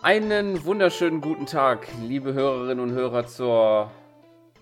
Einen 0.00 0.64
wunderschönen 0.64 1.20
guten 1.20 1.46
Tag, 1.46 1.88
liebe 2.00 2.32
Hörerinnen 2.32 2.78
und 2.78 2.92
Hörer, 2.92 3.26
zur 3.26 3.90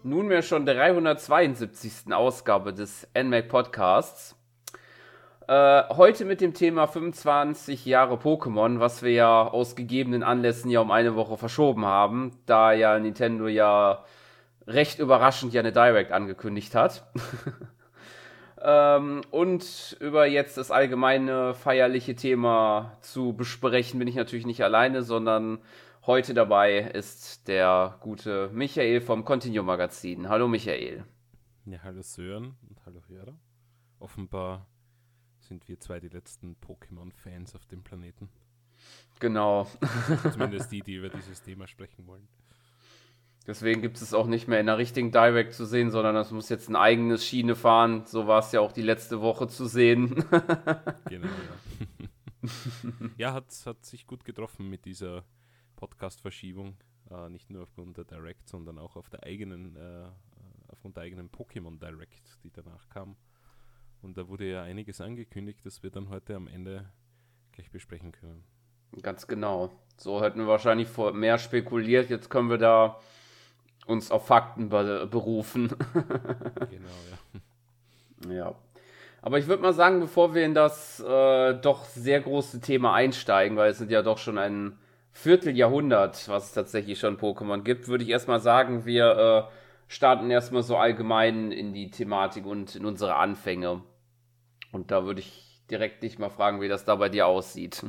nunmehr 0.02 0.40
schon 0.40 0.64
372. 0.64 2.10
Ausgabe 2.14 2.72
des 2.72 3.06
NMAC 3.14 3.46
Podcasts. 3.46 4.34
Äh, 5.46 5.82
heute 5.90 6.24
mit 6.24 6.40
dem 6.40 6.54
Thema 6.54 6.86
25 6.86 7.84
Jahre 7.84 8.14
Pokémon, 8.14 8.80
was 8.80 9.02
wir 9.02 9.12
ja 9.12 9.46
aus 9.46 9.76
gegebenen 9.76 10.22
Anlässen 10.22 10.70
ja 10.70 10.80
um 10.80 10.90
eine 10.90 11.16
Woche 11.16 11.36
verschoben 11.36 11.84
haben, 11.84 12.38
da 12.46 12.72
ja 12.72 12.98
Nintendo 12.98 13.46
ja 13.46 14.04
recht 14.66 14.98
überraschend 14.98 15.52
ja 15.52 15.60
eine 15.60 15.72
Direct 15.72 16.12
angekündigt 16.12 16.74
hat. 16.74 17.06
ähm, 18.62 19.22
und 19.30 19.96
über 20.00 20.26
jetzt 20.26 20.56
das 20.56 20.70
allgemeine 20.70 21.54
feierliche 21.54 22.14
Thema 22.14 22.96
zu 23.00 23.32
besprechen, 23.32 23.98
bin 23.98 24.08
ich 24.08 24.14
natürlich 24.14 24.46
nicht 24.46 24.62
alleine, 24.62 25.02
sondern 25.02 25.58
heute 26.06 26.34
dabei 26.34 26.78
ist 26.78 27.48
der 27.48 27.98
gute 28.00 28.50
Michael 28.52 29.00
vom 29.00 29.24
Continuum 29.24 29.66
Magazin. 29.66 30.28
Hallo 30.28 30.48
Michael. 30.48 31.04
Ja, 31.66 31.82
hallo 31.82 32.02
Sören 32.02 32.56
und 32.68 32.84
hallo 32.86 33.00
Hörer. 33.08 33.38
Offenbar 33.98 34.66
sind 35.40 35.68
wir 35.68 35.78
zwei 35.80 36.00
die 36.00 36.08
letzten 36.08 36.56
Pokémon-Fans 36.56 37.54
auf 37.54 37.66
dem 37.66 37.82
Planeten. 37.82 38.28
Genau. 39.18 39.66
Zumindest 40.32 40.70
die, 40.70 40.80
die 40.80 40.94
über 40.94 41.08
dieses 41.08 41.42
Thema 41.42 41.66
sprechen 41.66 42.06
wollen. 42.06 42.28
Deswegen 43.46 43.80
gibt 43.80 43.98
es 43.98 44.12
auch 44.12 44.26
nicht 44.26 44.48
mehr 44.48 44.58
in 44.58 44.66
der 44.66 44.78
richtigen 44.78 45.12
Direct 45.12 45.54
zu 45.54 45.66
sehen, 45.66 45.90
sondern 45.90 46.14
das 46.14 46.32
muss 46.32 46.48
jetzt 46.48 46.68
ein 46.68 46.76
eigenes 46.76 47.24
Schiene 47.24 47.54
fahren. 47.54 48.04
So 48.04 48.26
war 48.26 48.40
es 48.40 48.50
ja 48.50 48.60
auch 48.60 48.72
die 48.72 48.82
letzte 48.82 49.20
Woche 49.20 49.46
zu 49.46 49.66
sehen. 49.66 50.16
genau, 51.08 51.28
ja. 51.28 52.48
ja, 53.16 53.32
hat, 53.32 53.46
hat 53.64 53.84
sich 53.84 54.06
gut 54.06 54.24
getroffen 54.24 54.68
mit 54.68 54.84
dieser 54.84 55.24
Podcast-Verschiebung. 55.76 56.76
Äh, 57.10 57.28
nicht 57.30 57.50
nur 57.50 57.62
aufgrund 57.62 57.96
der 57.96 58.04
Direct, 58.04 58.48
sondern 58.48 58.78
auch 58.78 58.96
auf 58.96 59.08
der 59.10 59.22
eigenen, 59.22 59.76
äh, 59.76 60.08
aufgrund 60.68 60.96
der 60.96 61.04
eigenen 61.04 61.30
Pokémon 61.30 61.78
Direct, 61.78 62.38
die 62.42 62.50
danach 62.50 62.88
kam. 62.88 63.16
Und 64.02 64.18
da 64.18 64.28
wurde 64.28 64.50
ja 64.50 64.62
einiges 64.62 65.00
angekündigt, 65.00 65.64
das 65.64 65.82
wir 65.82 65.90
dann 65.90 66.08
heute 66.08 66.34
am 66.34 66.48
Ende 66.48 66.90
gleich 67.52 67.70
besprechen 67.70 68.12
können. 68.12 68.44
Ganz 69.02 69.26
genau. 69.26 69.70
So 69.96 70.22
hätten 70.22 70.40
wir 70.40 70.46
wahrscheinlich 70.46 70.88
vor 70.88 71.12
mehr 71.12 71.38
spekuliert. 71.38 72.10
Jetzt 72.10 72.28
können 72.28 72.50
wir 72.50 72.58
da 72.58 73.00
uns 73.86 74.10
auf 74.10 74.26
Fakten 74.26 74.68
be 74.68 75.06
berufen. 75.10 75.68
genau, 75.94 76.96
ja. 78.28 78.34
Ja. 78.34 78.54
Aber 79.22 79.38
ich 79.38 79.46
würde 79.48 79.62
mal 79.62 79.72
sagen, 79.72 80.00
bevor 80.00 80.34
wir 80.34 80.44
in 80.44 80.54
das 80.54 81.00
äh, 81.00 81.54
doch 81.54 81.84
sehr 81.84 82.20
große 82.20 82.60
Thema 82.60 82.94
einsteigen, 82.94 83.56
weil 83.56 83.70
es 83.70 83.78
sind 83.78 83.90
ja 83.90 84.02
doch 84.02 84.18
schon 84.18 84.38
ein 84.38 84.78
Vierteljahrhundert, 85.12 86.28
was 86.28 86.46
es 86.46 86.52
tatsächlich 86.52 87.00
schon 87.00 87.16
Pokémon 87.16 87.62
gibt, 87.62 87.88
würde 87.88 88.04
ich 88.04 88.10
erstmal 88.10 88.38
sagen, 88.38 88.84
wir 88.84 89.48
äh, 89.48 89.52
starten 89.88 90.30
erstmal 90.30 90.62
so 90.62 90.76
allgemein 90.76 91.52
in 91.52 91.72
die 91.72 91.90
Thematik 91.90 92.46
und 92.46 92.76
in 92.76 92.84
unsere 92.84 93.16
Anfänge. 93.16 93.82
Und 94.72 94.90
da 94.90 95.04
würde 95.04 95.20
ich 95.20 95.62
direkt 95.70 96.02
dich 96.02 96.18
mal 96.18 96.30
fragen, 96.30 96.60
wie 96.60 96.68
das 96.68 96.84
da 96.84 96.96
bei 96.96 97.08
dir 97.08 97.26
aussieht. 97.26 97.84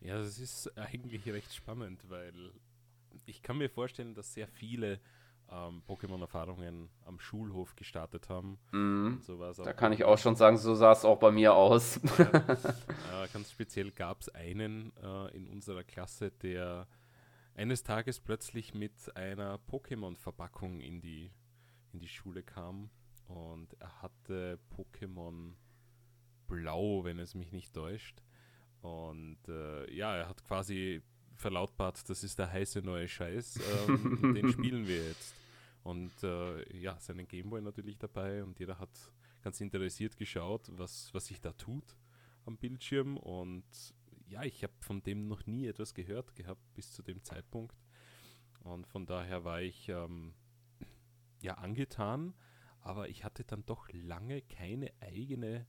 Ja, 0.00 0.18
das 0.18 0.38
ist 0.38 0.72
eigentlich 0.78 1.26
recht 1.26 1.52
spannend, 1.52 2.00
weil 2.08 2.32
ich 3.26 3.42
kann 3.42 3.58
mir 3.58 3.68
vorstellen, 3.68 4.14
dass 4.14 4.32
sehr 4.32 4.48
viele 4.48 5.00
ähm, 5.50 5.82
Pokémon-Erfahrungen 5.86 6.88
am 7.04 7.20
Schulhof 7.20 7.76
gestartet 7.76 8.28
haben. 8.28 8.58
Mm, 8.72 9.20
so 9.20 9.36
da 9.36 9.72
kann 9.72 9.92
ich 9.92 10.04
auch 10.04 10.18
schon 10.18 10.36
sagen, 10.36 10.56
so 10.56 10.74
sah 10.74 10.92
es 10.92 11.04
auch 11.04 11.18
bei 11.18 11.30
mir 11.30 11.54
aus. 11.54 12.00
Ja, 12.18 12.24
äh, 13.24 13.28
ganz 13.32 13.52
speziell 13.52 13.90
gab 13.90 14.22
es 14.22 14.28
einen 14.30 14.92
äh, 14.96 15.36
in 15.36 15.46
unserer 15.46 15.84
Klasse, 15.84 16.30
der 16.30 16.88
eines 17.54 17.82
Tages 17.82 18.20
plötzlich 18.20 18.74
mit 18.74 19.16
einer 19.16 19.58
Pokémon-Verpackung 19.70 20.80
in 20.80 21.00
die, 21.00 21.30
in 21.92 22.00
die 22.00 22.08
Schule 22.08 22.42
kam 22.42 22.90
und 23.28 23.74
er 23.80 24.02
hatte 24.02 24.58
Pokémon 24.76 25.54
Blau, 26.46 27.04
wenn 27.04 27.18
es 27.18 27.34
mich 27.34 27.52
nicht 27.52 27.74
täuscht. 27.74 28.22
Und 28.82 29.38
äh, 29.48 29.92
ja, 29.92 30.14
er 30.14 30.28
hat 30.28 30.44
quasi 30.44 31.02
verlautbart, 31.36 32.08
das 32.08 32.24
ist 32.24 32.38
der 32.38 32.52
heiße 32.52 32.82
neue 32.82 33.08
Scheiß, 33.08 33.60
ähm, 33.88 34.34
den 34.34 34.48
spielen 34.52 34.86
wir 34.86 35.06
jetzt. 35.06 35.34
Und 35.82 36.22
äh, 36.24 36.76
ja, 36.76 36.98
seinen 36.98 37.28
Gameboy 37.28 37.62
natürlich 37.62 37.96
dabei 37.98 38.42
und 38.42 38.58
jeder 38.58 38.78
hat 38.78 38.90
ganz 39.42 39.60
interessiert 39.60 40.16
geschaut, 40.16 40.68
was, 40.72 41.14
was 41.14 41.26
sich 41.26 41.40
da 41.40 41.52
tut 41.52 41.96
am 42.44 42.56
Bildschirm. 42.56 43.16
Und 43.16 43.64
ja, 44.26 44.42
ich 44.42 44.64
habe 44.64 44.72
von 44.80 45.02
dem 45.02 45.28
noch 45.28 45.46
nie 45.46 45.66
etwas 45.66 45.94
gehört 45.94 46.34
gehabt 46.34 46.62
bis 46.74 46.92
zu 46.92 47.02
dem 47.02 47.22
Zeitpunkt. 47.22 47.76
Und 48.64 48.88
von 48.88 49.06
daher 49.06 49.44
war 49.44 49.62
ich 49.62 49.88
ähm, 49.88 50.34
ja 51.40 51.54
angetan, 51.54 52.34
aber 52.80 53.08
ich 53.08 53.22
hatte 53.22 53.44
dann 53.44 53.64
doch 53.64 53.88
lange 53.92 54.42
keine 54.42 54.92
eigene 55.00 55.66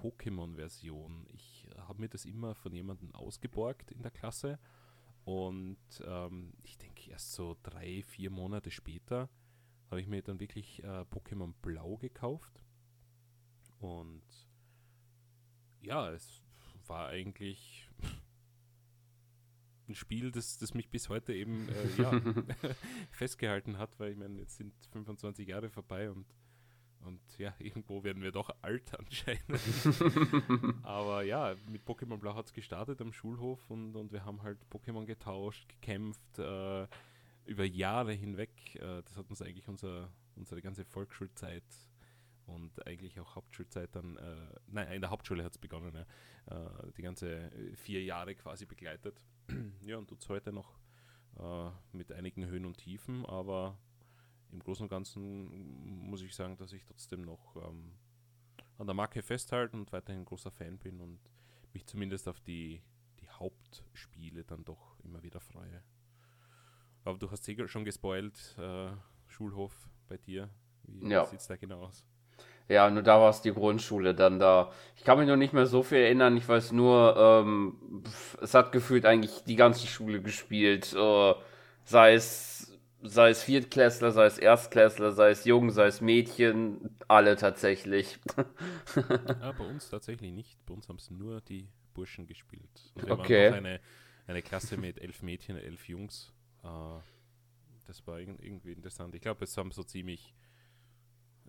Pokémon-Version. 0.00 1.26
Ich 1.32 1.68
habe 1.78 2.00
mir 2.00 2.08
das 2.08 2.24
immer 2.24 2.54
von 2.54 2.72
jemandem 2.72 3.14
ausgeborgt 3.14 3.90
in 3.90 4.02
der 4.02 4.10
Klasse 4.10 4.58
und 5.26 5.78
ähm, 6.06 6.52
ich 6.62 6.78
denke, 6.78 7.10
erst 7.10 7.32
so 7.32 7.56
drei, 7.64 8.02
vier 8.04 8.30
Monate 8.30 8.70
später 8.70 9.28
habe 9.90 10.00
ich 10.00 10.06
mir 10.06 10.22
dann 10.22 10.38
wirklich 10.38 10.84
äh, 10.84 11.04
Pokémon 11.10 11.52
Blau 11.62 11.96
gekauft. 11.96 12.62
Und 13.80 14.22
ja, 15.80 16.10
es 16.12 16.42
war 16.86 17.08
eigentlich 17.08 17.90
ein 19.88 19.96
Spiel, 19.96 20.30
das, 20.30 20.58
das 20.58 20.74
mich 20.74 20.90
bis 20.90 21.08
heute 21.08 21.32
eben 21.34 21.68
äh, 21.70 22.02
ja, 22.02 22.12
festgehalten 23.10 23.78
hat, 23.78 23.98
weil 23.98 24.12
ich 24.12 24.18
meine, 24.18 24.38
jetzt 24.38 24.56
sind 24.56 24.74
25 24.92 25.48
Jahre 25.48 25.70
vorbei 25.70 26.08
und 26.08 26.26
und 27.00 27.20
ja, 27.38 27.54
irgendwo 27.58 28.02
werden 28.04 28.22
wir 28.22 28.32
doch 28.32 28.50
alt 28.62 28.98
anscheinend. 28.98 29.60
Aber 30.82 31.22
ja, 31.22 31.54
mit 31.68 31.84
Pokémon 31.84 32.18
Blau 32.18 32.34
hat 32.34 32.46
es 32.46 32.52
gestartet 32.52 33.00
am 33.00 33.12
Schulhof 33.12 33.70
und, 33.70 33.96
und 33.96 34.12
wir 34.12 34.24
haben 34.24 34.42
halt 34.42 34.58
Pokémon 34.70 35.04
getauscht, 35.04 35.68
gekämpft, 35.68 36.38
äh, 36.38 36.86
über 37.46 37.64
Jahre 37.64 38.12
hinweg. 38.12 38.50
Äh, 38.74 39.02
das 39.02 39.16
hat 39.16 39.30
uns 39.30 39.40
eigentlich 39.42 39.68
unser, 39.68 40.10
unsere 40.34 40.60
ganze 40.62 40.84
Volksschulzeit 40.84 41.64
und 42.46 42.86
eigentlich 42.86 43.18
auch 43.20 43.34
Hauptschulzeit 43.34 43.94
dann, 43.94 44.16
äh, 44.16 44.48
nein, 44.68 44.92
in 44.92 45.00
der 45.00 45.10
Hauptschule 45.10 45.44
hat 45.44 45.52
es 45.52 45.58
begonnen, 45.58 45.94
ja, 45.94 46.66
äh, 46.66 46.92
die 46.96 47.02
ganze 47.02 47.50
vier 47.74 48.02
Jahre 48.04 48.34
quasi 48.34 48.66
begleitet. 48.66 49.20
ja, 49.82 49.96
und 49.96 50.08
tut 50.08 50.20
es 50.20 50.28
heute 50.28 50.52
noch 50.52 50.78
äh, 51.38 51.70
mit 51.92 52.12
einigen 52.12 52.46
Höhen 52.46 52.64
und 52.64 52.78
Tiefen, 52.78 53.26
aber 53.26 53.78
im 54.52 54.60
Großen 54.60 54.84
und 54.84 54.88
Ganzen 54.88 56.08
muss 56.08 56.22
ich 56.22 56.34
sagen, 56.34 56.56
dass 56.56 56.72
ich 56.72 56.84
trotzdem 56.84 57.22
noch 57.22 57.56
ähm, 57.56 57.92
an 58.78 58.86
der 58.86 58.94
Marke 58.94 59.22
festhalte 59.22 59.76
und 59.76 59.92
weiterhin 59.92 60.24
großer 60.24 60.50
Fan 60.50 60.78
bin 60.78 61.00
und 61.00 61.18
mich 61.72 61.86
zumindest 61.86 62.28
auf 62.28 62.40
die, 62.40 62.82
die 63.20 63.28
Hauptspiele 63.28 64.44
dann 64.44 64.64
doch 64.64 64.98
immer 65.04 65.22
wieder 65.22 65.40
freue. 65.40 65.82
Aber 67.04 67.18
du 67.18 67.30
hast 67.30 67.48
schon 67.68 67.84
gespoilt, 67.84 68.56
äh, 68.58 68.88
Schulhof 69.28 69.72
bei 70.08 70.16
dir. 70.16 70.50
Wie 70.84 71.10
ja. 71.10 71.24
sieht 71.24 71.40
es 71.40 71.46
da 71.46 71.56
genau 71.56 71.84
aus? 71.84 72.04
Ja, 72.68 72.90
nur 72.90 73.02
da 73.02 73.20
war 73.20 73.30
es 73.30 73.42
die 73.42 73.52
Grundschule 73.52 74.14
dann 74.14 74.40
da. 74.40 74.72
Ich 74.96 75.04
kann 75.04 75.18
mich 75.18 75.28
noch 75.28 75.36
nicht 75.36 75.52
mehr 75.52 75.66
so 75.66 75.84
viel 75.84 75.98
erinnern. 75.98 76.36
Ich 76.36 76.48
weiß 76.48 76.72
nur, 76.72 77.16
ähm, 77.16 78.02
es 78.40 78.54
hat 78.54 78.72
gefühlt 78.72 79.06
eigentlich 79.06 79.44
die 79.44 79.54
ganze 79.54 79.86
Schule 79.86 80.20
gespielt. 80.20 80.92
Äh, 80.92 81.34
sei 81.84 82.14
es 82.14 82.75
sei 83.02 83.30
es 83.30 83.42
Viertklässler, 83.42 84.12
sei 84.12 84.26
es 84.26 84.38
Erstklässler, 84.38 85.12
sei 85.12 85.30
es 85.30 85.44
Jungen, 85.44 85.70
sei 85.70 85.86
es 85.86 86.00
Mädchen, 86.00 86.96
alle 87.08 87.36
tatsächlich. 87.36 88.18
ja, 89.40 89.52
bei 89.52 89.64
uns 89.64 89.90
tatsächlich 89.90 90.32
nicht. 90.32 90.64
Bei 90.66 90.74
uns 90.74 90.88
haben 90.88 90.96
es 90.96 91.10
nur 91.10 91.40
die 91.40 91.68
Burschen 91.94 92.26
gespielt. 92.26 92.92
Und 92.94 93.06
wir 93.06 93.18
okay. 93.18 93.50
waren 93.50 93.66
eine, 93.66 93.80
eine 94.26 94.42
Klasse 94.42 94.76
mit 94.76 94.98
elf 94.98 95.22
Mädchen, 95.22 95.56
elf 95.56 95.88
Jungs. 95.88 96.32
Uh, 96.64 97.00
das 97.86 98.06
war 98.06 98.18
irgendwie 98.18 98.72
interessant. 98.72 99.14
Ich 99.14 99.20
glaube, 99.20 99.44
es 99.44 99.56
haben 99.56 99.70
so 99.70 99.82
ziemlich, 99.82 100.34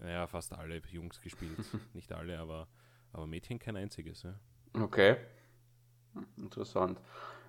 ja, 0.01 0.27
fast 0.27 0.54
alle 0.54 0.81
Jungs 0.92 1.19
gespielt. 1.21 1.57
nicht 1.94 2.12
alle, 2.12 2.38
aber, 2.39 2.68
aber 3.12 3.27
Mädchen 3.27 3.60
kein 3.60 3.75
einziges. 3.75 4.24
Ja. 4.24 4.39
Okay. 4.74 5.18
Interessant. 6.38 7.00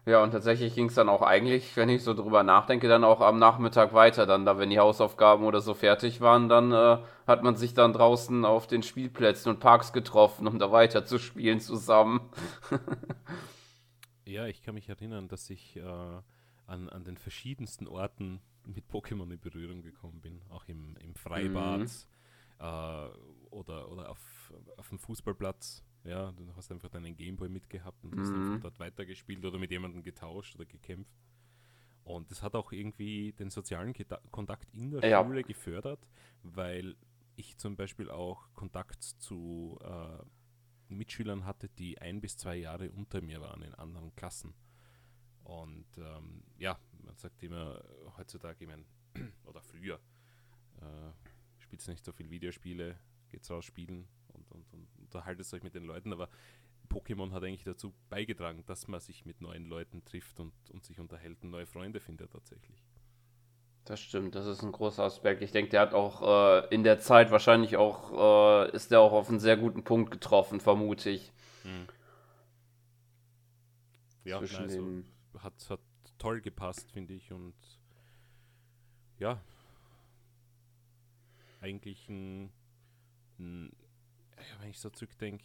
Ja, 0.08 0.22
und 0.22 0.30
tatsächlich 0.30 0.74
ging 0.74 0.86
es 0.86 0.94
dann 0.94 1.10
auch 1.10 1.20
eigentlich, 1.20 1.76
wenn 1.76 1.90
ich 1.90 2.02
so 2.02 2.14
drüber 2.14 2.42
nachdenke, 2.42 2.88
dann 2.88 3.04
auch 3.04 3.20
am 3.20 3.38
Nachmittag 3.38 3.92
weiter. 3.92 4.24
Dann, 4.24 4.46
da 4.46 4.56
wenn 4.56 4.70
die 4.70 4.78
Hausaufgaben 4.78 5.44
oder 5.44 5.60
so 5.60 5.74
fertig 5.74 6.22
waren, 6.22 6.48
dann 6.48 6.72
äh, 6.72 7.04
hat 7.26 7.42
man 7.42 7.56
sich 7.56 7.74
dann 7.74 7.92
draußen 7.92 8.46
auf 8.46 8.66
den 8.66 8.82
Spielplätzen 8.82 9.52
und 9.52 9.60
Parks 9.60 9.92
getroffen, 9.92 10.46
um 10.46 10.58
da 10.58 10.72
weiter 10.72 11.04
zu 11.04 11.18
spielen 11.18 11.60
zusammen. 11.60 12.30
ja, 14.24 14.46
ich 14.46 14.62
kann 14.62 14.76
mich 14.76 14.88
erinnern, 14.88 15.28
dass 15.28 15.50
ich 15.50 15.76
äh, 15.76 15.82
an, 15.82 16.88
an 16.88 17.04
den 17.04 17.18
verschiedensten 17.18 17.86
Orten 17.86 18.40
mit 18.64 18.88
Pokémon 18.88 19.30
in 19.30 19.40
Berührung 19.40 19.82
gekommen 19.82 20.22
bin. 20.22 20.40
Auch 20.48 20.64
im, 20.68 20.96
im 21.04 21.14
Freibad 21.16 21.80
mhm. 21.80 21.86
äh, 22.60 23.08
oder, 23.50 23.90
oder 23.90 24.08
auf, 24.08 24.54
auf 24.78 24.88
dem 24.88 24.98
Fußballplatz 24.98 25.84
Ja, 26.04 26.32
du 26.32 26.54
hast 26.56 26.70
einfach 26.72 26.88
deinen 26.88 27.16
Gameboy 27.16 27.48
mitgehabt 27.48 28.04
und 28.04 28.18
hast 28.18 28.30
Mhm. 28.32 28.40
einfach 28.42 28.60
dort 28.60 28.78
weitergespielt 28.78 29.44
oder 29.44 29.58
mit 29.58 29.70
jemandem 29.70 30.02
getauscht 30.02 30.54
oder 30.54 30.64
gekämpft. 30.64 31.12
Und 32.04 32.30
das 32.30 32.42
hat 32.42 32.54
auch 32.54 32.72
irgendwie 32.72 33.32
den 33.32 33.50
sozialen 33.50 33.92
Geta- 33.92 34.22
Kontakt 34.30 34.72
in 34.74 34.90
der 34.90 35.04
Ja. 35.08 35.22
Schule 35.24 35.42
gefördert, 35.42 36.08
weil 36.42 36.96
ich 37.36 37.58
zum 37.58 37.76
Beispiel 37.76 38.10
auch 38.10 38.48
Kontakt 38.54 39.02
zu 39.02 39.78
äh, 39.82 40.24
Mitschülern 40.94 41.44
hatte, 41.44 41.68
die 41.68 41.98
ein 42.00 42.20
bis 42.20 42.36
zwei 42.38 42.56
Jahre 42.56 42.90
unter 42.90 43.20
mir 43.20 43.40
waren 43.42 43.62
in 43.62 43.74
anderen 43.74 44.14
Klassen. 44.16 44.54
Und 45.44 45.86
ähm, 45.98 46.42
ja, 46.58 46.78
man 47.04 47.16
sagt 47.16 47.42
immer 47.42 47.84
heutzutage, 48.16 48.64
ich 48.64 48.68
mein, 48.70 48.86
oder 49.44 49.60
früher, 49.62 50.00
äh, 50.80 51.12
spielt 51.58 51.86
nicht 51.88 52.04
so 52.04 52.12
viel 52.12 52.30
Videospiele, 52.30 52.98
geht's 53.28 53.50
raus 53.50 53.64
spielen 53.66 54.08
und, 54.38 54.50
und, 54.52 54.72
und 54.72 54.88
unterhaltet 55.00 55.52
euch 55.52 55.62
mit 55.62 55.74
den 55.74 55.84
Leuten, 55.84 56.12
aber 56.12 56.28
Pokémon 56.88 57.32
hat 57.32 57.42
eigentlich 57.44 57.64
dazu 57.64 57.92
beigetragen, 58.08 58.64
dass 58.66 58.88
man 58.88 59.00
sich 59.00 59.26
mit 59.26 59.40
neuen 59.40 59.66
Leuten 59.66 60.04
trifft 60.04 60.40
und, 60.40 60.52
und 60.70 60.84
sich 60.84 60.98
unterhält 61.00 61.42
und 61.42 61.50
neue 61.50 61.66
Freunde 61.66 62.00
findet 62.00 62.32
tatsächlich. 62.32 62.82
Das 63.84 64.00
stimmt, 64.00 64.34
das 64.34 64.46
ist 64.46 64.62
ein 64.62 64.72
großer 64.72 65.02
Aspekt. 65.02 65.40
Ich 65.42 65.50
denke, 65.50 65.70
der 65.70 65.80
hat 65.80 65.94
auch 65.94 66.62
äh, 66.62 66.74
in 66.74 66.84
der 66.84 66.98
Zeit 66.98 67.30
wahrscheinlich 67.30 67.76
auch, 67.76 68.66
äh, 68.66 68.76
ist 68.76 68.90
der 68.90 69.00
auch 69.00 69.12
auf 69.12 69.28
einen 69.30 69.40
sehr 69.40 69.56
guten 69.56 69.82
Punkt 69.84 70.10
getroffen, 70.10 70.60
vermute 70.60 71.08
ich. 71.10 71.32
Ja, 74.24 74.38
Zwischen 74.38 74.56
also 74.62 74.76
den- 74.76 75.04
hat, 75.38 75.54
hat 75.70 75.80
toll 76.18 76.40
gepasst, 76.42 76.90
finde 76.92 77.14
ich. 77.14 77.32
Und 77.32 77.54
ja, 79.18 79.40
eigentlich 81.60 82.08
ein, 82.08 82.52
ein 83.38 83.72
wenn 84.60 84.70
ich 84.70 84.78
so 84.80 84.90
zurückdenke, 84.90 85.44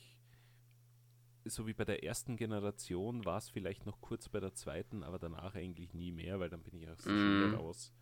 so 1.46 1.68
wie 1.68 1.74
bei 1.74 1.84
der 1.86 2.04
ersten 2.04 2.38
Generation 2.38 3.26
war 3.26 3.38
es 3.38 3.50
vielleicht 3.50 3.86
noch 3.86 4.00
kurz 4.02 4.30
bei 4.30 4.40
der 4.40 4.54
zweiten, 4.54 5.04
aber 5.04 5.20
danach 5.20 5.56
eigentlich 5.56 5.94
nie 5.94 6.12
mehr, 6.12 6.40
weil 6.40 6.50
dann 6.50 6.64
bin 6.64 6.76
ich 6.76 6.90
aus 6.90 7.04
der 7.08 7.18
Schule 7.18 7.48
Mhm. 7.48 7.54
raus. 7.54 7.94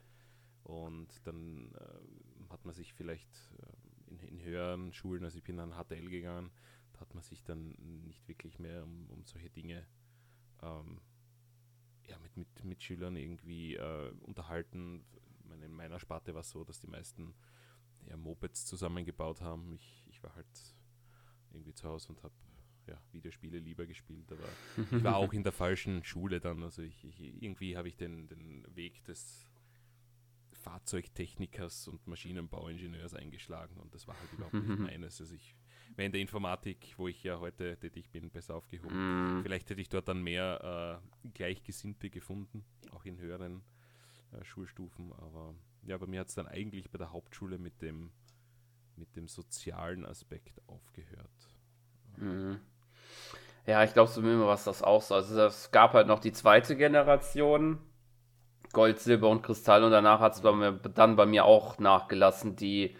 Und 0.63 1.07
dann 1.25 1.73
äh, 1.75 2.49
hat 2.51 2.65
man 2.65 2.73
sich 2.75 2.93
vielleicht 2.93 3.29
äh, 3.57 4.11
in, 4.11 4.19
in 4.19 4.41
höheren 4.43 4.93
Schulen, 4.93 5.23
also 5.23 5.37
ich 5.37 5.43
bin 5.43 5.59
an 5.59 5.73
HTL 5.73 6.07
gegangen, 6.09 6.51
da 6.93 6.99
hat 7.01 7.13
man 7.15 7.23
sich 7.23 7.43
dann 7.43 7.69
nicht 8.05 8.27
wirklich 8.27 8.59
mehr 8.59 8.83
um, 8.83 9.09
um 9.09 9.25
solche 9.25 9.49
Dinge 9.49 9.87
ähm, 10.61 11.01
ja, 12.07 12.17
mit, 12.19 12.37
mit, 12.37 12.63
mit 12.63 12.83
Schülern 12.83 13.15
irgendwie 13.15 13.75
äh, 13.75 14.11
unterhalten. 14.21 15.03
Meine, 15.45 15.65
in 15.65 15.73
meiner 15.73 15.99
Sparte 15.99 16.33
war 16.33 16.41
es 16.41 16.49
so, 16.51 16.63
dass 16.63 16.79
die 16.79 16.87
meisten 16.87 17.33
ja, 18.05 18.17
Mopeds 18.17 18.65
zusammengebaut 18.65 19.41
haben. 19.41 19.73
Ich, 19.73 20.03
ich 20.07 20.21
war 20.23 20.35
halt 20.35 20.47
irgendwie 21.53 21.73
zu 21.73 21.87
Hause 21.87 22.09
und 22.09 22.23
habe 22.23 22.33
ja, 22.87 22.99
Videospiele 23.11 23.59
lieber 23.59 23.85
gespielt, 23.85 24.31
aber 24.31 24.47
ich 24.97 25.03
war 25.03 25.17
auch 25.17 25.33
in 25.33 25.43
der 25.43 25.51
falschen 25.51 26.03
Schule 26.03 26.39
dann. 26.39 26.63
Also 26.63 26.81
ich, 26.81 27.05
ich, 27.05 27.21
irgendwie 27.41 27.77
habe 27.77 27.87
ich 27.87 27.95
den, 27.95 28.27
den 28.27 28.65
Weg 28.75 29.03
des 29.05 29.45
Fahrzeugtechnikers 30.53 31.87
und 31.87 32.05
Maschinenbauingenieurs 32.07 33.13
eingeschlagen 33.13 33.77
und 33.77 33.93
das 33.93 34.07
war 34.07 34.19
halt 34.19 34.31
überhaupt 34.33 34.53
nicht 34.53 34.79
meines. 34.79 35.19
Also 35.19 35.33
ich 35.33 35.55
wäre 35.95 36.05
in 36.05 36.11
der 36.11 36.21
Informatik, 36.21 36.93
wo 36.97 37.07
ich 37.07 37.23
ja 37.23 37.39
heute 37.39 37.77
tätig 37.77 38.09
bin, 38.11 38.29
besser 38.29 38.55
aufgehoben. 38.55 39.39
Mm, 39.39 39.43
Vielleicht 39.43 39.69
hätte 39.69 39.81
ich 39.81 39.89
dort 39.89 40.07
dann 40.07 40.21
mehr 40.21 41.01
äh, 41.23 41.29
Gleichgesinnte 41.33 42.09
gefunden, 42.09 42.63
auch 42.91 43.05
in 43.05 43.17
höheren 43.19 43.61
äh, 44.31 44.43
Schulstufen. 44.43 45.11
Aber 45.13 45.55
ja, 45.83 45.97
bei 45.97 46.07
mir 46.07 46.19
hat 46.21 46.29
es 46.29 46.35
dann 46.35 46.47
eigentlich 46.47 46.89
bei 46.91 46.97
der 46.97 47.11
Hauptschule 47.11 47.57
mit 47.57 47.81
dem, 47.81 48.11
mit 49.01 49.15
dem 49.15 49.27
sozialen 49.27 50.05
Aspekt 50.05 50.61
aufgehört. 50.67 51.29
mm. 52.17 52.55
Ja, 53.65 53.83
ich 53.83 53.93
glaube, 53.93 54.09
war 54.39 54.53
es 54.53 54.63
das 54.63 54.81
auch 54.81 55.01
so. 55.01 55.15
Also 55.15 55.39
es 55.43 55.71
gab 55.71 55.93
halt 55.93 56.07
noch 56.07 56.19
die 56.19 56.31
zweite 56.31 56.75
Generation, 56.75 57.79
Gold, 58.73 58.99
Silber 58.99 59.29
und 59.29 59.43
Kristall, 59.43 59.83
und 59.83 59.91
danach 59.91 60.19
hat 60.19 60.33
es 60.33 60.41
dann 60.41 61.15
bei 61.15 61.25
mir 61.25 61.45
auch 61.45 61.77
nachgelassen. 61.77 62.55
Die 62.55 62.95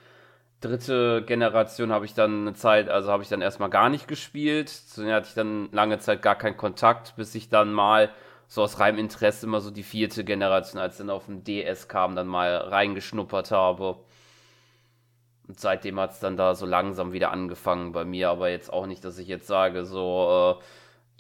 dritte 0.59 1.24
Generation 1.25 1.92
habe 1.92 2.06
ich 2.06 2.13
dann 2.13 2.42
eine 2.42 2.53
Zeit, 2.53 2.89
also 2.89 3.12
habe 3.12 3.24
ich 3.24 3.30
dann 3.30 3.42
erstmal 3.42 3.69
gar 3.69 3.89
nicht 3.89 4.07
gespielt. 4.07 4.69
Zu 4.69 5.12
hatte 5.12 5.27
ich 5.27 5.33
dann 5.33 5.71
lange 5.71 6.00
Zeit 6.00 6.21
gar 6.21 6.36
keinen 6.36 6.57
Kontakt, 6.57 7.15
bis 7.15 7.33
ich 7.33 7.50
dann 7.50 7.74
mal 7.74 8.12
so 8.48 8.62
aus 8.62 8.80
reinem 8.80 9.00
Interesse 9.00 9.45
immer 9.45 9.62
so 9.62 9.71
die 9.71 9.83
vierte 9.83 10.24
Generation, 10.24 10.80
als 10.80 10.98
dann 10.98 11.09
auf 11.09 11.25
dem 11.25 11.44
DS 11.44 11.88
kam, 11.88 12.15
dann 12.15 12.27
mal 12.27 12.56
reingeschnuppert 12.57 13.51
habe. 13.51 13.98
Und 15.51 15.59
seitdem 15.59 16.00
hat 16.00 16.12
es 16.13 16.19
dann 16.21 16.38
da 16.38 16.56
so 16.56 16.65
langsam 16.65 17.12
wieder 17.12 17.31
angefangen 17.31 17.92
bei 17.92 18.06
mir, 18.06 18.30
aber 18.30 18.50
jetzt 18.50 18.71
auch 18.71 18.86
nicht, 18.88 19.03
dass 19.03 19.18
ich 19.18 19.27
jetzt 19.27 19.48
sage, 19.48 19.83
so 19.83 20.62
äh, 20.62 20.63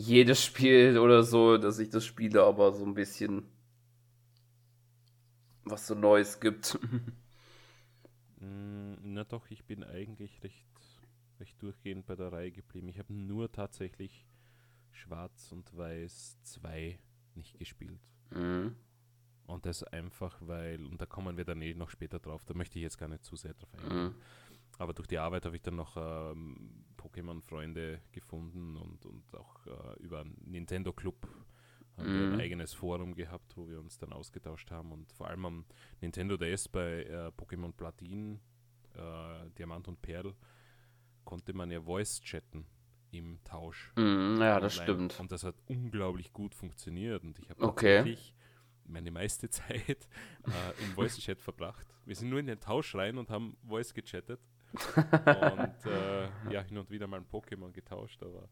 jedes 0.01 0.41
Spiel 0.45 0.97
oder 0.97 1.23
so, 1.23 1.57
dass 1.57 1.79
ich 1.79 1.89
das 1.89 2.05
spiele, 2.05 2.41
aber 2.43 2.71
so 2.71 2.85
ein 2.85 2.93
bisschen 2.93 3.43
was 5.65 5.85
so 5.85 5.95
Neues 5.95 6.39
gibt. 6.39 6.79
Mm, 8.43 8.95
na 9.03 9.23
doch, 9.23 9.45
ich 9.51 9.65
bin 9.65 9.83
eigentlich 9.83 10.41
recht, 10.41 10.65
recht 11.39 11.61
durchgehend 11.61 12.07
bei 12.07 12.15
der 12.15 12.31
Reihe 12.31 12.51
geblieben. 12.51 12.89
Ich 12.89 12.97
habe 12.97 13.13
nur 13.13 13.51
tatsächlich 13.51 14.25
Schwarz 14.89 15.51
und 15.51 15.77
Weiß 15.77 16.39
2 16.41 16.97
nicht 17.35 17.59
gespielt. 17.59 17.99
Mhm. 18.31 18.75
Und 19.51 19.65
das 19.65 19.83
einfach, 19.83 20.37
weil, 20.41 20.85
und 20.85 21.01
da 21.01 21.05
kommen 21.05 21.37
wir 21.37 21.45
dann 21.45 21.61
eh 21.61 21.73
noch 21.73 21.89
später 21.89 22.19
drauf, 22.19 22.43
da 22.45 22.53
möchte 22.53 22.79
ich 22.79 22.83
jetzt 22.83 22.97
gar 22.97 23.09
nicht 23.09 23.23
zu 23.23 23.35
sehr 23.35 23.53
drauf 23.53 23.73
eingehen. 23.75 24.03
Mhm. 24.05 24.15
Aber 24.77 24.93
durch 24.93 25.07
die 25.07 25.17
Arbeit 25.19 25.45
habe 25.45 25.55
ich 25.55 25.61
dann 25.61 25.75
noch 25.75 25.95
ähm, 25.97 26.85
Pokémon-Freunde 26.97 28.01
gefunden 28.11 28.77
und, 28.77 29.05
und 29.05 29.35
auch 29.35 29.65
äh, 29.67 29.99
über 30.01 30.21
einen 30.21 30.37
Nintendo 30.45 30.93
Club 30.93 31.27
haben 31.97 32.13
wir 32.13 32.25
Mhm. 32.25 32.33
ein 32.33 32.39
eigenes 32.39 32.73
Forum 32.73 33.13
gehabt, 33.13 33.55
wo 33.57 33.67
wir 33.69 33.79
uns 33.79 33.97
dann 33.97 34.13
ausgetauscht 34.13 34.71
haben. 34.71 34.91
Und 34.91 35.11
vor 35.11 35.27
allem 35.27 35.45
am 35.45 35.65
Nintendo 35.99 36.37
DS 36.37 36.69
bei 36.69 37.03
äh, 37.03 37.31
Pokémon 37.37 37.73
Platin, 37.73 38.39
äh, 38.95 39.49
Diamant 39.57 39.87
und 39.89 40.01
Perl, 40.01 40.33
konnte 41.25 41.53
man 41.53 41.69
ja 41.69 41.81
Voice 41.81 42.21
chatten 42.21 42.65
im 43.11 43.43
Tausch. 43.43 43.91
Mhm. 43.97 44.37
Ja, 44.39 44.59
das 44.59 44.79
online. 44.79 44.93
stimmt. 44.93 45.19
Und 45.19 45.31
das 45.31 45.43
hat 45.43 45.55
unglaublich 45.67 46.31
gut 46.33 46.55
funktioniert. 46.55 47.23
Und 47.23 47.37
ich 47.39 47.49
habe 47.49 47.61
Okay. 47.61 47.97
tatsächlich 47.97 48.33
meine 48.91 49.11
meiste 49.11 49.49
Zeit 49.49 50.07
äh, 50.47 50.83
im 50.83 50.91
Voice-Chat 50.93 51.41
verbracht. 51.41 51.87
Wir 52.05 52.15
sind 52.15 52.29
nur 52.29 52.39
in 52.39 52.47
den 52.47 52.59
Tausch 52.59 52.95
rein 52.95 53.17
und 53.17 53.29
haben 53.29 53.57
Voice 53.67 53.93
gechattet. 53.93 54.39
und 54.73 55.85
äh, 55.91 56.29
ja, 56.51 56.61
hin 56.61 56.77
und 56.77 56.89
wieder 56.89 57.07
mal 57.07 57.17
ein 57.17 57.25
Pokémon 57.27 57.71
getauscht, 57.71 58.21
aber 58.23 58.47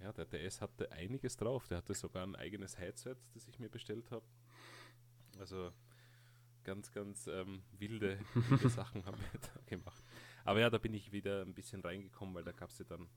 ja, 0.00 0.12
der 0.12 0.26
DS 0.26 0.60
hatte 0.60 0.90
einiges 0.92 1.36
drauf. 1.36 1.66
Der 1.68 1.78
hatte 1.78 1.94
sogar 1.94 2.24
ein 2.26 2.36
eigenes 2.36 2.78
Headset, 2.78 3.16
das 3.32 3.48
ich 3.48 3.58
mir 3.58 3.68
bestellt 3.68 4.10
habe. 4.10 4.24
Also 5.38 5.72
ganz, 6.62 6.92
ganz 6.92 7.26
ähm, 7.26 7.62
wilde, 7.78 8.18
wilde 8.34 8.68
Sachen 8.70 9.04
haben 9.06 9.18
wir 9.18 9.40
da 9.40 9.60
gemacht. 9.66 10.04
Aber 10.44 10.60
ja, 10.60 10.68
da 10.70 10.78
bin 10.78 10.94
ich 10.94 11.10
wieder 11.12 11.42
ein 11.42 11.54
bisschen 11.54 11.80
reingekommen, 11.80 12.34
weil 12.34 12.44
da 12.44 12.52
gab 12.52 12.70
es 12.70 12.78
ja 12.78 12.84
dann 12.84 13.08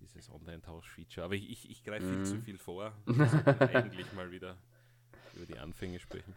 dieses 0.00 0.30
Online-Tausch-Feature. 0.30 1.24
Aber 1.24 1.34
ich, 1.34 1.50
ich, 1.50 1.70
ich 1.70 1.82
greife 1.82 2.06
viel 2.06 2.18
Mhm. 2.18 2.24
zu 2.24 2.40
viel 2.40 2.58
vor. 2.58 2.92
Eigentlich 3.58 4.12
mal 4.12 4.30
wieder 4.30 4.56
über 5.34 5.46
die 5.46 5.58
Anfänge 5.58 5.98
sprechen. 5.98 6.34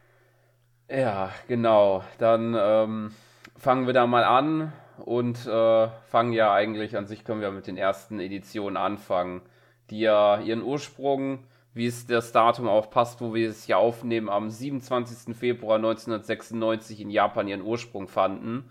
Ja, 0.89 1.31
genau. 1.47 2.03
Dann 2.17 2.55
ähm, 2.57 3.11
fangen 3.57 3.87
wir 3.87 3.93
da 3.93 4.05
mal 4.07 4.23
an 4.23 4.73
und 4.97 5.45
äh, 5.45 5.87
fangen 6.07 6.33
ja 6.33 6.53
eigentlich 6.53 6.97
an 6.97 7.07
sich 7.07 7.23
können 7.23 7.41
wir 7.41 7.51
mit 7.51 7.67
den 7.67 7.77
ersten 7.77 8.19
Editionen 8.19 8.77
anfangen, 8.77 9.41
die 9.89 10.01
ja 10.01 10.39
ihren 10.39 10.61
Ursprung, 10.61 11.45
wie 11.73 11.87
es 11.87 12.05
das 12.05 12.31
Datum 12.31 12.67
auch 12.67 12.89
passt, 12.89 13.21
wo 13.21 13.33
wir 13.33 13.49
es 13.49 13.65
hier 13.65 13.77
aufnehmen, 13.77 14.29
am 14.29 14.49
27. 14.49 15.35
Februar 15.35 15.77
1996 15.77 17.01
in 17.01 17.09
Japan 17.09 17.47
ihren 17.47 17.63
Ursprung 17.63 18.07
fanden. 18.07 18.69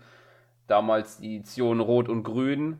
Damals 0.67 1.17
die 1.17 1.35
Edition 1.35 1.81
Rot 1.81 2.07
und 2.07 2.23
Grün, 2.23 2.79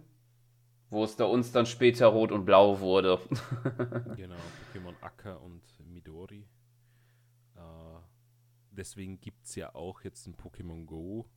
wo 0.89 1.03
es 1.03 1.17
da 1.17 1.25
uns 1.25 1.51
dann 1.51 1.65
später 1.65 2.07
Rot 2.07 2.31
und 2.31 2.45
Blau 2.45 2.79
wurde. 2.79 3.19
Genau, 4.15 4.35
Pokémon 4.73 4.93
Acker 5.01 5.41
und 5.41 5.61
Midori. 5.91 6.45
Deswegen 8.75 9.19
gibt 9.19 9.45
es 9.45 9.55
ja 9.55 9.75
auch 9.75 10.01
jetzt 10.01 10.25
ein 10.27 10.35
Pokémon 10.35 10.85
Go, 10.85 11.29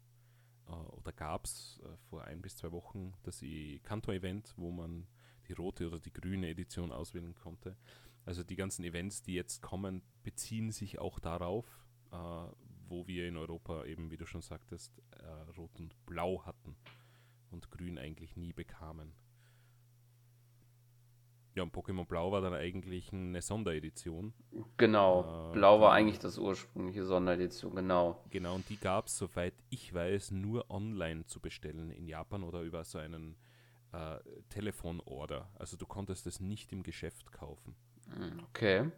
äh, 0.69 0.73
oder 0.73 1.13
gab 1.13 1.45
es 1.45 1.81
äh, 1.85 1.97
vor 2.09 2.25
ein 2.25 2.43
bis 2.43 2.57
zwei 2.57 2.73
Wochen 2.73 3.15
das 3.23 3.43
Kanto-Event, 3.83 4.55
wo 4.57 4.71
man 4.71 5.07
die 5.49 5.53
rote 5.53 5.87
oder 5.87 6.01
die 6.01 6.13
grüne 6.13 6.49
Edition 6.49 6.93
auswählen 6.93 7.35
konnte. 7.35 7.77
Also 8.25 8.43
die 8.43 8.57
ganzen 8.57 8.85
Events, 8.85 9.23
die 9.23 9.35
jetzt 9.35 9.63
kommen, 9.63 10.03
beziehen 10.25 10.73
sich 10.73 10.99
auch 10.99 11.21
darauf, 11.21 11.87
äh, 12.11 12.17
wo 12.89 13.07
wir 13.07 13.29
in 13.29 13.37
Europa 13.37 13.85
eben, 13.85 14.11
wie 14.11 14.17
du 14.17 14.27
schon 14.27 14.43
sagtest, 14.43 15.01
äh, 15.11 15.27
Rot 15.57 15.79
und 15.79 15.95
Blau 16.07 16.45
hatten 16.45 16.77
und 17.51 17.71
Grün 17.71 17.99
eigentlich 17.99 18.37
nie 18.37 18.53
bekamen. 18.53 19.13
Ja, 21.57 21.63
und 21.63 21.75
Pokémon 21.75 22.05
Blau 22.05 22.31
war 22.33 22.43
dann 22.43 22.53
eigentlich 22.53 23.11
eine 23.15 23.41
Sonderedition. 23.41 24.35
Genau. 24.77 25.51
Äh, 25.51 25.55
Blau 25.55 25.81
war 25.81 25.93
eigentlich 25.93 26.19
das 26.19 26.37
ursprüngliche 26.37 27.07
Sonderedition, 27.07 27.75
genau. 27.75 28.23
Genau, 28.29 28.55
und 28.57 28.69
die 28.69 28.77
gab 28.77 29.07
es, 29.07 29.17
soweit 29.17 29.55
ich 29.71 29.95
weiß, 29.95 30.33
nur 30.33 30.71
online 30.71 31.25
zu 31.25 31.41
bestellen 31.41 31.91
in 31.91 32.07
Japan 32.09 32.43
oder 32.43 32.61
über 32.61 32.85
so 32.85 32.99
einen 32.99 33.37
äh, 33.93 34.19
Telefonorder. 34.51 35.49
Also 35.59 35.79
du 35.79 35.87
konntest 35.87 36.27
es 36.27 36.41
nicht 36.41 36.73
im 36.73 36.83
Geschäft 36.83 37.33
kaufen. 37.33 37.75
Hm, 38.15 38.41
okay. 38.51 38.91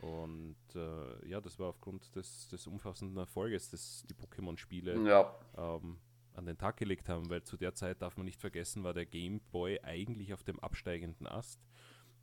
Und 0.00 0.56
äh, 0.74 1.28
ja, 1.28 1.40
das 1.42 1.58
war 1.58 1.68
aufgrund 1.68 2.14
des, 2.16 2.48
des 2.48 2.66
umfassenden 2.66 3.18
Erfolges, 3.18 3.68
des 3.70 4.04
die 4.08 4.14
Pokémon-Spiele 4.14 5.06
Ja. 5.06 5.34
ähm, 5.56 5.98
an 6.34 6.46
den 6.46 6.56
Tag 6.56 6.76
gelegt 6.78 7.08
haben, 7.10 7.28
weil 7.28 7.42
zu 7.42 7.56
der 7.58 7.74
Zeit 7.74 8.00
darf 8.00 8.16
man 8.16 8.24
nicht 8.24 8.40
vergessen, 8.40 8.84
war 8.84 8.94
der 8.94 9.06
Game 9.06 9.40
Boy 9.52 9.80
eigentlich 9.82 10.32
auf 10.32 10.44
dem 10.44 10.60
absteigenden 10.60 11.26
Ast. 11.26 11.60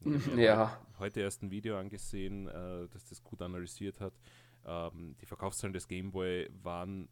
Mir 0.03 0.43
Ja. 0.43 0.81
heute 0.99 1.21
erst 1.21 1.41
ein 1.43 1.51
Video 1.51 1.77
angesehen, 1.77 2.47
äh, 2.47 2.87
das 2.89 3.05
das 3.09 3.23
gut 3.23 3.41
analysiert 3.41 3.99
hat. 3.99 4.13
Ähm, 4.65 5.15
die 5.21 5.25
Verkaufszahlen 5.25 5.73
des 5.73 5.87
Game 5.87 6.11
Boy 6.11 6.49
waren 6.61 7.09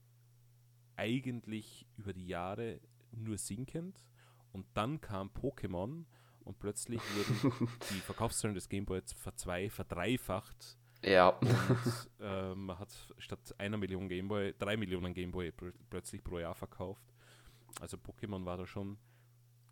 eigentlich 0.96 1.86
über 1.98 2.14
die 2.14 2.28
Jahre 2.28 2.80
nur 3.12 3.38
sinkend 3.38 4.06
und 4.54 4.66
dann 4.74 5.02
kam 5.02 5.30
Pokémon 5.30 6.06
und 6.44 6.60
plötzlich 6.60 7.02
wurden 7.16 7.68
die 7.90 8.00
Verkaufszahlen 8.02 8.56
des 8.56 8.70
Game 8.70 8.86
Boy 8.86 9.02
verzwei, 9.16 9.70
verdreifacht 9.70 10.78
Ja. 11.04 11.30
und 11.30 12.10
äh, 12.20 12.56
man 12.56 12.78
hat 12.80 12.92
statt 13.18 13.54
einer 13.58 13.78
Million 13.78 14.08
Gameboy 14.08 14.54
drei 14.58 14.78
Millionen 14.78 15.14
Gameboy 15.14 15.52
pl 15.52 15.74
plötzlich 15.90 16.24
pro 16.24 16.40
Jahr 16.40 16.56
verkauft. 16.56 17.06
Also 17.80 17.98
Pokémon 17.98 18.46
war 18.46 18.58
da 18.58 18.66
schon 18.66 18.98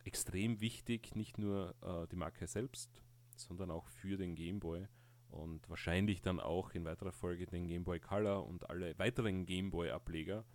extrem 0.05 0.61
wichtig, 0.61 1.15
nicht 1.15 1.37
nur 1.37 1.75
äh, 1.81 2.07
die 2.07 2.15
Marke 2.15 2.47
selbst, 2.47 3.01
sondern 3.39 3.71
auch 3.71 3.87
für 3.87 4.17
den 4.17 4.35
Gameboy 4.35 4.87
und 5.29 5.69
wahrscheinlich 5.69 6.21
dann 6.21 6.39
auch 6.39 6.71
in 6.71 6.85
weiterer 6.85 7.11
Folge 7.11 7.45
den 7.45 7.67
Gameboy 7.67 7.99
Color 7.99 8.45
und 8.45 8.69
alle 8.69 8.97
weiteren 8.97 9.45
Gameboy-Ableger. 9.45 10.45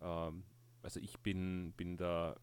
Ähm, 0.00 0.44
also 0.82 1.00
ich 1.00 1.18
bin, 1.20 1.72
bin 1.72 1.96
da 1.96 2.36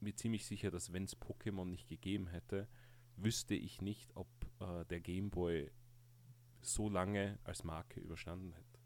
mir 0.00 0.14
ziemlich 0.14 0.46
sicher, 0.46 0.70
dass 0.70 0.92
wenn 0.92 1.04
es 1.04 1.20
Pokémon 1.20 1.66
nicht 1.66 1.88
gegeben 1.88 2.28
hätte, 2.28 2.68
wüsste 3.16 3.54
ich 3.54 3.80
nicht, 3.80 4.14
ob 4.16 4.28
äh, 4.60 4.84
der 4.86 5.00
Gameboy 5.00 5.70
so 6.60 6.88
lange 6.88 7.38
als 7.44 7.64
Marke 7.64 8.00
überstanden 8.00 8.52
hätte. 8.52 8.78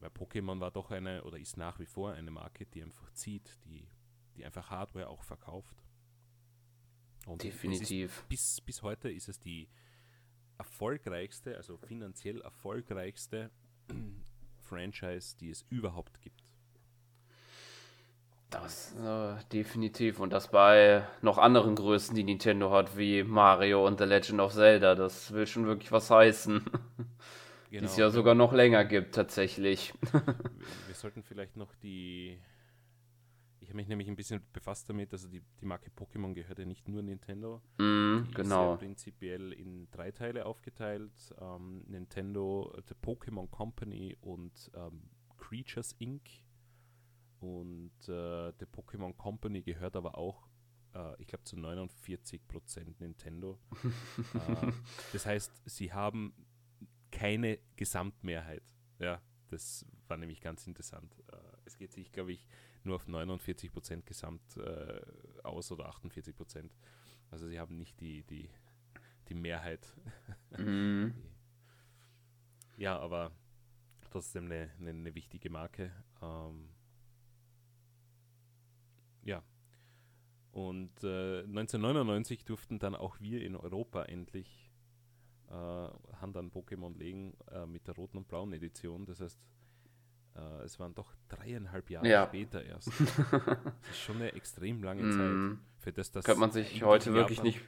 Weil 0.00 0.10
Pokémon 0.10 0.60
war 0.60 0.70
doch 0.70 0.90
eine 0.90 1.24
oder 1.24 1.38
ist 1.38 1.56
nach 1.56 1.78
wie 1.80 1.86
vor 1.86 2.12
eine 2.12 2.30
Marke, 2.30 2.66
die 2.66 2.82
einfach 2.82 3.10
zieht, 3.12 3.58
die, 3.64 3.88
die 4.36 4.44
einfach 4.44 4.70
Hardware 4.70 5.08
auch 5.08 5.22
verkauft. 5.22 5.87
Und 7.28 7.42
Definitiv. 7.42 8.18
Ist, 8.20 8.28
bis, 8.28 8.60
bis 8.62 8.82
heute 8.82 9.10
ist 9.10 9.28
es 9.28 9.38
die 9.38 9.68
erfolgreichste, 10.56 11.56
also 11.56 11.76
finanziell 11.76 12.40
erfolgreichste 12.40 13.50
Franchise, 14.62 15.36
die 15.38 15.50
es 15.50 15.64
überhaupt 15.70 16.20
gibt. 16.20 16.50
Das 18.50 18.94
äh, 18.96 19.36
definitiv. 19.52 20.20
Und 20.20 20.32
das 20.32 20.50
bei 20.50 21.06
noch 21.20 21.36
anderen 21.38 21.74
Größen, 21.74 22.14
die 22.14 22.24
Nintendo 22.24 22.70
hat, 22.70 22.96
wie 22.96 23.22
Mario 23.22 23.86
und 23.86 23.98
The 23.98 24.04
Legend 24.06 24.40
of 24.40 24.54
Zelda. 24.54 24.94
Das 24.94 25.32
will 25.32 25.46
schon 25.46 25.66
wirklich 25.66 25.92
was 25.92 26.10
heißen. 26.10 26.64
Die 27.70 27.84
es 27.84 27.96
Genau, 27.96 28.06
ja 28.06 28.10
sogar 28.10 28.34
noch 28.34 28.54
länger 28.54 28.84
gibt, 28.86 29.14
tatsächlich. 29.14 29.92
wir, 30.00 30.22
wir 30.86 30.94
sollten 30.94 31.22
vielleicht 31.22 31.56
noch 31.56 31.74
die. 31.82 32.38
Ich 33.68 33.70
habe 33.70 33.76
mich 33.76 33.88
nämlich 33.88 34.08
ein 34.08 34.16
bisschen 34.16 34.40
befasst 34.54 34.88
damit, 34.88 35.12
also 35.12 35.28
die, 35.28 35.42
die 35.60 35.66
Marke 35.66 35.90
Pokémon 35.90 36.32
gehört 36.32 36.58
ja 36.58 36.64
nicht 36.64 36.88
nur 36.88 37.02
Nintendo. 37.02 37.60
Mm, 37.76 38.24
Die 38.24 38.30
ist 38.30 38.36
ja 38.38 38.42
genau. 38.42 38.76
prinzipiell 38.78 39.52
in 39.52 39.90
drei 39.90 40.10
Teile 40.10 40.46
aufgeteilt. 40.46 41.12
Ähm, 41.38 41.84
Nintendo, 41.86 42.74
The 42.88 42.94
Pokémon 42.94 43.46
Company 43.50 44.16
und 44.22 44.70
ähm, 44.74 45.10
Creatures 45.36 45.94
Inc. 45.98 46.22
Und 47.40 47.92
äh, 48.08 48.52
The 48.58 48.64
Pokémon 48.64 49.14
Company 49.14 49.60
gehört 49.60 49.96
aber 49.96 50.16
auch, 50.16 50.48
äh, 50.94 51.20
ich 51.20 51.26
glaube, 51.26 51.44
zu 51.44 51.56
49% 51.56 52.94
Nintendo. 53.00 53.58
äh, 54.32 54.72
das 55.12 55.26
heißt, 55.26 55.52
sie 55.66 55.92
haben 55.92 56.32
keine 57.10 57.58
Gesamtmehrheit. 57.76 58.64
Ja, 58.98 59.20
das 59.48 59.84
war 60.06 60.16
nämlich 60.16 60.40
ganz 60.40 60.66
interessant. 60.66 61.14
Äh, 61.30 61.36
es 61.66 61.76
geht 61.76 61.92
sich, 61.92 62.10
glaube 62.12 62.32
ich, 62.32 62.48
nur 62.88 62.96
auf 62.96 63.06
49% 63.06 64.02
Gesamt 64.02 64.56
äh, 64.56 65.00
aus 65.44 65.70
oder 65.70 65.88
48%. 65.90 66.70
Also 67.30 67.46
sie 67.46 67.60
haben 67.60 67.76
nicht 67.76 68.00
die, 68.00 68.24
die, 68.24 68.50
die 69.28 69.34
Mehrheit. 69.34 69.86
Mm, 70.58 71.10
Ja, 72.78 72.96
aber 72.96 73.32
trotzdem 74.10 74.44
eine, 74.44 74.70
eine, 74.78 74.90
eine 74.90 75.14
wichtige 75.14 75.50
Marke. 75.50 75.92
Ähm, 76.22 76.68
ja. 79.24 79.42
Und 80.52 81.02
äh, 81.02 81.40
1999 81.40 82.44
durften 82.44 82.78
dann 82.78 82.94
auch 82.94 83.18
wir 83.20 83.42
in 83.42 83.56
Europa 83.56 84.04
endlich 84.04 84.70
äh, 85.48 85.52
Hand 85.52 86.36
an 86.36 86.52
Pokémon 86.52 86.96
legen 86.96 87.36
äh, 87.50 87.66
mit 87.66 87.88
der 87.88 87.96
roten 87.96 88.18
und 88.18 88.28
blauen 88.28 88.52
Edition. 88.52 89.06
Das 89.06 89.20
heißt, 89.20 89.40
äh, 90.38 90.62
es 90.64 90.78
waren 90.78 90.94
doch 90.94 91.12
dreieinhalb 91.28 91.90
Jahre 91.90 92.08
Ja. 92.08 92.26
später 92.26 92.62
erst. 92.64 92.88
das 93.30 93.90
ist 93.90 93.98
schon 93.98 94.16
eine 94.16 94.32
extrem 94.32 94.82
lange. 94.82 95.10
Zeit. 95.10 95.58
Für 95.78 95.92
das, 95.92 96.10
das 96.12 96.24
Könnte 96.24 96.40
man 96.40 96.50
sich 96.52 96.82
heute 96.82 97.12
wirklich 97.12 97.38
Japan- 97.38 97.52
nicht, 97.52 97.60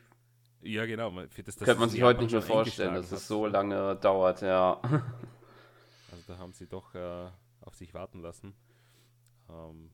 Ja, 0.62 0.86
genau. 0.86 1.10
Für 1.28 1.42
das, 1.42 1.56
das 1.56 1.64
könnte 1.66 1.80
man 1.80 1.88
sich 1.90 2.02
heute 2.02 2.20
Japan 2.20 2.24
nicht 2.24 2.32
mehr 2.32 2.42
vorstellen, 2.42 2.94
dass 2.94 3.12
es 3.12 3.26
so 3.26 3.46
lange 3.46 3.96
dauert, 3.96 4.42
ja. 4.42 4.80
Also 6.12 6.32
da 6.32 6.38
haben 6.38 6.52
sie 6.52 6.66
doch 6.66 6.92
äh, 6.94 7.28
auf 7.60 7.74
sich 7.76 7.94
warten 7.94 8.20
lassen. 8.20 8.52
Ähm, 9.48 9.90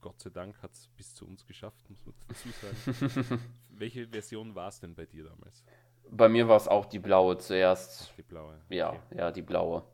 Gott 0.00 0.20
sei 0.20 0.30
Dank 0.30 0.62
hat 0.62 0.72
es 0.72 0.88
bis 0.96 1.14
zu 1.14 1.26
uns 1.26 1.44
geschafft, 1.46 1.88
muss 1.90 2.04
man 2.06 2.14
dazu 2.28 2.48
sagen. 2.50 3.42
Welche 3.70 4.06
Version 4.08 4.54
war 4.54 4.68
es 4.68 4.80
denn 4.80 4.94
bei 4.94 5.04
dir 5.04 5.24
damals? 5.24 5.64
Bei 6.10 6.28
mir 6.28 6.48
war 6.48 6.56
es 6.56 6.68
auch 6.68 6.86
die 6.86 6.98
blaue 7.00 7.38
zuerst. 7.38 8.12
Die 8.16 8.22
blaue. 8.22 8.60
Ja, 8.68 8.90
okay. 8.90 9.18
ja, 9.18 9.30
die 9.32 9.42
blaue. 9.42 9.84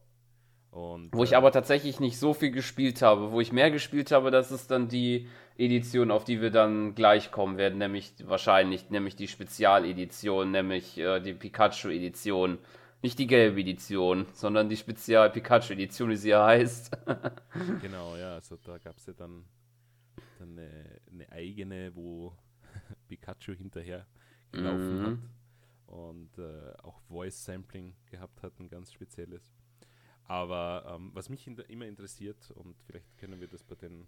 Und, 0.76 1.14
Wo 1.14 1.24
ich 1.24 1.32
äh, 1.32 1.36
aber 1.36 1.52
tatsächlich 1.52 2.00
nicht 2.00 2.18
so 2.18 2.34
viel 2.34 2.50
gespielt 2.50 3.00
habe. 3.00 3.32
Wo 3.32 3.40
ich 3.40 3.50
mehr 3.50 3.70
gespielt 3.70 4.12
habe, 4.12 4.30
das 4.30 4.52
ist 4.52 4.70
dann 4.70 4.88
die 4.88 5.26
Edition, 5.56 6.10
auf 6.10 6.24
die 6.24 6.42
wir 6.42 6.50
dann 6.50 6.94
gleich 6.94 7.30
kommen 7.30 7.56
werden, 7.56 7.78
nämlich 7.78 8.12
wahrscheinlich, 8.26 8.90
nämlich 8.90 9.16
die 9.16 9.26
Spezialedition, 9.26 10.50
nämlich 10.50 10.98
äh, 10.98 11.20
die 11.20 11.32
Pikachu-Edition. 11.32 12.58
Nicht 13.00 13.18
die 13.18 13.26
gelbe 13.26 13.60
Edition, 13.60 14.26
sondern 14.34 14.68
die 14.68 14.76
Spezial-Pikachu-Edition, 14.76 16.10
wie 16.10 16.16
sie 16.16 16.30
ja 16.30 16.44
heißt. 16.44 16.90
Genau, 17.80 18.14
ja, 18.16 18.34
also 18.34 18.56
da 18.56 18.76
gab 18.76 18.98
es 18.98 19.06
ja 19.06 19.14
dann, 19.14 19.44
dann 20.38 20.58
eine, 20.58 21.00
eine 21.10 21.32
eigene, 21.32 21.92
wo 21.94 22.36
Pikachu 23.08 23.52
hinterher 23.54 24.06
gelaufen 24.52 24.98
Mhm. 25.00 25.06
hat 25.06 25.18
und 25.86 26.38
äh, 26.38 26.74
auch 26.82 27.00
Voice 27.08 27.42
Sampling 27.44 27.94
gehabt 28.10 28.42
hat, 28.42 28.60
ein 28.60 28.68
ganz 28.68 28.92
spezielles. 28.92 29.42
Aber 30.28 30.84
ähm, 30.94 31.10
was 31.14 31.28
mich 31.28 31.46
in 31.46 31.56
immer 31.56 31.86
interessiert, 31.86 32.50
und 32.52 32.76
vielleicht 32.82 33.16
können 33.18 33.40
wir 33.40 33.48
das 33.48 33.62
bei 33.62 33.76
den, 33.76 34.06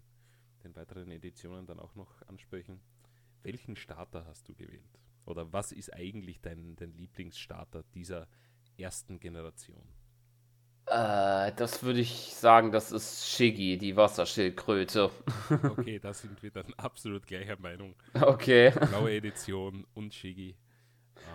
den 0.65 0.75
weiteren 0.75 1.11
Editionen 1.11 1.67
dann 1.67 1.79
auch 1.79 1.95
noch 1.95 2.23
ansprechen, 2.27 2.81
welchen 3.43 3.77
Starter 3.77 4.25
hast 4.27 4.49
du 4.49 4.55
gewählt? 4.55 4.99
Oder 5.25 5.53
was 5.53 5.73
ist 5.73 5.93
eigentlich 5.93 6.41
dein, 6.41 6.75
dein 6.77 6.93
Lieblingsstarter 6.93 7.85
dieser 7.95 8.27
ersten 8.77 9.21
Generation? 9.21 9.83
Äh, 10.87 11.53
das 11.55 11.83
würde 11.83 12.01
ich 12.01 12.35
sagen, 12.35 12.73
das 12.73 12.93
ist 12.93 13.29
Shiggy, 13.29 13.77
die 13.77 13.95
Wasserschildkröte. 13.95 15.11
Okay, 15.51 15.99
da 15.99 16.15
sind 16.15 16.43
wir 16.43 16.51
dann 16.51 16.73
absolut 16.79 17.27
gleicher 17.27 17.59
Meinung. 17.61 17.95
Okay. 18.15 18.73
Blaue 18.89 19.13
Edition 19.13 19.87
und 19.95 20.15
Shiggy. 20.15 20.57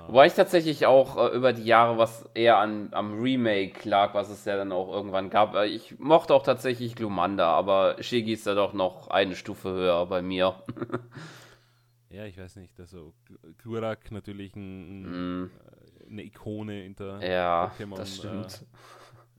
Wobei 0.07 0.27
ich 0.27 0.33
tatsächlich 0.33 0.85
auch 0.85 1.17
äh, 1.17 1.35
über 1.35 1.53
die 1.53 1.63
Jahre 1.63 1.97
was 1.97 2.29
eher 2.33 2.57
an, 2.57 2.89
am 2.91 3.21
Remake 3.21 3.87
lag, 3.87 4.13
was 4.13 4.29
es 4.29 4.43
ja 4.45 4.57
dann 4.57 4.71
auch 4.71 4.91
irgendwann 4.91 5.29
gab. 5.29 5.55
Äh, 5.55 5.65
ich 5.67 5.97
mochte 5.99 6.33
auch 6.33 6.43
tatsächlich 6.43 6.95
Glumanda, 6.95 7.47
aber 7.53 7.95
Shiggy 8.01 8.33
ist 8.33 8.45
ja 8.45 8.53
doch 8.53 8.73
noch 8.73 9.07
eine 9.09 9.35
Stufe 9.35 9.69
höher 9.71 10.05
bei 10.07 10.21
mir. 10.21 10.55
ja, 12.09 12.25
ich 12.25 12.37
weiß 12.37 12.57
nicht. 12.57 12.79
Also 12.79 13.13
Gl- 13.29 13.53
Glurak 13.57 14.11
natürlich 14.11 14.55
ein, 14.55 15.41
Mm, 15.43 15.51
äh, 16.05 16.09
eine 16.09 16.23
Ikone 16.23 16.85
in 16.85 16.95
der 16.95 17.19
ja, 17.21 17.71
Pokémon, 17.77 17.95
das 17.95 18.15
stimmt. 18.17 18.65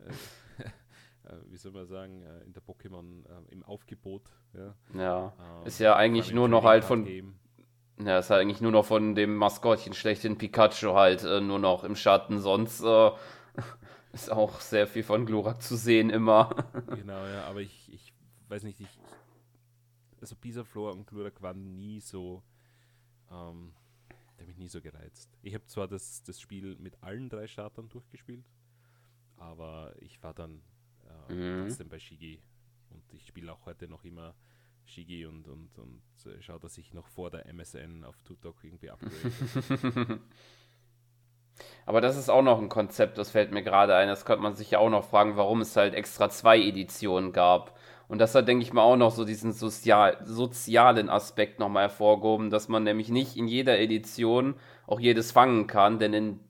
äh, 0.07 0.63
äh, 1.33 1.37
wie 1.51 1.57
soll 1.57 1.73
man 1.73 1.87
sagen, 1.87 2.23
äh, 2.23 2.45
in 2.45 2.53
der 2.53 2.63
Pokémon 2.63 3.25
äh, 3.27 3.53
im 3.53 3.63
Aufgebot. 3.65 4.23
Ja, 4.55 4.75
Ja. 4.99 5.33
Ähm, 5.61 5.67
Ist 5.67 5.79
ja 5.79 5.95
eigentlich 5.97 6.33
nur 6.33 6.49
noch 6.49 6.65
halt 6.65 6.85
von, 6.85 7.05
Game. 7.05 7.35
Ja, 8.03 8.19
ist 8.19 8.31
halt 8.31 8.43
eigentlich 8.43 8.61
nur 8.61 8.73
noch 8.73 8.85
von 8.85 9.15
dem 9.15 9.37
Maskottchen 9.37 9.95
schlechthin 9.95 10.39
Pikachu 10.39 10.95
halt 10.95 11.23
äh, 11.25 11.41
nur 11.41 11.59
noch 11.59 11.85
im 11.85 11.97
Schatten. 11.97 12.41
Sonst 12.41 12.83
äh, 12.83 13.11
ist 14.13 14.31
auch 14.31 14.61
sehr 14.61 14.87
viel 14.87 15.03
von 15.05 15.27
Glurak 15.27 15.63
zu 15.63 15.77
sehen 15.77 16.11
immer. 16.11 16.51
Genau, 16.93 17.27
ja, 17.27 17.45
aber 17.45 17.61
ich, 17.61 17.93
ich 17.93 18.13
weiß 18.49 18.63
nicht, 18.65 18.81
ich, 18.81 18.99
also 20.21 20.37
Pisaflor 20.37 20.93
und 20.93 21.07
Glurak 21.07 21.43
waren 21.43 21.77
nie 21.77 22.01
so, 22.01 22.43
ähm, 23.31 23.75
der 24.39 24.47
mich 24.47 24.59
nie 24.59 24.69
so 24.69 24.81
gereizt. 24.81 25.39
Ich 25.43 25.55
habe 25.55 25.67
zwar 25.67 25.89
das, 25.89 26.23
das 26.25 26.41
Spiel 26.41 26.77
mit 26.79 27.03
allen 27.03 27.29
drei 27.29 27.47
Startern 27.47 27.89
durchgespielt, 27.89 28.47
aber 29.37 29.95
ich 30.01 30.23
war 30.23 30.35
dann 30.35 30.63
äh, 31.05 31.33
Mhm. 31.33 31.69
trotzdem 31.69 31.89
bei 31.89 31.99
Shigi 31.99 32.43
und 32.91 33.03
ich 33.13 33.27
spiele 33.27 33.53
auch 33.53 33.67
heute 33.67 33.89
noch 33.89 34.05
immer 34.05 34.35
Shigi 34.87 35.27
und, 35.27 35.49
und, 35.49 35.71
und 35.79 36.03
schaut, 36.41 36.65
dass 36.65 36.79
ich 36.79 36.93
noch 36.95 37.07
vor 37.09 37.31
der 37.31 37.47
MSN 37.47 38.05
auf 38.05 38.21
Tutok 38.23 38.57
irgendwie 38.63 38.91
upgrade. 38.91 40.21
Aber 41.87 42.01
das 42.01 42.17
ist 42.17 42.29
auch 42.29 42.43
noch 42.43 42.61
ein 42.61 42.69
Konzept, 42.69 43.19
das 43.19 43.31
fällt 43.31 43.53
mir 43.53 43.63
gerade 43.63 43.95
ein. 43.95 44.09
Das 44.09 44.25
könnte 44.25 44.43
man 44.43 44.55
sich 44.55 44.73
ja 44.73 44.79
auch 44.79 44.91
noch 44.91 45.05
fragen, 45.05 45.37
warum 45.37 45.61
es 45.61 45.77
halt 45.77 45.95
extra 45.95 46.29
zwei 46.29 46.59
Editionen 46.59 47.33
gab. 47.33 47.79
Und 48.09 48.19
das 48.19 48.35
hat, 48.35 48.49
denke 48.49 48.63
ich 48.63 48.73
mal, 48.73 48.83
auch 48.83 48.97
noch 48.97 49.11
so 49.11 49.25
diesen 49.25 49.53
sozial, 49.53 50.19
sozialen 50.25 51.09
Aspekt 51.09 51.59
nochmal 51.59 51.85
hervorgehoben, 51.85 52.51
dass 52.51 52.69
man 52.69 52.83
nämlich 52.83 53.09
nicht 53.09 53.37
in 53.37 53.49
jeder 53.49 53.79
Edition 53.79 54.55
auch 54.87 55.01
jedes 55.01 55.33
fangen 55.33 55.67
kann, 55.67 55.99
denn 55.99 56.13
in 56.13 56.41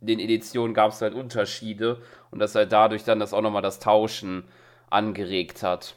den 0.00 0.18
Editionen 0.18 0.74
gab 0.74 0.92
es 0.92 1.02
halt 1.02 1.14
Unterschiede 1.14 2.00
und 2.30 2.38
dass 2.38 2.54
halt 2.54 2.72
dadurch 2.72 3.04
dann 3.04 3.20
das 3.20 3.34
auch 3.34 3.42
nochmal 3.42 3.62
das 3.62 3.78
Tauschen 3.78 4.44
angeregt 4.90 5.62
hat. 5.62 5.96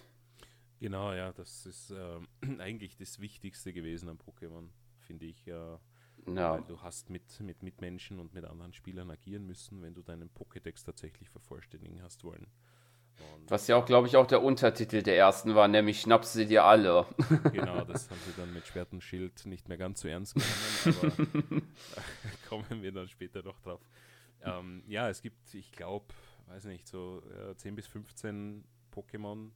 Genau, 0.85 1.13
ja, 1.13 1.33
das 1.33 1.65
ist 1.65 1.89
äh, 1.89 2.19
eigentlich 2.59 2.95
das 2.95 3.19
Wichtigste 3.19 3.73
gewesen 3.73 4.07
am 4.07 4.19
Pokémon, 4.19 4.69
finde 4.99 5.25
ich. 5.25 5.47
Äh, 5.47 5.51
ja. 5.51 5.79
Weil 6.27 6.61
du 6.61 6.79
hast 6.79 7.09
mit, 7.09 7.39
mit 7.39 7.63
Mitmenschen 7.63 8.19
und 8.19 8.35
mit 8.35 8.45
anderen 8.45 8.71
Spielern 8.71 9.09
agieren 9.09 9.47
müssen, 9.47 9.81
wenn 9.81 9.95
du 9.95 10.03
deinen 10.03 10.29
Pokédex 10.29 10.85
tatsächlich 10.85 11.31
vervollständigen 11.31 12.03
hast 12.03 12.23
wollen. 12.23 12.45
Und 13.17 13.49
Was 13.49 13.65
ja 13.65 13.77
auch, 13.77 13.87
glaube 13.87 14.07
ich, 14.07 14.15
auch 14.15 14.27
der 14.27 14.43
Untertitel 14.43 15.01
der 15.01 15.17
ersten 15.17 15.55
war, 15.55 15.67
nämlich 15.67 16.01
Schnapp 16.01 16.23
sie 16.23 16.45
dir 16.45 16.65
alle. 16.65 17.07
Genau, 17.51 17.83
das 17.83 18.11
haben 18.11 18.19
sie 18.23 18.33
dann 18.37 18.53
mit 18.53 18.67
Schwert 18.67 18.93
und 18.93 19.01
Schild 19.01 19.43
nicht 19.47 19.67
mehr 19.67 19.77
ganz 19.77 20.01
so 20.01 20.07
ernst 20.07 20.35
genommen, 20.35 21.01
aber 21.01 21.61
kommen 22.47 22.83
wir 22.83 22.91
dann 22.91 23.07
später 23.07 23.41
noch 23.41 23.59
drauf. 23.61 23.81
Ähm, 24.43 24.83
ja, 24.85 25.09
es 25.09 25.23
gibt, 25.23 25.51
ich 25.55 25.71
glaube, 25.71 26.13
weiß 26.45 26.65
nicht, 26.65 26.87
so 26.87 27.23
äh, 27.49 27.55
10 27.55 27.73
bis 27.73 27.87
15 27.87 28.63
Pokémon, 28.93 29.49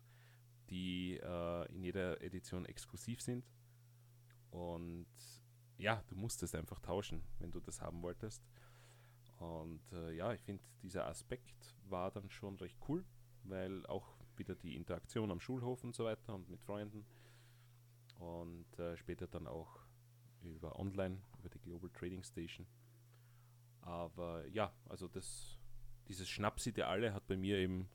die 0.69 1.17
äh, 1.17 1.73
in 1.73 1.83
jeder 1.83 2.21
Edition 2.21 2.65
exklusiv 2.65 3.21
sind. 3.21 3.45
Und 4.51 5.07
ja, 5.77 6.03
du 6.07 6.15
musstest 6.15 6.55
einfach 6.55 6.79
tauschen, 6.79 7.23
wenn 7.39 7.51
du 7.51 7.59
das 7.59 7.81
haben 7.81 8.01
wolltest. 8.01 8.43
Und 9.39 9.81
äh, 9.93 10.11
ja, 10.11 10.33
ich 10.33 10.41
finde, 10.41 10.63
dieser 10.83 11.07
Aspekt 11.07 11.75
war 11.87 12.11
dann 12.11 12.29
schon 12.29 12.57
recht 12.57 12.77
cool, 12.87 13.05
weil 13.43 13.85
auch 13.85 14.17
wieder 14.35 14.55
die 14.55 14.75
Interaktion 14.75 15.31
am 15.31 15.39
Schulhof 15.39 15.83
und 15.83 15.95
so 15.95 16.05
weiter 16.05 16.35
und 16.35 16.49
mit 16.49 16.61
Freunden 16.61 17.05
und 18.19 18.79
äh, 18.79 18.97
später 18.97 19.27
dann 19.27 19.47
auch 19.47 19.79
über 20.41 20.77
online, 20.77 21.21
über 21.39 21.49
die 21.49 21.59
Global 21.59 21.89
Trading 21.89 22.23
Station. 22.23 22.67
Aber 23.81 24.45
ja, 24.47 24.73
also 24.87 25.07
das, 25.07 25.57
dieses 26.07 26.29
Schnapsideale 26.29 27.13
hat 27.13 27.27
bei 27.27 27.37
mir 27.37 27.57
eben 27.57 27.89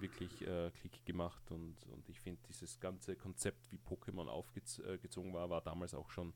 wirklich 0.00 0.46
äh, 0.46 0.70
Klick 0.72 1.04
gemacht 1.04 1.50
und, 1.50 1.76
und 1.86 2.08
ich 2.08 2.20
finde 2.20 2.40
dieses 2.48 2.78
ganze 2.80 3.16
Konzept, 3.16 3.70
wie 3.70 3.78
Pokémon 3.78 4.28
aufgezogen 4.28 5.32
war, 5.32 5.50
war 5.50 5.60
damals 5.60 5.94
auch 5.94 6.10
schon 6.10 6.32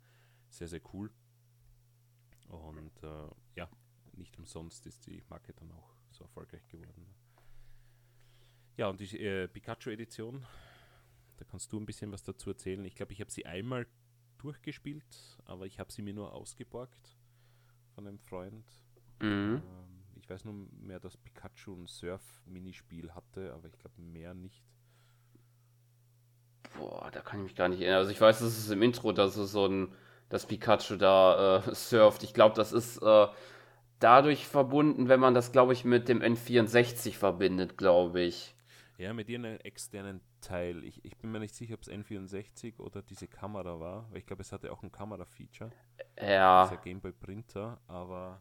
sehr, 0.49 0.69
sehr 0.69 0.81
cool. 0.93 1.11
Und 2.49 3.03
äh, 3.03 3.29
ja, 3.55 3.69
nicht 4.15 4.37
umsonst 4.39 4.87
ist 4.87 5.07
die 5.07 5.23
Marke 5.29 5.53
dann 5.55 5.71
auch 5.73 5.95
so 6.11 6.25
erfolgreich 6.25 6.67
geworden. 6.69 7.07
Ja, 8.77 8.89
und 8.89 9.01
die 9.01 9.19
äh, 9.19 9.47
Pikachu-Edition, 9.47 10.45
da 11.37 11.45
kannst 11.45 11.73
du 11.73 11.79
ein 11.79 11.87
bisschen 11.87 12.13
was 12.13 12.23
dazu 12.23 12.51
erzählen. 12.51 12.85
Ich 12.85 12.95
glaube, 12.95 13.13
ich 13.13 13.21
habe 13.21 13.31
sie 13.31 13.47
einmal 13.47 13.87
durchgespielt, 14.39 15.39
aber 15.45 15.67
ich 15.67 15.79
habe 15.79 15.93
sie 15.93 16.03
mir 16.03 16.15
nur 16.15 16.33
ausgeborgt 16.33 17.19
von 17.95 18.07
einem 18.07 18.19
Freund. 18.19 18.65
Mhm. 19.21 19.63
Ich 20.31 20.35
weiß 20.35 20.45
nur 20.45 20.69
mehr, 20.81 21.01
dass 21.01 21.17
Pikachu 21.17 21.75
ein 21.75 21.89
Surf-Minispiel 21.89 23.11
hatte, 23.17 23.53
aber 23.53 23.67
ich 23.67 23.77
glaube 23.77 24.01
mehr 24.01 24.33
nicht. 24.33 24.63
Boah, 26.79 27.11
da 27.11 27.21
kann 27.21 27.41
ich 27.41 27.47
mich 27.47 27.57
gar 27.57 27.69
nicht 27.69 27.81
erinnern. 27.81 27.99
Also 27.99 28.13
ich 28.13 28.21
weiß, 28.21 28.39
dass 28.39 28.57
es 28.57 28.71
im 28.71 28.81
Intro, 28.81 29.11
dass 29.11 29.37
es 29.37 29.51
so 29.51 29.67
ein 29.67 29.93
dass 30.29 30.47
Pikachu 30.47 30.95
da 30.95 31.65
äh, 31.67 31.75
surft. 31.75 32.23
Ich 32.23 32.33
glaube, 32.33 32.55
das 32.55 32.73
ist 32.73 32.99
äh, 33.03 33.27
dadurch 33.99 34.47
verbunden, 34.47 35.09
wenn 35.09 35.19
man 35.19 35.35
das, 35.35 35.51
glaube 35.51 35.73
ich, 35.73 35.85
mit 35.85 36.09
dem 36.09 36.23
N64 36.23 37.15
verbindet, 37.15 37.77
glaube 37.77 38.21
ich. 38.21 38.55
Ja, 38.99 39.13
mit 39.13 39.29
irgendeinem 39.29 39.59
externen 39.63 40.21
Teil. 40.41 40.85
Ich, 40.85 41.05
ich 41.05 41.17
bin 41.17 41.33
mir 41.33 41.41
nicht 41.41 41.57
sicher, 41.57 41.75
ob 41.75 41.83
es 41.83 41.91
N64 41.91 42.79
oder 42.79 43.03
diese 43.03 43.27
Kamera 43.27 43.81
war, 43.81 44.09
weil 44.13 44.19
ich 44.19 44.27
glaube, 44.27 44.43
es 44.43 44.53
hatte 44.53 44.71
auch 44.71 44.85
ein 44.85 44.93
Kamera-Feature. 44.93 45.73
Ja. 46.23 46.69
Dieser 46.69 46.81
Gameboy 46.81 47.11
Printer, 47.11 47.81
aber 47.89 48.41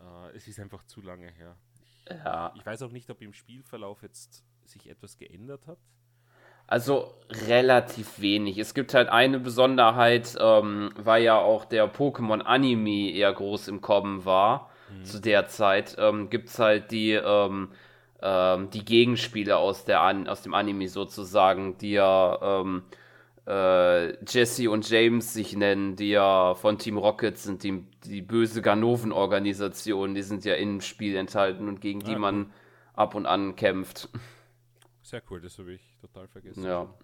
äh, 0.00 0.36
es 0.36 0.48
ist 0.48 0.60
einfach 0.60 0.84
zu 0.84 1.00
lange 1.00 1.28
her. 1.30 1.56
Ich, 2.06 2.16
ja. 2.16 2.52
ich 2.56 2.64
weiß 2.64 2.82
auch 2.82 2.90
nicht, 2.90 3.10
ob 3.10 3.20
im 3.20 3.32
Spielverlauf 3.32 4.02
jetzt 4.02 4.44
sich 4.64 4.88
etwas 4.88 5.16
geändert 5.16 5.66
hat. 5.66 5.78
Also 6.66 7.14
relativ 7.48 8.20
wenig. 8.20 8.58
Es 8.58 8.74
gibt 8.74 8.92
halt 8.92 9.08
eine 9.08 9.40
Besonderheit, 9.40 10.36
ähm, 10.38 10.90
weil 10.96 11.22
ja 11.22 11.38
auch 11.38 11.64
der 11.64 11.90
Pokémon-Anime 11.90 13.12
eher 13.12 13.32
groß 13.32 13.68
im 13.68 13.80
Kommen 13.80 14.26
war 14.26 14.70
mhm. 14.90 15.04
zu 15.04 15.20
der 15.20 15.48
Zeit, 15.48 15.96
ähm, 15.98 16.28
gibt 16.28 16.48
es 16.48 16.58
halt 16.58 16.90
die, 16.90 17.12
ähm, 17.12 17.70
ähm, 18.20 18.68
die 18.70 18.84
Gegenspiele 18.84 19.56
aus, 19.56 19.84
der 19.84 20.02
An 20.02 20.28
aus 20.28 20.42
dem 20.42 20.52
Anime 20.52 20.88
sozusagen, 20.88 21.78
die 21.78 21.92
ja 21.92 22.60
ähm, 22.60 22.82
äh, 23.48 24.22
Jesse 24.26 24.70
und 24.70 24.88
James 24.90 25.32
sich 25.32 25.56
nennen, 25.56 25.96
die 25.96 26.10
ja 26.10 26.54
von 26.54 26.76
Team 26.76 26.98
Rocket 26.98 27.38
sind, 27.38 27.62
die, 27.62 27.82
die 28.04 28.20
böse 28.20 28.60
Ganoven-Organisation, 28.60 30.14
die 30.14 30.22
sind 30.22 30.44
ja 30.44 30.54
im 30.54 30.82
Spiel 30.82 31.16
enthalten 31.16 31.66
und 31.66 31.80
gegen 31.80 32.02
ah, 32.02 32.06
die 32.06 32.16
man 32.16 32.52
ab 32.92 33.14
und 33.14 33.24
an 33.24 33.56
kämpft. 33.56 34.10
Sehr 35.02 35.22
cool, 35.30 35.40
das 35.40 35.58
habe 35.58 35.72
ich 35.72 35.96
total 35.98 36.28
vergessen. 36.28 36.62
Ja. 36.62 36.94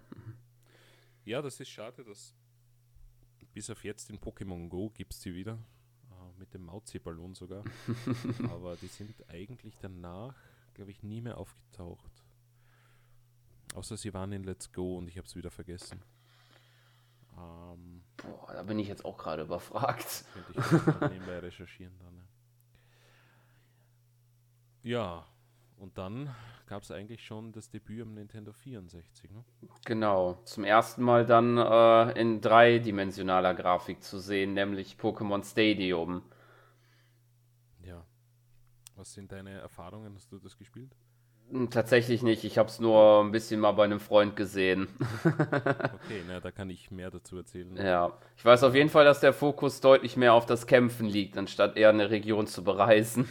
Ja, 1.25 1.41
das 1.41 1.59
ist 1.59 1.69
schade, 1.69 2.03
dass 2.03 2.35
bis 3.51 3.71
auf 3.71 3.83
jetzt 3.83 4.11
in 4.11 4.19
Pokémon 4.19 4.69
Go 4.69 4.91
gibt 4.91 5.13
es 5.13 5.21
sie 5.21 5.33
wieder. 5.33 5.57
Äh, 6.11 6.39
mit 6.39 6.53
dem 6.53 6.65
Mauzi-Ballon 6.65 7.33
sogar. 7.33 7.63
Aber 8.51 8.75
die 8.75 8.87
sind 8.87 9.15
eigentlich 9.29 9.77
danach, 9.81 10.35
glaube 10.75 10.91
ich, 10.91 11.01
nie 11.01 11.21
mehr 11.21 11.39
aufgetaucht. 11.39 12.23
Außer 13.73 13.97
sie 13.97 14.13
waren 14.13 14.31
in 14.31 14.43
Let's 14.43 14.71
Go 14.71 14.97
und 14.97 15.07
ich 15.07 15.17
habe 15.17 15.25
es 15.25 15.35
wieder 15.35 15.49
vergessen. 15.49 16.03
Ähm, 17.37 18.03
Boah, 18.17 18.53
da 18.53 18.63
bin 18.63 18.79
ich 18.79 18.87
jetzt 18.87 19.05
auch 19.05 19.17
gerade 19.17 19.43
überfragt. 19.43 20.25
Könnte 20.33 20.53
ich 20.53 21.11
nebenbei 21.11 21.39
recherchieren 21.39 21.97
dann. 21.99 22.27
Ja, 24.83 25.25
und 25.77 25.97
dann 25.97 26.33
gab 26.67 26.83
es 26.83 26.91
eigentlich 26.91 27.25
schon 27.25 27.51
das 27.51 27.69
Debüt 27.69 28.01
am 28.03 28.13
Nintendo 28.13 28.53
64. 28.53 29.31
Ne? 29.31 29.43
Genau, 29.85 30.35
zum 30.45 30.63
ersten 30.63 31.03
Mal 31.03 31.25
dann 31.25 31.57
äh, 31.57 32.19
in 32.19 32.41
dreidimensionaler 32.41 33.53
Grafik 33.53 34.03
zu 34.03 34.19
sehen, 34.19 34.53
nämlich 34.53 34.95
Pokémon 34.95 35.43
Stadium. 35.43 36.23
Ja. 37.83 38.05
Was 38.95 39.13
sind 39.13 39.31
deine 39.31 39.51
Erfahrungen? 39.59 40.15
Hast 40.15 40.31
du 40.31 40.39
das 40.39 40.57
gespielt? 40.57 40.95
Hm, 41.51 41.69
tatsächlich 41.69 42.23
nicht. 42.23 42.43
Ich 42.43 42.57
habe 42.57 42.69
es 42.69 42.79
nur 42.79 43.23
ein 43.23 43.31
bisschen 43.31 43.59
mal 43.59 43.73
bei 43.73 43.83
einem 43.83 43.99
Freund 43.99 44.35
gesehen. 44.35 44.87
okay, 45.23 46.23
na, 46.27 46.39
da 46.39 46.51
kann 46.51 46.69
ich 46.69 46.89
mehr 46.89 47.11
dazu 47.11 47.37
erzählen. 47.37 47.75
Ja, 47.77 48.17
ich 48.35 48.43
weiß 48.43 48.63
auf 48.63 48.73
jeden 48.73 48.89
Fall, 48.89 49.05
dass 49.05 49.19
der 49.19 49.33
Fokus 49.33 49.79
deutlich 49.79 50.17
mehr 50.17 50.33
auf 50.33 50.45
das 50.45 50.65
Kämpfen 50.65 51.05
liegt, 51.05 51.37
anstatt 51.37 51.77
eher 51.77 51.89
eine 51.89 52.09
Region 52.09 52.47
zu 52.47 52.63
bereisen. 52.63 53.27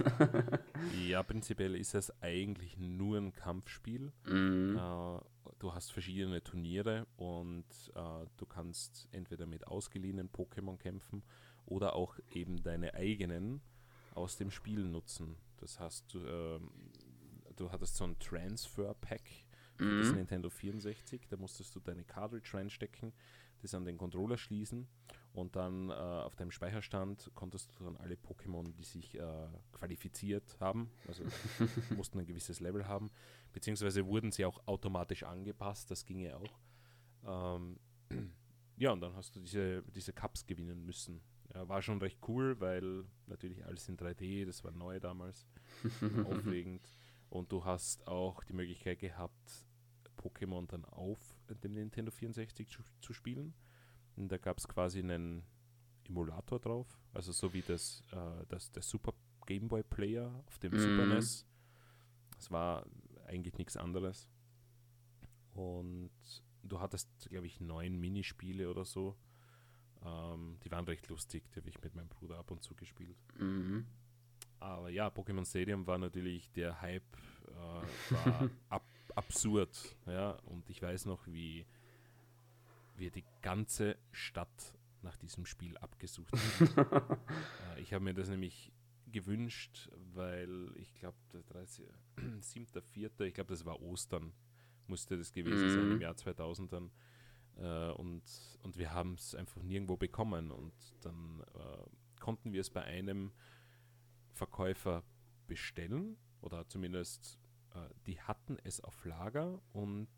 ja, 1.09 1.22
prinzipiell 1.22 1.74
ist 1.74 1.94
es 1.94 2.12
eigentlich 2.22 2.79
nur 2.79 3.18
ein 3.18 3.33
Kampfspiel. 3.33 4.12
Mhm. 4.27 4.77
Äh, 4.77 5.50
du 5.59 5.74
hast 5.74 5.92
verschiedene 5.92 6.42
Turniere 6.42 7.07
und 7.16 7.64
äh, 7.96 8.27
du 8.37 8.46
kannst 8.46 9.09
entweder 9.11 9.46
mit 9.46 9.66
ausgeliehenen 9.66 10.31
Pokémon 10.31 10.79
kämpfen 10.79 11.24
oder 11.66 11.96
auch 11.96 12.16
eben 12.33 12.62
deine 12.62 12.94
eigenen 12.94 13.61
aus 14.14 14.37
dem 14.37 14.50
Spiel 14.50 14.85
nutzen. 14.85 15.37
Das 15.59 15.81
heißt, 15.81 16.14
du, 16.14 16.18
äh, 16.18 16.61
du 17.57 17.71
hattest 17.71 17.97
so 17.97 18.05
ein 18.05 18.19
Transfer-Pack 18.19 19.23
für 19.77 19.85
mhm. 19.85 20.03
das 20.03 20.12
Nintendo 20.12 20.51
64. 20.51 21.29
Da 21.29 21.37
musstest 21.37 21.75
du 21.75 21.81
deine 21.81 22.05
Cartridge 22.05 22.51
reinstecken, 22.55 23.12
das 23.62 23.75
an 23.75 23.85
den 23.85 23.99
Controller 23.99 24.37
schließen 24.37 24.87
und 25.35 25.57
dann 25.57 25.90
äh, 25.90 25.93
auf 25.93 26.37
deinem 26.37 26.53
Speicherstand 26.53 27.31
konntest 27.35 27.69
du 27.79 27.85
dann 27.85 27.97
alle 27.97 28.14
Pokémon, 28.14 28.73
die 28.73 28.85
sich 28.85 29.19
äh, 29.19 29.49
qualifiziert 29.73 30.57
haben, 30.61 30.90
also 31.09 31.25
mussten 31.97 32.21
ein 32.21 32.27
gewisses 32.27 32.61
Level 32.61 32.87
haben, 32.87 33.11
beziehungsweise 33.53 34.07
wurden 34.07 34.31
sie 34.31 34.45
auch 34.45 34.64
automatisch 34.67 35.25
angepasst, 35.25 35.90
das 35.90 36.07
ginge 36.07 36.37
auch. 36.37 37.57
Ähm, 37.57 37.81
ja, 38.77 38.93
und 38.93 39.01
dann 39.01 39.17
hast 39.17 39.35
du 39.35 39.40
diese, 39.40 39.83
diese 39.95 40.12
Cups 40.12 40.47
gewinnen 40.47 40.87
müssen. 40.87 41.21
Ja, 41.53 41.69
war 41.69 41.83
schon 41.83 41.99
recht 41.99 42.21
cool, 42.29 42.61
weil 42.61 43.05
natürlich 43.27 43.64
alles 43.64 43.88
in 43.88 43.97
3D, 43.97 44.47
das 44.47 44.62
war 44.62 44.71
neu 44.71 45.01
damals, 45.01 45.49
aufregend. 46.31 46.88
Und 47.35 47.51
du 47.51 47.64
hast 47.64 48.07
auch 48.07 48.44
die 48.44 48.53
Möglichkeit 48.53 49.01
gehabt, 49.01 49.66
Pokémon 50.16 50.68
dann 50.68 50.85
auf 50.85 51.18
dem 51.49 51.73
Nintendo 51.73 52.12
64 52.12 52.68
zu, 52.68 52.83
zu 53.01 53.12
spielen. 53.12 53.55
Und 54.14 54.31
da 54.31 54.38
gab 54.38 54.59
es 54.59 54.68
quasi 54.68 55.01
einen 55.01 55.42
Emulator 56.05 56.61
drauf, 56.61 56.87
also 57.12 57.33
so 57.33 57.53
wie 57.53 57.62
das, 57.62 58.05
äh, 58.12 58.47
das 58.49 58.70
der 58.70 58.85
Super 58.85 59.14
Game 59.47 59.66
Boy 59.66 59.83
Player 59.83 60.44
auf 60.47 60.59
dem 60.59 60.75
mm. 60.75 60.79
Super 60.79 61.07
NES. 61.07 61.44
Das 62.37 62.53
war 62.53 62.87
eigentlich 63.27 63.59
nichts 63.59 63.77
anderes. 63.77 64.29
Und 65.55 66.12
du 66.62 66.79
hattest, 66.79 67.09
glaube 67.31 67.49
ich, 67.49 67.61
neun 67.61 67.97
Minispiele 67.99 68.70
oder 68.70 68.85
so. 68.85 69.16
Ähm, 70.05 70.57
die 70.62 70.70
waren 70.70 70.85
recht 70.85 71.09
lustig, 71.09 71.51
die 71.51 71.57
habe 71.57 71.68
ich 71.68 71.83
mit 71.83 71.97
meinem 71.97 72.09
Bruder 72.09 72.38
ab 72.38 72.53
und 72.53 72.62
zu 72.62 72.77
gespielt. 72.77 73.18
Mhm. 73.40 73.87
Aber 74.64 74.88
ja, 74.88 75.09
Pokémon 75.09 75.44
Stadium 75.44 75.87
war 75.87 75.98
natürlich, 75.98 76.50
der 76.53 76.81
Hype 76.81 77.03
äh, 77.48 77.53
war 78.14 78.50
ab, 78.70 78.87
absurd. 79.14 79.94
Ja? 80.07 80.31
Und 80.46 80.70
ich 80.70 80.81
weiß 80.81 81.05
noch, 81.05 81.27
wie 81.27 81.66
wir 82.96 83.11
die 83.11 83.24
ganze 83.42 83.98
Stadt 84.11 84.74
nach 85.03 85.18
diesem 85.18 85.44
Spiel 85.44 85.77
abgesucht 85.77 86.33
haben. 86.33 87.18
äh, 87.77 87.81
ich 87.83 87.92
habe 87.92 88.05
mir 88.05 88.14
das 88.14 88.31
nämlich 88.31 88.72
gewünscht, 89.07 89.90
weil 90.14 90.72
ich 90.77 90.94
glaube, 90.94 91.18
der 91.35 91.42
7.4., 91.42 93.20
ich 93.27 93.35
glaube, 93.35 93.50
das 93.50 93.66
war 93.66 93.83
Ostern, 93.83 94.33
musste 94.87 95.18
das 95.18 95.31
gewesen 95.31 95.68
sein 95.68 95.90
im 95.90 95.96
Mhm. 95.96 96.00
Jahr 96.00 96.16
2000 96.16 96.72
dann. 96.72 96.90
Äh, 97.59 97.90
und, 97.92 98.22
und 98.62 98.79
wir 98.79 98.94
haben 98.94 99.12
es 99.12 99.35
einfach 99.35 99.62
nirgendwo 99.62 99.98
bekommen. 99.98 100.50
Und 100.50 100.72
dann 101.03 101.42
äh, 101.55 102.20
konnten 102.20 102.55
wir 102.55 102.62
es 102.62 102.70
bei 102.70 102.83
einem 102.83 103.31
Verkäufer 104.35 105.03
bestellen 105.47 106.16
oder 106.40 106.66
zumindest 106.68 107.38
äh, 107.75 107.79
die 108.07 108.20
hatten 108.20 108.59
es 108.64 108.81
auf 108.81 109.05
Lager 109.05 109.61
und 109.73 110.09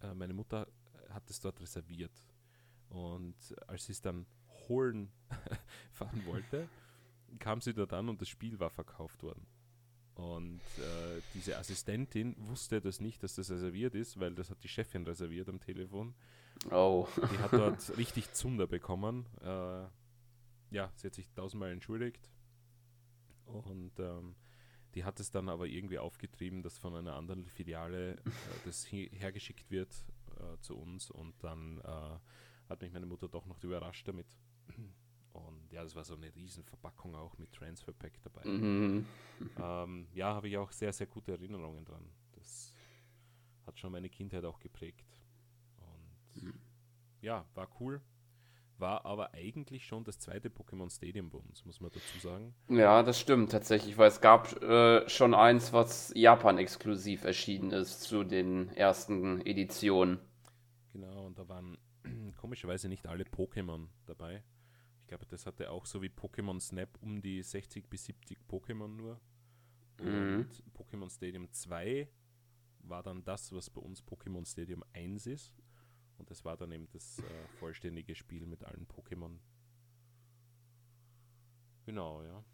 äh, 0.00 0.14
meine 0.14 0.34
Mutter 0.34 0.66
hat 1.10 1.28
es 1.30 1.40
dort 1.40 1.60
reserviert. 1.60 2.12
Und 2.88 3.36
als 3.66 3.86
sie 3.86 3.92
es 3.92 4.00
dann 4.00 4.26
holen 4.68 5.10
fahren 5.92 6.24
wollte, 6.26 6.68
kam 7.38 7.60
sie 7.60 7.74
dort 7.74 7.92
an 7.92 8.08
und 8.08 8.20
das 8.20 8.28
Spiel 8.28 8.58
war 8.60 8.70
verkauft 8.70 9.22
worden. 9.22 9.46
Und 10.14 10.60
äh, 10.78 11.20
diese 11.34 11.58
Assistentin 11.58 12.36
wusste 12.38 12.80
das 12.80 13.00
nicht, 13.00 13.22
dass 13.22 13.34
das 13.34 13.50
reserviert 13.50 13.94
ist, 13.94 14.20
weil 14.20 14.34
das 14.34 14.50
hat 14.50 14.62
die 14.62 14.68
Chefin 14.68 15.04
reserviert 15.04 15.48
am 15.48 15.58
Telefon. 15.58 16.14
Oh. 16.70 17.08
Die 17.16 17.38
hat 17.38 17.52
dort 17.52 17.96
richtig 17.96 18.32
Zunder 18.32 18.68
bekommen. 18.68 19.26
Äh, 19.40 19.86
ja, 20.70 20.92
sie 20.94 21.08
hat 21.08 21.14
sich 21.14 21.28
tausendmal 21.32 21.72
entschuldigt. 21.72 22.30
Und 23.46 23.92
ähm, 23.98 24.34
die 24.94 25.04
hat 25.04 25.18
es 25.20 25.30
dann 25.30 25.48
aber 25.48 25.66
irgendwie 25.66 25.98
aufgetrieben, 25.98 26.62
dass 26.62 26.78
von 26.78 26.94
einer 26.94 27.14
anderen 27.16 27.46
Filiale 27.46 28.14
äh, 28.14 28.20
das 28.64 28.90
hi- 28.90 29.10
hergeschickt 29.12 29.70
wird 29.70 29.92
äh, 30.38 30.58
zu 30.60 30.76
uns. 30.76 31.10
Und 31.10 31.34
dann 31.42 31.78
äh, 31.78 32.18
hat 32.68 32.80
mich 32.80 32.92
meine 32.92 33.06
Mutter 33.06 33.28
doch 33.28 33.46
noch 33.46 33.62
überrascht 33.62 34.06
damit. 34.08 34.26
Und 35.32 35.72
ja, 35.72 35.82
das 35.82 35.96
war 35.96 36.04
so 36.04 36.14
eine 36.14 36.32
riesen 36.34 36.62
Verpackung 36.64 37.16
auch 37.16 37.36
mit 37.38 37.52
Transfer 37.52 37.92
Pack 37.92 38.20
dabei. 38.22 38.44
Mhm. 38.48 39.06
Ähm, 39.58 40.06
ja, 40.14 40.32
habe 40.34 40.48
ich 40.48 40.56
auch 40.56 40.70
sehr, 40.70 40.92
sehr 40.92 41.08
gute 41.08 41.32
Erinnerungen 41.32 41.84
dran. 41.84 42.08
Das 42.32 42.72
hat 43.66 43.78
schon 43.78 43.92
meine 43.92 44.08
Kindheit 44.08 44.44
auch 44.44 44.60
geprägt. 44.60 45.04
Und 45.76 46.54
ja, 47.20 47.44
war 47.54 47.68
cool. 47.80 48.00
War 48.78 49.06
aber 49.06 49.34
eigentlich 49.34 49.86
schon 49.86 50.02
das 50.02 50.18
zweite 50.18 50.48
Pokémon 50.48 50.90
Stadium 50.90 51.30
bei 51.30 51.38
uns, 51.38 51.64
muss 51.64 51.80
man 51.80 51.92
dazu 51.92 52.18
sagen. 52.18 52.54
Ja, 52.68 53.02
das 53.04 53.20
stimmt 53.20 53.52
tatsächlich, 53.52 53.98
weil 53.98 54.08
es 54.08 54.20
gab 54.20 54.60
äh, 54.62 55.08
schon 55.08 55.32
eins, 55.32 55.72
was 55.72 56.12
Japan-exklusiv 56.16 57.24
erschienen 57.24 57.70
ist 57.70 58.02
zu 58.02 58.24
den 58.24 58.70
ersten 58.70 59.40
Editionen. 59.46 60.18
Genau, 60.92 61.24
und 61.24 61.38
da 61.38 61.48
waren 61.48 61.78
komischerweise 62.36 62.88
nicht 62.88 63.06
alle 63.06 63.24
Pokémon 63.24 63.86
dabei. 64.06 64.42
Ich 65.02 65.08
glaube, 65.08 65.26
das 65.26 65.46
hatte 65.46 65.70
auch 65.70 65.86
so 65.86 66.02
wie 66.02 66.08
Pokémon 66.08 66.58
Snap 66.60 66.88
um 67.00 67.20
die 67.20 67.42
60 67.42 67.88
bis 67.88 68.06
70 68.06 68.38
Pokémon 68.48 68.88
nur. 68.88 69.20
Mhm. 70.00 70.38
Und 70.38 70.64
Pokémon 70.74 71.10
Stadium 71.14 71.50
2 71.52 72.08
war 72.80 73.02
dann 73.02 73.24
das, 73.24 73.52
was 73.52 73.70
bei 73.70 73.80
uns 73.80 74.02
Pokémon 74.02 74.50
Stadium 74.50 74.82
1 74.92 75.26
ist. 75.26 75.54
Und 76.18 76.30
das 76.30 76.44
war 76.44 76.56
dann 76.56 76.72
eben 76.72 76.88
das 76.92 77.18
äh, 77.18 77.22
vollständige 77.58 78.14
Spiel 78.14 78.46
mit 78.46 78.64
allen 78.64 78.86
Pokémon. 78.86 79.38
Genau, 81.86 82.22
ja. 82.22 82.44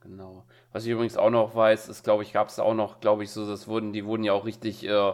Genau. 0.00 0.46
Was 0.72 0.86
ich 0.86 0.92
übrigens 0.92 1.16
auch 1.16 1.30
noch 1.30 1.54
weiß, 1.54 1.88
ist, 1.88 2.04
glaube 2.04 2.22
ich, 2.22 2.32
gab 2.32 2.48
es 2.48 2.58
auch 2.58 2.74
noch, 2.74 3.00
glaube 3.00 3.22
ich, 3.22 3.30
so, 3.30 3.46
das 3.46 3.68
wurden, 3.68 3.92
die 3.92 4.04
wurden 4.04 4.24
ja 4.24 4.32
auch 4.32 4.46
richtig 4.46 4.84
äh, 4.84 5.12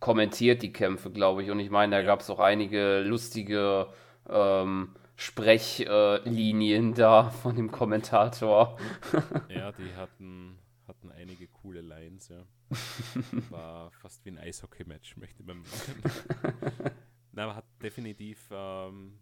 kommentiert, 0.00 0.62
die 0.62 0.72
Kämpfe, 0.72 1.10
glaube 1.10 1.42
ich. 1.42 1.50
Und 1.50 1.58
ich 1.60 1.70
meine, 1.70 1.96
da 1.96 2.02
gab 2.02 2.20
es 2.20 2.30
auch 2.30 2.38
einige 2.38 3.00
lustige 3.00 3.88
ähm, 4.28 4.94
Sprechlinien 5.16 6.94
da 6.94 7.30
von 7.42 7.56
dem 7.56 7.70
Kommentator. 7.70 8.78
Ja, 9.48 9.72
die 9.72 9.94
hatten, 9.96 10.58
hatten 10.86 11.10
einige 11.10 11.48
coole 11.48 11.80
Lines, 11.80 12.28
ja. 12.28 12.44
War 13.50 13.90
fast 13.90 14.24
wie 14.24 14.30
ein 14.30 14.38
Eishockey-Match, 14.38 15.16
möchte 15.16 15.42
man 15.42 15.64
sagen. 15.64 16.92
Nein, 17.38 17.50
aber 17.50 17.54
hat 17.54 17.66
definitiv 17.80 18.48
ähm, 18.50 19.16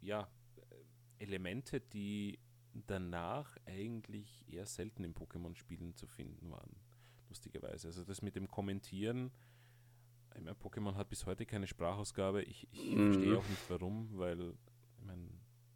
ja, 0.00 0.26
Elemente, 1.18 1.78
die 1.78 2.38
danach 2.72 3.54
eigentlich 3.66 4.46
eher 4.48 4.64
selten 4.64 5.04
in 5.04 5.12
Pokémon-Spielen 5.14 5.94
zu 5.94 6.06
finden 6.06 6.50
waren. 6.50 6.74
Lustigerweise. 7.28 7.88
Also 7.88 8.02
das 8.02 8.22
mit 8.22 8.34
dem 8.34 8.48
Kommentieren, 8.48 9.30
ich 10.34 10.40
meine, 10.40 10.56
Pokémon 10.56 10.94
hat 10.94 11.10
bis 11.10 11.26
heute 11.26 11.44
keine 11.44 11.66
Sprachausgabe. 11.66 12.44
Ich, 12.44 12.66
ich 12.72 12.80
Mhm. 12.88 13.04
verstehe 13.04 13.36
auch 13.36 13.46
nicht 13.46 13.68
warum, 13.68 14.16
weil, 14.16 14.54
ich 14.96 15.04
meine, 15.04 15.28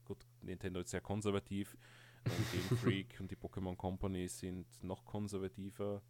gut, 0.06 0.24
Nintendo 0.40 0.80
ist 0.80 0.88
sehr 0.88 1.02
konservativ 1.02 1.76
Game 2.50 2.70
Freak 2.80 3.20
und 3.20 3.30
die 3.30 3.36
Pokémon 3.36 3.76
Company 3.76 4.26
sind 4.26 4.66
noch 4.82 5.04
konservativer. 5.04 6.00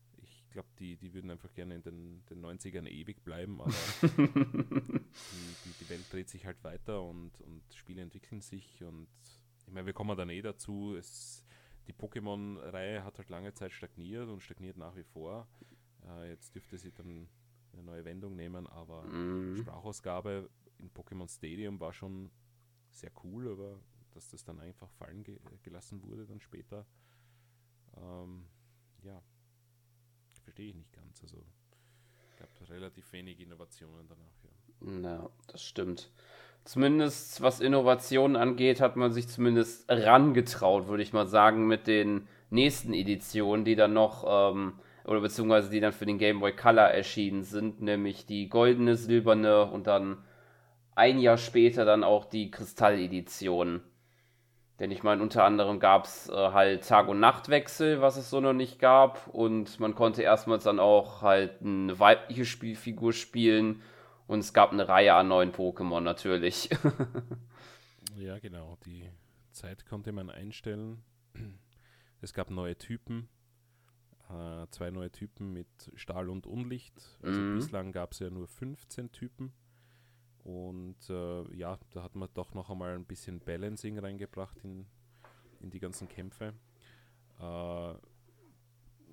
Ich 0.56 0.62
glaube, 0.62 0.74
die, 0.78 0.96
die 0.96 1.12
würden 1.12 1.30
einfach 1.30 1.52
gerne 1.52 1.74
in 1.74 1.82
den, 1.82 2.24
den 2.30 2.42
90ern 2.42 2.86
ewig 2.88 3.22
bleiben, 3.22 3.60
aber 3.60 3.70
die, 4.02 4.08
die, 4.08 5.74
die 5.80 5.88
Welt 5.90 6.10
dreht 6.10 6.30
sich 6.30 6.46
halt 6.46 6.64
weiter 6.64 7.02
und, 7.02 7.38
und 7.42 7.62
Spiele 7.74 8.00
entwickeln 8.00 8.40
sich 8.40 8.82
und 8.82 9.06
ich 9.66 9.70
meine, 9.74 9.84
wir 9.84 9.92
kommen 9.92 10.16
dann 10.16 10.30
eh 10.30 10.40
dazu, 10.40 10.94
es, 10.96 11.44
die 11.86 11.92
Pokémon-Reihe 11.92 13.04
hat 13.04 13.18
halt 13.18 13.28
lange 13.28 13.52
Zeit 13.52 13.70
stagniert 13.70 14.30
und 14.30 14.40
stagniert 14.40 14.78
nach 14.78 14.96
wie 14.96 15.04
vor. 15.04 15.46
Äh, 16.06 16.30
jetzt 16.30 16.54
dürfte 16.54 16.78
sie 16.78 16.90
dann 16.90 17.28
eine 17.74 17.82
neue 17.82 18.06
Wendung 18.06 18.34
nehmen, 18.34 18.66
aber 18.66 19.02
Mhm. 19.02 19.58
Sprachausgabe 19.58 20.48
in 20.78 20.90
Pokémon 20.90 21.28
Stadium 21.28 21.80
war 21.80 21.92
schon 21.92 22.30
sehr 22.92 23.12
cool, 23.24 23.52
aber 23.52 23.78
dass 24.14 24.30
das 24.30 24.42
dann 24.42 24.58
einfach 24.60 24.88
fallen 24.92 25.22
ge 25.22 25.38
gelassen 25.62 26.02
wurde 26.02 26.24
dann 26.24 26.40
später, 26.40 26.86
ähm, 27.98 28.46
ja, 29.02 29.22
verstehe 30.46 30.68
ich 30.68 30.76
nicht 30.76 30.92
ganz. 30.92 31.20
Also 31.22 31.38
gab 32.38 32.48
relativ 32.70 33.12
wenig 33.12 33.40
Innovationen 33.40 34.06
danach, 34.08 35.02
ja. 35.02 35.10
Ja, 35.10 35.30
das 35.48 35.62
stimmt. 35.62 36.10
Zumindest 36.64 37.42
was 37.42 37.60
Innovationen 37.60 38.36
angeht, 38.36 38.80
hat 38.80 38.96
man 38.96 39.12
sich 39.12 39.28
zumindest 39.28 39.90
rangetraut, 39.90 40.86
würde 40.88 41.02
ich 41.02 41.12
mal 41.12 41.26
sagen, 41.26 41.66
mit 41.66 41.86
den 41.86 42.28
nächsten 42.50 42.92
Editionen, 42.92 43.64
die 43.64 43.76
dann 43.76 43.92
noch, 43.92 44.24
ähm, 44.26 44.74
oder 45.04 45.20
beziehungsweise 45.20 45.70
die 45.70 45.80
dann 45.80 45.92
für 45.92 46.06
den 46.06 46.18
Game 46.18 46.40
Boy 46.40 46.54
Color 46.54 46.88
erschienen 46.88 47.42
sind, 47.42 47.82
nämlich 47.82 48.26
die 48.26 48.48
goldene, 48.48 48.96
silberne 48.96 49.70
und 49.70 49.86
dann 49.86 50.24
ein 50.94 51.18
Jahr 51.18 51.38
später 51.38 51.84
dann 51.84 52.04
auch 52.04 52.24
die 52.24 52.50
Kristall-Edition. 52.50 53.80
Denn 54.78 54.90
ich 54.90 55.02
meine, 55.02 55.22
unter 55.22 55.44
anderem 55.44 55.80
gab 55.80 56.04
es 56.04 56.28
äh, 56.28 56.32
halt 56.34 56.86
Tag- 56.86 57.08
und 57.08 57.18
Nachtwechsel, 57.18 58.02
was 58.02 58.16
es 58.18 58.28
so 58.28 58.40
noch 58.40 58.52
nicht 58.52 58.78
gab. 58.78 59.26
Und 59.28 59.80
man 59.80 59.94
konnte 59.94 60.22
erstmals 60.22 60.64
dann 60.64 60.80
auch 60.80 61.22
halt 61.22 61.62
eine 61.62 61.98
weibliche 61.98 62.44
Spielfigur 62.44 63.12
spielen. 63.14 63.80
Und 64.26 64.40
es 64.40 64.52
gab 64.52 64.72
eine 64.72 64.86
Reihe 64.88 65.14
an 65.14 65.28
neuen 65.28 65.52
Pokémon 65.52 66.00
natürlich. 66.00 66.68
Ja, 68.16 68.38
genau. 68.38 68.78
Die 68.86 69.10
Zeit 69.52 69.84
konnte 69.86 70.10
man 70.10 70.30
einstellen. 70.30 71.02
Es 72.22 72.32
gab 72.32 72.50
neue 72.50 72.76
Typen. 72.76 73.28
Äh, 74.30 74.66
zwei 74.70 74.90
neue 74.90 75.10
Typen 75.12 75.52
mit 75.52 75.66
Stahl 75.96 76.30
und 76.30 76.46
Unlicht. 76.46 76.94
Also 77.22 77.38
Mhm. 77.38 77.56
bislang 77.56 77.92
gab 77.92 78.12
es 78.12 78.20
ja 78.20 78.30
nur 78.30 78.48
15 78.48 79.12
Typen. 79.12 79.52
Und 80.46 81.10
äh, 81.10 81.56
ja, 81.56 81.76
da 81.90 82.04
hat 82.04 82.14
man 82.14 82.28
doch 82.34 82.54
noch 82.54 82.70
einmal 82.70 82.94
ein 82.94 83.04
bisschen 83.04 83.40
Balancing 83.40 83.98
reingebracht 83.98 84.56
in, 84.62 84.86
in 85.60 85.70
die 85.70 85.80
ganzen 85.80 86.08
Kämpfe. 86.08 86.54
Äh, 87.40 87.94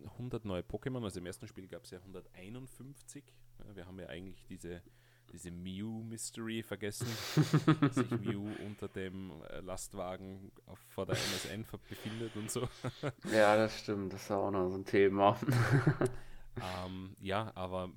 100 0.06 0.46
neue 0.46 0.62
Pokémon, 0.62 1.04
also 1.04 1.20
im 1.20 1.26
ersten 1.26 1.48
Spiel 1.48 1.68
gab 1.68 1.86
es 1.86 1.90
ja 1.90 1.98
151. 1.98 3.24
Ja, 3.58 3.76
wir 3.76 3.88
haben 3.88 4.00
ja 4.00 4.10
eigentlich 4.10 4.46
diese, 4.46 4.84
diese 5.32 5.50
Mew-Mystery 5.50 6.62
vergessen, 6.62 7.08
dass 7.82 7.96
sich 7.96 8.12
Mew 8.12 8.52
unter 8.64 8.88
dem 8.88 9.32
äh, 9.50 9.62
Lastwagen 9.62 10.52
auf, 10.68 10.78
vor 10.90 11.08
der 11.08 11.16
MSN 11.16 11.66
befindet 11.90 12.36
und 12.36 12.52
so. 12.52 12.70
ja, 13.32 13.56
das 13.56 13.80
stimmt. 13.80 14.14
Das 14.14 14.22
ist 14.22 14.30
auch 14.30 14.52
noch 14.52 14.70
so 14.70 14.76
ein 14.76 14.86
Thema. 14.86 15.36
ähm, 16.86 17.16
ja, 17.22 17.52
aber 17.56 17.90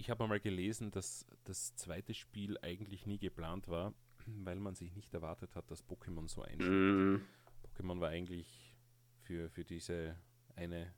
ich 0.00 0.08
habe 0.08 0.26
mal 0.26 0.40
gelesen, 0.40 0.90
dass 0.90 1.26
das 1.44 1.76
zweite 1.76 2.14
Spiel 2.14 2.58
eigentlich 2.62 3.06
nie 3.06 3.18
geplant 3.18 3.68
war, 3.68 3.94
weil 4.26 4.58
man 4.58 4.74
sich 4.74 4.94
nicht 4.94 5.12
erwartet 5.12 5.54
hat, 5.54 5.70
dass 5.70 5.86
Pokémon 5.86 6.26
so 6.28 6.42
einschlägt. 6.42 6.70
Mhm. 6.70 7.22
Pokémon 7.62 8.00
war 8.00 8.08
eigentlich 8.08 8.74
für, 9.22 9.50
für 9.50 9.64
diese 9.64 10.16
eine 10.56 10.94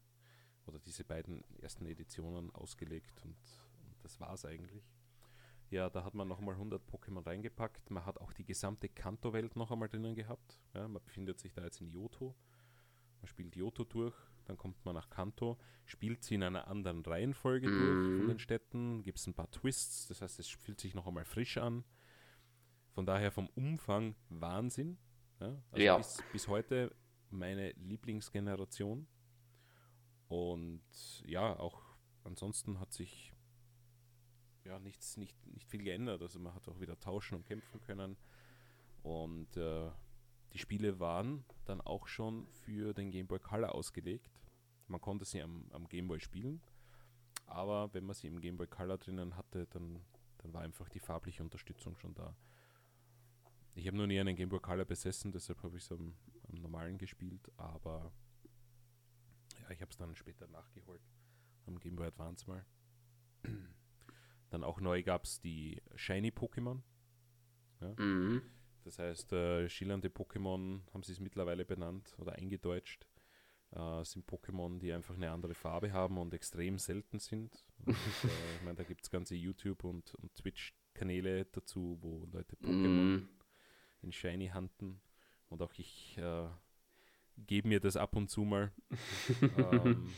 oder 0.66 0.78
diese 0.78 1.04
beiden 1.04 1.42
ersten 1.60 1.84
Editionen 1.86 2.54
ausgelegt 2.54 3.20
und, 3.24 3.36
und 3.84 4.04
das 4.04 4.20
war 4.20 4.32
es 4.34 4.44
eigentlich. 4.44 4.84
Ja, 5.70 5.90
da 5.90 6.04
hat 6.04 6.14
man 6.14 6.28
nochmal 6.28 6.54
100 6.54 6.82
Pokémon 6.88 7.26
reingepackt. 7.26 7.90
Man 7.90 8.04
hat 8.04 8.20
auch 8.20 8.32
die 8.32 8.44
gesamte 8.44 8.88
Kanto-Welt 8.88 9.56
noch 9.56 9.70
einmal 9.70 9.88
drinnen 9.88 10.14
gehabt. 10.14 10.60
Ja, 10.74 10.86
man 10.86 11.02
befindet 11.02 11.40
sich 11.40 11.54
da 11.54 11.64
jetzt 11.64 11.80
in 11.80 11.88
Yoto. 11.88 12.36
Man 13.20 13.26
spielt 13.26 13.56
Yoto 13.56 13.84
durch, 13.84 14.14
dann 14.44 14.57
kommt 14.57 14.85
man 14.85 14.94
nach 14.94 15.11
Kanto, 15.11 15.59
spielt 15.85 16.22
sie 16.22 16.35
in 16.35 16.42
einer 16.42 16.68
anderen 16.68 17.05
Reihenfolge 17.05 17.68
mm. 17.68 17.78
durch 17.78 18.18
von 18.18 18.28
den 18.28 18.38
Städten, 18.38 19.02
gibt 19.02 19.18
es 19.18 19.26
ein 19.26 19.35
paar 19.35 19.50
Twists, 19.50 20.09
das 20.09 20.22
heißt, 20.22 20.38
es 20.38 20.48
fühlt 20.48 20.81
sich 20.81 20.94
noch 20.94 21.07
einmal 21.07 21.24
frisch 21.24 21.59
an. 21.59 21.85
Von 22.92 23.07
daher 23.07 23.33
vom 23.33 23.48
Umfang 23.55 24.14
Wahnsinn. 24.28 24.98
Ja, 25.40 25.62
also 25.70 25.83
ja. 25.83 25.96
Bis, 25.96 26.22
bis 26.33 26.48
heute 26.48 26.94
meine 27.31 27.72
Lieblingsgeneration. 27.72 29.07
Und 30.28 30.83
ja, 31.24 31.59
auch 31.59 31.83
ansonsten 32.24 32.78
hat 32.81 32.92
sich 32.92 33.33
ja 34.64 34.78
nichts, 34.78 35.16
nicht, 35.16 35.37
nicht 35.46 35.68
viel 35.68 35.83
geändert. 35.83 36.22
Also 36.22 36.38
man 36.38 36.55
hat 36.55 36.68
auch 36.68 36.81
wieder 36.81 36.98
tauschen 37.00 37.37
und 37.37 37.46
kämpfen 37.46 37.81
können. 37.81 38.16
Und 39.02 39.57
äh, 39.57 39.90
die 40.52 40.58
Spiele 40.58 41.00
waren 41.00 41.44
dann 41.64 41.80
auch 41.80 42.06
schon 42.06 42.46
für 42.48 42.92
den 42.92 43.10
Game 43.10 43.26
Boy 43.26 43.38
Color 43.38 43.74
ausgelegt. 43.74 44.30
Man 44.88 45.00
konnte 45.00 45.24
sie 45.24 45.40
am, 45.40 45.70
am 45.72 45.88
Game 45.88 46.08
Boy 46.08 46.20
spielen, 46.20 46.60
aber 47.46 47.92
wenn 47.94 48.04
man 48.04 48.14
sie 48.14 48.26
im 48.26 48.40
Game 48.40 48.56
Boy 48.56 48.66
Color 48.66 48.98
drinnen 48.98 49.36
hatte, 49.36 49.66
dann, 49.70 50.04
dann 50.38 50.52
war 50.52 50.62
einfach 50.62 50.88
die 50.88 51.00
farbliche 51.00 51.42
Unterstützung 51.42 51.96
schon 51.96 52.14
da. 52.14 52.36
Ich 53.74 53.86
habe 53.86 53.96
noch 53.96 54.06
nie 54.06 54.20
einen 54.20 54.36
Game 54.36 54.50
Boy 54.50 54.60
Color 54.60 54.84
besessen, 54.84 55.32
deshalb 55.32 55.62
habe 55.62 55.78
ich 55.78 55.84
es 55.84 55.92
am, 55.92 56.14
am, 56.48 56.60
normalen 56.60 56.98
gespielt, 56.98 57.50
aber 57.56 58.12
ja, 59.62 59.70
ich 59.70 59.80
habe 59.80 59.90
es 59.90 59.96
dann 59.96 60.14
später 60.14 60.46
nachgeholt 60.48 61.02
am 61.66 61.78
Game 61.78 61.96
Boy 61.96 62.08
Advance 62.08 62.46
mal. 62.46 62.64
Dann 64.50 64.64
auch 64.64 64.80
neu 64.80 65.02
gab 65.02 65.24
es 65.24 65.40
die 65.40 65.80
Shiny 65.94 66.28
Pokémon. 66.28 66.82
Ja. 67.80 67.94
Mhm. 67.96 68.42
Das 68.85 68.99
heißt, 68.99 69.33
äh, 69.33 69.68
schillernde 69.68 70.09
Pokémon 70.09 70.81
haben 70.92 71.03
sie 71.03 71.12
es 71.12 71.21
mittlerweile 71.21 71.64
benannt 71.64 72.14
oder 72.18 72.33
eingedeutscht. 72.33 73.07
Äh, 73.71 74.05
sind 74.05 74.29
Pokémon, 74.29 74.79
die 74.79 74.92
einfach 74.92 75.14
eine 75.14 75.31
andere 75.31 75.55
Farbe 75.55 75.92
haben 75.92 76.18
und 76.18 76.35
extrem 76.35 76.79
selten 76.79 77.18
sind. 77.18 77.64
Und, 77.85 77.95
äh, 77.95 77.97
ich 78.57 78.62
meine, 78.62 78.77
da 78.77 78.85
gibt 78.85 79.03
es 79.05 79.11
ganze 79.11 79.35
YouTube- 79.35 79.85
und, 79.85 80.14
und 80.16 80.35
Twitch-Kanäle 80.35 81.47
dazu, 81.47 81.99
wo 82.01 82.27
Leute 82.33 82.57
Pokémon 82.57 83.18
mm. 83.18 83.29
in 84.03 84.12
Shiny 84.12 84.49
handeln. 84.49 85.01
Und 85.49 85.62
auch 85.62 85.73
ich 85.77 86.18
äh, 86.18 86.49
gebe 87.37 87.68
mir 87.68 87.81
das 87.81 87.97
ab 87.97 88.16
und 88.16 88.29
zu 88.29 88.42
mal. 88.42 88.73
ähm, 89.73 90.11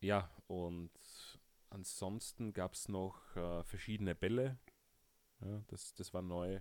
ja, 0.00 0.30
und 0.46 0.90
ansonsten 1.70 2.52
gab 2.52 2.74
es 2.74 2.88
noch 2.88 3.36
äh, 3.36 3.64
verschiedene 3.64 4.14
Bälle, 4.14 4.58
ja, 5.42 5.62
das, 5.68 5.94
das 5.94 6.12
war 6.14 6.22
neu. 6.22 6.60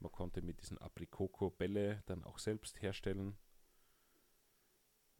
Man 0.00 0.12
konnte 0.12 0.42
mit 0.42 0.60
diesen 0.60 0.78
Aprikoko 0.78 1.50
Bälle 1.50 2.02
dann 2.06 2.24
auch 2.24 2.38
selbst 2.38 2.80
herstellen. 2.82 3.36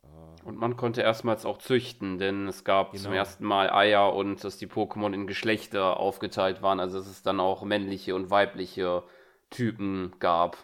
Äh, 0.03 0.45
und 0.45 0.57
man 0.57 0.77
konnte 0.77 1.03
erstmals 1.03 1.45
auch 1.45 1.59
züchten, 1.59 2.19
denn 2.19 2.47
es 2.47 2.65
gab 2.65 2.93
genau. 2.93 3.05
zum 3.05 3.13
ersten 3.13 3.45
Mal 3.45 3.71
Eier 3.71 4.15
und 4.15 4.45
dass 4.45 4.59
die 4.59 4.69
Pokémon 4.69 5.13
in 5.13 5.27
Geschlechter 5.27 5.99
aufgeteilt 5.99 6.63
waren, 6.63 6.81
also 6.81 6.99
dass 6.99 7.09
es 7.09 7.23
dann 7.23 7.41
auch 7.41 7.63
männliche 7.63 8.15
und 8.15 8.31
weibliche 8.31 9.03
Typen 9.51 10.15
gab. 10.19 10.57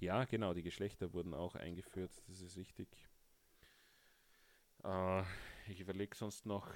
Ja, 0.00 0.24
genau, 0.24 0.52
die 0.52 0.62
Geschlechter 0.62 1.12
wurden 1.12 1.32
auch 1.32 1.54
eingeführt, 1.54 2.10
das 2.26 2.40
ist 2.40 2.56
richtig. 2.56 2.88
Äh, 4.84 5.22
ich 5.68 5.80
überlege 5.80 6.16
sonst 6.16 6.44
noch, 6.44 6.68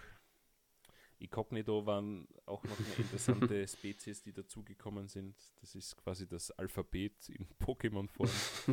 Inkognito 1.19 1.87
waren 1.87 2.29
auch 2.45 2.63
noch 2.65 2.79
eine 2.79 2.95
interessante 2.99 3.67
Spezies, 3.69 4.23
die 4.23 4.33
dazugekommen 4.33 5.09
sind. 5.09 5.35
Das 5.61 5.75
ist 5.75 5.97
quasi 5.97 6.27
das 6.27 6.51
Alphabet 6.51 7.29
in 7.31 7.47
Pokémon-Form. 7.59 8.29
uh, 8.29 8.73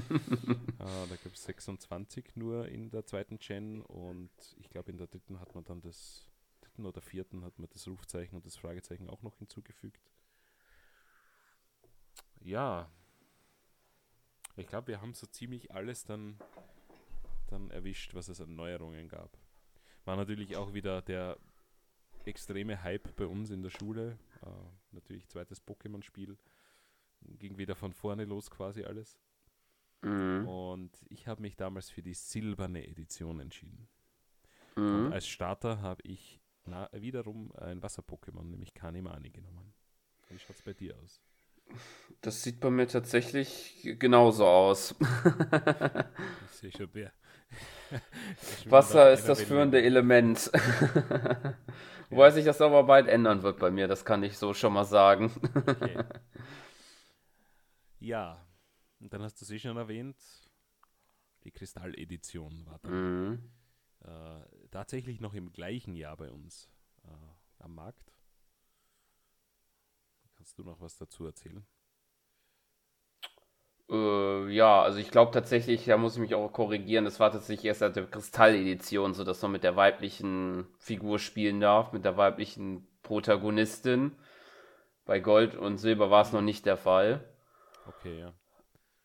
da 0.77 1.15
gab 1.23 1.33
es 1.33 1.43
26 1.43 2.35
nur 2.35 2.67
in 2.67 2.89
der 2.89 3.05
zweiten 3.05 3.39
Gen 3.39 3.81
und 3.81 4.31
ich 4.59 4.69
glaube 4.69 4.91
in 4.91 4.97
der 4.97 5.07
dritten 5.07 5.39
hat 5.39 5.55
man 5.55 5.63
dann 5.63 5.81
das, 5.81 6.29
dritten 6.59 6.85
oder 6.85 7.01
vierten 7.01 7.45
hat 7.45 7.57
man 7.59 7.69
das 7.71 7.87
Rufzeichen 7.87 8.35
und 8.35 8.45
das 8.45 8.57
Fragezeichen 8.57 9.09
auch 9.09 9.21
noch 9.21 9.37
hinzugefügt. 9.37 10.11
Ja, 12.41 12.91
ich 14.55 14.67
glaube, 14.67 14.87
wir 14.87 15.01
haben 15.01 15.13
so 15.13 15.25
ziemlich 15.25 15.71
alles 15.71 16.03
dann, 16.03 16.37
dann 17.47 17.71
erwischt, 17.71 18.13
was 18.13 18.27
es 18.27 18.39
an 18.39 18.55
Neuerungen 18.55 19.07
gab. 19.07 19.37
War 20.05 20.15
natürlich 20.17 20.57
auch 20.57 20.73
wieder 20.73 21.01
der 21.01 21.37
extreme 22.27 22.83
Hype 22.83 23.15
bei 23.15 23.25
uns 23.25 23.49
in 23.49 23.61
der 23.61 23.69
Schule. 23.69 24.17
Äh, 24.43 24.49
natürlich 24.91 25.27
zweites 25.27 25.61
Pokémon-Spiel. 25.65 26.37
Ging 27.39 27.57
wieder 27.57 27.75
von 27.75 27.93
vorne 27.93 28.25
los 28.25 28.51
quasi 28.51 28.83
alles. 28.83 29.17
Mhm. 30.01 30.47
Und 30.47 30.91
ich 31.09 31.27
habe 31.27 31.41
mich 31.41 31.55
damals 31.55 31.89
für 31.89 32.01
die 32.01 32.13
silberne 32.13 32.85
Edition 32.87 33.39
entschieden. 33.39 33.87
Mhm. 34.75 35.05
Und 35.05 35.13
als 35.13 35.27
Starter 35.27 35.81
habe 35.81 36.01
ich 36.03 36.41
na, 36.65 36.89
wiederum 36.93 37.51
ein 37.57 37.81
Wasser-Pokémon, 37.81 38.43
nämlich 38.43 38.73
Kanimani 38.73 39.29
genommen. 39.29 39.73
Wie 40.29 40.39
schaut 40.39 40.55
es 40.55 40.61
bei 40.61 40.73
dir 40.73 40.95
aus? 41.01 41.21
Das 42.21 42.41
sieht 42.41 42.59
bei 42.59 42.69
mir 42.69 42.87
tatsächlich 42.87 43.95
genauso 43.99 44.45
aus. 44.45 44.95
ich 46.45 46.51
sehe 46.51 46.71
schon 46.71 46.89
Bär. 46.89 47.11
Wasser 48.65 49.11
ist 49.11 49.27
das 49.27 49.41
führende 49.41 49.81
Element. 49.81 50.51
Wobei 52.09 52.31
sich 52.31 52.45
das 52.45 52.61
aber 52.61 52.83
bald 52.83 53.07
ändern 53.07 53.43
wird 53.43 53.59
bei 53.59 53.71
mir, 53.71 53.87
das 53.87 54.05
kann 54.05 54.23
ich 54.23 54.37
so 54.37 54.53
schon 54.53 54.73
mal 54.73 54.85
sagen. 54.85 55.31
Okay. 55.55 56.03
Ja, 57.99 58.45
und 58.99 59.13
dann 59.13 59.21
hast 59.21 59.39
du 59.39 59.45
sie 59.45 59.61
schon 59.61 59.77
erwähnt, 59.77 60.17
die 61.45 61.51
Kristall-Edition 61.51 62.65
war 62.65 62.79
dann 62.79 63.29
mhm. 63.29 63.51
äh, 64.01 64.67
tatsächlich 64.71 65.21
noch 65.21 65.33
im 65.33 65.53
gleichen 65.53 65.95
Jahr 65.95 66.17
bei 66.17 66.29
uns 66.29 66.69
äh, 67.05 67.63
am 67.63 67.75
Markt. 67.75 68.13
Kannst 70.35 70.59
du 70.59 70.63
noch 70.63 70.81
was 70.81 70.97
dazu 70.97 71.25
erzählen? 71.25 71.65
Äh, 73.89 74.49
ja, 74.49 74.81
also 74.81 74.99
ich 74.99 75.11
glaube 75.11 75.31
tatsächlich, 75.31 75.85
da 75.85 75.97
muss 75.97 76.15
ich 76.15 76.21
mich 76.21 76.35
auch 76.35 76.51
korrigieren, 76.51 77.05
das 77.05 77.19
war 77.19 77.31
tatsächlich 77.31 77.65
erst 77.65 77.81
seit 77.81 77.95
der 77.95 78.05
Kristall-Edition, 78.05 79.13
so 79.13 79.23
dass 79.23 79.41
man 79.41 79.51
mit 79.51 79.63
der 79.63 79.75
weiblichen 79.75 80.67
Figur 80.79 81.19
spielen 81.19 81.59
darf, 81.59 81.91
mit 81.91 82.05
der 82.05 82.17
weiblichen 82.17 82.87
Protagonistin. 83.03 84.13
Bei 85.05 85.19
Gold 85.19 85.55
und 85.55 85.77
Silber 85.77 86.09
war 86.09 86.21
es 86.21 86.31
noch 86.31 86.41
nicht 86.41 86.65
der 86.65 86.77
Fall. 86.77 87.23
Okay, 87.87 88.19
ja. 88.19 88.33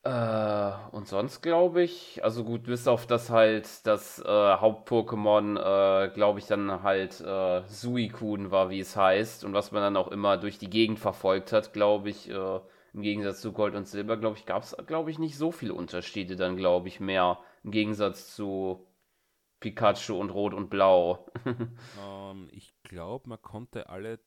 Äh, 0.05 0.73
und 0.93 1.09
sonst 1.09 1.43
glaube 1.43 1.83
ich, 1.83 2.23
also 2.23 2.45
gut, 2.45 2.62
bis 2.64 2.87
auf 2.87 3.07
das 3.07 3.31
halt 3.31 3.85
das 3.87 4.21
äh, 4.21 4.25
Haupt-Pokémon, 4.27 5.59
äh, 5.59 6.09
glaube 6.11 6.38
ich, 6.38 6.47
dann 6.47 6.85
halt 6.85 7.21
äh, 7.21 7.62
Suicune 7.67 8.53
war, 8.53 8.71
wie 8.71 8.81
es 8.81 8.97
heißt, 8.97 9.45
und 9.45 9.55
was 9.55 9.73
man 9.73 9.83
dann 9.83 9.97
auch 9.97 10.09
immer 10.09 10.37
durch 10.37 10.59
die 10.59 10.71
Gegend 10.71 11.01
verfolgt 11.01 11.53
hat, 11.53 11.73
glaube 11.73 12.11
ich, 12.11 12.31
äh, 12.31 12.61
im 12.92 13.03
Gegensatz 13.03 13.40
zu 13.40 13.53
Gold 13.53 13.74
und 13.74 13.87
Silber, 13.87 14.16
glaube 14.16 14.38
ich, 14.38 14.46
gab 14.46 14.62
es, 14.62 14.77
glaube 14.87 15.11
ich, 15.11 15.18
nicht 15.18 15.37
so 15.37 15.53
viele 15.53 15.74
Unterschiede 15.74 16.37
dann, 16.37 16.57
glaube 16.57 16.88
ich, 16.88 17.01
mehr. 17.01 17.38
Im 17.62 17.70
Gegensatz 17.70 18.35
zu 18.35 18.87
Pikachu 19.61 20.14
und 20.14 20.31
Rot 20.31 20.55
und 20.55 20.70
Blau. 20.70 21.27
ähm, 22.03 22.48
ich 22.53 22.72
glaube, 22.83 23.29
man 23.29 23.42
konnte 23.42 23.88
alle 23.88 24.20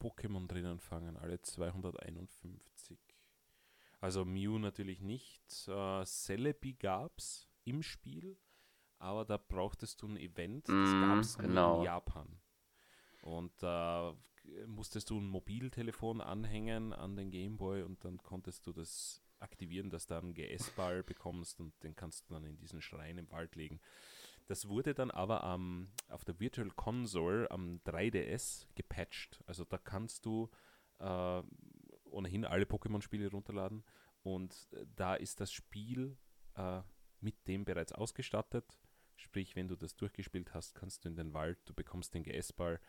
Pokémon 0.00 0.46
drinnen 0.46 0.80
fangen, 0.80 1.16
alle 1.16 1.40
251. 1.40 2.98
Also 4.00 4.24
Mew 4.24 4.58
natürlich 4.58 5.00
nicht. 5.00 5.42
Äh, 5.68 6.04
Celebi 6.04 6.74
gab 6.74 7.18
es 7.18 7.48
im 7.64 7.82
Spiel, 7.82 8.36
aber 8.98 9.24
da 9.24 9.38
brauchtest 9.38 10.02
du 10.02 10.08
ein 10.08 10.16
Event, 10.18 10.68
das 10.68 10.90
mm, 10.90 11.00
gab 11.00 11.18
es 11.18 11.38
genau. 11.38 11.78
in 11.78 11.84
Japan. 11.84 12.40
Und 13.22 13.52
da 13.62 14.10
äh, 14.10 14.14
musstest 14.66 15.10
du 15.10 15.18
ein 15.18 15.28
Mobiltelefon 15.28 16.20
anhängen 16.20 16.92
an 16.92 17.16
den 17.16 17.30
Gameboy 17.30 17.82
und 17.82 18.04
dann 18.04 18.18
konntest 18.18 18.66
du 18.66 18.72
das 18.72 19.22
aktivieren, 19.40 19.90
dass 19.90 20.06
du 20.06 20.16
einen 20.16 20.34
GS-Ball 20.34 21.02
bekommst 21.02 21.60
und 21.60 21.72
den 21.82 21.94
kannst 21.94 22.28
du 22.28 22.34
dann 22.34 22.44
in 22.44 22.56
diesen 22.56 22.80
Schrein 22.80 23.18
im 23.18 23.30
Wald 23.30 23.56
legen. 23.56 23.80
Das 24.46 24.68
wurde 24.68 24.94
dann 24.94 25.10
aber 25.10 25.42
ähm, 25.44 25.88
auf 26.08 26.24
der 26.24 26.38
Virtual 26.38 26.70
Console 26.70 27.50
am 27.50 27.80
3DS 27.86 28.66
gepatcht. 28.74 29.42
Also 29.46 29.64
da 29.64 29.78
kannst 29.78 30.26
du 30.26 30.50
äh, 30.98 31.42
ohnehin 32.04 32.44
alle 32.44 32.64
Pokémon-Spiele 32.64 33.30
runterladen 33.30 33.84
und 34.22 34.68
äh, 34.72 34.86
da 34.96 35.14
ist 35.14 35.40
das 35.40 35.52
Spiel 35.52 36.16
äh, 36.56 36.82
mit 37.20 37.46
dem 37.46 37.64
bereits 37.64 37.92
ausgestattet. 37.92 38.78
Sprich, 39.16 39.56
wenn 39.56 39.68
du 39.68 39.76
das 39.76 39.96
durchgespielt 39.96 40.52
hast, 40.54 40.74
kannst 40.74 41.04
du 41.04 41.08
in 41.08 41.16
den 41.16 41.32
Wald, 41.32 41.58
du 41.64 41.72
bekommst 41.72 42.14
den 42.14 42.24
GS-Ball 42.24 42.80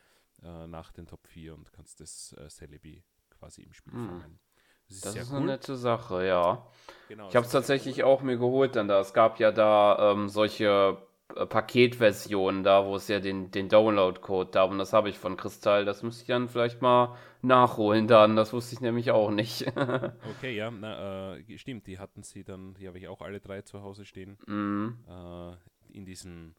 äh, 0.44 0.68
nach 0.68 0.92
den 0.92 1.08
Top 1.08 1.28
4 1.28 1.54
und 1.54 1.72
kannst 1.74 2.00
das 2.00 2.36
äh, 2.38 2.50
Celebi 2.50 3.04
quasi 3.30 3.64
im 3.64 3.74
Spiel 3.74 3.94
hm. 3.94 4.08
fangen. 4.08 4.40
Das 4.88 4.98
ist, 4.98 5.06
das 5.06 5.16
ist 5.16 5.32
cool. 5.32 5.38
eine 5.38 5.46
nette 5.48 5.76
Sache, 5.76 6.26
ja. 6.26 6.68
Genau, 7.10 7.28
ich 7.28 7.36
habe 7.36 7.46
es 7.46 7.52
tatsächlich 7.52 8.00
cool. 8.00 8.04
auch 8.04 8.22
mir 8.22 8.38
geholt 8.38 8.76
dann 8.76 8.88
da. 8.88 9.00
Es 9.00 9.14
gab 9.14 9.40
ja 9.40 9.52
da 9.52 10.12
ähm, 10.12 10.30
solche 10.30 10.98
äh, 11.36 11.46
Paketversion 11.48 12.64
da, 12.64 12.86
wo 12.86 12.96
es 12.96 13.08
ja 13.08 13.20
den, 13.20 13.50
den 13.50 13.68
Download-Code 13.68 14.52
da 14.52 14.64
und 14.64 14.78
das 14.78 14.94
habe 14.94 15.10
ich 15.10 15.18
von 15.18 15.38
Kristall. 15.38 15.86
Das 15.86 16.04
müsste 16.04 16.22
ich 16.22 16.28
dann 16.28 16.50
vielleicht 16.50 16.82
mal 16.84 17.18
nachholen 17.42 18.08
dann. 18.08 18.36
Das 18.36 18.54
wusste 18.54 18.76
ich 18.76 18.82
nämlich 18.82 19.10
auch 19.10 19.32
nicht. 19.32 19.66
okay, 20.38 20.56
ja, 20.56 20.70
na, 20.70 21.36
äh, 21.36 21.58
stimmt. 21.58 21.88
Die 21.88 21.98
hatten 21.98 22.22
sie 22.22 22.44
dann, 22.44 22.76
die 22.76 22.88
habe 22.88 23.00
ich 23.00 23.08
auch 23.08 23.22
alle 23.22 23.40
drei 23.40 23.64
zu 23.64 23.82
Hause 23.82 24.06
stehen. 24.06 24.38
Mhm. 24.46 25.00
Äh, 25.08 25.98
in 25.98 26.06
diesen 26.06 26.56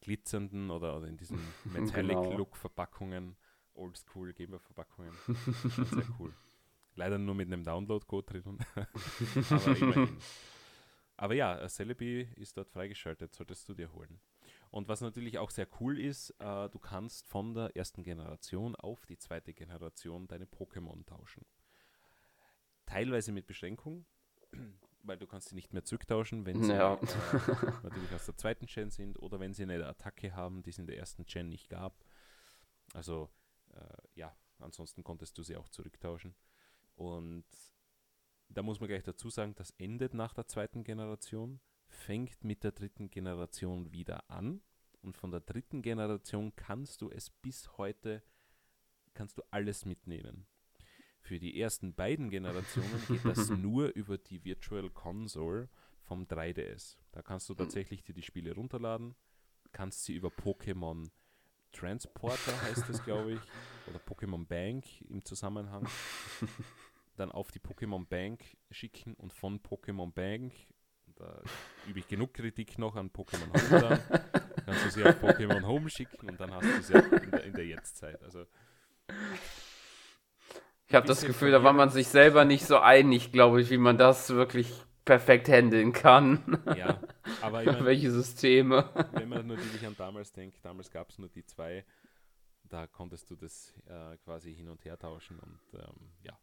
glitzernden 0.00 0.70
oder, 0.70 0.96
oder 0.96 1.06
in 1.06 1.16
diesen 1.16 1.38
Metallic-Look-Verpackungen, 1.64 3.36
Oldschool 3.74 4.32
Gamer-Verpackungen. 4.32 5.12
Sehr 5.26 6.08
cool. 6.18 6.34
Leider 6.94 7.18
nur 7.18 7.34
mit 7.34 7.46
einem 7.46 7.62
Download-Code 7.62 8.40
drin. 8.40 8.58
Aber 9.50 9.76
immerhin. 9.76 10.16
Aber 11.18 11.34
ja, 11.34 11.66
Celebi 11.68 12.28
ist 12.36 12.56
dort 12.56 12.70
freigeschaltet, 12.70 13.34
solltest 13.34 13.68
du 13.68 13.74
dir 13.74 13.92
holen. 13.92 14.20
Und 14.70 14.88
was 14.88 15.00
natürlich 15.00 15.38
auch 15.38 15.50
sehr 15.50 15.66
cool 15.80 15.98
ist, 15.98 16.30
äh, 16.38 16.68
du 16.68 16.78
kannst 16.78 17.26
von 17.28 17.54
der 17.54 17.74
ersten 17.76 18.02
Generation 18.02 18.76
auf 18.76 19.06
die 19.06 19.16
zweite 19.16 19.54
Generation 19.54 20.26
deine 20.26 20.44
Pokémon 20.44 21.06
tauschen. 21.06 21.46
Teilweise 22.84 23.32
mit 23.32 23.46
Beschränkung, 23.46 24.04
weil 25.06 25.18
du 25.18 25.26
kannst 25.26 25.48
sie 25.48 25.54
nicht 25.54 25.72
mehr 25.72 25.84
zurücktauschen, 25.84 26.46
wenn 26.46 26.62
sie 26.62 26.72
Ja. 26.72 26.94
äh, 26.94 27.82
natürlich 27.82 28.12
aus 28.14 28.26
der 28.26 28.36
zweiten 28.36 28.66
Gen 28.66 28.90
sind 28.90 29.18
oder 29.20 29.40
wenn 29.40 29.54
sie 29.54 29.62
eine 29.62 29.86
Attacke 29.86 30.34
haben, 30.34 30.62
die 30.62 30.70
es 30.70 30.78
in 30.78 30.86
der 30.86 30.98
ersten 30.98 31.24
Gen 31.24 31.48
nicht 31.48 31.68
gab. 31.68 32.04
Also 32.94 33.30
äh, 33.74 33.96
ja, 34.14 34.36
ansonsten 34.58 35.02
konntest 35.04 35.36
du 35.38 35.42
sie 35.42 35.56
auch 35.56 35.68
zurücktauschen. 35.68 36.34
Und 36.94 37.44
da 38.48 38.62
muss 38.62 38.80
man 38.80 38.88
gleich 38.88 39.02
dazu 39.02 39.28
sagen, 39.28 39.54
das 39.56 39.70
endet 39.72 40.14
nach 40.14 40.32
der 40.32 40.46
zweiten 40.46 40.84
Generation, 40.84 41.60
fängt 41.88 42.42
mit 42.44 42.64
der 42.64 42.72
dritten 42.72 43.10
Generation 43.10 43.92
wieder 43.92 44.28
an. 44.30 44.62
Und 45.02 45.16
von 45.16 45.30
der 45.30 45.40
dritten 45.40 45.82
Generation 45.82 46.54
kannst 46.56 47.00
du 47.02 47.10
es 47.10 47.30
bis 47.30 47.76
heute, 47.76 48.22
kannst 49.14 49.38
du 49.38 49.42
alles 49.50 49.84
mitnehmen. 49.84 50.46
Für 51.26 51.40
die 51.40 51.60
ersten 51.60 51.92
beiden 51.92 52.30
Generationen 52.30 53.02
geht 53.08 53.24
das 53.24 53.50
nur 53.50 53.88
über 53.96 54.16
die 54.16 54.44
Virtual 54.44 54.88
Console 54.90 55.68
vom 56.04 56.22
3DS. 56.22 56.98
Da 57.10 57.20
kannst 57.20 57.48
du 57.48 57.54
tatsächlich 57.54 58.04
dir 58.04 58.14
die 58.14 58.22
Spiele 58.22 58.54
runterladen, 58.54 59.16
kannst 59.72 60.04
sie 60.04 60.14
über 60.14 60.28
Pokémon 60.28 61.10
Transporter 61.72 62.62
heißt 62.62 62.88
das, 62.88 63.02
glaube 63.02 63.32
ich, 63.32 63.40
oder 63.88 63.98
Pokémon 63.98 64.46
Bank 64.46 64.84
im 65.08 65.24
Zusammenhang, 65.24 65.88
dann 67.16 67.32
auf 67.32 67.50
die 67.50 67.58
Pokémon 67.58 68.06
Bank 68.06 68.56
schicken 68.70 69.14
und 69.14 69.32
von 69.32 69.58
Pokémon 69.60 70.12
Bank, 70.12 70.52
da 71.16 71.42
übe 71.88 71.98
ich 71.98 72.06
genug 72.06 72.34
Kritik 72.34 72.78
noch 72.78 72.94
an 72.94 73.10
Pokémon 73.10 73.48
Home 73.48 73.80
dann, 73.80 74.22
kannst 74.64 74.86
du 74.86 74.90
sie 74.90 75.04
auf 75.04 75.20
Pokémon 75.20 75.66
Home 75.66 75.90
schicken 75.90 76.30
und 76.30 76.38
dann 76.38 76.52
hast 76.52 76.66
du 76.66 76.82
sie 76.82 77.16
in 77.16 77.30
der, 77.32 77.44
in 77.44 77.52
der 77.52 77.66
Jetztzeit. 77.66 78.22
Also 78.22 78.46
Ich 80.88 80.94
habe 80.94 81.06
das 81.06 81.22
Gefühl, 81.24 81.50
da 81.50 81.62
war 81.64 81.72
man 81.72 81.90
sich 81.90 82.08
selber 82.08 82.44
nicht 82.44 82.64
so 82.64 82.78
einig, 82.78 83.32
glaube 83.32 83.60
ich, 83.60 83.70
wie 83.70 83.78
man 83.78 83.98
das 83.98 84.30
wirklich 84.30 84.72
perfekt 85.04 85.48
handeln 85.48 85.92
kann. 85.92 86.62
ja, 86.76 87.00
aber 87.42 87.62
ich 87.62 87.66
mein, 87.72 87.84
Welche 87.84 88.10
Systeme. 88.10 88.88
wenn 89.12 89.28
man 89.28 89.46
natürlich 89.46 89.84
an 89.86 89.96
damals 89.96 90.32
denkt, 90.32 90.64
damals 90.64 90.90
gab 90.90 91.10
es 91.10 91.18
nur 91.18 91.28
die 91.28 91.44
zwei, 91.44 91.84
da 92.64 92.86
konntest 92.86 93.30
du 93.30 93.36
das 93.36 93.72
äh, 93.86 94.16
quasi 94.18 94.54
hin 94.54 94.68
und 94.68 94.84
her 94.84 94.98
tauschen 94.98 95.38
und 95.40 95.60
ähm, 95.74 96.10
ja, 96.22 96.38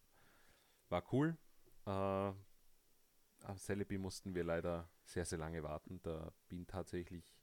war 0.90 1.04
cool. 1.14 1.38
Äh, 1.86 1.90
auf 1.90 3.58
Celebi 3.58 3.98
mussten 3.98 4.34
wir 4.36 4.44
leider 4.44 4.90
sehr, 5.04 5.26
sehr 5.26 5.40
lange 5.40 5.64
warten. 5.64 6.00
Da 6.04 6.32
bin 6.48 6.66
tatsächlich 6.66 7.36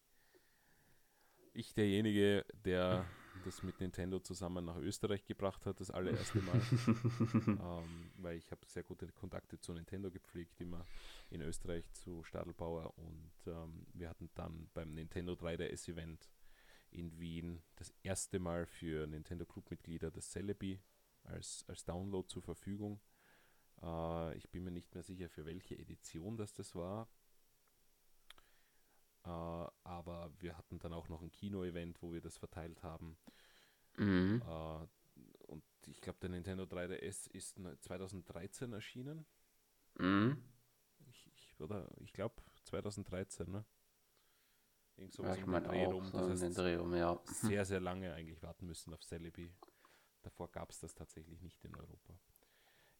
ich 1.52 1.74
derjenige, 1.74 2.44
der 2.64 3.04
das 3.44 3.62
mit 3.62 3.80
Nintendo 3.80 4.18
zusammen 4.20 4.64
nach 4.64 4.76
Österreich 4.76 5.24
gebracht 5.24 5.66
hat, 5.66 5.80
das 5.80 5.90
allererste 5.90 6.40
Mal. 6.40 6.60
ähm, 7.46 8.10
weil 8.18 8.36
ich 8.36 8.50
habe 8.50 8.60
sehr 8.66 8.82
gute 8.82 9.08
Kontakte 9.12 9.58
zu 9.58 9.72
Nintendo 9.72 10.10
gepflegt, 10.10 10.60
immer 10.60 10.84
in 11.30 11.40
Österreich 11.42 11.90
zu 11.92 12.22
Stadelbauer 12.24 12.92
und 12.98 13.32
ähm, 13.46 13.86
wir 13.94 14.08
hatten 14.08 14.30
dann 14.34 14.68
beim 14.74 14.94
Nintendo 14.94 15.32
3DS 15.32 15.90
Event 15.90 16.30
in 16.90 17.18
Wien 17.18 17.62
das 17.76 17.92
erste 18.02 18.38
Mal 18.38 18.66
für 18.66 19.06
Nintendo 19.06 19.46
Club-Mitglieder 19.46 20.10
das 20.10 20.30
Celebi 20.30 20.80
als, 21.24 21.64
als 21.68 21.84
Download 21.84 22.26
zur 22.28 22.42
Verfügung. 22.42 23.00
Äh, 23.82 24.36
ich 24.36 24.50
bin 24.50 24.64
mir 24.64 24.70
nicht 24.70 24.92
mehr 24.94 25.02
sicher, 25.02 25.28
für 25.28 25.44
welche 25.44 25.78
Edition 25.78 26.36
das 26.36 26.52
das 26.52 26.74
war. 26.74 27.08
Äh, 29.24 29.28
aber 29.28 30.30
wir 30.38 30.56
hatten 30.56 30.78
dann 30.78 30.92
auch 30.92 31.08
noch 31.08 31.22
ein 31.22 31.32
Kino-Event, 31.32 32.02
wo 32.02 32.12
wir 32.12 32.20
das 32.20 32.38
verteilt 32.38 32.82
haben. 32.82 33.18
Mhm. 33.98 34.42
Äh, 34.46 34.86
und 35.46 35.64
ich 35.86 36.00
glaube, 36.00 36.18
der 36.20 36.30
Nintendo 36.30 36.64
3DS 36.64 37.26
ist 37.26 37.58
ne- 37.58 37.78
2013 37.80 38.72
erschienen. 38.72 39.26
Mhm. 39.98 40.42
Ich, 41.08 41.26
ich, 41.34 41.60
oder 41.60 41.88
ich 42.00 42.12
glaube 42.12 42.34
2013, 42.64 43.50
ne? 43.50 43.64
Irgend 44.96 45.14
Ja, 45.14 45.18
sowas 45.18 45.36
ich 45.36 45.44
um 45.44 45.50
meine 45.50 45.68
Dreh 45.68 45.84
rum. 45.86 46.10
so 46.10 46.18
Das 46.28 46.42
heißt, 46.42 46.58
Dreh 46.58 46.76
rum, 46.76 46.94
ja. 46.94 47.18
sehr, 47.24 47.64
sehr 47.64 47.80
lange 47.80 48.12
eigentlich 48.14 48.42
warten 48.42 48.66
müssen 48.66 48.92
auf 48.94 49.02
Celebi. 49.02 49.52
Davor 50.22 50.50
gab 50.50 50.70
es 50.70 50.80
das 50.80 50.94
tatsächlich 50.94 51.40
nicht 51.40 51.64
in 51.64 51.74
Europa. 51.74 52.18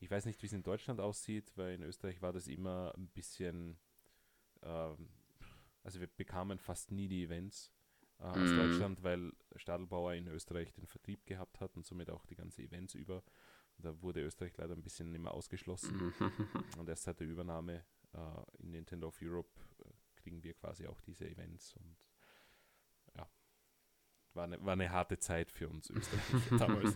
Ich 0.00 0.10
weiß 0.10 0.24
nicht, 0.24 0.40
wie 0.42 0.46
es 0.46 0.52
in 0.54 0.62
Deutschland 0.62 0.98
aussieht, 1.00 1.52
weil 1.56 1.74
in 1.74 1.82
Österreich 1.82 2.22
war 2.22 2.32
das 2.32 2.46
immer 2.48 2.94
ein 2.96 3.08
bisschen, 3.08 3.78
ähm, 4.62 5.10
also 5.82 6.00
wir 6.00 6.06
bekamen 6.08 6.58
fast 6.58 6.90
nie 6.92 7.08
die 7.08 7.24
Events 7.24 7.72
äh, 8.18 8.24
aus 8.24 8.50
Mhm. 8.50 8.56
Deutschland, 8.56 9.02
weil 9.02 9.32
Stadelbauer 9.56 10.14
in 10.14 10.28
Österreich 10.28 10.72
den 10.72 10.86
Vertrieb 10.86 11.24
gehabt 11.26 11.60
hat 11.60 11.76
und 11.76 11.86
somit 11.86 12.10
auch 12.10 12.26
die 12.26 12.36
ganzen 12.36 12.62
Events 12.62 12.94
über. 12.94 13.22
Da 13.78 14.00
wurde 14.02 14.20
Österreich 14.22 14.54
leider 14.58 14.74
ein 14.74 14.82
bisschen 14.82 15.14
immer 15.14 15.32
ausgeschlossen. 15.32 16.12
Und 16.78 16.88
erst 16.88 17.04
seit 17.04 17.18
der 17.20 17.26
Übernahme 17.26 17.82
äh, 18.12 18.62
in 18.62 18.72
Nintendo 18.72 19.08
of 19.08 19.18
Europe 19.22 19.48
äh, 19.84 20.20
kriegen 20.20 20.42
wir 20.42 20.52
quasi 20.52 20.86
auch 20.86 21.00
diese 21.00 21.26
Events 21.26 21.72
und 21.74 21.96
ja, 23.16 23.26
war 24.34 24.44
eine, 24.44 24.62
war 24.62 24.74
eine 24.74 24.90
harte 24.90 25.18
Zeit 25.18 25.50
für 25.50 25.68
uns 25.70 25.88
Österreicher 25.88 26.58
damals. 26.58 26.94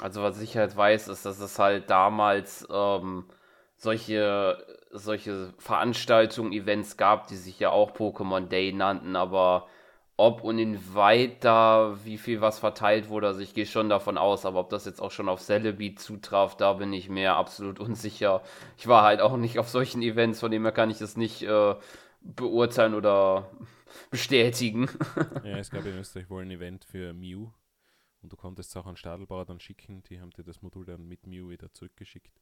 Also 0.00 0.22
was 0.22 0.40
ich 0.40 0.56
halt 0.56 0.76
weiß, 0.76 1.08
ist, 1.08 1.24
dass 1.24 1.38
es 1.40 1.58
halt 1.58 1.88
damals 1.90 2.66
ähm, 2.70 3.28
solche, 3.76 4.64
solche 4.90 5.52
Veranstaltungen, 5.58 6.52
Events 6.52 6.96
gab, 6.96 7.26
die 7.28 7.36
sich 7.36 7.58
ja 7.58 7.70
auch 7.70 7.92
Pokémon 7.92 8.48
Day 8.48 8.72
nannten, 8.72 9.16
aber 9.16 9.68
ob 10.18 10.42
und 10.42 10.58
inwieweit 10.58 11.44
da 11.44 11.98
wie 12.04 12.16
viel 12.16 12.40
was 12.40 12.58
verteilt 12.58 13.10
wurde, 13.10 13.26
also 13.26 13.40
ich 13.40 13.52
gehe 13.52 13.66
schon 13.66 13.90
davon 13.90 14.16
aus, 14.16 14.46
aber 14.46 14.60
ob 14.60 14.70
das 14.70 14.86
jetzt 14.86 15.00
auch 15.00 15.10
schon 15.10 15.28
auf 15.28 15.42
Celebi 15.42 15.94
zutraf, 15.94 16.56
da 16.56 16.72
bin 16.72 16.92
ich 16.92 17.10
mir 17.10 17.34
absolut 17.34 17.78
unsicher. 17.80 18.42
Ich 18.78 18.86
war 18.86 19.02
halt 19.02 19.20
auch 19.20 19.36
nicht 19.36 19.58
auf 19.58 19.68
solchen 19.68 20.02
Events, 20.02 20.40
von 20.40 20.50
dem 20.50 20.62
her 20.62 20.72
kann 20.72 20.90
ich 20.90 20.98
das 20.98 21.16
nicht 21.16 21.42
äh, 21.42 21.74
beurteilen 22.22 22.94
oder 22.94 23.50
bestätigen. 24.10 24.88
ja, 25.44 25.58
es 25.58 25.70
gab 25.70 25.84
in 25.84 25.98
Österreich 25.98 26.30
wohl 26.30 26.42
ein 26.42 26.50
Event 26.50 26.86
für 26.86 27.12
Mew 27.12 27.50
und 28.22 28.32
du 28.32 28.36
konntest 28.36 28.70
es 28.70 28.76
auch 28.76 28.86
an 28.86 28.96
Stadelbauer 28.96 29.44
dann 29.44 29.60
schicken. 29.60 30.02
Die 30.04 30.18
haben 30.18 30.30
dir 30.30 30.44
das 30.44 30.62
Modul 30.62 30.86
dann 30.86 31.06
mit 31.06 31.26
Mew 31.26 31.50
wieder 31.50 31.70
zurückgeschickt. 31.74 32.40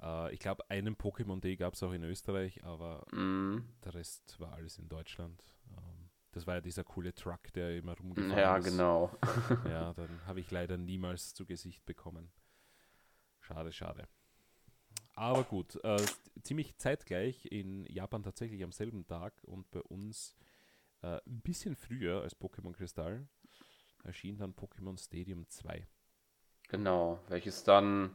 Äh, 0.00 0.32
ich 0.34 0.40
glaube, 0.40 0.68
einen 0.70 0.96
Pokémon 0.96 1.40
Day 1.40 1.56
gab 1.56 1.74
es 1.74 1.82
auch 1.82 1.92
in 1.92 2.04
Österreich, 2.04 2.64
aber 2.64 3.06
Mm, 3.12 3.58
der 3.84 3.94
Rest 3.94 4.38
war 4.40 4.52
alles 4.52 4.78
in 4.78 4.88
Deutschland. 4.88 5.42
Ähm, 5.76 6.10
das 6.32 6.46
war 6.46 6.56
ja 6.56 6.60
dieser 6.60 6.84
coole 6.84 7.14
Truck, 7.14 7.52
der 7.54 7.76
immer 7.76 7.96
rumgefahren 7.96 8.38
ja, 8.38 8.56
ist. 8.56 8.64
genau. 8.64 9.10
Ja, 9.64 9.92
dann 9.94 10.24
habe 10.26 10.40
ich 10.40 10.50
leider 10.50 10.76
niemals 10.76 11.34
zu 11.34 11.46
Gesicht 11.46 11.84
bekommen. 11.86 12.30
Schade, 13.40 13.72
schade. 13.72 14.08
Aber 15.14 15.44
gut, 15.44 15.82
äh, 15.84 15.96
ziemlich 16.42 16.76
zeitgleich 16.76 17.46
in 17.46 17.86
Japan 17.86 18.22
tatsächlich 18.22 18.62
am 18.62 18.72
selben 18.72 19.06
Tag 19.06 19.42
und 19.44 19.70
bei 19.70 19.80
uns 19.82 20.36
äh, 21.02 21.18
ein 21.26 21.40
bisschen 21.40 21.74
früher 21.74 22.22
als 22.22 22.36
Pokémon 22.38 22.72
Kristall 22.72 23.26
erschien 24.04 24.38
dann 24.38 24.54
Pokémon 24.54 24.98
Stadium 24.98 25.48
2. 25.48 25.86
Genau, 26.68 27.18
welches 27.28 27.64
dann 27.64 28.10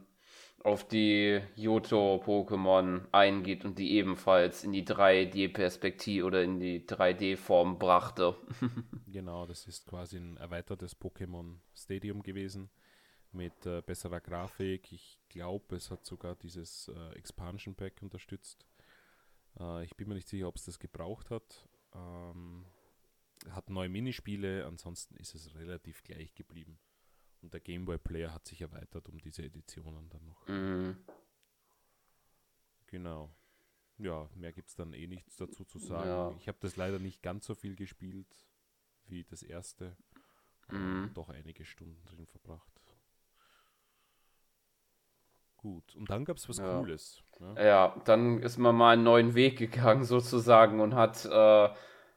auf 0.64 0.88
die 0.88 1.42
Johto-Pokémon 1.56 3.02
eingeht 3.12 3.66
und 3.66 3.78
die 3.78 3.92
ebenfalls 3.92 4.64
in 4.64 4.72
die 4.72 4.84
3D-Perspektive 4.84 6.24
oder 6.24 6.42
in 6.42 6.58
die 6.58 6.86
3D-Form 6.86 7.78
brachte. 7.78 8.36
Genau, 9.06 9.46
das 9.46 9.68
ist 9.68 9.86
quasi 9.86 10.16
ein 10.16 10.36
erweitertes 10.38 11.00
Pokémon 11.00 11.58
Stadium 11.72 12.20
gewesen 12.24 12.68
mit 13.30 13.64
äh, 13.64 13.80
besserer 13.80 14.20
Grafik. 14.20 14.90
Ich 14.90 15.20
glaube, 15.28 15.76
es 15.76 15.88
hat 15.92 16.04
sogar 16.04 16.34
dieses 16.34 16.88
äh, 16.88 17.16
Expansion 17.16 17.76
Pack 17.76 18.02
unterstützt. 18.02 18.66
Äh, 19.60 19.84
ich 19.84 19.96
bin 19.96 20.08
mir 20.08 20.14
nicht 20.14 20.26
sicher, 20.26 20.48
ob 20.48 20.56
es 20.56 20.64
das 20.64 20.80
gebraucht 20.80 21.30
hat. 21.30 21.68
Ähm, 21.94 22.64
hat 23.50 23.70
neue 23.70 23.88
Minispiele, 23.88 24.66
ansonsten 24.66 25.16
ist 25.16 25.34
es 25.34 25.54
relativ 25.54 26.02
gleich 26.02 26.34
geblieben. 26.34 26.78
Und 27.44 27.52
der 27.52 27.60
Game 27.60 27.84
Boy 27.84 27.98
Player 27.98 28.32
hat 28.32 28.46
sich 28.46 28.62
erweitert 28.62 29.06
um 29.10 29.18
diese 29.18 29.42
Editionen 29.42 30.08
dann 30.08 30.24
noch. 30.24 30.48
Mhm. 30.48 30.96
Genau. 32.86 33.28
ja, 33.98 34.30
mehr 34.34 34.50
gibt 34.50 34.70
es 34.70 34.76
dann 34.76 34.94
eh 34.94 35.06
nichts 35.06 35.36
dazu 35.36 35.62
zu 35.66 35.78
sagen. 35.78 36.08
Ja. 36.08 36.34
Ich 36.38 36.48
habe 36.48 36.56
das 36.62 36.76
leider 36.76 36.98
nicht 36.98 37.22
ganz 37.22 37.44
so 37.44 37.54
viel 37.54 37.76
gespielt 37.76 38.34
wie 39.08 39.24
das 39.24 39.42
erste. 39.42 39.94
Mhm. 40.70 41.10
Doch 41.12 41.28
einige 41.28 41.66
Stunden 41.66 42.02
drin 42.06 42.26
verbracht. 42.26 42.80
Gut, 45.58 45.94
und 45.96 46.08
dann 46.08 46.24
gab 46.24 46.38
es 46.38 46.48
was 46.48 46.56
Ja. 46.56 46.78
Cooles. 46.78 47.22
Ne? 47.40 47.62
Ja, 47.62 48.00
dann 48.06 48.38
ist 48.42 48.56
man 48.56 48.74
mal 48.74 48.94
einen 48.94 49.04
neuen 49.04 49.34
Weg 49.34 49.58
gegangen 49.58 50.04
sozusagen 50.04 50.80
und 50.80 50.94
hat 50.94 51.26
äh, 51.26 51.74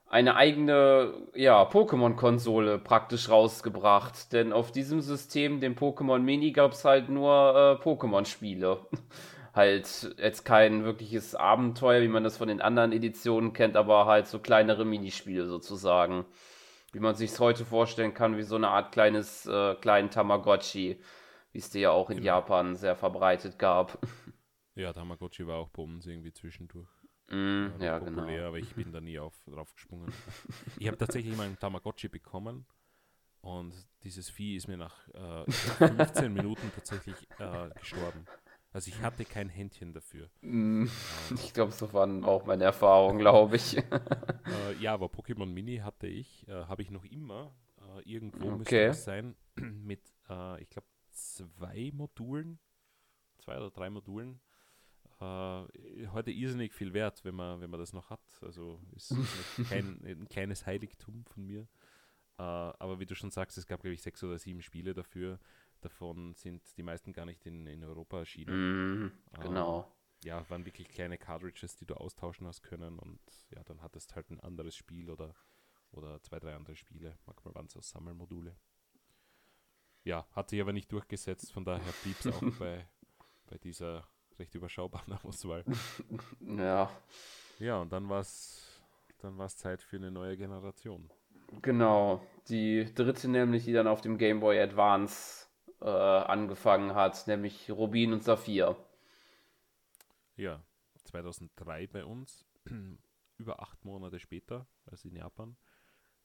eine 0.10 0.36
eigene 0.36 1.14
ja, 1.36 1.62
Pokémon-Konsole 1.64 2.80
praktisch 2.80 3.30
rausgebracht. 3.30 4.32
Denn 4.34 4.54
auf 4.54 4.72
diesem 4.72 5.02
System, 5.02 5.60
dem 5.60 5.76
Pokémon 5.76 6.20
Mini, 6.20 6.52
gab 6.52 6.72
es 6.74 6.86
halt 6.86 7.10
nur 7.10 7.80
äh, 7.80 7.84
Pokémon-Spiele. 7.84 8.80
halt 9.54 10.16
jetzt 10.20 10.46
kein 10.46 10.84
wirkliches 10.84 11.36
Abenteuer, 11.36 12.02
wie 12.02 12.08
man 12.08 12.24
das 12.24 12.38
von 12.38 12.48
den 12.48 12.62
anderen 12.62 12.92
Editionen 12.92 13.54
kennt, 13.54 13.76
aber 13.76 14.06
halt 14.06 14.28
so 14.28 14.40
kleinere 14.40 14.86
Minispiele 14.86 15.48
sozusagen. 15.48 16.26
Wie 16.94 17.00
man 17.00 17.16
sich 17.16 17.38
heute 17.40 17.66
vorstellen 17.66 18.14
kann, 18.14 18.38
wie 18.38 18.44
so 18.44 18.56
eine 18.56 18.70
Art 18.70 18.92
kleines, 18.92 19.46
äh, 19.46 19.76
kleinen 19.76 20.10
Tamagotchi, 20.10 21.02
wie 21.52 21.58
es 21.60 21.70
dir 21.70 21.82
ja 21.82 21.92
auch 21.92 22.10
in 22.10 22.18
Genau. 22.18 22.28
Japan 22.28 22.76
sehr 22.76 22.96
verbreitet 22.96 23.60
gab. 23.60 23.98
Ja, 24.76 24.94
Tamagotchi 24.94 25.48
war 25.48 25.58
auch 25.58 25.70
bei 25.70 25.82
uns 25.82 26.06
irgendwie 26.06 26.32
zwischendurch. 26.32 26.88
Mm, 27.30 27.68
ja, 27.82 28.00
populär, 28.00 28.42
genau. 28.42 28.48
aber 28.50 28.60
ich 28.60 28.76
bin 28.76 28.92
da 28.92 29.02
nie 29.02 29.20
auf, 29.20 29.36
drauf 29.46 29.74
gesprungen. 29.74 30.14
ich 30.78 30.88
habe 30.88 30.98
tatsächlich 30.98 31.36
mal 31.36 31.46
einen 31.48 31.60
Tamagotchi 31.60 32.08
bekommen 32.08 32.66
und 33.42 33.74
dieses 34.04 34.30
Vieh 34.30 34.56
ist 34.56 34.68
mir 34.68 34.78
nach 34.78 35.08
äh, 35.10 35.46
ich 35.52 35.62
glaub, 35.64 35.80
15 35.80 36.34
Minuten 36.34 36.72
tatsächlich 36.72 37.28
äh, 37.40 37.72
gestorben. 37.80 38.28
Also 38.72 38.90
ich 38.90 39.02
hatte 39.02 39.26
kein 39.26 39.50
Händchen 39.50 39.94
dafür. 39.94 40.30
Mm, 40.42 40.86
Ich 41.36 41.54
glaube, 41.54 41.72
so 41.72 41.92
waren 41.94 42.24
auch 42.24 42.46
meine 42.46 42.64
Erfahrungen, 42.66 43.20
glaube 43.20 43.56
ich. 43.58 43.78
Äh, 44.50 44.74
ja, 44.76 44.94
aber 44.94 45.08
Pokémon 45.08 45.46
Mini 45.48 45.78
hatte 45.78 46.08
ich, 46.08 46.48
äh, 46.48 46.54
habe 46.66 46.82
ich 46.82 46.90
noch 46.92 47.04
immer. 47.06 47.54
Äh, 47.82 48.02
irgendwo 48.10 48.52
müsste 48.52 48.74
Okay. 48.74 48.88
es 48.88 49.04
sein, 49.04 49.36
mit, 49.56 50.02
äh, 50.30 50.62
ich 50.62 50.70
glaube, 50.70 50.88
zwei 51.12 51.92
Modulen, 51.94 52.60
zwei 53.40 53.58
oder 53.58 53.72
drei 53.72 53.90
Modulen. 53.90 54.40
Äh, 55.20 56.08
heute 56.12 56.32
irrsinnig 56.32 56.74
viel 56.74 56.94
wert, 56.94 57.24
wenn 57.26 57.36
man, 57.36 57.60
wenn 57.60 57.70
man 57.70 57.80
das 57.80 57.94
noch 57.94 58.10
hat. 58.10 58.22
Also 58.42 58.80
ist, 58.96 59.12
ist 59.12 59.70
kein, 59.70 60.04
ein 60.06 60.28
kleines 60.30 60.66
Heiligtum 60.66 61.26
von 61.26 61.46
mir. 61.46 61.68
Äh, 62.38 62.44
aber 62.44 63.00
wie 63.00 63.06
du 63.06 63.16
schon 63.16 63.32
sagst, 63.32 63.58
es 63.58 63.66
gab, 63.66 63.82
glaube 63.82 63.96
ich, 63.96 64.02
sechs 64.02 64.24
oder 64.24 64.38
sieben 64.38 64.62
Spiele 64.62 64.94
dafür. 64.94 65.40
Davon 65.82 66.34
sind 66.36 66.62
die 66.78 66.84
meisten 66.84 67.14
gar 67.14 67.26
nicht 67.26 67.46
in, 67.46 67.68
in 67.68 67.84
Europa 67.84 68.20
erschienen 68.20 69.06
Mm, 69.06 69.12
genau. 69.40 69.92
ja, 70.24 70.48
waren 70.50 70.66
wirklich 70.66 70.88
kleine 70.90 71.18
Cartridges, 71.18 71.76
die 71.76 71.86
du 71.86 71.96
austauschen 71.96 72.48
hast 72.48 72.64
können 72.64 72.98
und 73.00 73.20
ja, 73.52 73.64
dann 73.64 73.82
hattest 73.82 74.16
halt 74.16 74.30
ein 74.32 74.40
anderes 74.40 74.76
Spiel 74.76 75.10
oder, 75.10 75.36
oder 75.92 76.22
zwei, 76.22 76.40
drei 76.40 76.56
andere 76.56 76.76
Spiele. 76.76 77.18
Manchmal 77.26 77.54
waren 77.56 77.68
es 77.68 77.78
auch 77.78 77.84
Sammelmodule. 77.84 78.56
Ja, 80.04 80.28
hat 80.32 80.50
sich 80.50 80.62
aber 80.62 80.74
nicht 80.74 80.92
durchgesetzt, 80.92 81.52
von 81.52 81.66
daher 81.66 81.94
blieb 82.04 82.18
es 82.20 82.28
auch 82.28 82.42
bei, 82.60 82.88
bei 83.48 83.58
dieser 83.58 84.08
recht 84.40 84.54
überschaubaren 84.56 85.14
Auswahl. 85.24 85.64
Ja, 86.42 86.90
Ja, 87.60 87.80
und 87.82 87.92
dann 87.92 88.10
war 88.10 88.20
es 88.22 88.64
dann 89.20 89.38
war's 89.38 89.58
Zeit 89.58 89.82
für 89.82 89.98
eine 89.98 90.12
neue 90.12 90.38
Generation. 90.38 91.10
genau. 91.62 92.22
Die 92.50 92.94
dritte 92.94 93.28
nämlich, 93.30 93.66
die 93.66 93.74
dann 93.74 93.88
auf 93.88 94.02
dem 94.02 94.18
Game 94.18 94.40
Boy 94.40 94.60
Advance 94.60 95.48
äh, 95.82 95.86
angefangen 95.90 96.94
hat, 96.96 97.28
nämlich 97.28 97.70
Rubin 97.72 98.14
und 98.14 98.24
Saphir. 98.24 98.78
Ja, 100.36 100.64
2003 101.04 101.88
bei 101.88 102.06
uns, 102.06 102.46
über 103.38 103.60
acht 103.62 103.84
Monate 103.86 104.20
später 104.20 104.68
als 104.86 105.04
in 105.04 105.16
Japan. 105.16 105.58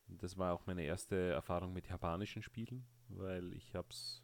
Das 0.06 0.36
war 0.36 0.52
auch 0.52 0.66
meine 0.66 0.82
erste 0.84 1.30
Erfahrung 1.30 1.72
mit 1.72 1.88
japanischen 1.88 2.42
Spielen, 2.42 2.86
weil 3.08 3.52
ich 3.54 3.74
habe 3.74 3.88
es 3.90 4.22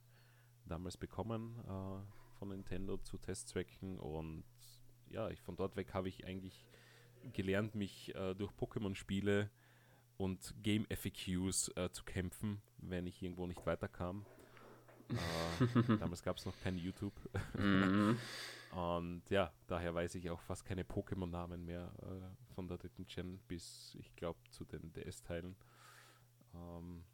damals 0.67 0.97
bekommen 0.99 1.59
äh, 1.67 2.28
von 2.39 2.49
Nintendo 2.49 2.97
zu 2.99 3.19
Testzwecken 3.19 3.99
und 3.99 4.45
ja, 5.11 5.29
ich, 5.31 5.41
von 5.41 5.57
dort 5.57 5.77
weg 5.77 5.95
habe 5.95 6.09
ich 6.09 6.27
eigentlich 6.27 6.67
gelernt, 7.33 7.75
mich 7.75 8.15
äh, 8.15 8.35
durch 8.35 8.53
Pokémon-Spiele 8.53 9.51
und 10.17 10.55
Game 10.63 10.87
FAQs 10.87 11.69
äh, 11.77 11.91
zu 11.91 12.05
kämpfen, 12.05 12.61
wenn 12.79 13.07
ich 13.07 13.23
irgendwo 13.23 13.47
nicht 13.47 13.65
weiterkam. 13.67 14.27
Äh, 15.09 15.97
damals 15.99 16.23
gab 16.23 16.37
es 16.37 16.45
noch 16.45 16.59
kein 16.61 16.77
YouTube. 16.77 17.15
Mm, 17.55 18.13
Und 18.73 19.23
ja, 19.31 19.53
daher 19.67 19.95
weiß 19.95 20.15
ich 20.17 20.31
auch 20.31 20.41
fast 20.41 20.65
keine 20.65 20.85
Pokémon-Namen 20.85 21.65
mehr 21.65 21.91
äh, 22.03 22.55
von 22.55 22.69
der 22.69 22.77
dritten 22.77 23.07
Gen 23.07 23.39
bis, 23.49 23.97
ich 23.99 24.15
glaube, 24.15 24.39
zu 24.51 24.65
den 24.65 24.93
DS-Teilen. 24.93 25.57
Ähm, 26.55 27.05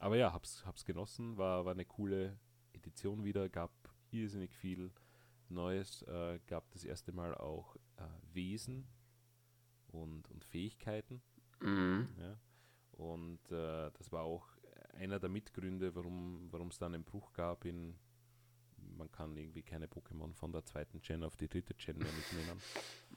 aber 0.00 0.16
ja, 0.16 0.32
hab's, 0.32 0.64
hab's 0.66 0.84
genossen, 0.84 1.36
war, 1.36 1.64
war 1.64 1.72
eine 1.72 1.84
coole 1.84 2.38
Edition 2.72 3.24
wieder, 3.24 3.48
gab 3.48 3.70
irrsinnig 4.12 4.54
viel 4.54 4.92
Neues, 5.48 6.02
äh, 6.02 6.38
gab 6.46 6.70
das 6.70 6.84
erste 6.84 7.12
Mal 7.12 7.34
auch 7.34 7.76
äh, 7.96 8.02
Wesen 8.32 8.86
und, 9.88 10.30
und 10.30 10.44
Fähigkeiten. 10.44 11.22
mm, 11.60 12.02
Ja. 12.18 12.38
Und 12.92 13.40
äh, 13.50 13.90
das 13.92 14.12
war 14.12 14.22
auch 14.22 14.46
einer 14.94 15.18
der 15.18 15.30
Mitgründe, 15.30 15.94
warum 15.94 16.68
es 16.68 16.78
dann 16.78 16.94
einen 16.94 17.04
Bruch 17.04 17.32
gab 17.32 17.64
in, 17.64 17.98
man 18.76 19.10
kann 19.10 19.36
irgendwie 19.36 19.62
keine 19.62 19.86
Pokémon 19.86 20.34
von 20.34 20.52
der 20.52 20.64
zweiten 20.64 21.00
Gen 21.00 21.24
auf 21.24 21.36
die 21.36 21.48
dritte 21.48 21.74
Gen 21.74 21.98
mehr 21.98 22.12
mitnehmen. 22.12 22.60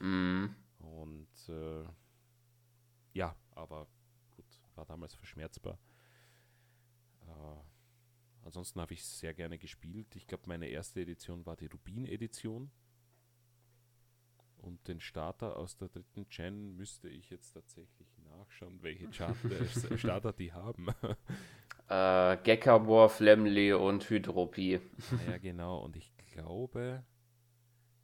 mm. 0.00 0.56
Und 0.84 1.48
äh, 1.48 1.84
ja, 3.12 3.36
aber 3.52 3.86
gut, 4.30 4.46
war 4.74 4.86
damals 4.86 5.14
verschmerzbar. 5.14 5.78
Äh, 7.26 7.73
ansonsten 8.44 8.80
habe 8.80 8.94
ich 8.94 9.04
sehr 9.04 9.34
gerne 9.34 9.58
gespielt. 9.58 10.14
Ich 10.16 10.26
glaube, 10.26 10.44
meine 10.46 10.68
erste 10.68 11.00
Edition 11.00 11.44
war 11.46 11.56
die 11.56 11.66
Rubin-Edition. 11.66 12.70
Und 14.58 14.88
den 14.88 14.98
Starter 14.98 15.56
aus 15.58 15.76
der 15.76 15.88
dritten 15.88 16.26
Gen 16.30 16.74
müsste 16.76 17.08
ich 17.10 17.28
jetzt 17.28 17.52
tatsächlich 17.52 18.08
nachschauen, 18.18 18.82
welche 18.82 19.08
Charter, 19.10 19.66
Starter 19.98 20.32
die 20.32 20.52
haben. 20.52 20.86
Äh, 21.86 22.38
Gekabor, 22.38 23.10
Flemley 23.10 23.74
und 23.74 24.08
Hydropie. 24.08 24.80
ja, 25.28 25.36
genau. 25.36 25.84
Und 25.84 25.96
ich 25.96 26.16
glaube, 26.32 27.04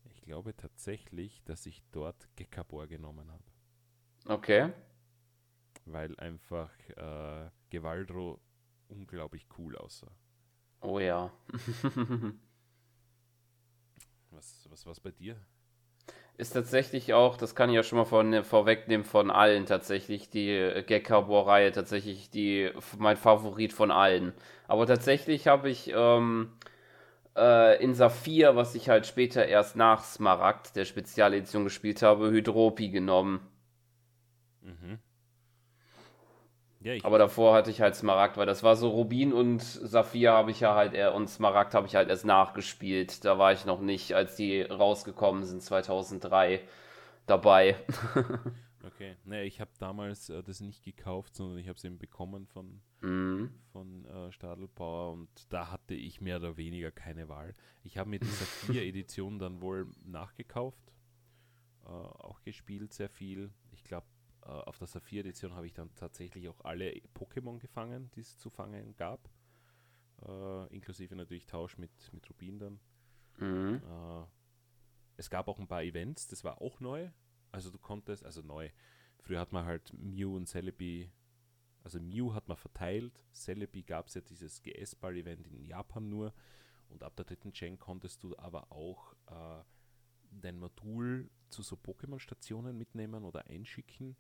ich 0.05 0.21
glaube 0.21 0.55
tatsächlich, 0.55 1.43
dass 1.45 1.65
ich 1.65 1.83
dort 1.93 2.29
Gekabor 2.37 2.87
genommen 2.89 3.33
habe. 3.33 3.45
Okay. 4.27 4.71
Weil 5.87 6.15
einfach 6.21 6.71
äh, 6.91 7.51
Gewaldro 7.71 8.39
unglaublich 8.89 9.47
cool 9.57 9.77
aussah. 9.77 10.13
Oh 10.83 10.99
ja. 11.01 11.31
Was, 14.31 14.67
was 14.71 14.87
war's 14.87 15.01
bei 15.01 15.11
dir? 15.11 15.37
Ist 16.39 16.53
tatsächlich 16.53 17.13
auch, 17.13 17.37
das 17.37 17.55
kann 17.55 17.69
ich 17.69 17.77
ja 17.77 17.83
schon 17.83 17.99
mal 17.99 18.05
von, 18.07 18.43
vorwegnehmen, 18.45 19.05
von 19.05 19.31
allen 19.31 19.67
tatsächlich, 19.67 20.31
die 20.31 20.51
äh, 20.51 20.83
Gekabor-Reihe 20.83 21.73
tatsächlich 21.73 22.31
die, 22.31 22.71
mein 22.99 23.17
Favorit 23.19 23.73
von 23.75 23.91
allen. 23.91 24.33
Aber 24.67 24.87
tatsächlich 24.87 25.49
habe 25.49 25.69
ich 25.69 25.93
ähm, 25.95 26.53
äh, 27.37 27.83
in 27.83 27.95
Saphir, 27.95 28.57
was 28.57 28.75
ich 28.75 28.89
halt 28.89 29.07
später 29.07 29.47
erst 29.47 29.77
nach 29.77 30.05
Smaragd, 30.05 30.77
der 30.77 30.87
Spezialedition 30.87 31.65
gespielt 31.65 32.03
habe, 32.03 32.31
Hydropi 32.31 32.91
genommen. 32.91 33.41
Mhm. 34.63 34.99
Ja, 36.83 36.95
Aber 37.03 37.19
davor 37.19 37.55
hatte 37.55 37.71
ich 37.71 37.81
halt 37.83 37.95
Smaragd, 37.95 38.39
weil 38.39 38.47
das 38.47 38.63
war 38.63 38.75
so 38.75 38.89
Rubin 38.89 39.33
und 39.35 39.63
Saphir 39.63 40.33
habe 40.33 40.51
ich 40.51 40.61
ja 40.61 40.75
halt 40.75 40.95
eher 40.95 41.15
und 41.15 41.29
Smaragd 41.29 41.75
habe 41.75 41.87
ich 41.87 41.95
halt 41.95 42.09
erst 42.09 42.25
nachgespielt. 42.25 43.25
Da 43.25 43.39
war 43.39 43.53
ich 43.53 43.67
noch 43.67 43.81
nicht, 43.81 44.15
als 44.15 44.35
die 44.37 44.63
rausgekommen 44.63 45.45
sind 45.45 45.63
2003 45.63 46.63
dabei. 47.27 47.77
okay. 48.87 49.17
Naja, 49.25 49.43
ich 49.45 49.61
habe 49.61 49.71
damals 49.79 50.31
äh, 50.31 50.43
das 50.43 50.61
nicht 50.61 50.83
gekauft, 50.83 51.35
sondern 51.35 51.59
ich 51.59 51.69
habe 51.69 51.77
es 51.77 51.85
eben 51.85 51.99
bekommen 51.99 52.47
von, 52.47 52.81
Mhm. 53.03 53.51
von 53.73 54.05
äh, 54.07 54.33
Stadelbauer 54.33 55.13
und 55.13 55.29
da 55.51 55.71
hatte 55.71 55.95
ich 55.95 56.21
mehr 56.21 56.37
oder 56.37 56.57
weniger 56.57 56.91
keine 56.91 57.29
Wahl. 57.29 57.55
Ich 57.83 57.99
habe 57.99 58.11
mir 58.11 58.21
diese 58.21 58.45
vier 58.45 58.83
Edition 58.85 59.39
dann 59.39 59.61
wohl 59.61 59.87
nachgekauft, 60.05 60.93
äh, 61.85 61.89
auch 61.89 62.43
gespielt 62.43 62.93
sehr 62.93 63.09
viel. 63.09 63.51
Äh, 64.51 64.53
auf 64.53 64.79
der 64.79 64.87
Saphir-Edition 64.87 65.55
habe 65.55 65.67
ich 65.67 65.73
dann 65.73 65.95
tatsächlich 65.95 66.49
auch 66.49 66.61
alle 66.65 66.91
Pokémon 67.15 67.59
gefangen, 67.59 68.11
die 68.15 68.21
es 68.21 68.37
zu 68.37 68.51
fangen 68.51 68.97
gab. 68.97 69.31
Äh, 70.27 70.75
inklusive 70.75 71.15
natürlich 71.15 71.47
Tausch 71.47 71.79
mit, 71.79 72.13
mit 72.13 72.29
Rubin 72.29 72.59
dann. 72.59 72.81
Mhm. 73.39 73.83
Äh, 73.83 74.27
es 75.17 75.31
gab 75.31 75.49
auch 75.49 75.59
ein 75.59 75.69
paar 75.69 75.83
Events, 75.83 76.27
das 76.27 76.45
war 76.45 76.61
auch 76.61 76.81
neu. 76.81 77.11
Also 77.53 77.71
du 77.71 77.79
konntest, 77.79 78.25
also 78.25 78.43
neu. 78.43 78.71
Früher 79.21 79.41
hat 79.41 79.53
man 79.53 79.67
halt 79.67 79.93
Mew 79.93 80.35
und 80.35 80.47
Celebi, 80.47 81.11
also 81.85 82.01
Mew 82.01 82.33
hat 82.33 82.49
man 82.49 82.57
verteilt. 82.57 83.25
Celebi 83.33 83.83
gab 83.83 84.09
es 84.09 84.15
ja 84.15 84.21
dieses 84.21 84.63
GS-Ball-Event 84.63 85.47
in 85.47 85.65
Japan 85.65 86.09
nur. 86.09 86.35
Und 86.89 87.05
ab 87.05 87.15
der 87.17 87.25
dritten 87.25 87.53
Gen 87.53 87.79
konntest 87.79 88.23
du 88.25 88.37
aber 88.39 88.73
auch 88.73 89.15
äh, 89.27 89.63
dein 90.33 90.59
Modul 90.59 91.31
zu 91.51 91.63
so 91.63 91.77
Pokémon-Stationen 91.77 92.77
mitnehmen 92.77 93.25
oder 93.25 93.47
einschicken 93.47 94.17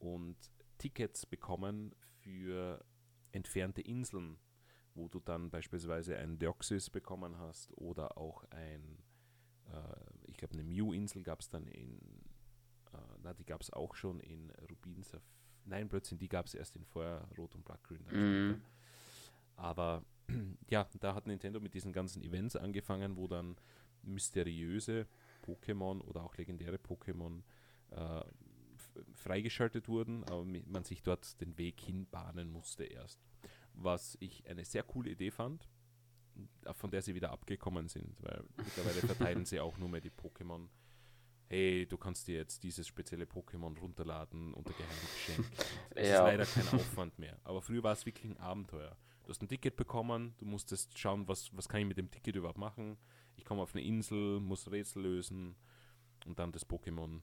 und 0.00 0.36
Tickets 0.78 1.26
bekommen 1.26 1.94
für 2.20 2.84
entfernte 3.32 3.82
Inseln, 3.82 4.38
wo 4.94 5.08
du 5.08 5.20
dann 5.20 5.50
beispielsweise 5.50 6.16
ein 6.16 6.38
Deoxys 6.38 6.90
bekommen 6.90 7.38
hast 7.38 7.72
oder 7.76 8.18
auch 8.18 8.44
ein, 8.50 8.98
äh, 9.68 10.30
ich 10.30 10.36
glaube, 10.36 10.54
eine 10.54 10.64
Mew-Insel 10.64 11.22
gab 11.22 11.40
es 11.40 11.48
dann 11.48 11.66
in, 11.68 11.98
äh, 12.92 12.98
na, 13.22 13.34
die 13.34 13.44
gab 13.44 13.60
es 13.60 13.72
auch 13.72 13.94
schon 13.94 14.20
in 14.20 14.50
Rubin 14.68 15.04
Nein, 15.66 15.88
plötzlich, 15.88 16.18
die 16.18 16.28
gab 16.28 16.46
es 16.46 16.54
erst 16.54 16.74
in 16.76 16.84
Feuer, 16.84 17.28
Rot 17.38 17.54
und 17.54 17.64
Black 17.64 17.82
Green. 17.84 18.04
Mhm. 18.10 18.62
Aber 19.56 20.04
ja, 20.70 20.88
da 20.98 21.14
hat 21.14 21.26
Nintendo 21.26 21.60
mit 21.60 21.74
diesen 21.74 21.92
ganzen 21.92 22.22
Events 22.22 22.56
angefangen, 22.56 23.16
wo 23.16 23.28
dann 23.28 23.56
mysteriöse 24.02 25.06
Pokémon 25.44 26.00
oder 26.00 26.22
auch 26.24 26.36
legendäre 26.36 26.76
Pokémon 26.76 27.42
äh, 27.90 28.24
freigeschaltet 29.14 29.88
wurden, 29.88 30.24
aber 30.24 30.44
man 30.44 30.84
sich 30.84 31.02
dort 31.02 31.40
den 31.40 31.56
Weg 31.58 31.80
hinbahnen 31.80 32.50
musste 32.50 32.84
erst. 32.84 33.20
Was 33.74 34.16
ich 34.20 34.48
eine 34.48 34.64
sehr 34.64 34.82
coole 34.82 35.10
Idee 35.10 35.30
fand, 35.30 35.68
von 36.72 36.90
der 36.90 37.02
sie 37.02 37.14
wieder 37.14 37.30
abgekommen 37.30 37.88
sind, 37.88 38.22
weil 38.22 38.44
mittlerweile 38.56 39.00
verteilen 39.00 39.44
sie 39.44 39.60
auch 39.60 39.78
nur 39.78 39.88
mehr 39.88 40.00
die 40.00 40.10
Pokémon. 40.10 40.68
Hey, 41.48 41.86
du 41.86 41.98
kannst 41.98 42.28
dir 42.28 42.36
jetzt 42.36 42.62
dieses 42.62 42.86
spezielle 42.86 43.24
Pokémon 43.24 43.76
runterladen 43.78 44.54
unter 44.54 44.72
Geheimgeschenk. 44.72 45.46
Es 45.96 46.08
ja. 46.08 46.14
ist 46.14 46.20
leider 46.20 46.46
kein 46.46 46.78
Aufwand 46.78 47.18
mehr. 47.18 47.38
Aber 47.42 47.60
früher 47.60 47.82
war 47.82 47.92
es 47.92 48.06
wirklich 48.06 48.30
ein 48.30 48.38
Abenteuer. 48.38 48.96
Du 49.24 49.30
hast 49.30 49.42
ein 49.42 49.48
Ticket 49.48 49.76
bekommen, 49.76 50.34
du 50.38 50.44
musstest 50.44 50.96
schauen, 50.98 51.26
was, 51.28 51.54
was 51.56 51.68
kann 51.68 51.80
ich 51.80 51.86
mit 51.86 51.98
dem 51.98 52.10
Ticket 52.10 52.36
überhaupt 52.36 52.58
machen. 52.58 52.96
Ich 53.36 53.44
komme 53.44 53.62
auf 53.62 53.74
eine 53.74 53.84
Insel, 53.84 54.38
muss 54.40 54.70
Rätsel 54.70 55.02
lösen 55.02 55.56
und 56.26 56.38
dann 56.38 56.52
das 56.52 56.68
Pokémon 56.68 57.20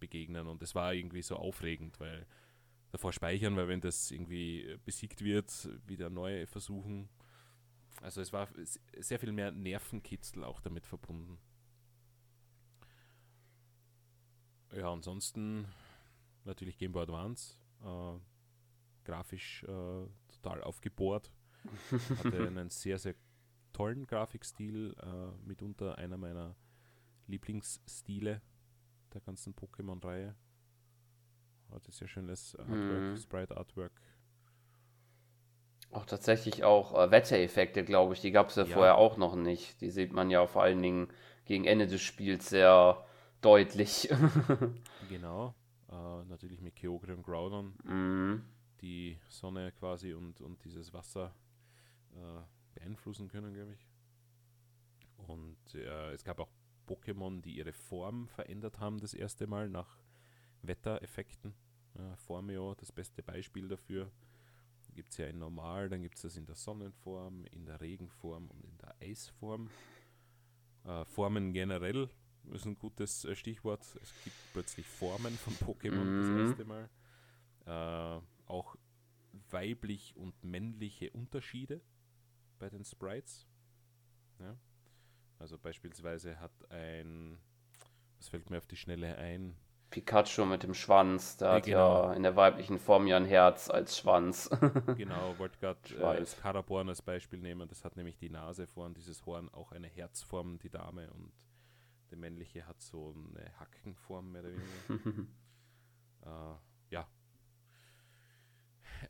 begegnen. 0.00 0.48
Und 0.48 0.62
es 0.62 0.74
war 0.74 0.94
irgendwie 0.94 1.22
so 1.22 1.36
aufregend, 1.36 2.00
weil 2.00 2.26
davor 2.90 3.12
speichern, 3.12 3.56
weil 3.56 3.68
wenn 3.68 3.80
das 3.80 4.10
irgendwie 4.10 4.76
besiegt 4.84 5.22
wird, 5.22 5.68
wieder 5.86 6.10
neu 6.10 6.46
versuchen. 6.46 7.08
Also 8.02 8.20
es 8.20 8.32
war 8.32 8.48
sehr 8.98 9.18
viel 9.18 9.32
mehr 9.32 9.52
Nervenkitzel 9.52 10.42
auch 10.44 10.60
damit 10.60 10.86
verbunden. 10.86 11.38
Ja, 14.72 14.92
ansonsten 14.92 15.66
natürlich 16.44 16.78
Game 16.78 16.92
Boy 16.92 17.02
Advance. 17.02 17.56
Äh, 17.82 18.18
grafisch 19.04 19.64
äh, 19.64 20.06
total 20.28 20.62
aufgebohrt. 20.62 21.30
Hatte 22.18 22.46
einen 22.46 22.70
sehr, 22.70 22.98
sehr 22.98 23.14
tollen 23.72 24.06
Grafikstil, 24.06 24.94
äh, 25.00 25.46
mitunter 25.46 25.98
einer 25.98 26.16
meiner 26.16 26.56
Lieblingsstile 27.26 28.42
der 29.14 29.20
ganzen 29.20 29.54
Pokémon-Reihe. 29.54 30.34
Hatte 31.70 31.92
sehr 31.92 32.08
schönes 32.08 32.56
Artwork, 32.56 33.14
mm. 33.14 33.16
Sprite-Artwork. 33.16 33.92
Auch 35.92 36.06
tatsächlich 36.06 36.64
auch 36.64 36.94
äh, 36.94 37.10
Wettereffekte, 37.10 37.84
glaube 37.84 38.14
ich, 38.14 38.20
die 38.20 38.30
gab 38.30 38.48
es 38.48 38.56
ja, 38.56 38.64
ja, 38.64 38.72
vorher 38.72 38.96
auch 38.96 39.16
noch 39.16 39.36
nicht. 39.36 39.80
Die 39.80 39.90
sieht 39.90 40.12
man 40.12 40.30
ja 40.30 40.46
vor 40.46 40.62
allen 40.62 40.82
Dingen 40.82 41.08
gegen 41.44 41.64
Ende 41.64 41.86
des 41.86 42.00
Spiels 42.00 42.48
sehr 42.48 43.04
deutlich. 43.40 44.08
genau. 45.08 45.54
Äh, 45.90 46.24
natürlich 46.26 46.60
mit 46.60 46.76
Kyogre 46.76 47.14
und 47.14 47.22
Groudon. 47.22 47.74
Mm. 47.84 48.44
Die 48.80 49.18
Sonne 49.28 49.72
quasi 49.72 50.14
und, 50.14 50.40
und 50.40 50.64
dieses 50.64 50.92
Wasser 50.92 51.34
äh, 52.14 52.42
beeinflussen 52.74 53.28
können, 53.28 53.52
glaube 53.52 53.72
ich. 53.72 53.86
Und 55.26 55.74
äh, 55.74 56.12
es 56.12 56.24
gab 56.24 56.38
auch 56.40 56.50
Pokémon, 56.90 57.40
die 57.40 57.56
ihre 57.56 57.72
Form 57.72 58.26
verändert 58.28 58.80
haben, 58.80 58.98
das 58.98 59.14
erste 59.14 59.46
Mal 59.46 59.68
nach 59.68 59.98
Wettereffekten. 60.62 61.54
Ja, 61.96 62.16
Formio, 62.16 62.74
das 62.74 62.90
beste 62.90 63.22
Beispiel 63.22 63.68
dafür. 63.68 64.10
Gibt 64.94 65.12
es 65.12 65.18
ja 65.18 65.26
in 65.26 65.38
Normal, 65.38 65.88
dann 65.88 66.02
gibt 66.02 66.16
es 66.16 66.22
das 66.22 66.36
in 66.36 66.46
der 66.46 66.56
Sonnenform, 66.56 67.44
in 67.52 67.64
der 67.64 67.80
Regenform 67.80 68.48
und 68.48 68.64
in 68.64 68.76
der 68.78 68.94
Eisform. 69.00 69.70
Äh, 70.84 71.04
Formen 71.04 71.52
generell 71.52 72.08
ist 72.52 72.66
ein 72.66 72.76
gutes 72.76 73.24
äh, 73.24 73.36
Stichwort. 73.36 73.82
Es 74.02 74.12
gibt 74.24 74.36
plötzlich 74.52 74.86
Formen 74.86 75.32
von 75.34 75.52
Pokémon 75.54 76.04
mhm. 76.04 76.20
das 76.20 76.48
erste 76.48 76.64
Mal. 76.64 76.90
Äh, 77.66 78.22
auch 78.46 78.76
weiblich 79.50 80.16
und 80.16 80.42
männliche 80.42 81.10
Unterschiede 81.10 81.80
bei 82.58 82.68
den 82.68 82.84
Sprites. 82.84 83.46
Ja. 84.40 84.56
Also 85.40 85.58
beispielsweise 85.58 86.38
hat 86.38 86.52
ein, 86.70 87.38
was 88.18 88.28
fällt 88.28 88.50
mir 88.50 88.58
auf 88.58 88.66
die 88.66 88.76
Schnelle 88.76 89.16
ein? 89.16 89.56
Pikachu 89.88 90.44
mit 90.44 90.62
dem 90.62 90.74
Schwanz, 90.74 91.38
der 91.38 91.48
ja, 91.48 91.54
hat 91.54 91.64
genau. 91.64 92.04
ja 92.04 92.12
in 92.12 92.22
der 92.22 92.36
weiblichen 92.36 92.78
Form 92.78 93.06
ja 93.06 93.16
ein 93.16 93.24
Herz 93.24 93.70
als 93.70 93.98
Schwanz. 93.98 94.50
genau, 94.96 95.36
wollte 95.38 95.58
gerade 95.58 95.80
äh, 95.96 96.20
das 96.20 96.36
Karaborn 96.40 96.90
als 96.90 97.02
Beispiel 97.02 97.40
nehmen, 97.40 97.66
das 97.68 97.84
hat 97.84 97.96
nämlich 97.96 98.18
die 98.18 98.28
Nase 98.28 98.66
vorn, 98.66 98.94
dieses 98.94 99.24
Horn 99.26 99.48
auch 99.48 99.72
eine 99.72 99.88
Herzform, 99.88 100.58
die 100.58 100.70
Dame 100.70 101.10
und 101.10 101.32
der 102.10 102.18
männliche 102.18 102.66
hat 102.66 102.80
so 102.82 103.16
eine 103.34 103.58
Hackenform 103.58 104.32
mehr 104.32 104.42
oder 104.42 104.52
weniger. 104.52 105.26
äh, 106.22 106.54
ja. 106.90 107.08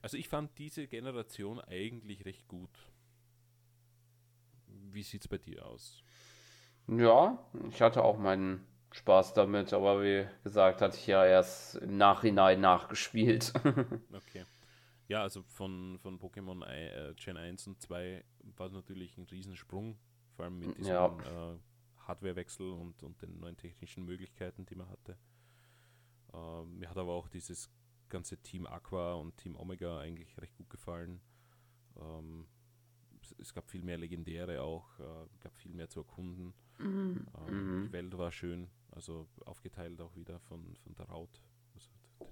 Also 0.00 0.16
ich 0.16 0.28
fand 0.28 0.56
diese 0.58 0.86
Generation 0.86 1.60
eigentlich 1.60 2.24
recht 2.24 2.46
gut. 2.46 2.70
Wie 4.66 5.02
sieht 5.02 5.22
es 5.22 5.28
bei 5.28 5.38
dir 5.38 5.66
aus? 5.66 6.04
Ja, 6.88 7.38
ich 7.68 7.80
hatte 7.82 8.02
auch 8.02 8.18
meinen 8.18 8.66
Spaß 8.92 9.34
damit, 9.34 9.72
aber 9.72 10.02
wie 10.02 10.26
gesagt, 10.42 10.82
hatte 10.82 10.96
ich 10.96 11.06
ja 11.06 11.24
erst 11.24 11.76
im 11.76 11.96
Nachhinein 11.96 12.60
nachgespielt. 12.60 13.52
okay. 14.12 14.44
Ja, 15.08 15.22
also 15.22 15.42
von, 15.42 15.98
von 15.98 16.18
Pokémon 16.18 16.64
äh, 16.66 17.14
Gen 17.14 17.36
1 17.36 17.66
und 17.66 17.80
2 17.80 18.24
war 18.56 18.66
es 18.66 18.72
natürlich 18.72 19.16
ein 19.18 19.24
Riesensprung, 19.24 19.98
vor 20.36 20.44
allem 20.44 20.58
mit 20.58 20.78
diesem 20.78 20.94
ja. 20.94 21.06
äh, 21.06 21.58
Hardwarewechsel 22.06 22.70
und, 22.70 23.02
und 23.02 23.20
den 23.22 23.38
neuen 23.38 23.56
technischen 23.56 24.04
Möglichkeiten, 24.04 24.66
die 24.66 24.74
man 24.74 24.88
hatte. 24.88 25.16
Äh, 26.32 26.64
mir 26.64 26.88
hat 26.88 26.96
aber 26.96 27.12
auch 27.12 27.28
dieses 27.28 27.70
ganze 28.08 28.38
Team 28.38 28.66
Aqua 28.66 29.14
und 29.14 29.36
Team 29.36 29.56
Omega 29.56 30.00
eigentlich 30.00 30.36
recht 30.38 30.56
gut 30.56 30.70
gefallen. 30.70 31.20
Ähm, 31.96 32.46
es 33.38 33.54
gab 33.54 33.70
viel 33.70 33.82
mehr 33.82 33.98
Legendäre 33.98 34.62
auch, 34.62 34.98
äh, 34.98 35.26
gab 35.40 35.56
viel 35.56 35.72
mehr 35.72 35.88
zu 35.88 36.00
erkunden. 36.00 36.54
Mhm. 36.80 37.26
Ähm, 37.48 37.80
mhm. 37.80 37.86
Die 37.86 37.92
Welt 37.92 38.16
war 38.18 38.32
schön, 38.32 38.68
also 38.90 39.28
aufgeteilt 39.44 40.00
auch 40.00 40.14
wieder 40.16 40.40
von, 40.40 40.76
von 40.76 40.94
der 40.94 41.06
Route, 41.06 41.40
also 41.74 41.90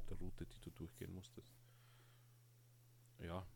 der 0.09 0.17
Route, 0.17 0.47
die 0.47 0.61
du 0.61 0.71
durchgehen 0.71 1.15
musstest. 1.15 1.55
Ja. 3.21 3.47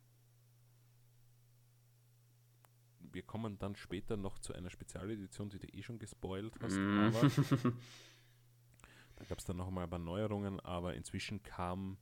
Wir 2.99 3.23
kommen 3.23 3.59
dann 3.59 3.77
später 3.77 4.17
noch 4.17 4.39
zu 4.39 4.55
einer 4.55 4.71
Spezialedition, 4.71 5.51
die 5.51 5.59
du 5.59 5.67
eh 5.69 5.83
schon 5.83 5.99
gespoilt 5.99 6.55
hast, 6.61 6.77
mhm. 6.77 7.13
aber 7.15 7.29
da 9.17 9.25
gab 9.25 9.39
es 9.39 9.45
dann 9.45 9.57
nochmal 9.57 9.85
ein 9.85 9.91
paar 9.91 9.99
Neuerungen, 9.99 10.61
aber 10.61 10.95
inzwischen 10.95 11.43
kam 11.43 11.99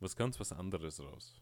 was 0.00 0.16
ganz 0.16 0.40
was 0.40 0.52
anderes 0.52 1.00
raus. 1.00 1.41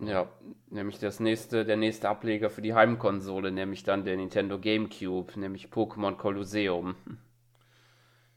Ja, 0.00 0.30
nämlich 0.70 0.98
das 0.98 1.18
nächste, 1.18 1.64
der 1.64 1.76
nächste 1.76 2.08
Ableger 2.08 2.50
für 2.50 2.62
die 2.62 2.74
Heimkonsole, 2.74 3.50
nämlich 3.50 3.82
dann 3.82 4.04
der 4.04 4.16
Nintendo 4.16 4.58
GameCube, 4.58 5.38
nämlich 5.38 5.68
Pokémon 5.68 6.16
Colosseum. 6.16 6.94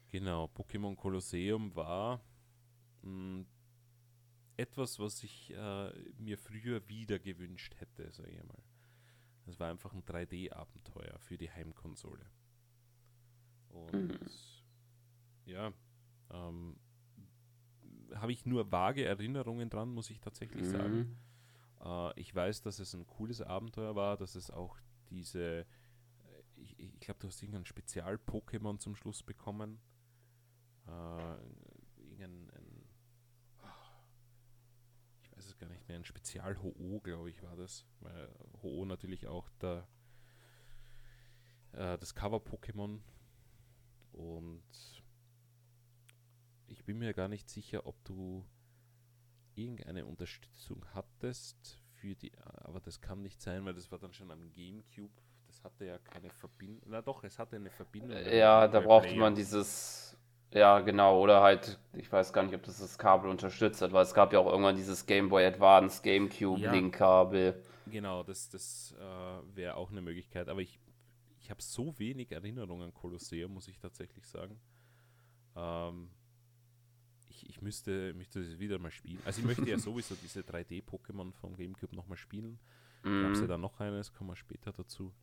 Genau, 0.09 0.49
Pokémon 0.55 0.95
Colosseum 0.95 1.75
war 1.75 2.19
mh, 3.03 3.09
hm, 3.09 3.45
etwas, 4.57 4.99
was 4.99 5.23
ich 5.23 5.53
äh, 5.53 5.91
mir 6.17 6.37
früher 6.37 6.87
wieder 6.87 7.19
gewünscht 7.19 7.75
hätte, 7.79 8.11
sage 8.11 8.31
ich 8.31 8.43
mal. 8.43 8.63
Es 9.47 9.59
war 9.59 9.69
einfach 9.69 9.93
ein 9.93 10.03
3D-Abenteuer 10.03 11.17
für 11.19 11.37
die 11.37 11.49
Heimkonsole. 11.49 12.25
Und 13.69 13.93
mhm. 13.93 14.19
ja, 15.45 15.73
ähm, 16.31 16.77
habe 18.15 18.31
ich 18.31 18.45
nur 18.45 18.71
vage 18.71 19.05
Erinnerungen 19.05 19.69
dran, 19.69 19.89
muss 19.89 20.09
ich 20.09 20.19
tatsächlich 20.19 20.63
mhm. 20.63 20.71
sagen. 20.71 21.17
Äh, 21.83 22.19
ich 22.19 22.33
weiß, 22.33 22.61
dass 22.61 22.79
es 22.79 22.93
ein 22.93 23.07
cooles 23.07 23.41
Abenteuer 23.41 23.95
war, 23.95 24.17
dass 24.17 24.35
es 24.35 24.51
auch 24.51 24.77
diese, 25.09 25.61
äh, 25.61 25.65
ich, 26.55 26.79
ich 26.79 26.99
glaube, 26.99 27.19
du 27.19 27.27
hast 27.27 27.41
irgendein 27.41 27.65
Spezial-Pokémon 27.65 28.79
zum 28.79 28.95
Schluss 28.95 29.23
bekommen. 29.23 29.79
Äh, 30.87 31.35
irgendein, 32.11 32.49
ein, 32.55 32.89
ich 35.23 35.31
weiß 35.35 35.45
es 35.45 35.57
gar 35.57 35.67
nicht 35.67 35.87
mehr, 35.87 35.97
ein 35.97 36.05
Spezial-Ho-Oh, 36.05 36.99
glaube 36.99 37.29
ich, 37.29 37.41
war 37.43 37.55
das. 37.55 37.85
Weil 37.99 38.29
Ho-Oh 38.61 38.85
natürlich 38.85 39.27
auch 39.27 39.49
der, 39.61 39.87
äh, 41.73 41.97
das 41.97 42.15
Cover-Pokémon. 42.15 43.01
Und 44.13 45.03
ich 46.67 46.83
bin 46.85 46.99
mir 46.99 47.13
gar 47.13 47.27
nicht 47.27 47.49
sicher, 47.49 47.85
ob 47.85 48.03
du 48.03 48.45
irgendeine 49.55 50.05
Unterstützung 50.05 50.85
hattest 50.93 51.81
für 51.93 52.15
die, 52.15 52.31
aber 52.63 52.79
das 52.79 53.01
kann 53.01 53.21
nicht 53.21 53.41
sein, 53.41 53.65
weil 53.65 53.73
das 53.73 53.91
war 53.91 53.99
dann 53.99 54.13
schon 54.13 54.31
am 54.31 54.51
Gamecube. 54.53 55.13
Das 55.47 55.63
hatte 55.63 55.85
ja 55.85 55.97
keine 55.99 56.29
Verbindung. 56.29 56.89
Na 56.89 57.01
doch, 57.01 57.23
es 57.23 57.37
hatte 57.37 57.57
eine 57.57 57.69
Verbindung. 57.69 58.17
Ja, 58.31 58.67
da 58.67 58.79
brauchte 58.79 59.15
man 59.15 59.35
dieses, 59.35 60.17
ja 60.53 60.79
genau, 60.79 61.21
oder 61.21 61.41
halt, 61.41 61.79
ich 61.93 62.11
weiß 62.11 62.31
gar 62.33 62.43
nicht, 62.43 62.55
ob 62.55 62.63
das 62.63 62.79
das 62.79 62.97
Kabel 62.97 63.29
unterstützt 63.29 63.81
hat, 63.81 63.91
weil 63.91 64.03
es 64.03 64.13
gab 64.13 64.33
ja 64.33 64.39
auch 64.39 64.47
irgendwann 64.47 64.75
dieses 64.75 65.05
Game 65.05 65.29
Boy 65.29 65.45
Advance, 65.45 66.01
GameCube, 66.01 66.59
Ja. 66.59 66.71
Link-Kabel. 66.71 67.61
Genau, 67.87 68.23
das, 68.23 68.49
das 68.49 68.95
äh, 68.97 69.55
wäre 69.55 69.75
auch 69.75 69.91
eine 69.91 70.01
Möglichkeit. 70.01 70.47
Aber 70.47 70.61
ich, 70.61 70.79
ich 71.39 71.49
habe 71.49 71.61
so 71.61 71.97
wenig 71.99 72.31
Erinnerungen 72.31 72.83
an 72.83 72.93
Kolosseum, 72.93 73.53
muss 73.53 73.67
ich 73.67 73.77
tatsächlich 73.77 74.25
sagen. 74.25 74.59
Ähm, 75.55 76.09
ich, 77.43 77.49
ich 77.49 77.61
müsste, 77.61 78.13
müsste 78.13 78.43
das 78.43 78.59
wieder 78.59 78.79
mal 78.79 78.91
spielen. 78.91 79.19
Also 79.25 79.39
ich 79.41 79.45
möchte 79.47 79.69
ja 79.69 79.77
sowieso 79.79 80.15
diese 80.15 80.41
3D-Pokémon 80.41 81.33
vom 81.33 81.55
Gamecube 81.55 81.95
nochmal 81.95 82.17
spielen. 82.17 82.59
Da 83.03 83.09
gab 83.19 83.33
es 83.33 83.39
ja 83.39 83.45
Mhm. 83.45 83.49
dann 83.49 83.61
noch 83.61 83.79
eines, 83.79 84.13
kommen 84.13 84.29
wir 84.29 84.35
später 84.35 84.71
dazu. 84.71 85.13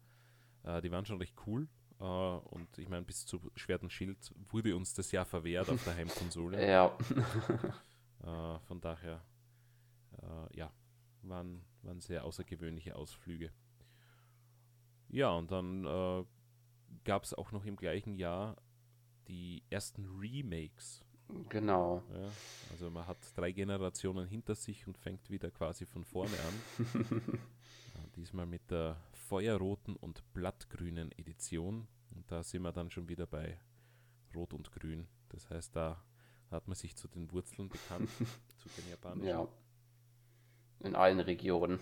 Äh, 0.65 0.81
die 0.83 0.91
waren 0.91 1.05
schon 1.05 1.19
recht 1.19 1.35
cool. 1.47 1.69
Äh, 2.01 2.05
und 2.05 2.79
ich 2.79 2.89
meine, 2.89 3.05
bis 3.05 3.27
zu 3.27 3.41
Schwert 3.57 3.83
und 3.83 3.93
Schild 3.93 4.33
wurde 4.51 4.75
uns 4.77 4.95
das 4.95 5.13
ja 5.13 5.25
verwehrt 5.25 5.69
auf 5.69 5.83
der 5.85 5.95
Heimkonsole. 5.97 6.59
Ja, 6.67 6.97
Äh, 8.21 8.59
von 8.67 8.81
daher, 8.81 9.25
äh, 10.21 10.57
ja, 10.57 10.73
waren, 11.23 11.65
waren 11.83 12.01
sehr 12.01 12.25
außergewöhnliche 12.25 12.97
Ausflüge. 12.97 13.53
Ja, 15.09 15.31
und 15.31 15.51
dann 15.53 15.85
äh, 15.87 16.25
gab 17.05 17.23
es 17.23 17.33
auch 17.33 17.53
noch 17.53 17.65
im 17.65 17.77
gleichen 17.77 18.15
Jahr 18.17 18.57
die 19.29 19.63
ersten 19.71 20.05
Remakes. 20.19 21.05
Genau. 21.49 22.03
Ja? 22.13 22.31
Also 22.73 22.91
man 22.91 23.07
hat 23.07 23.19
drei 23.37 23.53
Generationen 23.53 24.27
hinter 24.27 24.55
sich 24.55 24.87
und 24.87 24.97
fängt 24.99 25.31
wieder 25.31 25.51
quasi 25.51 25.87
von 25.87 26.05
vorne 26.05 26.37
an. 26.41 27.41
diesmal 28.19 28.47
mit 28.47 28.71
der 28.71 28.97
feuerroten 29.13 29.97
und 29.97 30.23
blattgrünen 30.35 31.13
Edition. 31.13 31.87
Und 32.15 32.31
da 32.31 32.43
sind 32.43 32.63
wir 32.63 32.73
dann 32.73 32.91
schon 32.91 33.09
wieder 33.09 33.27
bei 33.27 33.59
Rot 34.35 34.53
und 34.53 34.73
Grün. 34.73 35.07
Das 35.29 35.49
heißt, 35.49 35.77
da 35.77 36.03
hat 36.51 36.67
man 36.67 36.75
sich 36.75 36.97
zu 36.97 37.09
den 37.09 37.31
Wurzeln 37.33 37.69
bekannt, 37.69 38.11
zu 38.59 38.69
den 38.77 38.91
japanischen. 38.91 39.29
Ja. 39.29 39.49
In 40.81 40.95
allen 40.95 41.21
Regionen, 41.21 41.79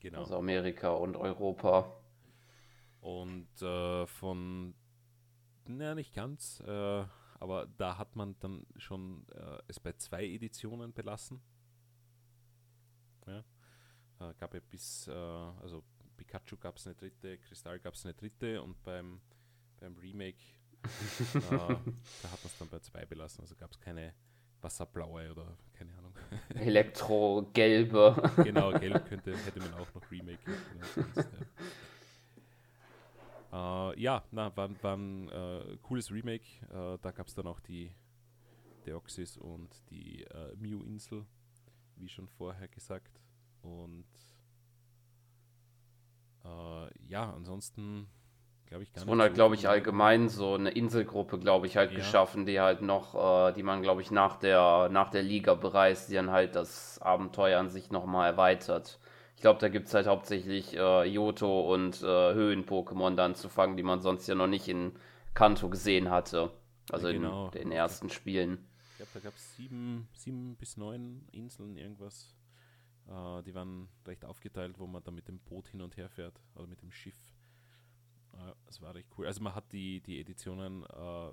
Genau. 0.00 0.20
also 0.20 0.36
Amerika 0.36 0.90
und 0.90 1.16
Europa. 1.16 1.92
Und 3.00 3.48
äh, 3.62 4.06
von, 4.06 4.74
na 5.66 5.94
nicht 5.94 6.14
ganz, 6.14 6.60
äh, 6.60 7.04
aber 7.40 7.66
da 7.66 7.98
hat 7.98 8.16
man 8.16 8.36
dann 8.40 8.66
schon 8.76 9.26
äh, 9.30 9.58
es 9.68 9.78
bei 9.78 9.92
zwei 9.92 10.24
Editionen 10.24 10.92
belassen. 10.92 11.40
Ja. 13.26 13.44
Äh, 14.20 14.34
gab 14.38 14.54
ja 14.54 14.60
bis, 14.60 15.06
äh, 15.08 15.12
also 15.12 15.84
Pikachu 16.16 16.56
gab 16.56 16.76
es 16.76 16.86
eine 16.86 16.96
dritte, 16.96 17.38
Kristall 17.38 17.78
gab 17.78 17.94
es 17.94 18.04
eine 18.04 18.14
dritte 18.14 18.60
und 18.62 18.82
beim, 18.82 19.20
beim 19.78 19.96
Remake, 19.98 20.42
äh, 21.34 21.40
da 21.50 21.68
hat 21.68 22.42
man 22.42 22.44
es 22.44 22.58
dann 22.58 22.68
bei 22.68 22.80
zwei 22.80 23.06
belassen. 23.06 23.42
Also 23.42 23.54
gab 23.54 23.70
es 23.70 23.80
keine 23.80 24.14
Wasserblaue 24.60 25.30
oder 25.30 25.56
keine 25.74 25.92
Ahnung. 25.96 26.12
Elektro-Gelbe. 26.54 28.32
genau, 28.42 28.72
gelb 28.72 29.06
könnte, 29.06 29.36
hätte 29.36 29.60
man 29.60 29.74
auch 29.74 29.94
noch 29.94 30.10
Remake. 30.10 30.38
können, 30.38 30.58
sonst, 30.94 31.16
ja. 31.16 31.24
Äh, 33.52 34.00
ja, 34.00 34.22
na, 34.30 34.54
war, 34.56 34.70
war 34.82 34.96
ein 34.96 35.28
äh, 35.30 35.76
cooles 35.82 36.10
Remake. 36.10 36.44
Äh, 36.70 36.98
da 37.00 37.10
gab 37.12 37.26
es 37.28 37.34
dann 37.34 37.46
auch 37.46 37.60
die 37.60 37.92
Deoxys 38.86 39.36
und 39.36 39.70
die 39.90 40.24
äh, 40.24 40.54
Mew-Insel, 40.56 41.26
wie 41.96 42.08
schon 42.08 42.28
vorher 42.28 42.68
gesagt. 42.68 43.20
Und 43.62 44.06
äh, 46.44 46.88
ja, 47.08 47.32
ansonsten 47.32 48.08
glaube 48.66 48.82
ich 48.84 48.92
gar 48.92 49.00
Es 49.02 49.06
nicht. 49.06 49.08
wurde 49.12 49.22
halt, 49.22 49.34
glaube 49.34 49.54
ich, 49.54 49.68
allgemein 49.68 50.28
so 50.28 50.54
eine 50.54 50.70
Inselgruppe, 50.70 51.38
glaube 51.38 51.66
ich, 51.66 51.76
halt 51.76 51.90
Ja. 51.90 51.96
geschaffen, 51.96 52.46
die 52.46 52.60
halt 52.60 52.82
noch, 52.82 53.14
äh, 53.48 53.52
die 53.54 53.62
man, 53.62 53.82
glaube 53.82 54.02
ich, 54.02 54.10
nach 54.10 54.36
der, 54.36 54.88
nach 54.90 55.10
der 55.10 55.22
Liga 55.22 55.54
bereist, 55.54 56.10
die 56.10 56.14
dann 56.14 56.30
halt 56.30 56.54
das 56.54 56.98
Abenteuer 57.00 57.58
an 57.60 57.70
sich 57.70 57.90
nochmal 57.90 58.30
erweitert. 58.30 58.98
Ich 59.38 59.42
glaube, 59.42 59.60
da 59.60 59.68
gibt 59.68 59.86
es 59.86 59.94
halt 59.94 60.08
hauptsächlich 60.08 60.74
äh, 60.76 61.04
Johto 61.04 61.72
und 61.72 62.02
äh, 62.02 62.34
Höhen-Pokémon 62.34 63.14
dann 63.14 63.36
zu 63.36 63.48
fangen, 63.48 63.76
die 63.76 63.84
man 63.84 64.00
sonst 64.00 64.26
ja 64.26 64.34
noch 64.34 64.48
nicht 64.48 64.66
in 64.66 64.96
Kanto 65.32 65.68
gesehen 65.68 66.10
hatte. 66.10 66.50
Also 66.90 67.06
Genau. 67.06 67.46
in 67.46 67.52
den 67.52 67.70
ersten 67.70 68.10
Spielen. 68.10 68.66
Ich 68.90 68.96
glaube, 68.96 69.12
da 69.14 69.20
gab 69.20 69.36
es 69.36 69.54
sieben, 69.54 70.08
sieben 70.12 70.56
bis 70.56 70.76
neun 70.76 71.28
Inseln, 71.30 71.76
irgendwas. 71.76 72.34
Äh, 73.06 73.44
die 73.44 73.54
waren 73.54 73.88
recht 74.08 74.24
aufgeteilt, 74.24 74.80
wo 74.80 74.88
man 74.88 75.04
dann 75.04 75.14
mit 75.14 75.28
dem 75.28 75.38
Boot 75.38 75.68
hin 75.68 75.82
und 75.82 75.96
her 75.96 76.08
fährt 76.08 76.42
oder 76.56 76.66
mit 76.66 76.82
dem 76.82 76.90
Schiff. 76.90 77.36
Äh, 78.32 78.38
das 78.66 78.82
war 78.82 78.92
recht 78.96 79.08
cool. 79.16 79.28
Also 79.28 79.40
man 79.40 79.54
hat 79.54 79.70
die, 79.70 80.00
die 80.00 80.18
Editionen 80.18 80.82
äh, 80.82 81.30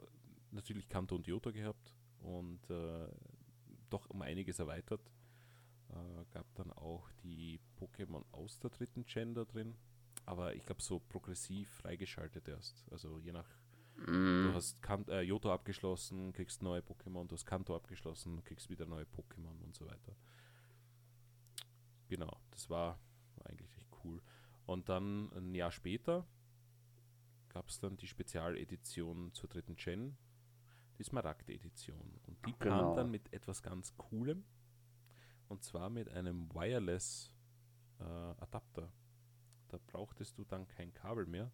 natürlich 0.52 0.90
Kanto 0.90 1.16
und 1.16 1.26
Johto 1.26 1.52
gehabt 1.52 1.96
und 2.20 2.70
äh, 2.70 3.08
doch 3.90 4.12
um 4.12 4.22
einiges 4.22 4.60
erweitert. 4.60 5.02
Äh, 5.90 6.26
gab 6.32 6.54
dann 6.56 6.72
auch 6.74 7.10
die 7.24 7.60
Pokémon 7.80 8.24
aus 8.32 8.60
der 8.60 8.70
dritten 8.72 9.06
Gen 9.06 9.34
da 9.34 9.46
drin. 9.46 9.76
Aber 10.26 10.56
ich 10.56 10.66
glaube 10.66 10.82
so 10.82 11.00
progressiv 11.00 11.70
freigeschaltet 11.70 12.48
erst. 12.48 12.84
Also 12.92 13.20
je 13.20 13.32
nach 13.32 13.48
Du 13.98 14.12
Mhm. 14.12 14.54
hast 14.54 14.82
kan 14.82 15.08
äh, 15.08 15.22
Johto 15.22 15.52
abgeschlossen, 15.54 16.34
kriegst 16.34 16.62
neue 16.62 16.82
Pokémon, 16.82 17.28
du 17.28 17.34
hast 17.36 17.46
Kanto 17.46 17.74
abgeschlossen, 17.76 18.44
kriegst 18.44 18.70
wieder 18.70 18.86
neue 18.86 19.06
Pokémon 19.06 19.58
und 19.64 19.74
so 19.74 19.86
weiter. 19.86 20.18
Genau, 22.08 22.40
das 22.52 22.70
war, 22.70 23.00
eigentlich 23.46 23.76
recht 23.78 23.90
cool. 24.04 24.22
Und 24.66 24.90
dann 24.90 25.32
ein 25.34 25.56
Jahr 25.56 25.72
später 25.72 26.28
gab 27.50 27.70
es 27.70 27.80
dann 27.80 27.98
die 27.98 28.08
Spezialedition 28.08 29.34
zur 29.34 29.50
dritten 29.50 29.76
Gen, 29.76 30.18
die 30.98 31.04
Smaragd-Edition. 31.04 32.20
Und 32.28 32.46
die 32.46 32.54
Genau. 32.60 32.94
kam 32.94 32.96
dann 32.96 33.12
mit 33.12 33.32
etwas 33.34 33.64
ganz 33.64 33.96
Coolem. 33.98 34.44
Und 35.48 35.64
zwar 35.64 35.90
mit 35.90 36.10
einem 36.10 36.54
Wireless 36.54 37.32
äh, 38.00 38.04
Adapter. 38.04 38.92
Da 39.70 39.78
brauchtest 39.88 40.38
du 40.38 40.44
dann 40.44 40.68
kein 40.68 40.94
Kabel 40.94 41.26
mehr. 41.26 41.52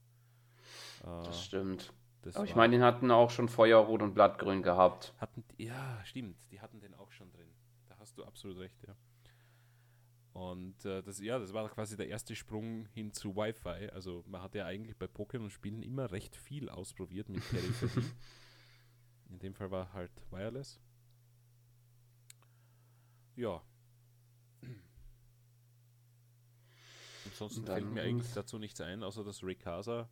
Äh, 1.01 1.23
Das 1.23 1.43
stimmt. 1.43 1.93
das 2.21 2.35
Aber 2.35 2.45
ich 2.45 2.55
meine, 2.55 2.75
den 2.77 2.83
hatten 2.83 3.11
auch 3.11 3.29
schon 3.29 3.49
Feuerrot 3.49 4.01
und 4.01 4.13
Blattgrün 4.13 4.61
gehabt. 4.63 5.13
hatten, 5.17 5.43
ja, 5.57 6.03
stimmt, 6.05 6.37
die 6.51 6.61
hatten 6.61 6.79
den 6.79 6.93
auch 6.95 7.11
schon 7.11 7.31
drin. 7.31 7.49
Da 7.87 7.97
hast 7.99 8.17
du 8.17 8.23
absolut 8.23 8.57
recht, 8.57 8.81
ja. 8.87 8.95
Und 10.33 10.85
äh, 10.85 11.03
das, 11.03 11.19
ja, 11.19 11.39
das 11.39 11.51
war 11.53 11.67
quasi 11.69 11.97
der 11.97 12.07
erste 12.07 12.35
Sprung 12.37 12.85
hin 12.93 13.11
zu 13.11 13.35
Wi-Fi. 13.35 13.89
Also 13.89 14.23
man 14.27 14.41
hat 14.41 14.55
ja 14.55 14.65
eigentlich 14.65 14.97
bei 14.97 15.05
Pokémon-Spielen 15.07 15.83
immer 15.83 16.11
recht 16.11 16.37
viel 16.37 16.69
ausprobiert 16.69 17.27
mit 17.27 17.47
Peripherie. 17.49 18.05
In 19.29 19.39
dem 19.39 19.53
Fall 19.53 19.71
war 19.71 19.91
halt 19.93 20.11
Wireless. 20.29 20.79
Ja. 23.35 23.61
Ansonsten 27.41 27.65
fällt 27.65 27.91
mir 27.91 28.03
eigentlich 28.03 28.31
dazu 28.35 28.59
nichts 28.59 28.79
ein, 28.81 29.01
außer 29.01 29.23
dass 29.23 29.43
Rayquaza 29.43 30.07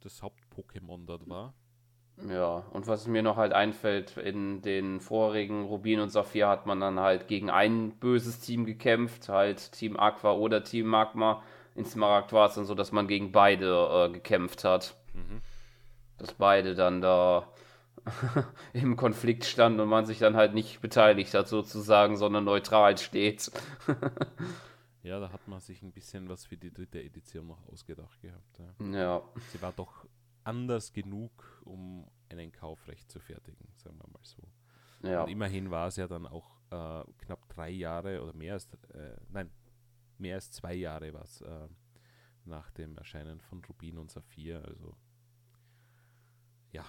das 0.00 0.20
Haupt-Pokémon 0.20 1.06
dort 1.06 1.28
war. 1.28 1.54
Ja, 2.28 2.64
und 2.72 2.88
was 2.88 3.06
mir 3.06 3.22
noch 3.22 3.36
halt 3.36 3.52
einfällt, 3.52 4.16
in 4.16 4.60
den 4.60 4.98
vorigen 4.98 5.64
Rubin 5.66 6.00
und 6.00 6.08
Saphir 6.08 6.48
hat 6.48 6.66
man 6.66 6.80
dann 6.80 6.98
halt 6.98 7.28
gegen 7.28 7.50
ein 7.50 7.92
böses 8.00 8.40
Team 8.40 8.64
gekämpft, 8.64 9.28
halt 9.28 9.70
Team 9.70 9.96
Aqua 9.96 10.32
oder 10.32 10.64
Team 10.64 10.88
Magma. 10.88 11.40
In 11.76 11.84
Smaragd 11.84 12.32
war 12.32 12.48
es 12.48 12.56
dann 12.56 12.64
so, 12.64 12.74
dass 12.74 12.90
man 12.90 13.06
gegen 13.06 13.30
beide 13.30 14.08
äh, 14.08 14.12
gekämpft 14.12 14.64
hat. 14.64 14.96
Mhm. 15.14 15.40
Dass 16.18 16.32
beide 16.32 16.74
dann 16.74 17.00
da 17.00 17.46
im 18.72 18.96
Konflikt 18.96 19.44
standen 19.44 19.78
und 19.78 19.88
man 19.88 20.04
sich 20.04 20.18
dann 20.18 20.34
halt 20.34 20.52
nicht 20.52 20.80
beteiligt 20.80 21.34
hat 21.34 21.46
sozusagen, 21.46 22.16
sondern 22.16 22.42
neutral 22.42 22.98
steht. 22.98 23.52
Ja, 25.08 25.18
da 25.20 25.32
hat 25.32 25.48
man 25.48 25.58
sich 25.60 25.80
ein 25.82 25.90
bisschen 25.90 26.28
was 26.28 26.44
für 26.44 26.58
die 26.58 26.70
dritte 26.70 27.02
Edition 27.02 27.46
noch 27.46 27.66
ausgedacht 27.66 28.20
gehabt. 28.20 28.58
Ja. 28.58 28.86
Ja, 28.92 29.22
Sie 29.50 29.62
war 29.62 29.72
doch 29.72 30.06
anders 30.44 30.92
genug, 30.92 31.62
um 31.64 32.06
einen 32.28 32.52
Kauf 32.52 32.86
recht 32.88 33.10
zu 33.10 33.18
fertigen, 33.18 33.68
sagen 33.76 33.96
wir 33.96 34.08
mal 34.08 34.20
so. 34.22 34.42
ja. 35.08 35.22
Und 35.22 35.30
immerhin 35.30 35.70
war 35.70 35.88
es 35.88 35.96
ja 35.96 36.06
dann 36.06 36.26
auch 36.26 36.60
äh, 36.70 37.04
knapp 37.24 37.48
drei 37.48 37.70
Jahre 37.70 38.22
oder 38.22 38.34
mehr 38.34 38.52
als, 38.52 38.68
äh, 38.92 39.16
nein, 39.30 39.50
mehr 40.18 40.34
als 40.34 40.50
zwei 40.50 40.74
Jahre 40.74 41.14
war 41.14 41.22
es 41.22 41.40
äh, 41.40 41.68
nach 42.44 42.70
dem 42.72 42.98
Erscheinen 42.98 43.40
von 43.40 43.64
Rubin 43.64 43.96
und 43.96 44.10
Saphir. 44.10 44.62
Also 44.66 44.94
ja, 46.70 46.84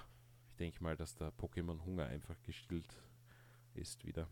ich 0.49 0.55
denke 0.57 0.83
mal, 0.83 0.97
dass 0.97 1.15
der 1.15 1.31
Pokémon-Hunger 1.31 2.05
einfach 2.07 2.35
gestillt 2.43 2.97
ist 3.75 4.03
wieder. 4.03 4.27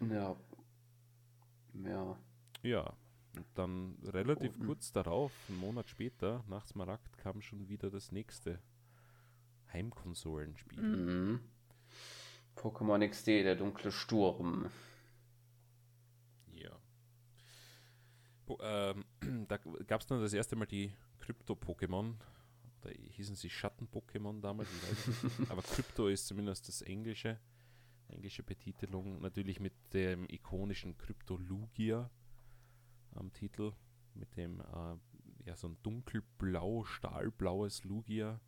Ja. 0.00 0.36
Ja. 1.74 2.18
Ja, 2.62 2.92
und 3.36 3.46
dann 3.54 3.96
relativ 4.04 4.54
Und- 4.56 4.66
kurz 4.66 4.92
darauf, 4.92 5.32
einen 5.48 5.58
Monat 5.58 5.88
später, 5.88 6.44
nach 6.48 6.66
Smaragd, 6.66 7.16
kam 7.18 7.40
schon 7.42 7.68
wieder 7.68 7.90
das 7.90 8.12
nächste 8.12 8.60
Heimkonsolenspiel. 9.72 10.80
Mhm. 10.82 11.40
Pokémon 12.56 13.08
XD, 13.08 13.44
der 13.44 13.56
dunkle 13.56 13.90
Sturm. 13.92 14.70
Ja. 16.52 16.76
ähm, 18.60 19.04
da 19.48 19.56
gab 19.86 20.00
es 20.00 20.06
dann 20.06 20.20
das 20.20 20.32
erste 20.32 20.56
Mal 20.56 20.66
die 20.66 20.92
Krypto-Pokémon. 21.20 22.14
Da 22.82 22.88
hießen 22.90 23.36
sie 23.36 23.50
Schatten-Pokémon 23.50 24.40
damals, 24.40 24.68
Aber 25.50 25.62
Krypto 25.62 26.08
ist 26.08 26.26
zumindest 26.26 26.66
das 26.68 26.82
englische, 26.82 27.38
englische 28.08 28.42
Betitelung. 28.42 29.20
Natürlich 29.20 29.60
mit 29.60 29.74
dem 29.92 30.26
ikonischen 30.28 30.96
Krypto-Lugia 30.98 32.10
am 33.14 33.32
Titel. 33.32 33.72
Mit 34.14 34.36
dem, 34.36 34.60
äh, 34.60 34.96
ja, 35.46 35.56
so 35.56 35.68
ein 35.68 35.78
dunkelblau, 35.82 36.84
stahlblaues 36.84 37.84
Lugia. 37.84 38.40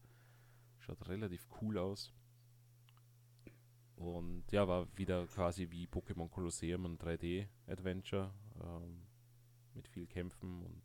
Schaut 0.79 1.09
relativ 1.09 1.47
cool 1.61 1.79
aus. 1.79 2.13
Und 3.97 4.51
ja, 4.51 4.67
war 4.67 4.89
wieder 4.97 5.27
quasi 5.27 5.71
wie 5.71 5.87
Pokémon 5.87 6.29
Colosseum 6.29 6.85
ein 6.87 6.99
3D-Adventure. 6.99 8.33
Ähm, 8.61 9.03
mit 9.75 9.89
viel 9.89 10.07
Kämpfen 10.07 10.63
und 10.63 10.83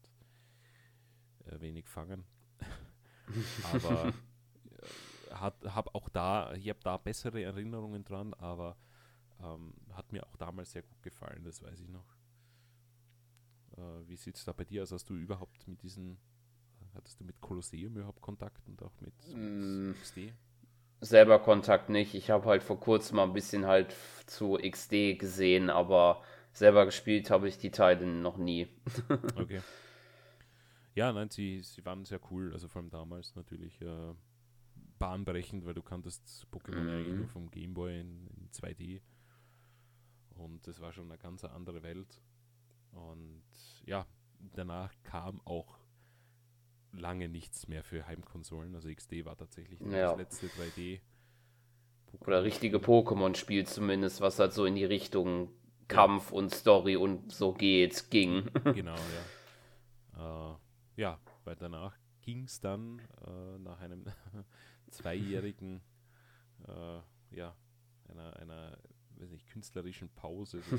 äh, 1.45 1.59
wenig 1.59 1.88
Fangen. 1.88 2.25
aber 3.73 4.07
äh, 4.07 5.34
hat, 5.34 5.55
hab 5.65 5.93
auch 5.95 6.09
da, 6.09 6.53
ich 6.53 6.69
habe 6.69 6.80
da 6.84 6.97
bessere 6.97 7.41
Erinnerungen 7.41 8.03
dran, 8.03 8.34
aber 8.36 8.78
ähm, 9.41 9.73
hat 9.91 10.11
mir 10.11 10.25
auch 10.25 10.38
damals 10.38 10.71
sehr 10.71 10.84
gut 10.84 11.01
gefallen, 11.01 11.43
das 11.43 11.61
weiß 11.61 11.80
ich 11.82 11.89
noch. 11.89 12.16
Äh, 13.78 14.07
wie 14.07 14.15
sieht 14.15 14.36
es 14.36 14.45
da 14.45 14.53
bei 14.53 14.63
dir 14.63 14.84
aus? 14.84 14.91
Hast 14.91 15.09
du 15.09 15.15
überhaupt 15.15 15.67
mit 15.67 15.82
diesen, 15.84 16.17
hattest 16.93 17.19
du 17.19 17.23
mit 17.23 17.39
Kolosseum 17.41 17.95
überhaupt 17.95 18.21
Kontakt 18.21 18.67
und 18.67 18.82
auch 18.84 18.93
mit, 19.01 19.13
mm. 19.36 19.93
XD? 20.01 20.34
Selber 20.99 21.39
Kontakt 21.39 21.89
nicht. 21.89 22.15
Ich 22.15 22.30
habe 22.30 22.45
halt 22.45 22.63
vor 22.63 22.80
kurzem 22.80 23.17
mal 23.17 23.23
ein 23.23 23.34
bisschen 23.34 23.65
halt 23.67 23.95
zu 24.25 24.57
XD 24.57 25.19
gesehen, 25.19 25.69
aber 25.69 26.23
selber 26.53 26.86
gespielt 26.86 27.30
habe 27.30 27.47
ich 27.47 27.59
die 27.59 27.69
Teile 27.69 28.05
noch 28.05 28.38
nie. 28.38 28.67
okay. 29.36 29.61
Ja, 30.95 31.13
nein, 31.13 31.30
sie, 31.30 31.61
sie 31.61 31.86
waren 31.86 32.05
sehr 32.05 32.19
cool, 32.32 32.51
also 32.53 32.67
vor 32.67 32.82
allem 32.82 32.89
damals 32.89 33.36
natürlich 33.36 33.80
äh, 33.82 34.15
bahnbrechend, 34.97 35.63
weil 35.65 35.75
du 35.75 35.84
kanntest 35.84 36.47
Pokémon 36.51 36.82
mhm. 36.82 36.89
eigentlich 36.89 37.15
nur 37.17 37.28
vom 37.28 37.51
Gameboy 37.51 37.99
in, 37.99 38.28
in 38.36 38.49
2D. 38.49 39.01
Und 40.32 40.65
das 40.67 40.80
war 40.80 40.91
schon 40.91 41.11
eine 41.11 41.19
ganz 41.19 41.43
andere 41.43 41.84
Welt. 41.84 42.21
Und 42.98 43.43
ja, 43.86 44.06
danach 44.54 44.93
kam 45.04 45.41
auch 45.45 45.78
lange 46.91 47.30
nichts 47.30 47.68
mehr 47.68 47.84
für 47.84 48.08
Heimkonsolen. 48.08 48.76
Also 48.76 48.89
XD 48.89 49.26
war 49.26 49.38
tatsächlich 49.38 49.80
ja. 49.82 50.10
das 50.10 50.18
letzte 50.18 50.48
3D. 50.48 51.00
-Pokémon. 51.00 51.02
Oder 52.22 52.43
richtige 52.43 52.78
Pokémon-Spiel 52.78 53.68
zumindest, 53.68 54.22
was 54.22 54.39
halt 54.39 54.54
so 54.54 54.66
in 54.66 54.76
die 54.76 54.86
Richtung 54.86 55.52
Kampf 55.88 56.32
und 56.32 56.54
Story 56.54 56.95
und 56.95 57.32
so 57.32 57.54
geht, 57.54 58.10
ging. 58.10 58.50
Genau, 58.64 58.95
ja. 60.16 60.54
Äh, 60.54 60.58
ja, 60.95 61.20
weil 61.43 61.56
danach 61.56 61.95
ging 62.22 62.43
es 62.43 62.60
dann 62.60 63.00
äh, 63.26 63.60
nach 63.60 63.80
einem 63.80 64.06
zweijährigen, 64.89 65.82
äh, 66.68 67.36
ja, 67.36 67.56
einer, 68.10 68.36
einer 68.38 68.78
weiß 69.20 69.32
nicht, 69.32 69.48
künstlerischen 69.48 70.10
Pause, 70.10 70.62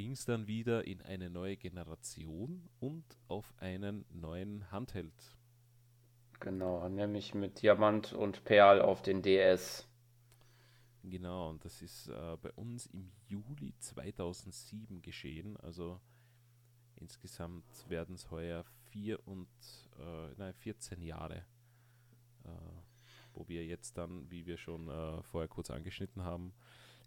ging 0.00 0.12
es 0.12 0.24
dann 0.24 0.46
wieder 0.46 0.86
in 0.86 1.02
eine 1.02 1.28
neue 1.28 1.58
Generation 1.58 2.70
und 2.78 3.04
auf 3.28 3.52
einen 3.58 4.06
neuen 4.08 4.70
Handheld. 4.72 5.12
Genau, 6.40 6.88
nämlich 6.88 7.34
mit 7.34 7.60
Diamant 7.60 8.14
und 8.14 8.42
Perl 8.44 8.80
auf 8.80 9.02
den 9.02 9.20
DS. 9.20 9.86
Genau, 11.02 11.50
und 11.50 11.62
das 11.66 11.82
ist 11.82 12.08
äh, 12.08 12.36
bei 12.40 12.50
uns 12.52 12.86
im 12.86 13.12
Juli 13.28 13.74
2007 13.78 15.02
geschehen. 15.02 15.58
Also 15.58 16.00
insgesamt 16.96 17.66
werden 17.90 18.14
es 18.14 18.30
heuer 18.30 18.64
vier 18.88 19.20
und 19.28 19.50
äh, 19.98 20.32
nein, 20.38 20.54
14 20.54 21.02
Jahre, 21.02 21.44
äh, 22.44 22.48
wo 23.34 23.46
wir 23.48 23.66
jetzt 23.66 23.98
dann, 23.98 24.30
wie 24.30 24.46
wir 24.46 24.56
schon 24.56 24.88
äh, 24.88 25.22
vorher 25.24 25.48
kurz 25.48 25.70
angeschnitten 25.70 26.24
haben, 26.24 26.54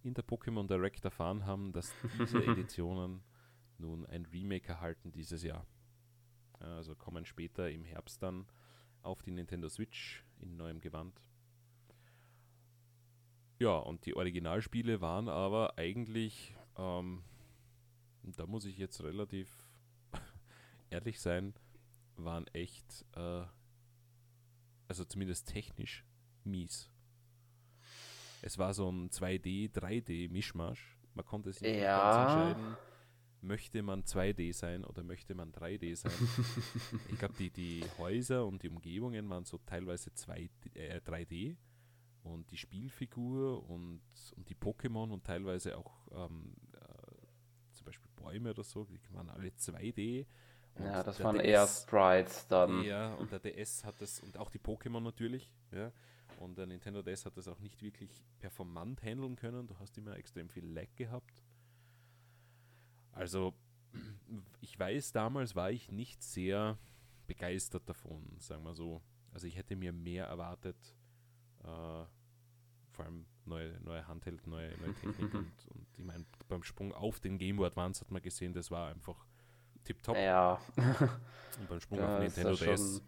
in 0.03 0.13
der 0.13 0.25
Pokémon 0.25 0.67
Direct 0.67 1.03
erfahren 1.05 1.45
haben, 1.45 1.71
dass 1.71 1.93
diese 2.19 2.43
Editionen 2.45 3.23
nun 3.77 4.05
ein 4.05 4.25
Remake 4.25 4.67
erhalten 4.67 5.11
dieses 5.11 5.43
Jahr. 5.43 5.65
also 6.59 6.95
kommen 6.95 7.25
später 7.25 7.69
im 7.71 7.83
Herbst 7.83 8.21
dann 8.21 8.45
auf 9.01 9.21
die 9.21 9.31
Nintendo 9.31 9.69
Switch 9.69 10.23
in 10.39 10.55
neuem 10.57 10.79
Gewand. 10.79 11.21
Ja, 13.59 13.77
und 13.77 14.05
die 14.05 14.15
Originalspiele 14.15 15.01
waren 15.01 15.29
aber 15.29 15.77
eigentlich, 15.77 16.55
ähm, 16.77 17.23
da 18.23 18.45
muss 18.45 18.65
ich 18.65 18.77
jetzt 18.77 19.01
relativ 19.03 19.49
ehrlich 20.89 21.19
sein, 21.21 21.53
waren 22.15 22.47
echt, 22.47 23.05
äh, 23.15 23.45
also 24.87 25.05
zumindest 25.05 25.47
technisch, 25.47 26.05
mies. 26.43 26.92
Es 28.43 28.57
war 28.57 28.73
so 28.73 28.91
ein 28.91 29.09
2D, 29.09 29.71
3D-Mischmasch. 29.73 30.97
Man 31.13 31.25
konnte 31.25 31.53
sich 31.53 31.61
nicht 31.61 31.81
ja. 31.81 31.97
ganz 31.97 32.33
entscheiden, 32.33 32.77
möchte 33.41 33.81
man 33.81 34.03
2D 34.03 34.53
sein 34.53 34.83
oder 34.83 35.01
möchte 35.03 35.33
man 35.33 35.53
3D 35.53 35.95
sein. 35.95 36.11
ich 37.09 37.17
glaube, 37.17 37.35
die, 37.39 37.51
die 37.51 37.85
Häuser 37.97 38.45
und 38.45 38.61
die 38.61 38.69
Umgebungen 38.69 39.29
waren 39.29 39.45
so 39.45 39.59
teilweise 39.65 40.09
2D, 40.09 40.49
äh, 40.75 40.99
3D 40.99 41.55
und 42.23 42.51
die 42.51 42.57
Spielfigur 42.57 43.69
und, 43.69 44.01
und 44.35 44.49
die 44.49 44.55
Pokémon 44.55 45.11
und 45.11 45.23
teilweise 45.23 45.77
auch 45.77 46.07
ähm, 46.11 46.53
äh, 46.73 47.71
zum 47.71 47.85
Beispiel 47.85 48.09
Bäume 48.17 48.49
oder 48.49 48.63
so, 48.63 48.83
die 48.83 48.99
waren 49.13 49.29
alle 49.29 49.49
2D. 49.49 50.25
ja, 50.79 51.01
das 51.01 51.23
waren 51.23 51.37
DS, 51.37 51.45
eher 51.45 51.67
Sprites 51.67 52.47
dann. 52.49 52.83
Ja, 52.83 53.13
und 53.13 53.31
der 53.31 53.39
DS 53.39 53.85
hat 53.85 54.01
das, 54.01 54.19
und 54.19 54.37
auch 54.37 54.49
die 54.49 54.59
Pokémon 54.59 55.01
natürlich, 55.01 55.49
ja. 55.71 55.93
Und 56.39 56.57
der 56.57 56.65
Nintendo 56.65 57.01
DS 57.01 57.25
hat 57.25 57.37
das 57.37 57.47
auch 57.47 57.59
nicht 57.59 57.81
wirklich 57.81 58.23
performant 58.39 59.01
handeln 59.03 59.35
können. 59.35 59.67
Du 59.67 59.77
hast 59.79 59.97
immer 59.97 60.15
extrem 60.17 60.49
viel 60.49 60.65
Lag 60.65 60.87
gehabt. 60.95 61.43
Also, 63.11 63.53
ich 64.61 64.77
weiß, 64.77 65.11
damals 65.11 65.55
war 65.55 65.71
ich 65.71 65.91
nicht 65.91 66.23
sehr 66.23 66.77
begeistert 67.27 67.87
davon, 67.87 68.35
sagen 68.39 68.63
wir 68.63 68.73
so. 68.73 69.01
Also 69.31 69.47
ich 69.47 69.55
hätte 69.55 69.75
mir 69.75 69.93
mehr 69.93 70.25
erwartet, 70.25 70.77
äh, 71.63 72.05
vor 72.91 73.05
allem 73.05 73.25
neue, 73.45 73.79
neue 73.81 74.07
Handheld, 74.07 74.45
neue, 74.47 74.77
neue 74.79 74.93
Technik 75.01 75.33
und, 75.33 75.67
und 75.69 75.87
ich 75.97 76.03
meine, 76.03 76.25
beim 76.47 76.63
Sprung 76.63 76.93
auf 76.93 77.19
den 77.19 77.37
Game 77.37 77.57
Boy 77.57 77.67
Advance 77.67 78.01
hat 78.01 78.11
man 78.11 78.21
gesehen, 78.21 78.53
das 78.53 78.69
war 78.69 78.89
einfach 78.89 79.25
tipptopp. 79.83 80.15
Ja. 80.15 80.59
und 81.59 81.69
beim 81.69 81.79
Sprung 81.79 82.01
auf 82.01 82.19
Nintendo 82.19 82.55
DS, 82.55 83.01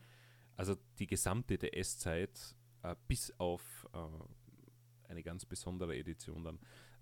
also 0.56 0.76
die 0.98 1.08
gesamte 1.08 1.58
DS-Zeit, 1.58 2.56
äh, 2.86 2.96
bis 3.08 3.34
auf 3.40 3.88
äh, 3.94 5.10
eine 5.10 5.24
ganz 5.24 5.46
besondere 5.46 5.96
Edition 5.96 6.44
dann, 6.44 6.60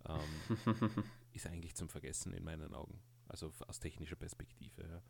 ähm, 0.08 1.04
ist 1.34 1.48
eigentlich 1.48 1.76
zum 1.76 1.90
Vergessen 1.90 2.34
in 2.34 2.44
meinen 2.44 2.74
Augen. 2.74 3.00
Also 3.28 3.52
aus 3.68 3.80
technischer 3.80 4.16
Perspektive. 4.16 4.82
Ja. 4.84 5.02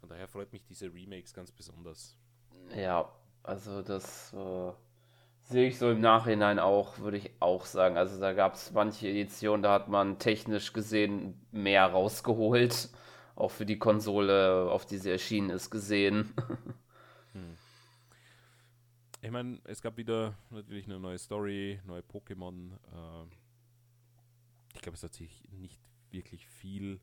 Von 0.00 0.08
daher 0.08 0.28
freut 0.28 0.52
mich 0.52 0.64
diese 0.64 0.92
Remakes 0.92 1.34
ganz 1.34 1.52
besonders. 1.52 2.16
Ja, 2.76 3.12
also 3.42 3.82
das 3.82 4.32
äh, 4.32 4.72
sehe 5.42 5.68
ich 5.68 5.78
so 5.78 5.90
im 5.90 6.00
Nachhinein 6.00 6.58
auch, 6.58 6.98
würde 6.98 7.16
ich 7.18 7.30
auch 7.40 7.66
sagen. 7.66 7.96
Also 7.96 8.20
da 8.20 8.32
gab 8.32 8.54
es 8.54 8.72
manche 8.72 9.08
Editionen, 9.08 9.62
da 9.62 9.72
hat 9.72 9.88
man 9.88 10.18
technisch 10.18 10.72
gesehen 10.72 11.46
mehr 11.50 11.86
rausgeholt. 11.86 12.90
Auch 13.34 13.50
für 13.50 13.66
die 13.66 13.78
Konsole, 13.78 14.70
auf 14.70 14.86
die 14.86 14.98
sie 14.98 15.10
erschienen 15.10 15.50
ist, 15.50 15.70
gesehen. 15.70 16.34
Hm. 17.32 17.56
Ich 19.24 19.30
meine, 19.30 19.60
es 19.64 19.80
gab 19.80 19.96
wieder 19.96 20.36
natürlich 20.50 20.86
eine 20.86 20.98
neue 20.98 21.16
Story, 21.16 21.80
neue 21.86 22.02
Pokémon. 22.02 22.72
Äh, 22.72 23.26
ich 24.74 24.80
glaube, 24.82 24.96
es 24.96 25.02
hat 25.04 25.14
sich 25.14 25.48
nicht 25.48 25.80
wirklich 26.10 26.44
viel 26.48 27.00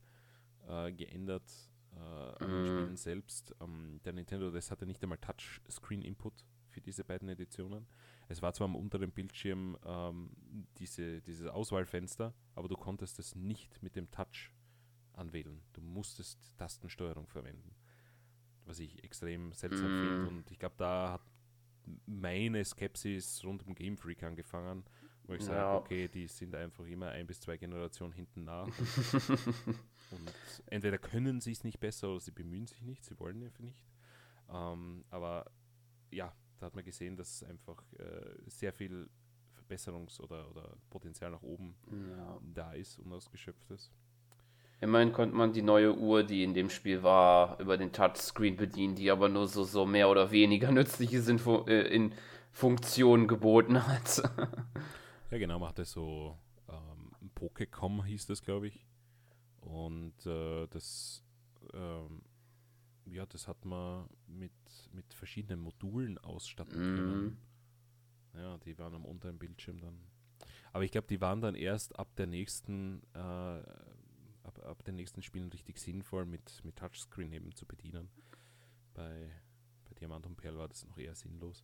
äh, 0.68 0.92
geändert 0.92 1.50
äh, 1.94 2.44
an 2.44 2.50
den 2.50 2.64
mm. 2.64 2.66
Spielen 2.66 2.98
selbst. 2.98 3.56
Ähm, 3.62 4.02
der 4.04 4.12
Nintendo 4.12 4.52
das 4.52 4.70
hatte 4.70 4.86
nicht 4.86 5.02
einmal 5.02 5.18
Touchscreen-Input 5.18 6.34
für 6.68 6.82
diese 6.82 7.06
beiden 7.06 7.30
Editionen. 7.30 7.88
Es 8.28 8.42
war 8.42 8.52
zwar 8.52 8.66
am 8.66 8.76
unteren 8.76 9.12
Bildschirm 9.14 9.78
ähm, 9.86 10.32
diese, 10.78 11.22
dieses 11.22 11.48
Auswahlfenster, 11.48 12.34
aber 12.54 12.68
du 12.68 12.76
konntest 12.76 13.18
es 13.20 13.34
nicht 13.34 13.82
mit 13.82 13.96
dem 13.96 14.12
Touch 14.12 14.54
anwählen. 15.14 15.62
Du 15.72 15.80
musstest 15.80 16.54
Tastensteuerung 16.58 17.28
verwenden. 17.28 17.74
Was 18.66 18.80
ich 18.80 19.06
extrem 19.06 19.54
seltsam 19.54 19.88
mm. 19.88 20.04
finde. 20.06 20.28
Und 20.28 20.52
ich 20.52 20.60
glaube, 20.60 20.76
da 20.78 21.14
hat 21.14 21.22
meine 22.06 22.64
Skepsis 22.64 23.44
rund 23.44 23.66
um 23.66 23.76
Game 23.76 23.98
Freak 23.98 24.24
angefangen, 24.24 24.84
wo 25.24 25.34
ich 25.34 25.42
ja. 25.42 25.48
sage, 25.48 25.78
okay, 25.78 26.08
die 26.08 26.28
sind 26.28 26.56
einfach 26.56 26.86
immer 26.86 27.10
ein 27.10 27.28
bis 27.28 27.40
zwei 27.40 27.58
Generationen 27.58 28.14
hinten 28.14 28.44
nach. 28.46 28.68
und 30.12 30.34
entweder 30.68 30.98
können 30.98 31.42
sie 31.42 31.52
es 31.52 31.64
nicht 31.64 31.80
besser 31.80 32.10
oder 32.10 32.20
sie 32.20 32.32
bemühen 32.32 32.68
sich 32.68 32.82
nicht, 32.82 33.06
sie 33.06 33.20
wollen 33.20 33.44
einfach 33.44 33.60
nicht. 33.60 33.86
Ähm, 34.50 35.06
aber 35.10 35.52
ja, 36.12 36.34
da 36.58 36.66
hat 36.66 36.76
man 36.76 36.84
gesehen, 36.84 37.16
dass 37.16 37.44
einfach 37.44 37.84
äh, 37.94 38.36
sehr 38.48 38.74
viel 38.74 39.10
Verbesserungs- 39.56 40.20
oder, 40.20 40.50
oder 40.50 40.78
Potenzial 40.90 41.32
nach 41.32 41.44
oben 41.44 41.76
ja. 41.92 42.40
da 42.54 42.74
ist, 42.74 43.00
unausgeschöpft 43.00 43.70
ist. 43.72 43.92
Immerhin 44.82 45.12
konnte 45.12 45.36
man 45.36 45.52
die 45.52 45.62
neue 45.62 45.98
Uhr, 45.98 46.24
die 46.24 46.44
in 46.44 46.54
dem 46.54 46.70
Spiel 46.70 47.04
war, 47.04 47.60
über 47.60 47.78
den 47.78 47.92
Touchscreen 47.92 48.56
bedienen, 48.56 48.96
die 48.96 49.12
aber 49.12 49.28
nur 49.28 49.48
so, 49.48 49.64
so 49.64 49.86
mehr 49.86 50.10
oder 50.10 50.32
weniger 50.32 50.72
nützliche 50.72 51.22
Sinn 51.22 51.40
äh, 51.68 51.82
in 51.94 52.14
Funktionen 52.52 53.28
geboten 53.28 53.86
hat. 53.86 54.24
ja, 55.32 55.38
genau, 55.38 55.60
man 55.60 55.70
hatte 55.70 55.86
so 55.86 56.38
ähm, 56.70 57.30
Pokécom 57.36 58.06
hieß 58.06 58.28
das, 58.28 58.42
glaube 58.42 58.68
ich. 58.68 58.86
Und 59.62 60.26
äh, 60.26 60.68
das, 60.68 61.24
ähm, 61.74 62.22
ja, 63.06 63.26
das 63.26 63.48
hat 63.48 63.66
man 63.66 64.10
mit, 64.28 64.52
mit 64.94 65.14
verschiedenen 65.14 65.60
Modulen 65.60 66.18
ausstatten 66.18 66.94
mm. 66.94 66.96
können. 66.96 67.38
Ja, 68.36 68.58
die 68.60 68.78
waren 68.78 68.96
am 68.96 69.06
unteren 69.06 69.38
Bildschirm 69.38 69.80
dann. 69.80 70.00
Aber 70.72 70.84
ich 70.84 70.92
glaube, 70.92 71.08
die 71.08 71.20
waren 71.20 71.42
dann 71.42 71.56
erst 71.56 71.98
ab 71.98 72.16
der 72.16 72.28
nächsten, 72.28 73.02
äh, 73.14 73.62
ab, 74.50 74.66
ab 74.66 74.84
den 74.84 74.96
nächsten 74.96 75.22
Spielen 75.22 75.50
richtig 75.50 75.80
sinnvoll 75.80 76.26
mit, 76.26 76.64
mit 76.64 76.76
Touchscreen 76.76 77.32
eben 77.34 77.54
zu 77.54 77.66
bedienen. 77.66 78.10
Bei, 78.94 79.32
bei 79.86 79.94
Diamant 80.00 80.26
und 80.26 80.36
Perl 80.36 80.58
war 80.58 80.68
das 80.68 80.86
noch 80.86 80.98
eher 80.98 81.16
sinnlos. 81.16 81.64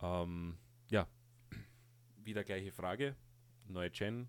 Ähm, 0.00 0.56
ja, 0.90 1.08
wieder 2.16 2.44
gleiche 2.44 2.72
Frage. 2.72 3.16
Neue 3.66 3.90
Gen. 3.90 4.28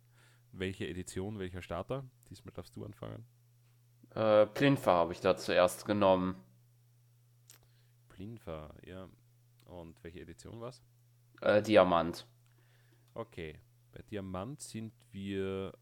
Welche 0.52 0.88
Edition, 0.88 1.38
welcher 1.38 1.62
Starter? 1.62 2.04
Diesmal 2.30 2.54
darfst 2.54 2.76
du 2.76 2.84
anfangen. 2.84 3.26
Äh, 4.16 4.48
Plinfa 4.48 4.92
habe 4.92 5.14
ich 5.14 5.20
da 5.20 5.38
zuerst 5.38 5.86
genommen. 5.86 6.36
Plinfa, 8.10 8.74
ja. 8.86 9.08
Und 9.66 10.04
welche 10.04 10.22
Edition 10.22 10.60
war 10.60 10.70
es? 10.70 10.82
Äh, 11.42 11.62
Diamant. 11.62 12.26
Okay. 13.14 13.60
Bei 13.92 14.02
Diamant 14.02 14.62
sind 14.62 14.94
wir 15.12 15.74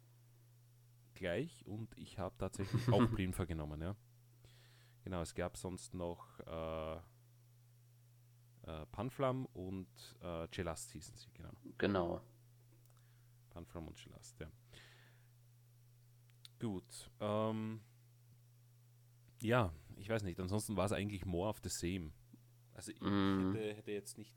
gleich 1.15 1.65
und 1.65 1.97
ich 1.97 2.19
habe 2.19 2.35
tatsächlich 2.37 2.87
auch 2.89 3.09
Plinfa 3.15 3.45
genommen, 3.45 3.81
ja. 3.81 3.95
Genau, 5.03 5.21
es 5.21 5.33
gab 5.35 5.57
sonst 5.57 5.93
noch 5.93 6.39
äh, 6.39 6.95
äh, 8.63 8.85
Panflam 8.91 9.45
und 9.47 9.87
äh, 10.21 10.47
Gelast 10.49 10.91
hießen 10.91 11.15
sie, 11.15 11.29
genau. 11.33 11.51
Genau. 11.77 12.21
Panflam 13.51 13.87
und 13.87 13.97
Gelast, 13.97 14.39
ja. 14.39 14.51
Gut. 16.59 17.11
Ähm, 17.19 17.81
ja, 19.41 19.71
ich 19.97 20.09
weiß 20.09 20.23
nicht. 20.23 20.39
Ansonsten 20.39 20.75
war 20.75 20.85
es 20.85 20.91
eigentlich 20.91 21.25
more 21.25 21.49
of 21.49 21.59
the 21.63 21.69
same. 21.69 22.11
Also 22.73 22.91
ich 22.91 23.01
mm. 23.01 23.53
hätte, 23.53 23.73
hätte, 23.75 23.91
jetzt 23.91 24.17
nicht 24.17 24.35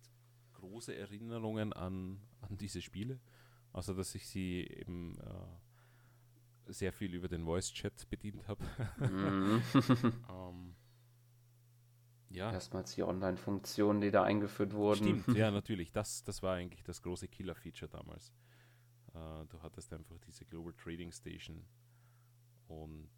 große 0.54 0.94
Erinnerungen 0.94 1.72
an, 1.72 2.20
an 2.40 2.56
diese 2.56 2.82
Spiele, 2.82 3.20
außer 3.72 3.94
dass 3.94 4.14
ich 4.14 4.26
sie 4.28 4.66
eben 4.66 5.18
äh, 5.20 5.46
sehr 6.68 6.92
viel 6.92 7.14
über 7.14 7.28
den 7.28 7.44
Voice-Chat 7.44 8.08
bedient 8.10 8.46
habe. 8.48 8.64
Mm. 8.98 9.62
ähm, 10.30 10.74
ja. 12.30 12.52
Erstmals 12.52 12.94
die 12.94 13.02
Online-Funktionen, 13.02 14.00
die 14.00 14.10
da 14.10 14.22
eingeführt 14.22 14.74
wurden. 14.74 15.22
Stimmt, 15.22 15.36
ja, 15.36 15.50
natürlich. 15.50 15.92
Das, 15.92 16.22
das 16.24 16.42
war 16.42 16.56
eigentlich 16.56 16.82
das 16.84 17.02
große 17.02 17.28
Killer-Feature 17.28 17.90
damals. 17.90 18.32
Äh, 19.14 19.46
du 19.48 19.62
hattest 19.62 19.92
einfach 19.92 20.18
diese 20.26 20.44
Global 20.44 20.74
Trading 20.74 21.10
Station. 21.10 21.64
Und 22.66 23.08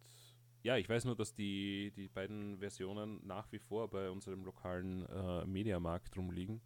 ja, 0.63 0.77
ich 0.77 0.87
weiß 0.87 1.05
nur, 1.05 1.15
dass 1.15 1.33
die, 1.33 1.91
die 1.95 2.07
beiden 2.07 2.59
Versionen 2.59 3.25
nach 3.25 3.51
wie 3.51 3.59
vor 3.59 3.89
bei 3.89 4.09
unserem 4.09 4.43
lokalen 4.43 5.05
äh, 5.07 5.45
Mediamarkt 5.45 6.15
rumliegen. 6.17 6.61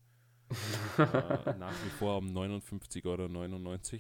äh, 0.99 1.57
nach 1.57 1.73
wie 1.83 1.89
vor 1.89 2.19
um 2.19 2.27
59,99 2.27 3.05
Euro. 3.05 3.99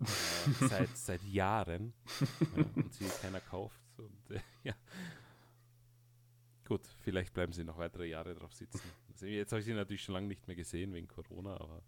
Äh, 0.00 0.66
seit, 0.68 0.96
seit 0.96 1.22
Jahren. 1.24 1.92
und 2.76 2.92
sie 2.92 3.06
keiner 3.22 3.40
kauft. 3.40 3.80
Und, 3.98 4.36
äh, 4.36 4.40
ja. 4.64 4.74
Gut, 6.66 6.80
vielleicht 7.02 7.34
bleiben 7.34 7.52
sie 7.52 7.64
noch 7.64 7.78
weitere 7.78 8.06
Jahre 8.06 8.34
drauf 8.34 8.52
sitzen. 8.52 8.80
Also 9.10 9.26
jetzt 9.26 9.52
habe 9.52 9.60
ich 9.60 9.66
sie 9.66 9.74
natürlich 9.74 10.02
schon 10.02 10.14
lange 10.14 10.28
nicht 10.28 10.46
mehr 10.46 10.56
gesehen 10.56 10.92
wegen 10.94 11.08
Corona, 11.08 11.54
aber. 11.54 11.82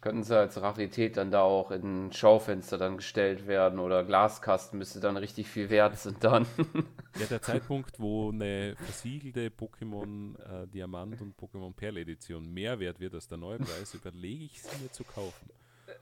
Könnten 0.00 0.24
sie 0.24 0.36
als 0.36 0.60
Rarität 0.60 1.16
dann 1.16 1.30
da 1.30 1.42
auch 1.42 1.70
in 1.70 2.12
Schaufenster 2.12 2.76
dann 2.76 2.96
gestellt 2.96 3.46
werden 3.46 3.78
oder 3.78 4.02
Glaskasten 4.02 4.78
müsste 4.78 4.98
dann 4.98 5.16
richtig 5.16 5.46
viel 5.46 5.70
wert 5.70 5.98
sind 5.98 6.22
dann. 6.24 6.46
Ja, 7.20 7.26
der 7.26 7.42
Zeitpunkt, 7.42 8.00
wo 8.00 8.30
eine 8.30 8.74
versiegelte 8.74 9.48
Pokémon 9.48 10.34
äh, 10.38 10.66
Diamant 10.66 11.20
und 11.20 11.36
Pokémon 11.36 11.74
Perl 11.74 11.98
Edition 11.98 12.50
mehr 12.50 12.80
wert 12.80 13.00
wird 13.00 13.12
als 13.12 13.28
der 13.28 13.36
neue 13.36 13.58
Preis, 13.58 13.92
überlege 14.02 14.46
ich 14.46 14.62
sie 14.62 14.82
mir 14.82 14.90
zu 14.90 15.04
kaufen. 15.04 15.50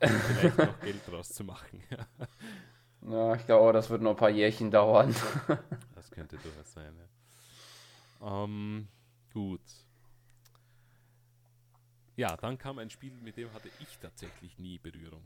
Vielleicht 0.01 0.59
noch 0.59 0.81
Geld 0.81 1.01
draus 1.07 1.29
zu 1.29 1.45
machen. 1.45 1.83
ja, 3.11 3.35
ich 3.35 3.47
glaube, 3.47 3.73
das 3.73 3.91
wird 3.91 4.03
noch 4.03 4.13
ein 4.13 4.17
paar 4.17 4.31
Jährchen 4.31 4.71
dauern. 4.71 5.15
Das 5.95 6.11
könnte 6.11 6.39
durchaus 6.39 6.73
sein, 6.73 6.95
ja. 6.97 8.45
Ähm, 8.45 8.89
gut. 9.35 9.61
Ja, 12.17 12.37
dann 12.39 12.57
kam 12.57 12.79
ein 12.79 12.89
Spiel, 12.89 13.13
mit 13.23 13.37
dem 13.37 13.53
hatte 13.53 13.69
ich 13.81 13.99
tatsächlich 13.99 14.59
nie 14.59 14.79
Berührung. 14.79 15.23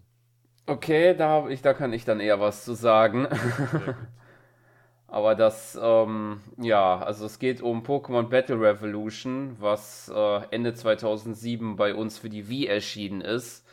Okay, 0.66 1.14
da, 1.14 1.49
ich, 1.49 1.62
da 1.62 1.75
kann 1.75 1.93
ich 1.93 2.05
dann 2.05 2.18
eher 2.18 2.41
was 2.41 2.64
zu 2.64 2.75
sagen. 2.75 3.29
Aber 5.07 5.37
das, 5.37 5.79
ähm, 5.81 6.41
ja, 6.57 6.99
also 6.99 7.27
es 7.27 7.39
geht 7.39 7.62
um 7.62 7.85
Pokémon 7.85 8.29
Battle 8.29 8.61
Revolution, 8.61 9.57
was 9.61 10.11
äh, 10.12 10.43
Ende 10.51 10.75
2007 10.75 11.77
bei 11.77 11.95
uns 11.95 12.18
für 12.18 12.29
die 12.29 12.49
Wii 12.49 12.66
erschienen 12.66 13.20
ist 13.20 13.64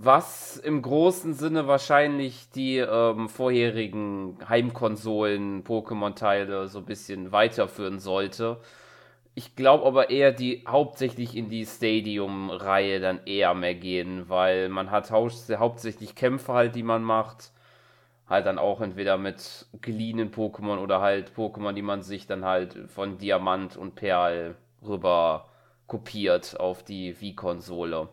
was 0.00 0.56
im 0.56 0.80
großen 0.80 1.34
Sinne 1.34 1.66
wahrscheinlich 1.66 2.50
die 2.50 2.78
ähm, 2.78 3.28
vorherigen 3.28 4.38
Heimkonsolen 4.48 5.64
Pokémon-Teile 5.64 6.68
so 6.68 6.78
ein 6.78 6.84
bisschen 6.84 7.32
weiterführen 7.32 7.98
sollte. 7.98 8.58
Ich 9.34 9.56
glaube 9.56 9.86
aber 9.86 10.10
eher, 10.10 10.30
die 10.32 10.64
hauptsächlich 10.68 11.36
in 11.36 11.48
die 11.48 11.66
Stadium-Reihe 11.66 13.00
dann 13.00 13.20
eher 13.26 13.54
mehr 13.54 13.74
gehen, 13.74 14.28
weil 14.28 14.68
man 14.68 14.92
hat 14.92 15.10
hau 15.10 15.28
hauptsächlich 15.28 16.14
Kämpfe 16.14 16.52
halt, 16.52 16.76
die 16.76 16.84
man 16.84 17.02
macht. 17.02 17.52
Halt 18.28 18.46
dann 18.46 18.58
auch 18.58 18.80
entweder 18.80 19.18
mit 19.18 19.66
geliehenen 19.80 20.30
Pokémon 20.30 20.78
oder 20.78 21.00
halt 21.00 21.32
Pokémon, 21.36 21.72
die 21.72 21.82
man 21.82 22.02
sich 22.02 22.26
dann 22.28 22.44
halt 22.44 22.76
von 22.88 23.18
Diamant 23.18 23.76
und 23.76 23.96
Perl 23.96 24.54
rüber 24.86 25.48
kopiert 25.88 26.60
auf 26.60 26.84
die 26.84 27.20
Wii-Konsole. 27.20 28.08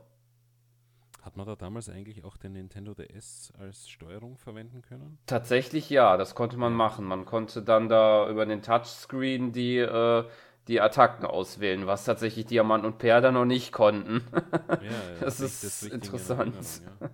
Hat 1.25 1.37
man 1.37 1.47
da 1.47 1.55
damals 1.55 1.89
eigentlich 1.89 2.23
auch 2.23 2.37
den 2.37 2.53
Nintendo 2.53 2.93
DS 2.93 3.51
als 3.57 3.89
Steuerung 3.89 4.37
verwenden 4.37 4.83
können? 4.83 5.17
Tatsächlich 5.25 5.89
ja, 5.89 6.17
das 6.17 6.35
konnte 6.35 6.55
man 6.55 6.73
machen. 6.73 7.03
Man 7.03 7.25
konnte 7.25 7.63
dann 7.63 7.89
da 7.89 8.29
über 8.29 8.45
den 8.45 8.61
Touchscreen 8.61 9.51
die, 9.51 9.79
äh, 9.79 10.23
die 10.67 10.79
Attacken 10.79 11.25
auswählen, 11.25 11.87
was 11.87 12.05
tatsächlich 12.05 12.45
Diamant 12.45 12.85
und 12.85 12.99
Perl 12.99 13.21
da 13.21 13.31
noch 13.31 13.45
nicht 13.45 13.71
konnten. 13.71 14.21
Ja, 14.69 14.83
ja, 14.83 14.91
das 15.19 15.39
ist 15.39 15.63
das 15.63 15.81
interessant. 15.81 16.55
Ja. 17.01 17.09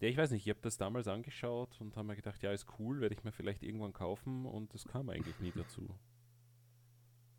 ja. 0.00 0.08
ich 0.08 0.16
weiß 0.16 0.32
nicht, 0.32 0.44
ich 0.44 0.50
habe 0.50 0.60
das 0.60 0.76
damals 0.76 1.06
angeschaut 1.06 1.80
und 1.80 1.96
habe 1.96 2.08
mir 2.08 2.16
gedacht, 2.16 2.42
ja, 2.42 2.50
ist 2.50 2.66
cool, 2.80 3.00
werde 3.00 3.14
ich 3.14 3.22
mir 3.22 3.30
vielleicht 3.30 3.62
irgendwann 3.62 3.92
kaufen 3.92 4.46
und 4.46 4.74
es 4.74 4.84
kam 4.88 5.10
eigentlich 5.10 5.38
nie 5.38 5.52
dazu. 5.54 5.94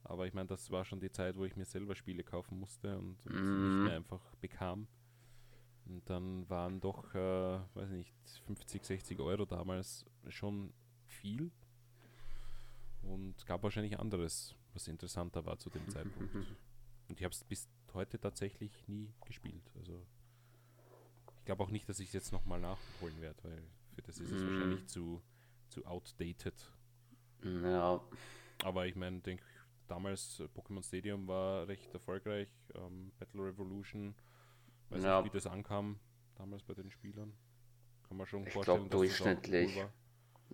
Aber 0.06 0.28
ich 0.28 0.34
meine, 0.34 0.47
das 0.47 0.72
war 0.72 0.86
schon 0.86 1.02
die 1.02 1.12
Zeit, 1.12 1.36
wo 1.36 1.43
ich 1.43 1.58
mir 1.58 1.66
selber 1.66 1.95
Spiele 1.95 2.24
kaufen 2.24 2.58
musste 2.58 2.97
und, 2.97 3.18
und 3.26 3.36
mm. 3.36 3.68
nicht 3.68 3.84
mehr 3.89 3.97
einfach 3.97 4.22
bekam. 4.39 4.88
Und 5.92 6.10
dann 6.10 6.50
waren 6.50 6.80
doch, 6.80 7.14
äh, 7.14 7.60
weiß 7.74 7.89
nicht, 7.89 8.16
50, 8.46 8.86
60 8.86 9.20
Euro 9.20 9.46
damals 9.46 10.06
schon 10.30 10.74
viel. 11.06 11.52
Und 13.02 13.46
gab 13.46 13.64
wahrscheinlich 13.64 14.00
anderes, 14.00 14.56
was 14.74 14.88
interessanter 14.88 15.46
war 15.46 15.60
zu 15.60 15.70
dem 15.70 15.88
Zeitpunkt. 15.89 16.34
Und 16.34 17.20
ich 17.20 17.24
habe 17.26 17.34
es 17.34 17.44
bis 17.44 17.68
heute 17.94 18.20
tatsächlich 18.20 18.88
nie 18.88 19.12
gespielt. 19.26 19.70
Also 19.76 20.06
ich 21.38 21.46
glaube 21.46 21.64
auch 21.64 21.72
nicht, 21.72 21.89
dass 21.89 22.00
ich 22.00 22.08
es 22.08 22.14
jetzt 22.14 22.32
nochmal 22.32 22.62
nachholen 22.62 23.20
werde, 23.20 23.44
weil 23.44 23.62
für 23.94 24.02
das 24.02 24.18
ist 24.20 24.32
es 24.32 24.42
mm. 24.42 24.48
wahrscheinlich 24.48 24.88
zu, 24.88 25.22
zu 25.68 25.86
outdated. 25.86 26.72
Ja. 27.44 28.02
Aber 28.64 28.86
ich 28.86 28.96
meine, 28.96 29.20
denke 29.20 29.44
damals 29.88 30.39
äh, 30.39 30.44
Pokémon 30.44 30.86
Stadium 30.86 31.28
war 31.28 31.68
recht 31.68 31.94
erfolgreich. 31.94 32.50
Ähm, 32.76 33.12
Battle 33.20 33.44
Revolution 33.44 34.16
Weiß 34.92 35.04
ja. 35.04 35.22
nicht, 35.22 35.34
wie 35.34 35.38
das 35.38 35.48
ankam 35.48 36.00
damals 36.36 36.64
bei 36.64 36.74
den 36.74 36.92
Spielern. 36.92 37.34
Kann 38.08 38.18
man 38.18 38.28
schon 38.28 38.46
ich 38.46 38.54
vorstellen, 38.54 38.89
glaub, 38.89 38.92
durchschnittlich. 38.92 39.78
Cool 39.78 39.89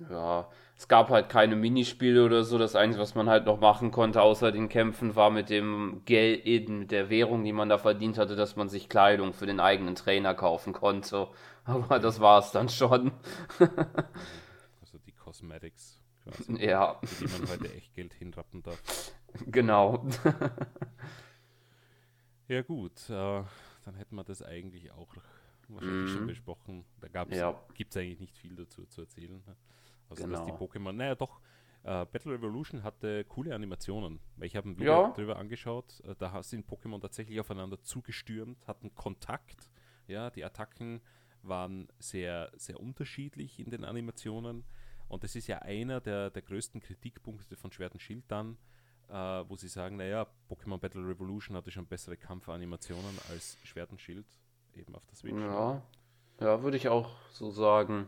ja, 0.10 0.50
es 0.78 0.88
gab 0.88 1.10
halt 1.10 1.30
keine 1.30 1.56
Minispiele 1.56 2.24
oder 2.26 2.44
so. 2.44 2.58
Das 2.58 2.76
Einzige, 2.76 3.02
was 3.02 3.16
man 3.16 3.30
halt 3.30 3.46
noch 3.46 3.60
machen 3.60 3.92
konnte, 3.92 4.22
außer 4.22 4.52
den 4.52 4.70
Kämpfen, 4.70 5.16
war 5.16 5.30
mit 5.30 5.50
dem 5.50 6.02
Geld, 6.06 6.70
mit 6.70 6.92
der 6.92 7.10
Währung, 7.10 7.44
die 7.44 7.54
man 7.54 7.70
da 7.70 7.78
verdient 7.78 8.18
hatte, 8.18 8.36
dass 8.36 8.56
man 8.56 8.70
sich 8.70 8.90
Kleidung 8.90 9.34
für 9.34 9.46
den 9.46 9.60
eigenen 9.60 9.96
Trainer 9.96 10.34
kaufen 10.34 10.74
konnte. 10.74 11.30
Aber 11.64 12.00
das 12.00 12.20
war 12.20 12.40
es 12.40 12.52
dann 12.52 12.70
schon. 12.70 13.12
also 13.60 14.98
die 15.06 15.14
Cosmetics, 15.14 16.00
quasi, 16.24 16.56
ja. 16.66 17.00
für 17.04 17.26
die 17.26 17.32
man 17.34 17.50
heute 17.50 17.74
echt 17.74 17.94
Geld 17.96 18.14
hinrappen 18.14 18.64
darf. 18.64 18.82
Genau. 19.48 20.08
ja, 22.48 22.62
gut. 22.62 23.10
Äh, 23.10 23.44
dann 23.88 23.96
hätten 23.96 24.16
wir 24.16 24.24
das 24.24 24.42
eigentlich 24.42 24.92
auch 24.92 25.16
wahrscheinlich 25.70 26.12
mm. 26.12 26.14
schon 26.14 26.24
mhm. 26.24 26.28
besprochen. 26.28 26.86
Da 27.00 27.26
ja. 27.30 27.60
gibt 27.74 27.96
es 27.96 28.02
eigentlich 28.02 28.20
nicht 28.20 28.38
viel 28.38 28.56
dazu 28.56 28.86
zu 28.86 29.02
erzählen. 29.02 29.42
Also 30.10 30.24
Genau. 30.24 30.38
dass 30.38 30.46
die 30.46 30.52
Pokémon, 30.52 30.92
naja 30.92 31.16
doch, 31.16 31.42
äh, 31.84 32.06
Battle 32.06 32.34
Revolution 32.34 32.84
hatte 32.84 33.24
coole 33.26 33.56
Animationen. 33.56 34.20
Ich 34.42 34.56
habe 34.56 34.70
ein 34.70 34.78
Video 34.78 35.08
Ja. 35.08 35.12
drüber 35.12 35.38
angeschaut, 35.38 36.02
äh, 36.02 36.16
da 36.18 36.44
sind 36.44 36.70
Pokémon 36.70 37.02
tatsächlich 37.02 37.40
aufeinander 37.40 37.82
zugestürmt, 37.82 38.68
hatten 38.68 38.94
Kontakt. 38.94 39.70
Ja, 40.08 40.30
die 40.30 40.44
Attacken 40.44 41.02
waren 41.44 41.88
sehr, 42.00 42.52
sehr 42.56 42.80
unterschiedlich 42.80 43.60
in 43.60 43.70
den 43.70 43.86
Animationen. 43.86 44.66
Und 45.08 45.24
das 45.24 45.36
ist 45.36 45.48
ja 45.48 45.60
einer 45.60 46.02
der, 46.02 46.30
der 46.30 46.42
größten 46.42 46.82
Kritikpunkte 46.82 47.56
von 47.56 47.72
Schwert 47.72 47.94
und 47.94 48.02
Schild 48.02 48.26
dann, 48.28 48.58
äh, 49.10 49.14
wo 49.49 49.55
sie 49.55 49.68
sagen, 49.68 49.97
naja, 49.97 50.28
Pokémon 50.49 50.78
Battle 50.78 51.08
Revolution 51.08 51.55
hatte 51.55 51.72
schon 51.72 51.86
bessere 51.86 52.18
Kampfanimationen 52.18 53.18
als 53.30 53.58
Schwert 53.64 53.91
und 53.91 54.01
Schild, 54.01 54.26
eben 54.76 54.93
auf 54.95 55.05
der 55.05 55.16
Switch. 55.16 55.34
Ja, 55.36 55.82
ja, 56.39 56.62
würde 56.64 56.78
ich 56.78 56.89
auch 56.89 57.10
so 57.32 57.49
sagen. 57.49 58.08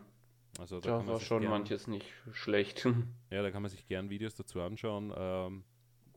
Also 0.58 0.80
da 0.80 0.98
Da 0.98 1.06
war 1.06 1.20
schon 1.20 1.40
gern- 1.42 1.50
manches 1.52 1.86
nicht 1.86 2.06
schlecht. 2.32 2.84
Ja, 3.30 3.42
da 3.42 3.50
kann 3.50 3.62
man 3.62 3.70
sich 3.70 3.86
gern 3.86 4.10
Videos 4.10 4.34
dazu 4.34 4.60
anschauen. 4.60 5.12
Ähm, 5.16 5.64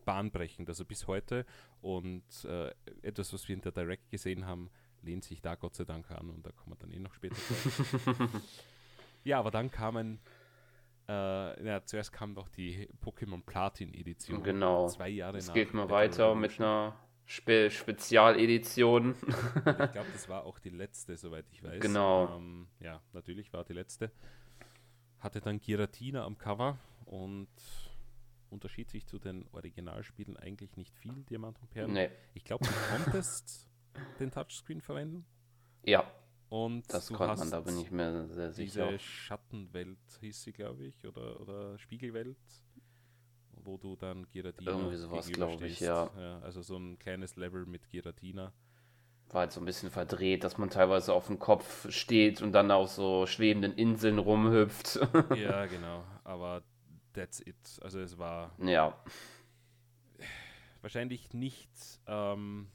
bahnbrechend, 0.05 0.67
also 0.67 0.83
bis 0.85 1.07
heute. 1.07 1.45
Und 1.81 2.23
äh, 2.45 2.71
etwas, 3.03 3.31
was 3.33 3.47
wir 3.47 3.55
in 3.55 3.61
der 3.61 3.71
Direct 3.71 4.09
gesehen 4.09 4.45
haben, 4.45 4.69
lehnt 5.01 5.23
sich 5.23 5.41
da 5.41 5.55
Gott 5.55 5.75
sei 5.75 5.85
Dank 5.85 6.09
an 6.11 6.29
und 6.29 6.45
da 6.45 6.51
kommen 6.51 6.71
wir 6.71 6.77
dann 6.77 6.91
eh 6.91 6.99
noch 6.99 7.13
später 7.13 7.35
ja, 9.23 9.39
aber 9.39 9.51
dann 9.51 9.69
kamen, 9.71 10.19
äh, 11.07 11.65
ja, 11.65 11.83
zuerst 11.85 12.11
kam 12.11 12.33
noch 12.33 12.49
die 12.49 12.87
Pokémon 13.03 13.43
Platin 13.43 13.93
Edition. 13.93 14.43
Genau. 14.43 14.87
Zwei 14.87 15.09
Jahre 15.09 15.37
Es 15.37 15.47
nach 15.47 15.53
geht 15.53 15.73
mal 15.73 15.89
weiter 15.89 16.35
mit 16.35 16.59
einer 16.59 16.95
Spe 17.25 17.69
Spezialedition. 17.69 19.15
Ich 19.55 19.63
glaube, 19.63 20.07
das 20.11 20.29
war 20.29 20.45
auch 20.45 20.59
die 20.59 20.69
letzte, 20.69 21.17
soweit 21.17 21.45
ich 21.51 21.63
weiß. 21.63 21.81
Genau. 21.81 22.35
Ähm, 22.35 22.67
ja, 22.79 23.01
natürlich 23.13 23.51
war 23.53 23.63
die 23.63 23.73
letzte. 23.73 24.11
Hatte 25.19 25.41
dann 25.41 25.59
Giratina 25.59 26.25
am 26.25 26.37
Cover 26.37 26.77
und 27.05 27.49
unterschied 28.49 28.89
sich 28.89 29.05
zu 29.05 29.19
den 29.19 29.45
Originalspielen 29.51 30.37
eigentlich 30.37 30.75
nicht 30.77 30.95
viel, 30.99 31.23
Diamant 31.29 31.59
und 31.59 31.69
Perlen. 31.69 31.93
nee, 31.93 32.09
Ich 32.33 32.43
glaube, 32.43 32.65
du 32.65 32.71
konntest 32.95 33.69
den 34.19 34.31
Touchscreen 34.31 34.81
verwenden 34.81 35.25
ja, 35.85 36.09
und 36.53 36.93
das 36.93 37.11
konnte 37.11 37.39
man, 37.39 37.49
da 37.49 37.61
bin 37.61 37.79
ich 37.79 37.89
mir 37.89 38.27
sehr 38.27 38.51
sicher. 38.53 38.85
diese 38.91 38.99
Schattenwelt 38.99 39.97
hieß 40.21 40.43
sie, 40.43 40.51
glaube 40.51 40.83
ich, 40.85 41.03
oder, 41.07 41.39
oder 41.39 41.79
Spiegelwelt, 41.79 42.37
wo 43.63 43.77
du 43.77 43.95
dann 43.95 44.29
Giratina 44.29 44.69
Irgendwie 44.69 44.97
sowas, 44.97 45.31
glaub 45.31 45.49
ich, 45.49 45.79
gegenüberstehst. 45.79 45.81
ja. 45.81 46.39
Also 46.43 46.61
so 46.61 46.77
ein 46.77 46.99
kleines 46.99 47.37
Level 47.37 47.65
mit 47.65 47.89
Giratina. 47.89 48.53
War 49.29 49.39
halt 49.39 49.51
so 49.51 49.61
ein 49.61 49.65
bisschen 49.65 49.89
verdreht, 49.89 50.43
dass 50.43 50.59
man 50.59 50.69
teilweise 50.69 51.13
auf 51.13 51.25
dem 51.25 51.39
Kopf 51.39 51.89
steht 51.91 52.43
und 52.43 52.51
dann 52.51 52.69
auf 52.69 52.91
so 52.91 53.25
schwebenden 53.25 53.73
Inseln 53.73 54.19
rumhüpft. 54.19 54.99
Ja, 55.35 55.65
genau. 55.65 56.03
Aber 56.23 56.61
that's 57.13 57.39
it. 57.39 57.79
Also 57.81 57.99
es 57.99 58.19
war 58.19 58.51
ja, 58.59 58.95
wahrscheinlich 60.81 61.33
nicht 61.33 61.71
ähm, 62.05 62.67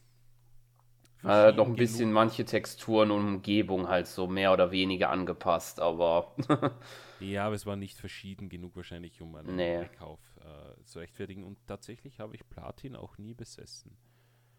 äh, 1.25 1.53
noch 1.53 1.67
ein 1.67 1.77
bisschen 1.77 2.11
genug. 2.11 2.15
manche 2.15 2.45
Texturen 2.45 3.11
und 3.11 3.27
Umgebung 3.27 3.89
halt 3.89 4.07
so 4.07 4.27
mehr 4.27 4.53
oder 4.53 4.71
weniger 4.71 5.11
angepasst, 5.11 5.81
aber 5.81 6.35
Ja, 7.21 7.47
aber 7.47 7.57
es 7.57 7.67
war 7.67 7.77
nicht 7.77 7.99
verschieden 7.99 8.49
genug 8.49 8.77
wahrscheinlich, 8.77 9.21
um 9.21 9.35
einen 9.35 9.57
Nee. 9.57 9.79
Rückkauf 9.79 10.21
äh, 10.41 10.85
zu 10.85 11.01
rechtfertigen. 11.01 11.43
Und 11.45 11.59
tatsächlich 11.67 12.21
habe 12.21 12.37
ich 12.37 12.49
Platin 12.49 12.95
auch 12.95 13.19
nie 13.19 13.35
besessen. 13.35 13.97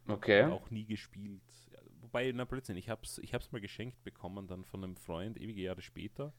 okay. 0.07 0.43
Auch 0.43 0.69
nie 0.69 0.85
gespielt. 0.85 1.41
Wobei, 2.01 2.31
na 2.33 2.43
Blödsinn, 2.45 2.75
ich 2.77 2.89
habe 2.89 3.01
es 3.03 3.17
ich 3.19 3.33
hab's 3.33 3.51
mal 3.51 3.61
geschenkt 3.61 4.03
bekommen, 4.03 4.47
dann 4.47 4.65
von 4.65 4.83
einem 4.83 4.97
Freund, 4.97 5.39
ewige 5.39 5.61
Jahre 5.61 5.81
später, 5.81 6.33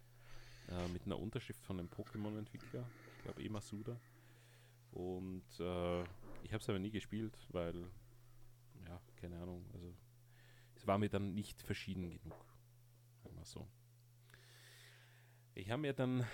äh, 0.69 0.89
mit 0.93 1.07
einer 1.07 1.19
Unterschrift 1.19 1.65
von 1.65 1.79
einem 1.79 1.89
Pokémon-Entwickler, 1.89 2.85
ich 3.17 3.23
glaube 3.25 3.43
Emasuda. 3.43 3.99
Und 4.93 5.45
äh, 5.61 6.01
ich 6.43 6.53
habe 6.53 6.61
es 6.61 6.69
aber 6.69 6.79
nie 6.81 6.91
gespielt, 6.91 7.39
weil, 7.51 7.75
ja, 8.87 9.01
keine 9.17 9.39
Ahnung, 9.39 9.65
also 9.73 9.95
es 10.81 10.87
war 10.87 10.97
mir 10.97 11.11
dann 11.11 11.35
nicht 11.35 11.61
verschieden 11.61 12.09
genug. 12.09 12.47
Sagen 13.23 13.45
so. 13.45 13.69
Ich 15.55 15.71
habe 15.71 15.83
mir 15.83 15.93
dann 15.93 16.27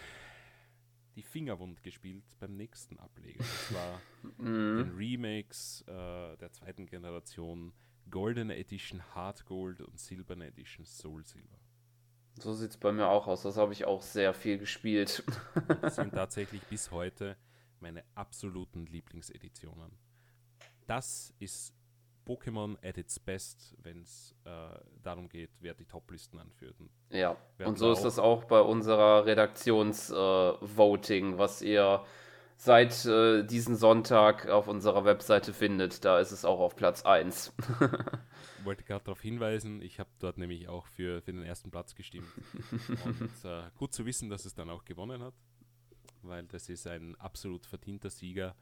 die 1.16 1.22
Fingerwund 1.24 1.82
gespielt 1.82 2.22
beim 2.38 2.56
nächsten 2.56 2.96
Ableger. 3.00 3.38
Das 3.38 3.74
war 3.74 4.00
Mhm. 4.38 4.76
den 4.78 4.94
Remakes 4.96 5.82
äh, 5.88 6.36
der 6.36 6.52
zweiten 6.52 6.86
Generation 6.86 7.72
Goldene 8.08 8.56
Edition 8.56 9.02
Hard 9.16 9.46
Gold 9.46 9.80
und 9.80 9.98
Silberne 9.98 10.46
Edition 10.46 10.84
Soul 10.86 11.24
Silver. 11.24 11.58
So 12.38 12.52
sieht 12.52 12.70
es 12.70 12.76
bei 12.76 12.92
mir 12.92 13.08
auch 13.08 13.26
aus. 13.26 13.42
Das 13.42 13.56
habe 13.56 13.72
ich 13.72 13.84
auch 13.84 14.02
sehr 14.02 14.32
viel 14.32 14.58
gespielt. 14.58 15.24
Das 15.80 15.96
sind 15.96 16.10
tatsächlich 16.14 16.62
bis 16.64 16.92
heute 16.92 17.36
meine 17.80 18.04
absoluten 18.14 18.86
Lieblingseditionen. 18.86 19.90
Das 20.86 21.34
ist 21.40 21.72
Pokémon 22.26 22.76
at 22.82 22.98
its 22.98 23.18
best, 23.18 23.74
wenn 23.82 24.02
es 24.02 24.34
äh, 24.44 24.78
darum 25.02 25.28
geht, 25.28 25.50
wer 25.60 25.74
die 25.74 25.86
Toplisten 25.86 26.38
anführt. 26.38 26.78
Und 26.80 26.90
Ja, 27.58 27.66
und 27.66 27.78
so 27.78 27.86
da 27.86 27.92
ist 27.92 28.02
das 28.02 28.18
auch 28.18 28.44
bei 28.44 28.60
unserer 28.60 29.24
Redaktions-Voting, 29.24 31.38
was 31.38 31.62
ihr 31.62 32.04
seit 32.56 33.04
äh, 33.04 33.44
diesen 33.44 33.76
Sonntag 33.76 34.48
auf 34.48 34.68
unserer 34.68 35.04
Webseite 35.04 35.52
findet. 35.52 36.04
Da 36.04 36.18
ist 36.20 36.32
es 36.32 36.44
auch 36.44 36.60
auf 36.60 36.74
Platz 36.74 37.04
1. 37.04 37.52
wollte 38.66 38.84
gerade 38.84 39.04
darauf 39.04 39.22
hinweisen, 39.22 39.80
ich 39.80 39.98
habe 39.98 40.10
dort 40.18 40.36
nämlich 40.36 40.68
auch 40.68 40.86
für, 40.86 41.22
für 41.22 41.32
den 41.32 41.42
ersten 41.42 41.70
Platz 41.70 41.94
gestimmt. 41.94 42.28
Und 43.04 43.30
äh, 43.44 43.62
gut 43.76 43.94
zu 43.94 44.04
wissen, 44.04 44.28
dass 44.28 44.44
es 44.44 44.54
dann 44.54 44.68
auch 44.68 44.84
gewonnen 44.84 45.22
hat, 45.22 45.34
weil 46.22 46.44
das 46.44 46.68
ist 46.68 46.86
ein 46.86 47.16
absolut 47.16 47.64
verdienter 47.64 48.10
Sieger. 48.10 48.54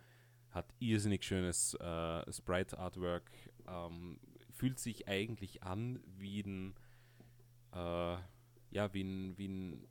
Hat 0.51 0.73
irrsinnig 0.79 1.25
schönes 1.25 1.75
äh, 1.75 2.33
Sprite-Artwork, 2.33 3.29
ähm, 3.69 4.19
fühlt 4.51 4.79
sich 4.79 5.09
eigentlich 5.09 5.63
an 5.63 6.01
wie 6.07 6.41
ein, 6.41 6.75
äh, 7.73 8.17
ja, 8.71 8.93
wie 8.93 9.03
ein, 9.03 9.39
wie 9.39 9.49
ein 9.49 9.89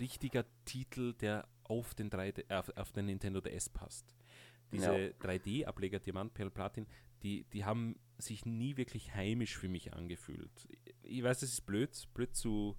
richtiger 0.00 0.44
Titel, 0.64 1.14
der 1.14 1.48
auf 1.64 1.94
den, 1.94 2.10
3D, 2.10 2.44
äh, 2.48 2.62
auf, 2.80 2.92
den 2.92 3.06
Nintendo 3.06 3.40
DS 3.40 3.68
passt. 3.68 4.14
Diese 4.70 4.98
Ja. 4.98 5.12
3D-Ableger 5.20 5.98
Diamant, 5.98 6.34
Perl, 6.34 6.50
Platin, 6.50 6.86
die, 7.22 7.44
die 7.44 7.64
haben 7.64 7.98
sich 8.18 8.46
nie 8.46 8.76
wirklich 8.76 9.14
heimisch 9.14 9.56
für 9.56 9.68
mich 9.68 9.92
angefühlt. 9.92 10.68
Ich 11.02 11.22
weiß, 11.22 11.42
es 11.42 11.52
ist 11.52 11.66
blöd, 11.66 11.90
blöd 12.14 12.34
zu, 12.34 12.76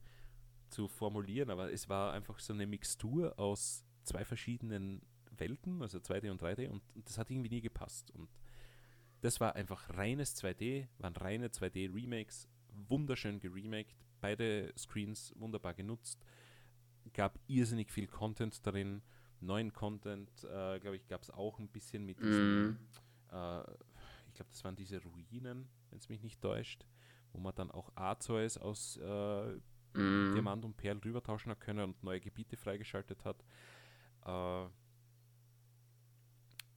zu 0.70 0.88
formulieren, 0.88 1.50
aber 1.50 1.72
es 1.72 1.90
war 1.90 2.14
einfach 2.14 2.40
so 2.40 2.54
eine 2.54 2.66
Mixtur 2.66 3.38
aus 3.38 3.86
zwei 4.04 4.26
verschiedenen 4.26 5.02
Welten, 5.32 5.82
also 5.82 5.98
2D 6.00 6.30
und 6.32 6.42
3D, 6.42 6.70
und, 6.70 6.82
und 6.96 7.08
das 7.08 7.18
hat 7.18 7.30
irgendwie 7.30 7.50
nie 7.50 7.62
gepasst. 7.62 8.12
Und 8.12 8.30
das 9.24 9.40
war 9.40 9.56
einfach 9.56 9.90
reines 9.98 10.36
2D, 10.36 10.88
waren 10.98 11.16
reine 11.16 11.48
2D-Remakes, 11.48 12.50
wunderschön 12.90 13.40
geremaked, 13.40 13.96
beide 14.20 14.74
Screens 14.78 15.34
wunderbar 15.38 15.74
genutzt, 15.74 16.26
gab 17.14 17.40
irrsinnig 17.48 17.90
viel 17.90 18.08
Content 18.08 18.66
darin, 18.68 19.02
neuen 19.40 19.72
Content, 19.72 20.30
äh, 20.44 20.80
glaube 20.80 20.98
ich, 20.98 21.08
gab 21.08 21.22
es 21.22 21.30
auch 21.32 21.58
ein 21.60 21.70
bisschen 21.70 22.06
mit 22.06 22.22
diesen 22.22 22.72
Mhm. 22.72 22.80
äh, 23.32 23.62
ich 24.28 24.34
glaube, 24.34 24.50
das 24.52 24.64
waren 24.64 24.76
diese 24.76 25.02
Ruinen, 25.02 25.70
wenn 25.90 26.00
es 26.00 26.10
mich 26.10 26.22
nicht 26.22 26.42
täuscht, 26.42 26.86
wo 27.32 27.40
man 27.40 27.56
dann 27.56 27.72
auch 27.72 27.92
Arzeus 27.96 28.58
aus 28.58 28.98
äh, 28.98 29.60
Mhm. 29.96 30.34
Diamant 30.34 30.66
und 30.66 30.76
Perl 30.76 30.98
rübertauschen 30.98 31.52
hat 31.52 31.62
können 31.62 31.84
und 31.84 32.04
neue 32.04 32.20
Gebiete 32.20 32.58
freigeschaltet 32.58 33.24
hat. 33.24 33.44
Äh, 34.26 34.68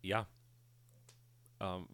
ja. 0.02 0.28
Ähm, 1.60 1.88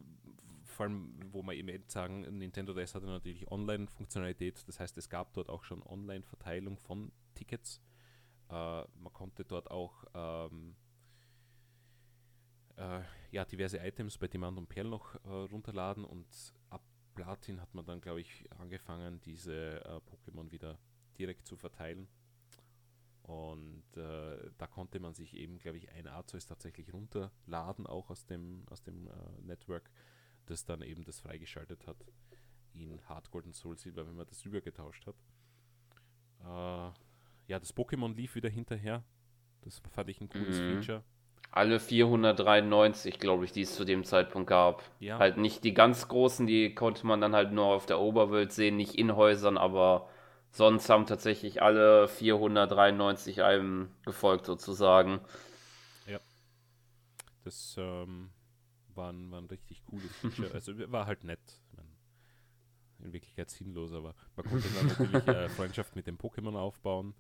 vor 0.82 0.88
allem, 0.88 1.14
wo 1.30 1.42
man 1.44 1.54
eben 1.54 1.68
eben 1.68 1.88
sagen, 1.88 2.22
Nintendo 2.38 2.74
DS 2.74 2.96
hatte 2.96 3.06
natürlich 3.06 3.48
Online-Funktionalität, 3.48 4.66
das 4.66 4.80
heißt, 4.80 4.98
es 4.98 5.08
gab 5.08 5.32
dort 5.32 5.48
auch 5.48 5.62
schon 5.62 5.80
Online-Verteilung 5.84 6.76
von 6.76 7.12
Tickets. 7.34 7.80
Äh, 8.48 8.52
man 8.52 9.12
konnte 9.12 9.44
dort 9.44 9.70
auch 9.70 10.04
ähm, 10.12 10.74
äh, 12.76 13.02
ja, 13.30 13.44
diverse 13.44 13.78
Items 13.78 14.18
bei 14.18 14.26
Demand 14.26 14.58
und 14.58 14.68
Perl 14.68 14.88
noch 14.88 15.14
äh, 15.24 15.28
runterladen 15.28 16.04
und 16.04 16.26
ab 16.68 16.82
Platin 17.14 17.60
hat 17.60 17.72
man 17.74 17.84
dann, 17.84 18.00
glaube 18.00 18.20
ich, 18.20 18.50
angefangen, 18.58 19.20
diese 19.20 19.84
äh, 19.84 20.00
Pokémon 20.00 20.50
wieder 20.50 20.80
direkt 21.16 21.46
zu 21.46 21.56
verteilen. 21.56 22.08
Und 23.22 23.84
äh, 23.96 24.50
da 24.58 24.66
konnte 24.66 24.98
man 24.98 25.14
sich 25.14 25.36
eben, 25.36 25.60
glaube 25.60 25.76
ich, 25.76 25.92
ein 25.92 26.08
Arceus 26.08 26.46
tatsächlich 26.46 26.92
runterladen, 26.92 27.86
auch 27.86 28.10
aus 28.10 28.26
dem, 28.26 28.64
aus 28.68 28.82
dem 28.82 29.06
äh, 29.06 29.12
Network, 29.42 29.88
das 30.52 30.64
dann 30.64 30.82
eben 30.82 31.04
das 31.04 31.20
freigeschaltet 31.20 31.86
hat 31.86 31.96
in 32.74 33.00
Hard 33.08 33.30
Gold 33.30 33.46
und 33.46 33.54
Soul 33.54 33.76
Silver, 33.76 34.06
wenn 34.06 34.16
man 34.16 34.26
das 34.26 34.44
übergetauscht 34.44 35.06
hat. 35.06 35.16
Äh, 36.40 36.92
ja, 37.48 37.58
das 37.58 37.74
Pokémon 37.74 38.14
lief 38.14 38.34
wieder 38.34 38.48
hinterher. 38.48 39.04
Das 39.62 39.80
fand 39.90 40.08
ich 40.08 40.20
ein 40.20 40.28
cooles 40.28 40.58
Mhm. 40.60 40.74
Feature. 40.74 41.04
Alle 41.50 41.80
493, 41.80 43.18
glaube 43.18 43.44
ich, 43.44 43.52
die 43.52 43.62
es 43.62 43.74
zu 43.74 43.84
dem 43.84 44.04
Zeitpunkt 44.04 44.48
gab. 44.48 44.82
Ja. 45.00 45.18
Halt 45.18 45.36
nicht 45.36 45.64
die 45.64 45.74
ganz 45.74 46.08
großen, 46.08 46.46
die 46.46 46.74
konnte 46.74 47.06
man 47.06 47.20
dann 47.20 47.34
halt 47.34 47.52
nur 47.52 47.66
auf 47.66 47.84
der 47.84 48.00
Oberwelt 48.00 48.52
sehen, 48.52 48.76
nicht 48.76 48.94
in 48.94 49.14
Häusern, 49.16 49.58
aber 49.58 50.08
Sonst 50.54 50.90
haben 50.90 51.06
tatsächlich 51.06 51.62
alle 51.62 52.08
493 52.08 53.42
einem 53.42 53.88
gefolgt, 54.04 54.44
sozusagen. 54.44 55.22
Ja. 56.06 56.20
Das 57.42 57.74
ähm, 57.78 58.28
war, 58.96 59.12
ein, 59.12 59.30
war 59.30 59.40
ein 59.40 59.46
richtig 59.46 59.84
cooles 59.84 60.14
Feature. 60.20 60.52
also 60.52 60.72
war 60.90 61.06
halt 61.06 61.24
nett. 61.24 61.60
In 63.00 63.12
Wirklichkeit 63.12 63.50
sinnlos, 63.50 63.92
aber 63.92 64.14
man 64.36 64.46
konnte 64.46 64.68
dann 64.68 64.86
natürlich 64.86 65.26
äh, 65.26 65.48
Freundschaft 65.56 65.96
mit 65.96 66.06
dem 66.06 66.16
Pokémon 66.18 66.56
aufbauen. 66.56 67.14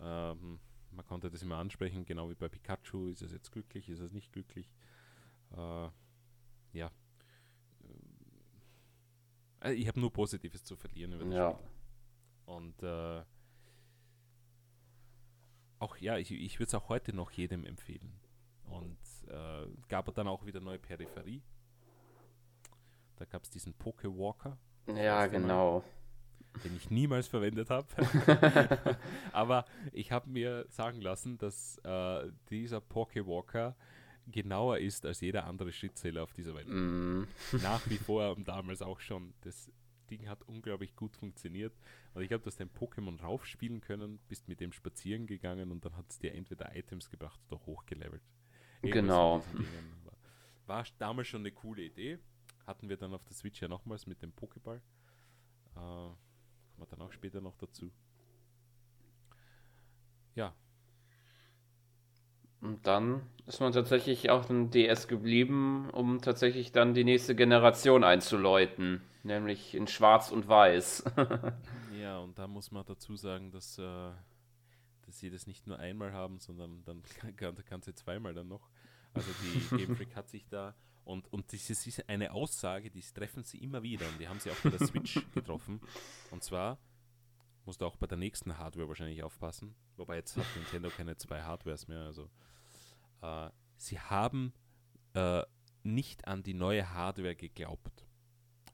Ähm, 0.00 0.58
man 0.90 1.06
konnte 1.06 1.30
das 1.30 1.42
immer 1.42 1.58
ansprechen, 1.58 2.04
genau 2.04 2.28
wie 2.28 2.34
bei 2.34 2.48
Pikachu. 2.48 3.08
Ist 3.08 3.22
es 3.22 3.30
jetzt 3.30 3.52
glücklich, 3.52 3.88
ist 3.88 4.00
es 4.00 4.12
nicht 4.12 4.32
glücklich? 4.32 4.68
Äh, 5.56 5.88
ja. 6.72 6.90
Äh, 9.60 9.72
ich 9.74 9.86
habe 9.86 10.00
nur 10.00 10.12
Positives 10.12 10.64
zu 10.64 10.76
verlieren 10.76 11.12
über 11.12 11.24
das 11.24 11.34
ja. 11.34 11.52
Spiel. 11.52 11.66
Und 12.46 12.82
äh, 12.82 13.22
auch 15.78 15.96
ja, 15.98 16.18
ich, 16.18 16.30
ich 16.30 16.58
würde 16.58 16.68
es 16.68 16.74
auch 16.74 16.88
heute 16.88 17.12
noch 17.14 17.30
jedem 17.30 17.64
empfehlen. 17.64 18.20
Und 18.64 18.98
äh, 19.32 19.66
gab 19.88 20.12
dann 20.14 20.28
auch 20.28 20.44
wieder 20.46 20.60
neue 20.60 20.78
Peripherie. 20.78 21.42
Da 23.16 23.24
gab 23.24 23.44
es 23.44 23.50
diesen 23.50 23.74
Pokewalker. 23.74 24.58
Ja, 24.86 25.26
genau. 25.26 25.80
Mal, 25.80 26.62
den 26.64 26.76
ich 26.76 26.90
niemals 26.90 27.28
verwendet 27.28 27.70
habe. 27.70 27.86
Aber 29.32 29.64
ich 29.92 30.12
habe 30.12 30.28
mir 30.28 30.66
sagen 30.68 31.00
lassen, 31.00 31.38
dass 31.38 31.78
äh, 31.78 32.30
dieser 32.50 32.80
Pokewalker 32.80 33.76
genauer 34.26 34.78
ist 34.78 35.04
als 35.04 35.20
jeder 35.20 35.46
andere 35.46 35.72
Schrittzähler 35.72 36.22
auf 36.22 36.32
dieser 36.32 36.54
Welt. 36.54 36.68
Mm. 36.68 37.24
Nach 37.62 37.88
wie 37.88 37.96
vor 37.96 38.36
und 38.36 38.48
damals 38.48 38.82
auch 38.82 39.00
schon. 39.00 39.34
Das 39.42 39.70
Ding 40.10 40.28
hat 40.28 40.42
unglaublich 40.42 40.94
gut 40.94 41.16
funktioniert. 41.16 41.72
Und 42.14 42.22
ich 42.22 42.32
habe 42.32 42.42
das 42.44 42.56
dein 42.56 42.70
Pokémon 42.70 43.20
raufspielen 43.20 43.80
können, 43.80 44.18
bist 44.28 44.48
mit 44.48 44.60
dem 44.60 44.72
spazieren 44.72 45.26
gegangen 45.26 45.70
und 45.70 45.84
dann 45.84 45.96
hat 45.96 46.10
es 46.10 46.18
dir 46.18 46.34
entweder 46.34 46.76
Items 46.76 47.08
gebracht 47.08 47.40
oder 47.50 47.64
hochgelevelt. 47.66 48.22
Genau. 48.82 49.42
War, 50.66 50.84
damals 50.98 51.28
schon 51.28 51.42
eine 51.42 51.52
coole 51.52 51.82
Idee. 51.82 52.18
Hatten 52.66 52.88
wir 52.88 52.96
dann 52.96 53.14
auf 53.14 53.24
der 53.24 53.34
Switch 53.34 53.60
ja 53.60 53.68
nochmals 53.68 54.06
mit 54.06 54.22
dem 54.22 54.32
Pokéball. 54.32 54.76
Äh, 54.76 55.76
kommen 55.76 56.16
wir 56.78 56.86
dann 56.86 57.02
auch 57.02 57.12
später 57.12 57.40
noch 57.40 57.56
dazu. 57.56 57.90
Ja. 60.34 60.54
Und 62.60 62.86
dann 62.86 63.22
ist 63.46 63.60
man 63.60 63.72
tatsächlich 63.72 64.30
auf 64.30 64.46
dem 64.46 64.70
DS 64.70 65.08
geblieben, 65.08 65.90
um 65.90 66.22
tatsächlich 66.22 66.70
dann 66.70 66.94
die 66.94 67.02
nächste 67.02 67.34
Generation 67.34 68.04
einzuläuten, 68.04 69.02
nämlich 69.24 69.74
in 69.74 69.88
Schwarz 69.88 70.30
und 70.30 70.46
Weiß. 70.46 71.04
ja, 72.00 72.18
und 72.20 72.38
da 72.38 72.46
muss 72.46 72.70
man 72.70 72.84
dazu 72.86 73.16
sagen, 73.16 73.50
dass, 73.50 73.78
äh, 73.78 74.10
dass 75.06 75.18
sie 75.18 75.28
das 75.30 75.48
nicht 75.48 75.66
nur 75.66 75.80
einmal 75.80 76.12
haben, 76.12 76.38
sondern 76.38 76.84
dann 76.84 77.02
kann, 77.66 77.82
sie 77.82 77.94
zweimal 77.94 78.32
dann 78.32 78.46
noch. 78.46 78.70
Also 79.14 79.30
die 79.42 79.76
Game 79.76 79.96
Freak 79.96 80.14
hat 80.16 80.28
sich 80.28 80.46
da 80.48 80.74
und, 81.04 81.32
und 81.32 81.52
das 81.52 81.68
ist 81.68 82.08
eine 82.08 82.32
Aussage, 82.32 82.90
die 82.90 83.02
treffen 83.02 83.42
sie 83.42 83.58
immer 83.58 83.82
wieder 83.82 84.08
und 84.08 84.20
die 84.20 84.28
haben 84.28 84.38
sie 84.38 84.50
auch 84.50 84.60
bei 84.62 84.70
der 84.70 84.86
Switch 84.86 85.20
getroffen. 85.34 85.80
Und 86.30 86.44
zwar 86.44 86.78
musst 87.64 87.80
du 87.80 87.86
auch 87.86 87.96
bei 87.96 88.06
der 88.06 88.18
nächsten 88.18 88.56
Hardware 88.56 88.88
wahrscheinlich 88.88 89.22
aufpassen. 89.22 89.74
Wobei 89.96 90.16
jetzt 90.16 90.36
hat 90.36 90.46
Nintendo 90.56 90.90
keine 90.90 91.16
zwei 91.16 91.42
Hardwares 91.42 91.88
mehr. 91.88 92.02
Also 92.02 92.30
äh, 93.20 93.50
sie 93.76 93.98
haben 93.98 94.52
äh, 95.14 95.42
nicht 95.82 96.26
an 96.28 96.42
die 96.42 96.54
neue 96.54 96.92
Hardware 96.92 97.34
geglaubt. 97.34 98.06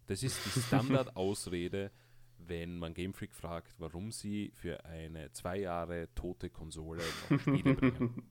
Das 0.06 0.22
ist 0.22 0.44
die 0.44 0.60
Standardausrede, 0.60 1.90
wenn 2.38 2.78
man 2.78 2.94
Game 2.94 3.14
Freak 3.14 3.34
fragt, 3.34 3.74
warum 3.78 4.12
sie 4.12 4.52
für 4.54 4.84
eine 4.84 5.32
zwei 5.32 5.58
Jahre 5.58 6.08
tote 6.14 6.50
Konsole 6.50 7.02
noch 7.30 7.40
Spiele 7.40 7.74
bringen. 7.74 8.30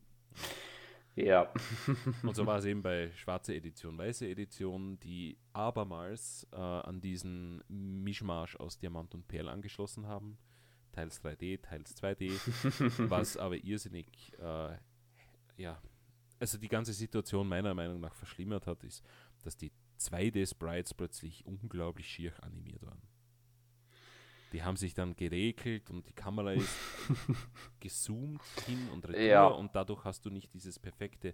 Ja. 1.17 1.51
Und 2.21 2.35
so 2.35 2.45
war 2.45 2.59
es 2.59 2.65
eben 2.65 2.83
bei 2.83 3.11
schwarze 3.15 3.55
Edition, 3.55 3.97
weiße 3.97 4.27
Edition, 4.27 4.99
die 4.99 5.35
abermals 5.51 6.47
äh, 6.51 6.57
an 6.57 7.01
diesen 7.01 7.63
Mischmasch 7.67 8.55
aus 8.57 8.77
Diamant 8.77 9.15
und 9.15 9.27
Perl 9.27 9.49
angeschlossen 9.49 10.05
haben. 10.05 10.37
Teils 10.91 11.23
3D, 11.23 11.59
teils 11.61 11.97
2D, 11.97 12.29
was 13.09 13.35
aber 13.35 13.55
irrsinnig, 13.57 14.31
äh, 14.39 14.77
ja, 15.57 15.81
also 16.39 16.59
die 16.59 16.67
ganze 16.67 16.93
Situation 16.93 17.47
meiner 17.47 17.73
Meinung 17.73 17.99
nach 17.99 18.13
verschlimmert 18.13 18.67
hat, 18.67 18.83
ist, 18.83 19.03
dass 19.43 19.57
die 19.57 19.71
2D-Sprites 19.99 20.93
plötzlich 20.93 21.43
unglaublich 21.47 22.07
schier 22.07 22.31
animiert 22.43 22.85
waren. 22.85 23.01
Die 24.53 24.63
haben 24.63 24.77
sich 24.77 24.93
dann 24.93 25.15
geregelt 25.15 25.89
und 25.89 26.07
die 26.07 26.13
Kamera 26.13 26.53
ist 26.53 26.69
gezoomt 27.79 28.41
hin 28.65 28.89
und 28.93 29.07
retour 29.07 29.21
ja. 29.21 29.47
und 29.47 29.75
dadurch 29.75 30.05
hast 30.05 30.25
du 30.25 30.29
nicht 30.29 30.53
dieses 30.53 30.79
perfekte 30.79 31.33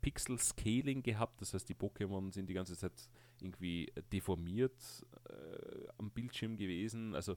Pixel-Scaling 0.00 1.02
gehabt. 1.02 1.40
Das 1.40 1.54
heißt, 1.54 1.68
die 1.68 1.74
Pokémon 1.74 2.32
sind 2.32 2.48
die 2.48 2.54
ganze 2.54 2.76
Zeit 2.76 2.92
irgendwie 3.40 3.92
deformiert 4.12 5.04
äh, 5.28 5.88
am 5.98 6.10
Bildschirm 6.10 6.56
gewesen. 6.56 7.14
Also 7.14 7.36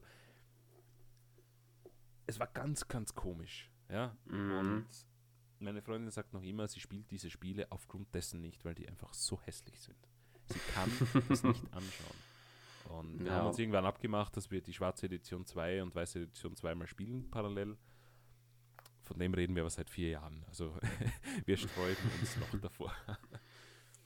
es 2.26 2.38
war 2.38 2.48
ganz, 2.48 2.86
ganz 2.86 3.14
komisch. 3.14 3.70
Ja? 3.88 4.16
Mhm. 4.26 4.58
Und 4.58 4.86
meine 5.58 5.82
Freundin 5.82 6.10
sagt 6.10 6.34
noch 6.34 6.42
immer, 6.42 6.68
sie 6.68 6.80
spielt 6.80 7.10
diese 7.10 7.30
Spiele 7.30 7.70
aufgrund 7.70 8.14
dessen 8.14 8.40
nicht, 8.40 8.64
weil 8.64 8.74
die 8.74 8.88
einfach 8.88 9.14
so 9.14 9.40
hässlich 9.42 9.80
sind. 9.80 9.98
Sie 10.48 10.60
kann 10.74 10.90
das 11.28 11.42
nicht 11.42 11.64
anschauen. 11.72 12.16
Und 12.90 13.20
wir 13.20 13.30
ja. 13.30 13.38
haben 13.38 13.46
uns 13.48 13.58
irgendwann 13.58 13.84
abgemacht, 13.84 14.36
dass 14.36 14.50
wir 14.50 14.60
die 14.60 14.72
schwarze 14.72 15.06
Edition 15.06 15.44
2 15.44 15.82
und 15.82 15.94
weiße 15.94 16.20
Edition 16.20 16.56
2 16.56 16.74
mal 16.74 16.86
spielen 16.86 17.28
parallel. 17.30 17.76
Von 19.04 19.18
dem 19.18 19.34
reden 19.34 19.54
wir 19.54 19.62
aber 19.62 19.70
seit 19.70 19.88
vier 19.88 20.10
Jahren. 20.10 20.44
Also 20.48 20.72
wir 21.44 21.56
sträuben 21.56 22.10
uns 22.20 22.36
noch 22.38 22.60
davor. 22.60 22.92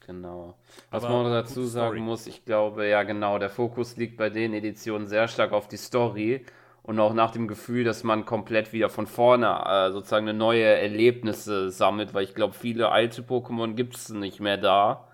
Genau. 0.05 0.57
Was 0.89 1.03
aber 1.03 1.23
man 1.23 1.31
dazu 1.31 1.63
sagen 1.63 2.01
muss, 2.01 2.27
ich 2.27 2.45
glaube, 2.45 2.87
ja 2.87 3.03
genau, 3.03 3.39
der 3.39 3.49
Fokus 3.49 3.97
liegt 3.97 4.17
bei 4.17 4.29
den 4.29 4.53
Editionen 4.53 5.07
sehr 5.07 5.27
stark 5.27 5.51
auf 5.53 5.67
die 5.67 5.77
Story 5.77 6.45
und 6.83 6.99
auch 6.99 7.13
nach 7.13 7.31
dem 7.31 7.47
Gefühl, 7.47 7.83
dass 7.83 8.03
man 8.03 8.25
komplett 8.25 8.73
wieder 8.73 8.89
von 8.89 9.07
vorne 9.07 9.63
äh, 9.65 9.91
sozusagen 9.91 10.27
eine 10.27 10.37
neue 10.37 10.65
Erlebnisse 10.65 11.69
sammelt, 11.69 12.13
weil 12.13 12.23
ich 12.23 12.33
glaube, 12.33 12.53
viele 12.53 12.89
alte 12.89 13.21
Pokémon 13.21 13.73
gibt 13.73 13.95
es 13.95 14.09
nicht 14.09 14.39
mehr 14.39 14.57
da. 14.57 15.07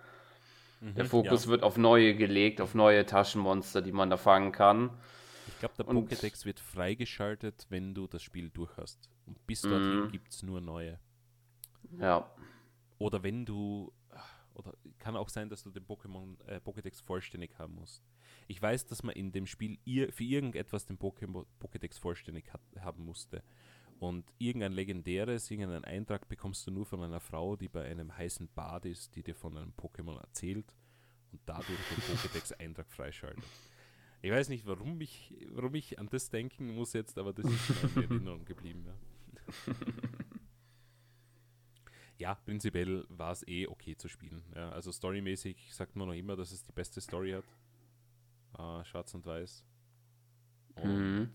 Mhm, 0.80 0.96
der 0.96 1.06
Fokus 1.06 1.46
ja. 1.46 1.52
wird 1.52 1.64
auf 1.64 1.78
neue 1.78 2.16
gelegt, 2.16 2.62
auf 2.62 2.76
neue 2.76 3.06
Taschenmonster, 3.06 3.82
die 3.82 3.92
man 3.92 4.10
da 4.10 4.18
fangen 4.18 4.52
kann. 4.52 4.92
Ich 5.48 5.60
glaube, 5.60 5.76
der 5.78 5.88
und, 5.88 6.12
Pokédex 6.12 6.46
wird 6.46 6.60
freigeschaltet, 6.60 7.66
wenn 7.70 7.94
du 7.94 8.08
das 8.08 8.22
Spiel 8.22 8.50
durch 8.50 8.76
hast. 8.78 9.10
Und 9.26 9.46
bis 9.48 9.62
dorthin 9.62 10.06
mhm. 10.06 10.12
gibt 10.12 10.32
es 10.32 10.44
nur 10.44 10.62
neue. 10.62 11.00
Ja. 12.00 12.30
Oder 13.00 13.24
wenn 13.24 13.46
du, 13.46 13.94
oder 14.54 14.74
kann 15.00 15.16
auch 15.16 15.30
sein, 15.30 15.50
dass 15.50 15.64
du 15.64 15.72
den 15.72 15.86
Pokémon 15.86 16.40
äh, 16.48 16.58
Pokédex 16.58 17.04
vollständig 17.04 17.58
haben 17.58 17.76
musst. 17.76 18.04
Ich 18.48 18.62
weiß, 18.62 18.88
dass 18.88 19.04
man 19.04 19.16
in 19.16 19.32
dem 19.32 19.46
Spiel 19.46 19.78
ir 19.86 20.12
für 20.12 20.24
irgendetwas 20.24 20.86
den 20.86 20.98
Pokémon 20.98 21.46
Pokédex 21.62 22.00
vollständig 22.00 22.52
hat, 22.54 22.62
haben 22.80 23.04
musste. 23.04 23.44
Und 24.00 24.32
irgendein 24.38 24.74
legendäres, 24.74 25.50
irgendeinen 25.50 25.86
Eintrag 25.86 26.28
bekommst 26.28 26.68
du 26.68 26.72
nur 26.72 26.86
von 26.86 27.02
einer 27.02 27.20
Frau, 27.20 27.56
die 27.56 27.68
bei 27.68 27.84
einem 27.84 28.16
heißen 28.16 28.50
Bad 28.54 28.86
ist, 28.86 29.16
die 29.16 29.24
dir 29.24 29.36
von 29.36 29.58
einem 29.58 29.74
Pokémon 29.74 30.20
erzählt 30.20 30.76
und 31.32 31.42
dadurch 31.46 31.68
den 31.68 32.16
Pokédex-Eintrag 32.16 32.92
freischaltet. 32.92 33.44
Ich 34.22 34.32
weiß 34.32 34.50
nicht, 34.50 34.66
warum 34.66 35.00
ich, 35.02 35.34
warum 35.52 35.76
ich 35.76 36.00
an 36.00 36.10
das 36.10 36.30
denken 36.30 36.76
muss 36.76 36.94
jetzt, 36.94 37.18
aber 37.18 37.34
das 37.34 37.46
ist 37.46 37.96
mir 37.96 38.04
in 38.04 38.12
Erinnerung 38.12 38.46
geblieben. 38.46 38.86
Ja, 38.86 39.74
ja 42.18 42.36
prinzipiell 42.36 43.06
war 43.10 43.32
es 43.32 43.48
eh 43.48 43.68
okay 43.68 43.96
zu 43.96 44.08
spielen. 44.08 44.44
Ja, 44.56 44.72
also 44.72 44.92
storymäßig 44.92 45.74
sagt 45.74 45.96
man 45.96 46.08
noch 46.08 46.16
immer, 46.16 46.36
dass 46.36 46.52
es 46.52 46.64
die 46.64 46.72
beste 46.72 47.02
Story 47.02 47.32
hat. 47.32 47.46
Uh, 48.60 48.84
Schwarz 48.84 49.14
und 49.14 49.26
Weiß. 49.26 49.66
Und 50.76 51.20
mhm. 51.20 51.30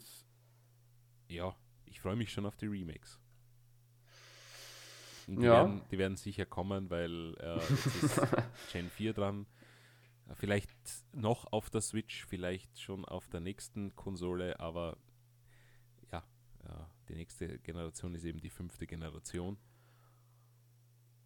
ja, 1.28 1.54
ich 1.92 2.00
freue 2.00 2.16
mich 2.16 2.32
schon 2.32 2.46
auf 2.46 2.56
die 2.56 2.68
Remakes. 2.68 3.20
Die, 5.26 5.34
ja. 5.34 5.52
werden, 5.52 5.82
die 5.90 5.98
werden 5.98 6.16
sicher 6.16 6.46
kommen, 6.46 6.88
weil 6.88 7.34
äh, 7.38 7.56
jetzt 7.56 8.02
ist 8.02 8.20
Gen 8.72 8.88
4 8.88 9.12
dran. 9.12 9.46
Vielleicht 10.32 10.70
noch 11.12 11.52
auf 11.52 11.68
der 11.68 11.82
Switch, 11.82 12.24
vielleicht 12.24 12.80
schon 12.80 13.04
auf 13.04 13.28
der 13.28 13.40
nächsten 13.40 13.94
Konsole, 13.94 14.58
aber 14.58 14.96
ja, 16.10 16.24
ja, 16.64 16.90
die 17.10 17.14
nächste 17.14 17.58
Generation 17.58 18.14
ist 18.14 18.24
eben 18.24 18.40
die 18.40 18.48
fünfte 18.48 18.86
Generation. 18.86 19.58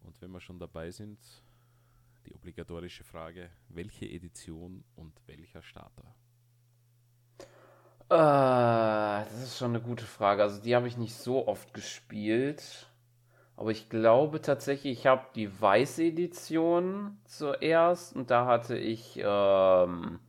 Und 0.01 0.19
wenn 0.21 0.31
wir 0.31 0.41
schon 0.41 0.59
dabei 0.59 0.91
sind, 0.91 1.19
die 2.25 2.35
obligatorische 2.35 3.05
Frage, 3.05 3.49
welche 3.69 4.05
Edition 4.05 4.83
und 4.97 5.21
welcher 5.27 5.63
Starter? 5.63 6.13
Äh, 8.09 8.15
das 8.15 9.43
ist 9.43 9.57
schon 9.57 9.71
eine 9.71 9.81
gute 9.81 10.05
Frage. 10.05 10.43
Also 10.43 10.61
die 10.61 10.75
habe 10.75 10.87
ich 10.87 10.97
nicht 10.97 11.15
so 11.15 11.47
oft 11.47 11.73
gespielt. 11.73 12.87
Aber 13.57 13.71
ich 13.71 13.89
glaube 13.89 14.41
tatsächlich, 14.41 14.99
ich 14.99 15.07
habe 15.07 15.25
die 15.35 15.59
weiße 15.61 16.03
Edition 16.03 17.17
zuerst 17.25 18.15
und 18.15 18.29
da 18.29 18.45
hatte 18.45 18.77
ich, 18.77 19.19
ähm, 19.23 20.19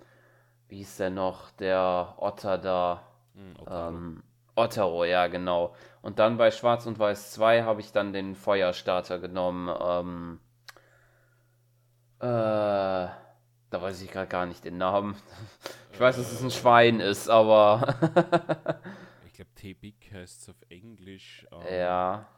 wie 0.69 0.79
hieß 0.79 0.97
der 0.97 1.11
noch, 1.11 1.51
der 1.53 2.15
Otter 2.19 2.57
da? 2.59 3.03
Mm, 3.35 3.61
Otaro. 3.61 3.89
Ähm, 3.89 4.23
Otero, 4.57 5.05
ja, 5.05 5.27
genau. 5.29 5.75
Und 6.03 6.19
dann 6.19 6.39
bei 6.39 6.51
Schwarz 6.51 6.87
und 6.87 6.99
Weiß 6.99 7.33
2 7.33 7.63
habe 7.65 7.81
ich 7.81 7.93
dann 7.93 8.13
den 8.13 8.35
Feuerstarter 8.35 9.19
genommen. 9.19 9.69
Ähm, 9.81 10.41
äh, 12.21 12.25
da 13.71 13.83
weiß 13.83 14.01
ich 14.03 14.11
gerade 14.11 14.29
gar 14.29 14.47
nicht 14.47 14.65
den 14.65 14.79
Namen. 14.79 15.17
Ich 15.99 16.01
weiß, 16.01 16.15
dass 16.15 16.31
es 16.31 16.41
ein 16.45 16.51
Schwein 16.53 17.01
ist, 17.01 17.29
aber. 17.29 17.83
ich 19.27 19.33
glaube, 19.33 19.51
T-Big 19.57 20.13
heißt 20.13 20.43
es 20.43 20.49
auf 20.49 20.55
Englisch. 20.69 21.45
Ähm, 21.51 21.75
ja. 21.75 22.29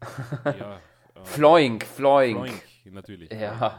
ja. 0.44 0.80
Ähm, 1.16 1.24
Floink, 1.26 1.84
Floink. 1.84 2.48
Floink, 2.48 2.62
natürlich. 2.86 3.30
Ja. 3.30 3.78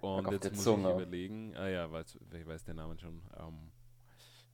Und 0.00 0.26
auf 0.26 0.32
jetzt 0.32 0.50
muss 0.50 0.64
Zunge. 0.64 0.88
ich 0.88 0.94
überlegen, 0.96 1.56
ah 1.56 1.68
ja, 1.68 1.88
weiß, 1.88 2.18
ich 2.36 2.44
weiß 2.44 2.64
den 2.64 2.74
Namen 2.74 2.98
schon. 2.98 3.22
Ähm, 3.38 3.70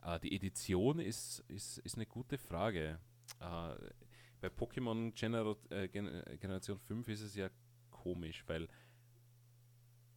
äh, 0.05 0.21
die 0.21 0.37
Edition 0.37 0.99
ist, 0.99 1.43
ist, 1.49 1.79
ist 1.79 1.95
eine 1.95 2.05
gute 2.05 2.37
Frage. 2.37 2.99
Äh, 3.41 3.75
bei 4.43 4.49
Pokémon 4.49 5.13
Gener 5.19 5.57
äh, 5.71 5.89
Generation 5.89 6.79
5 6.79 7.09
ist 7.09 7.23
es 7.23 7.35
ja 7.35 7.49
komisch, 7.91 8.45
weil 8.47 8.69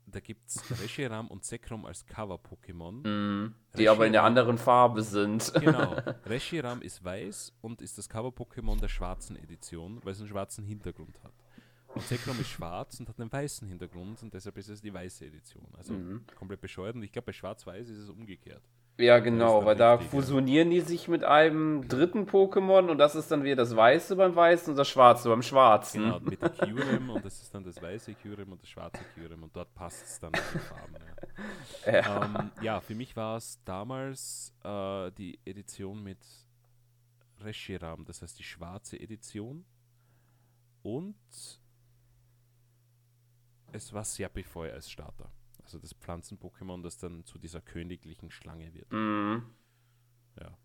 da 0.10 0.20
gibt 0.22 0.48
es 0.48 0.82
Reshiram 0.82 1.28
und 1.28 1.44
Zekrom 1.44 1.86
als 1.86 2.06
Cover-Pokémon. 2.06 3.08
Mm, 3.08 3.56
die 3.74 3.78
Reshiram, 3.78 3.96
aber 3.96 4.06
in 4.08 4.14
der 4.14 4.24
anderen 4.24 4.58
Farbe 4.58 5.04
sind. 5.04 5.54
Genau. 5.60 5.96
Reshiram 6.26 6.82
ist 6.82 7.04
weiß 7.04 7.54
und 7.62 7.82
ist 7.82 7.98
das 7.98 8.10
Cover-Pokémon 8.10 8.80
der 8.80 8.88
schwarzen 8.88 9.36
Edition, 9.36 10.00
weil 10.04 10.14
es 10.14 10.20
einen 10.20 10.30
schwarzen 10.30 10.64
Hintergrund 10.64 11.22
hat. 11.24 11.34
Und 11.94 12.06
Zekrom 12.06 12.40
ist 12.40 12.50
schwarz 12.50 13.00
und 13.00 13.10
hat 13.10 13.20
einen 13.20 13.32
weißen 13.32 13.68
Hintergrund 13.68 14.22
und 14.24 14.34
deshalb 14.34 14.58
ist 14.58 14.70
es 14.70 14.82
die 14.82 14.94
weiße 14.94 15.26
Edition. 15.26 15.68
Also 15.78 15.94
mhm. 15.94 16.26
komplett 16.36 16.62
bescheuert 16.62 16.96
und 16.96 17.04
ich 17.04 17.12
glaube, 17.12 17.28
bei 17.28 17.34
Schwarz-Weiß 17.34 17.90
ist 17.90 17.98
es 17.98 18.10
umgekehrt. 18.10 18.64
Ja, 19.00 19.20
genau, 19.20 19.64
weil 19.64 19.76
da 19.76 20.00
fusionieren 20.00 20.72
die 20.72 20.82
sich 20.82 21.08
mit 21.08 21.24
einem 21.24 21.88
dritten 21.88 22.26
Pokémon 22.26 22.90
und 22.90 22.98
das 22.98 23.14
ist 23.14 23.30
dann 23.30 23.44
wieder 23.44 23.58
das 23.58 23.76
Weiße 23.76 24.16
beim 24.16 24.36
Weißen 24.36 24.72
und 24.72 24.76
das 24.76 24.88
Schwarze 24.90 25.30
beim 25.30 25.44
Schwarzen. 25.44 26.04
Genau, 26.04 26.20
mit 26.20 26.42
der 26.42 26.50
Kyurem 26.50 27.12
und 27.12 27.24
das 27.24 27.40
ist 27.40 27.54
dann 27.54 27.64
das 27.64 27.80
weiße 27.80 28.16
Kyurem 28.16 28.52
und 28.52 28.62
das 28.62 28.70
schwarze 28.70 29.04
Kyurem 29.14 29.44
und 29.44 29.56
dort 29.56 29.72
passt 29.76 30.04
es 30.04 30.20
dann 30.20 30.34
in 30.34 30.42
die 30.54 30.60
Farben. 30.60 30.96
Ja. 30.96 31.04
Ja. 31.86 32.26
Ähm, 32.26 32.52
ja. 32.62 32.82
für 32.82 32.96
mich 32.96 33.16
war 33.16 33.38
es 33.38 33.60
damals 33.64 34.54
äh, 34.64 35.12
die 35.12 35.40
Edition 35.46 36.04
mit 36.04 36.18
Reshiram, 37.42 38.04
das 38.06 38.24
heißt 38.24 38.40
die 38.40 38.44
schwarze 38.44 39.00
Edition 39.00 39.64
und 40.82 41.16
es 43.72 43.94
war 43.94 44.04
Serpifeu 44.04 44.72
als 44.72 44.90
Starter 44.90 45.30
also 45.68 45.80
das 45.80 45.94
Pflanzen-Pokémon, 45.94 46.82
das 46.82 46.98
dann 46.98 47.26
zu 47.26 47.38
dieser 47.38 47.60
königlichen 47.60 48.32
Schlange 48.32 48.74
wird. 48.74 48.90
Mhm. 48.94 49.44
Ja. 50.40 50.58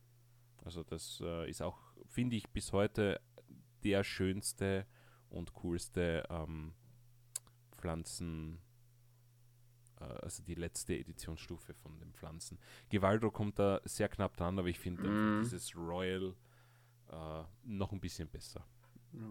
Also 0.64 0.84
das 0.84 1.20
äh, 1.20 1.50
ist 1.50 1.60
auch, 1.60 1.80
finde 2.06 2.36
ich, 2.36 2.48
bis 2.50 2.72
heute 2.72 3.20
der 3.82 4.04
schönste 4.04 4.86
und 5.28 5.54
coolste 5.54 6.24
ähm, 6.30 6.74
Pflanzen, 7.72 8.60
äh, 9.98 10.04
also 10.04 10.44
die 10.44 10.54
letzte 10.54 10.94
Editionsstufe 10.96 11.74
von 11.74 11.98
den 11.98 12.12
Pflanzen. 12.12 12.60
Gewaldo 12.88 13.32
kommt 13.32 13.58
da 13.58 13.80
sehr 13.84 14.08
knapp 14.08 14.36
dran, 14.36 14.56
aber 14.56 14.68
ich 14.68 14.78
finde 14.78 15.02
mm. 15.02 15.42
dieses 15.42 15.74
Royal 15.74 16.36
äh, 17.08 17.42
noch 17.64 17.90
ein 17.90 18.00
bisschen 18.00 18.28
besser. 18.28 18.64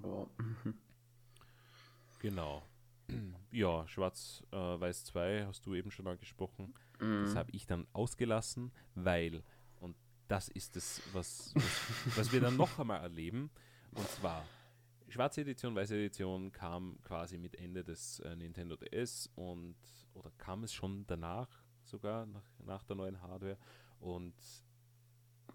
Oh. 0.04 0.28
genau. 2.20 2.62
Ja, 3.52 3.88
Schwarz-Weiß 3.88 5.02
äh, 5.02 5.06
2 5.06 5.46
hast 5.46 5.66
du 5.66 5.76
eben 5.76 5.92
schon 5.92 6.08
angesprochen. 6.08 6.74
Mm. 7.00 7.24
Das 7.24 7.36
habe 7.36 7.52
ich 7.52 7.66
dann 7.66 7.86
ausgelassen, 7.94 8.72
weil, 8.96 9.44
und 9.80 9.96
das 10.28 10.48
ist 10.48 10.78
es, 10.78 11.02
was, 11.14 11.52
was, 11.56 12.18
was 12.18 12.32
wir 12.32 12.40
dann 12.40 12.56
noch 12.56 12.80
einmal 12.80 13.02
erleben, 13.02 13.52
und 13.94 14.08
zwar 14.08 14.46
Schwarze 15.12 15.42
Edition, 15.42 15.76
Weiße 15.76 15.96
Edition 15.96 16.54
kam 16.54 16.98
quasi 17.04 17.38
mit 17.38 17.56
Ende 17.56 17.84
des 17.84 18.22
äh, 18.22 18.34
Nintendo 18.38 18.78
DS 18.78 19.30
und 19.36 19.76
oder 20.14 20.32
kam 20.38 20.64
es 20.64 20.74
schon 20.74 21.06
danach 21.06 21.50
sogar, 21.84 22.26
nach, 22.26 22.46
nach 22.66 22.84
der 22.84 22.96
neuen 22.96 23.22
Hardware 23.22 23.58
und 24.00 24.34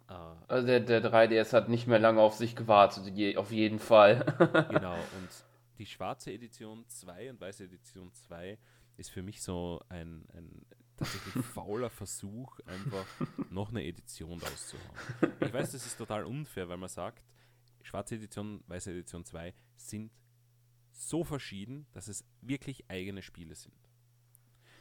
äh, 0.08 0.12
also 0.48 0.66
der, 0.66 0.80
der 0.80 1.02
3DS 1.02 1.54
hat 1.54 1.70
nicht 1.70 1.86
mehr 1.86 1.98
lange 1.98 2.20
auf 2.20 2.34
sich 2.34 2.54
gewartet, 2.54 3.06
je, 3.14 3.38
auf 3.38 3.50
jeden 3.50 3.78
Fall. 3.78 4.26
genau, 4.70 4.94
und 4.94 5.45
die 5.78 5.86
schwarze 5.86 6.32
Edition 6.32 6.86
2 6.88 7.30
und 7.30 7.40
weiße 7.40 7.64
Edition 7.64 8.12
2 8.12 8.58
ist 8.96 9.10
für 9.10 9.22
mich 9.22 9.42
so 9.42 9.82
ein, 9.88 10.26
ein 10.32 10.66
tatsächlich 10.96 11.44
fauler 11.54 11.90
Versuch, 11.90 12.58
einfach 12.66 13.06
noch 13.50 13.70
eine 13.70 13.84
Edition 13.84 14.40
rauszuhauen. 14.40 14.96
Ich 15.40 15.52
weiß, 15.52 15.72
das 15.72 15.86
ist 15.86 15.98
total 15.98 16.24
unfair, 16.24 16.68
weil 16.68 16.78
man 16.78 16.88
sagt, 16.88 17.22
schwarze 17.82 18.16
Edition, 18.16 18.62
weiße 18.66 18.90
Edition 18.90 19.24
2 19.24 19.54
sind 19.76 20.10
so 20.92 21.24
verschieden, 21.24 21.86
dass 21.92 22.08
es 22.08 22.24
wirklich 22.40 22.88
eigene 22.90 23.22
Spiele 23.22 23.54
sind. 23.54 23.74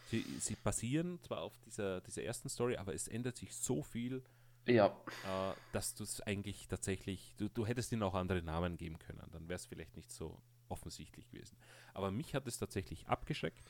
Sie, 0.07 0.23
sie 0.39 0.55
basieren 0.55 1.19
zwar 1.21 1.41
auf 1.41 1.57
dieser, 1.59 1.99
dieser 2.01 2.23
ersten 2.23 2.47
Story, 2.47 2.77
aber 2.77 2.93
es 2.93 3.07
ändert 3.07 3.37
sich 3.37 3.53
so 3.53 3.81
viel, 3.83 4.23
ja. 4.67 4.87
äh, 4.87 5.53
dass 5.73 5.95
du 5.95 6.03
es 6.03 6.21
eigentlich 6.21 6.67
tatsächlich, 6.67 7.35
du, 7.37 7.49
du 7.49 7.65
hättest 7.65 7.91
ihnen 7.91 8.03
auch 8.03 8.13
andere 8.13 8.41
Namen 8.41 8.77
geben 8.77 8.99
können, 8.99 9.27
dann 9.31 9.49
wäre 9.49 9.55
es 9.55 9.65
vielleicht 9.65 9.95
nicht 9.95 10.11
so 10.11 10.41
offensichtlich 10.69 11.29
gewesen. 11.29 11.57
Aber 11.93 12.11
mich 12.11 12.35
hat 12.35 12.47
es 12.47 12.57
tatsächlich 12.57 13.07
abgeschreckt. 13.07 13.63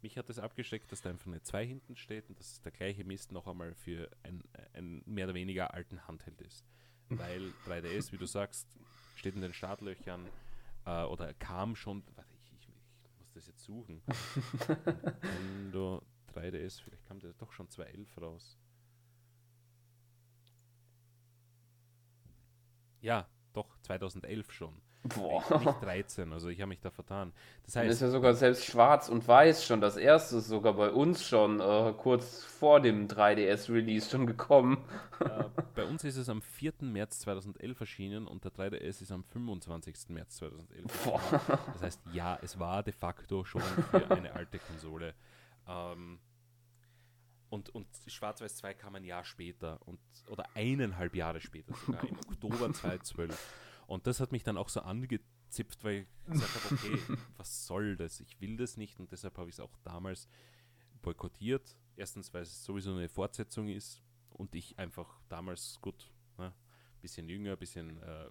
Mich 0.00 0.16
hat 0.16 0.30
es 0.30 0.38
abgeschreckt, 0.38 0.92
dass 0.92 1.02
da 1.02 1.10
einfach 1.10 1.26
eine 1.26 1.42
2 1.42 1.66
hinten 1.66 1.96
steht 1.96 2.28
und 2.28 2.38
dass 2.38 2.60
der 2.60 2.72
gleiche 2.72 3.04
Mist 3.04 3.32
noch 3.32 3.46
einmal 3.46 3.74
für 3.74 4.08
ein, 4.22 4.42
ein 4.72 5.02
mehr 5.06 5.26
oder 5.26 5.34
weniger 5.34 5.74
alten 5.74 6.06
Handheld 6.06 6.40
ist. 6.40 6.64
Weil 7.08 7.52
3DS, 7.66 8.12
wie 8.12 8.18
du 8.18 8.26
sagst, 8.26 8.78
steht 9.16 9.34
in 9.34 9.40
den 9.40 9.52
Startlöchern 9.52 10.28
äh, 10.84 11.04
oder 11.04 11.34
kam 11.34 11.74
schon. 11.74 12.04
Warte, 12.14 12.32
ich, 12.34 12.52
ich, 12.52 12.68
ich, 12.68 13.18
muss 13.18 13.32
das 13.32 13.46
jetzt 13.46 13.64
suchen. 13.64 14.02
Nintendo 15.22 16.02
3DS, 16.34 16.82
vielleicht 16.82 17.06
kam 17.06 17.18
der 17.18 17.32
doch 17.34 17.52
schon 17.52 17.68
2.11 17.68 18.20
raus. 18.20 18.58
Ja, 23.00 23.28
doch, 23.52 23.78
2011 23.82 24.52
schon. 24.52 24.82
Boah. 25.04 25.42
Nicht 25.58 25.82
13, 25.82 26.32
also 26.32 26.48
ich 26.48 26.60
habe 26.60 26.68
mich 26.70 26.80
da 26.80 26.90
vertan. 26.90 27.32
Das 27.64 27.76
heißt. 27.76 27.90
Ist 27.90 28.00
ja 28.00 28.10
sogar 28.10 28.34
selbst 28.34 28.64
schwarz 28.64 29.08
und 29.08 29.26
weiß 29.26 29.64
schon 29.64 29.80
das 29.80 29.96
erste, 29.96 30.40
sogar 30.40 30.74
bei 30.74 30.90
uns 30.90 31.24
schon 31.24 31.60
äh, 31.60 31.94
kurz 31.96 32.44
vor 32.44 32.80
dem 32.80 33.06
3DS-Release 33.06 34.10
schon 34.10 34.26
gekommen. 34.26 34.84
Äh, 35.20 35.44
bei 35.74 35.84
uns 35.84 36.04
ist 36.04 36.16
es 36.16 36.28
am 36.28 36.42
4. 36.42 36.74
März 36.80 37.20
2011 37.20 37.80
erschienen 37.80 38.26
und 38.26 38.44
der 38.44 38.52
3DS 38.52 39.02
ist 39.02 39.12
am 39.12 39.24
25. 39.24 40.08
März 40.08 40.36
2011 40.36 41.04
Boah. 41.04 41.20
Das 41.72 41.82
heißt, 41.82 42.00
ja, 42.12 42.38
es 42.42 42.58
war 42.58 42.82
de 42.82 42.92
facto 42.92 43.44
schon 43.44 43.62
für 43.62 44.10
eine 44.10 44.32
alte 44.32 44.58
Konsole. 44.58 45.14
Ähm, 45.66 46.18
und, 47.50 47.70
und 47.70 47.86
Schwarz-Weiß 48.06 48.56
2 48.56 48.74
kam 48.74 48.94
ein 48.96 49.04
Jahr 49.04 49.24
später 49.24 49.78
und, 49.86 50.00
oder 50.28 50.44
eineinhalb 50.54 51.14
Jahre 51.14 51.40
später 51.40 51.74
sogar, 51.86 52.06
im 52.06 52.18
Oktober 52.18 52.72
2012. 52.72 53.67
Und 53.88 54.06
das 54.06 54.20
hat 54.20 54.32
mich 54.32 54.44
dann 54.44 54.58
auch 54.58 54.68
so 54.68 54.80
angezipft, 54.80 55.82
weil 55.82 56.06
ich 56.26 56.30
gesagt 56.30 56.54
habe, 56.62 56.74
okay, 56.74 56.98
was 57.38 57.66
soll 57.66 57.96
das? 57.96 58.20
Ich 58.20 58.38
will 58.38 58.58
das 58.58 58.76
nicht 58.76 59.00
und 59.00 59.10
deshalb 59.10 59.38
habe 59.38 59.48
ich 59.48 59.56
es 59.56 59.60
auch 59.60 59.74
damals 59.82 60.28
boykottiert. 61.00 61.74
Erstens, 61.96 62.32
weil 62.34 62.42
es 62.42 62.62
sowieso 62.62 62.92
eine 62.92 63.08
Fortsetzung 63.08 63.68
ist 63.68 64.02
und 64.28 64.54
ich 64.54 64.78
einfach 64.78 65.22
damals, 65.30 65.78
gut, 65.80 66.12
ne, 66.36 66.52
bisschen 67.00 67.30
jünger, 67.30 67.56
bisschen 67.56 67.96
äh, 68.02 68.28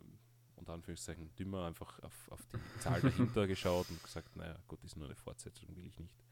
unter 0.58 0.74
Anführungszeichen 0.74 1.36
dümmer, 1.36 1.66
einfach 1.66 1.98
auf, 2.04 2.32
auf 2.32 2.46
die 2.46 2.80
Zahl 2.80 3.02
dahinter 3.02 3.48
geschaut 3.48 3.90
und 3.90 4.04
gesagt, 4.04 4.36
naja, 4.36 4.60
gut, 4.68 4.84
ist 4.84 4.96
nur 4.96 5.08
eine 5.08 5.16
Fortsetzung, 5.16 5.76
will 5.76 5.88
ich 5.88 5.98
nicht. 5.98 6.24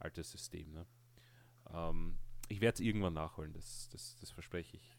Altes 0.00 0.32
System, 0.32 0.72
ne? 0.72 0.84
Ähm, 1.70 2.18
ich 2.48 2.60
werde 2.60 2.74
es 2.74 2.80
irgendwann 2.80 3.14
nachholen, 3.14 3.52
das, 3.52 3.88
das, 3.90 4.16
das 4.16 4.32
verspreche 4.32 4.76
ich. 4.76 4.98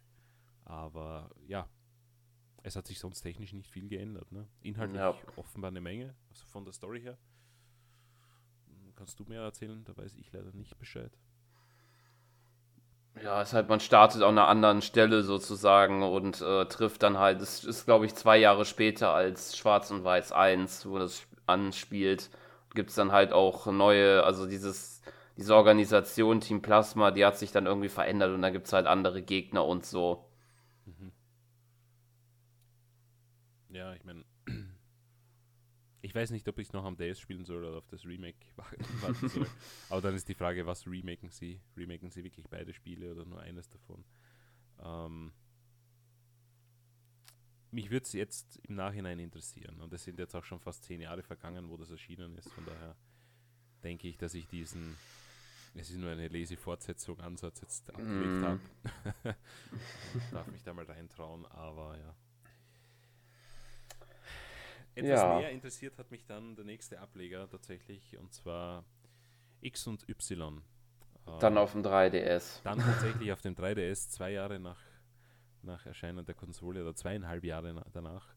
Aber 0.63 1.29
ja, 1.45 1.69
es 2.65 2.75
hat 2.75 2.87
sich 2.87 2.99
sonst 2.99 3.21
technisch 3.21 3.53
nicht 3.53 3.69
viel 3.69 3.87
geändert. 3.87 4.31
Ne? 4.31 4.47
Inhaltlich 4.61 4.99
ja. 4.99 5.15
offenbar 5.35 5.69
eine 5.69 5.81
Menge, 5.81 6.15
also 6.29 6.45
von 6.47 6.65
der 6.65 6.73
Story 6.73 7.01
her. 7.01 7.17
Kannst 8.95 9.19
du 9.19 9.25
mir 9.25 9.41
erzählen? 9.41 9.83
Da 9.83 9.95
weiß 9.95 10.15
ich 10.15 10.31
leider 10.31 10.51
nicht 10.53 10.77
Bescheid. 10.79 11.11
Ja, 13.23 13.41
es 13.41 13.49
ist 13.49 13.53
halt, 13.53 13.69
man 13.69 13.79
startet 13.79 14.23
an 14.23 14.37
einer 14.37 14.47
anderen 14.47 14.81
Stelle 14.81 15.21
sozusagen 15.21 16.01
und 16.01 16.41
äh, 16.41 16.65
trifft 16.65 17.03
dann 17.03 17.17
halt, 17.17 17.39
das 17.39 17.63
ist 17.63 17.85
glaube 17.85 18.05
ich 18.07 18.15
zwei 18.15 18.37
Jahre 18.37 18.65
später 18.65 19.13
als 19.13 19.55
Schwarz 19.55 19.91
und 19.91 20.03
Weiß 20.03 20.31
1, 20.31 20.87
wo 20.87 20.97
das 20.97 21.25
anspielt, 21.45 22.29
gibt 22.73 22.89
es 22.89 22.95
dann 22.95 23.11
halt 23.11 23.31
auch 23.31 23.67
neue, 23.67 24.23
also 24.23 24.47
dieses, 24.47 25.01
diese 25.37 25.55
Organisation 25.55 26.41
Team 26.41 26.61
Plasma, 26.61 27.11
die 27.11 27.25
hat 27.25 27.37
sich 27.37 27.51
dann 27.51 27.67
irgendwie 27.67 27.89
verändert 27.89 28.33
und 28.33 28.41
da 28.41 28.49
gibt 28.49 28.67
es 28.67 28.73
halt 28.73 28.87
andere 28.87 29.21
Gegner 29.21 29.65
und 29.65 29.85
so. 29.85 30.25
Mhm. 30.85 31.11
Ja, 33.75 33.93
ich 33.93 34.05
meine, 34.05 34.23
ich 36.01 36.15
weiß 36.15 36.31
nicht, 36.31 36.47
ob 36.47 36.59
ich 36.59 36.67
es 36.67 36.73
noch 36.73 36.85
am 36.85 36.95
DS 36.95 37.19
spielen 37.19 37.43
soll 37.43 37.65
oder 37.65 37.77
auf 37.77 37.87
das 37.87 38.05
Remake 38.05 38.37
warten 39.01 39.27
soll. 39.27 39.47
Aber 39.89 39.99
dann 39.99 40.15
ist 40.15 40.29
die 40.29 40.33
Frage, 40.33 40.65
was 40.65 40.87
remaken 40.87 41.29
sie? 41.29 41.59
Remaken 41.75 42.09
sie 42.09 42.23
wirklich 42.23 42.47
beide 42.47 42.73
Spiele 42.73 43.11
oder 43.11 43.25
nur 43.25 43.41
eines 43.41 43.67
davon? 43.67 44.05
Ähm, 44.81 45.33
mich 47.71 47.89
würde 47.89 48.05
es 48.05 48.13
jetzt 48.13 48.61
im 48.63 48.75
Nachhinein 48.75 49.19
interessieren. 49.19 49.81
Und 49.81 49.91
es 49.91 50.05
sind 50.05 50.19
jetzt 50.19 50.35
auch 50.35 50.45
schon 50.45 50.61
fast 50.61 50.85
zehn 50.85 51.01
Jahre 51.01 51.21
vergangen, 51.21 51.69
wo 51.69 51.75
das 51.75 51.91
erschienen 51.91 52.33
ist. 52.37 52.49
Von 52.53 52.65
daher 52.65 52.95
denke 53.83 54.07
ich, 54.07 54.15
dass 54.17 54.35
ich 54.35 54.47
diesen, 54.47 54.95
es 55.73 55.89
ist 55.89 55.97
nur 55.97 56.11
eine 56.11 56.29
Lese-Fortsetzung, 56.29 57.19
Ansatz 57.19 57.59
jetzt 57.59 57.89
abgelegt 57.89 58.41
mm. 58.41 58.45
habe. 58.45 58.59
darf 60.31 60.47
mich 60.47 60.63
da 60.63 60.73
mal 60.73 60.85
reintrauen, 60.85 61.45
aber 61.47 61.97
ja. 61.97 62.15
Etwas 64.95 65.21
ja. 65.21 65.39
mehr 65.39 65.51
interessiert 65.51 65.97
hat 65.97 66.09
mich 66.09 66.25
dann 66.25 66.55
der 66.55 66.65
nächste 66.65 66.99
Ableger 66.99 67.49
tatsächlich, 67.49 68.17
und 68.17 68.33
zwar 68.33 68.85
X 69.61 69.87
und 69.87 70.07
Y. 70.07 70.61
Dann 71.39 71.57
auf 71.57 71.71
dem 71.71 71.83
3DS. 71.83 72.61
Dann 72.63 72.79
tatsächlich 72.79 73.31
auf 73.31 73.41
dem 73.41 73.55
3DS, 73.55 74.09
zwei 74.09 74.31
Jahre 74.31 74.59
nach, 74.59 74.79
nach 75.63 75.85
Erscheinen 75.85 76.25
der 76.25 76.35
Konsole 76.35 76.81
oder 76.81 76.95
zweieinhalb 76.95 77.43
Jahre 77.43 77.83
danach. 77.91 78.35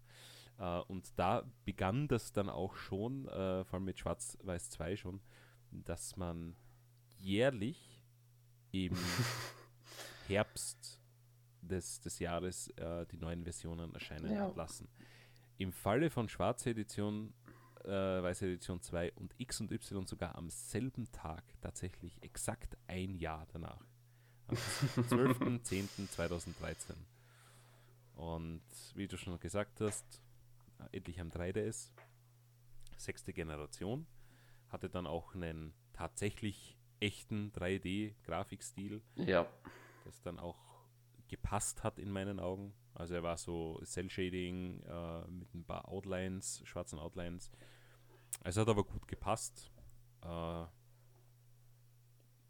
Uh, 0.60 0.82
und 0.88 1.16
da 1.16 1.44
begann 1.64 2.08
das 2.08 2.32
dann 2.32 2.48
auch 2.48 2.74
schon, 2.74 3.26
uh, 3.26 3.62
vor 3.62 3.74
allem 3.74 3.84
mit 3.84 4.00
Schwarz-Weiß 4.00 4.70
2 4.70 4.96
schon, 4.96 5.20
dass 5.70 6.16
man 6.16 6.56
jährlich 7.16 8.02
im 8.72 8.96
Herbst 10.26 10.98
des, 11.60 12.00
des 12.00 12.18
Jahres 12.18 12.72
uh, 12.80 13.04
die 13.04 13.18
neuen 13.18 13.44
Versionen 13.44 13.94
erscheinen 13.94 14.32
ja. 14.32 14.48
lassen. 14.56 14.88
Im 15.58 15.72
Falle 15.72 16.08
von 16.08 16.28
Schwarze 16.28 16.70
Edition, 16.70 17.34
äh, 17.84 17.88
Weiße 17.90 18.46
Edition 18.46 18.80
2 18.80 19.12
und 19.14 19.34
X 19.38 19.60
und 19.60 19.72
Y 19.72 20.06
sogar 20.06 20.36
am 20.36 20.50
selben 20.50 21.10
Tag, 21.10 21.42
tatsächlich 21.60 22.22
exakt 22.22 22.78
ein 22.86 23.16
Jahr 23.16 23.46
danach. 23.52 23.84
Am 24.46 24.56
12.10.2013. 25.10 26.94
Und 28.14 28.62
wie 28.94 29.08
du 29.08 29.16
schon 29.16 29.38
gesagt 29.40 29.80
hast, 29.80 30.22
endlich 30.92 31.20
am 31.20 31.30
3DS, 31.30 31.90
sechste 32.96 33.32
Generation, 33.32 34.06
hatte 34.68 34.88
dann 34.88 35.06
auch 35.06 35.34
einen 35.34 35.74
tatsächlich 35.92 36.78
echten 37.00 37.50
3D-Grafikstil. 37.52 39.02
Ja. 39.16 39.46
Das 40.04 40.20
dann 40.22 40.38
auch 40.38 40.56
gepasst 41.26 41.82
hat 41.84 41.98
in 41.98 42.10
meinen 42.10 42.38
Augen. 42.40 42.72
Also 42.98 43.14
er 43.14 43.22
war 43.22 43.36
so 43.36 43.80
Cell-Shading 43.84 44.82
äh, 44.82 45.28
mit 45.28 45.54
ein 45.54 45.64
paar 45.64 45.88
Outlines, 45.88 46.62
schwarzen 46.64 46.98
Outlines. 46.98 47.50
Es 48.42 48.56
hat 48.56 48.68
aber 48.68 48.84
gut 48.84 49.06
gepasst. 49.06 49.70
Äh, 50.22 50.64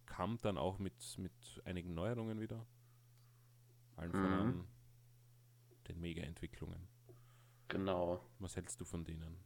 kam 0.07 0.39
dann 0.39 0.57
auch 0.57 0.79
mit, 0.79 0.95
mit 1.19 1.63
einigen 1.65 1.95
Neuerungen 1.95 2.41
wieder. 2.41 2.67
Allen 3.97 4.11
mhm. 4.11 4.23
voran 4.23 4.65
den 5.89 6.01
Mega-Entwicklungen. 6.01 6.89
Genau. 7.69 8.21
Was 8.39 8.57
hältst 8.57 8.81
du 8.81 8.85
von 8.85 9.05
denen? 9.05 9.37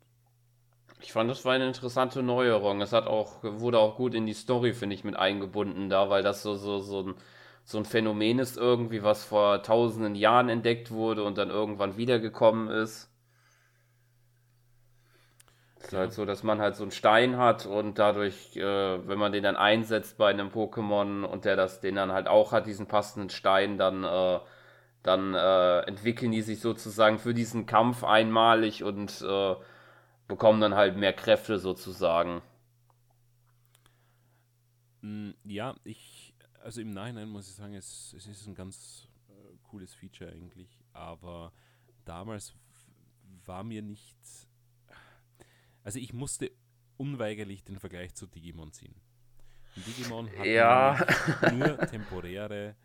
Ich 1.01 1.13
fand, 1.13 1.31
das 1.31 1.45
war 1.45 1.55
eine 1.55 1.67
interessante 1.67 2.23
Neuerung. 2.23 2.81
Es 2.81 2.93
hat 2.93 3.07
auch, 3.07 3.43
wurde 3.43 3.79
auch 3.79 3.97
gut 3.97 4.15
in 4.15 4.27
die 4.27 4.35
Story, 4.35 4.73
finde 4.73 4.95
ich, 4.95 5.03
mit 5.03 5.17
eingebunden 5.17 5.89
da, 5.89 6.11
weil 6.11 6.23
das 6.23 6.43
so, 6.43 6.55
so, 6.55 6.79
so 6.79 7.03
ein 7.03 7.15
so 7.65 7.79
ein 7.79 7.85
Phänomen 7.85 8.39
ist 8.39 8.57
irgendwie, 8.57 9.03
was 9.03 9.25
vor 9.25 9.63
tausenden 9.63 10.15
Jahren 10.15 10.49
entdeckt 10.49 10.91
wurde 10.91 11.25
und 11.25 11.39
dann 11.39 11.51
irgendwann 11.51 11.97
wiedergekommen 11.97 12.69
ist. 12.69 13.09
Es 15.79 15.87
ist 15.87 15.93
ja. 15.93 16.01
halt 16.01 16.13
so, 16.13 16.25
dass 16.25 16.43
man 16.43 16.61
halt 16.61 16.77
so 16.77 16.85
einen 16.85 16.93
Stein 16.93 17.37
hat 17.37 17.67
und 17.67 17.99
dadurch, 17.99 18.57
äh, 18.57 19.09
wenn 19.09 19.19
man 19.19 19.33
den 19.33 19.43
dann 19.43 19.57
einsetzt 19.57 20.17
bei 20.17 20.31
einem 20.31 20.49
Pokémon 20.49 21.25
und 21.25 21.45
der 21.45 21.57
das, 21.57 21.81
den 21.81 21.97
dann 21.97 22.13
halt 22.13 22.29
auch 22.29 22.53
hat, 22.53 22.67
diesen 22.67 22.87
passenden 22.87 23.31
Stein, 23.31 23.79
dann, 23.79 24.05
äh, 24.05 24.39
dann 25.03 25.35
äh, 25.35 25.81
entwickeln 25.81 26.31
die 26.31 26.43
sich 26.43 26.61
sozusagen 26.61 27.19
für 27.19 27.35
diesen 27.35 27.67
Kampf 27.67 28.05
einmalig 28.05 28.85
und 28.85 29.23
äh, 29.23 29.57
bekommen 30.29 30.61
dann 30.61 30.75
halt 30.75 30.97
mehr 30.97 31.13
Kräfte 31.13 31.59
sozusagen. 31.59 32.43
Mm, 35.03 35.31
ja, 35.45 35.75
ich 35.85 36.12
also 36.63 36.81
im 36.81 36.91
Nachhinein 36.91 37.29
muss 37.29 37.49
ich 37.49 37.55
sagen, 37.55 37.75
es, 37.75 38.15
es 38.17 38.27
ist 38.27 38.47
ein 38.47 38.55
ganz 38.55 39.09
äh, 39.29 39.33
cooles 39.65 39.95
Feature 39.95 40.31
eigentlich, 40.31 40.81
aber 40.93 41.53
damals 42.05 42.55
war 43.45 43.65
mir 43.65 43.83
nicht. 43.83 44.17
Also 45.83 45.99
ich 45.99 46.13
musste 46.13 46.53
unweigerlich 46.97 47.65
den 47.65 47.79
Vergleich 47.79 48.15
zu 48.15 48.27
Digimon 48.27 48.73
ziehen. 48.73 48.95
Digimon 49.77 50.29
hat 50.39 50.47
ja. 50.47 51.07
nur 51.53 51.79
temporäre 51.91 52.77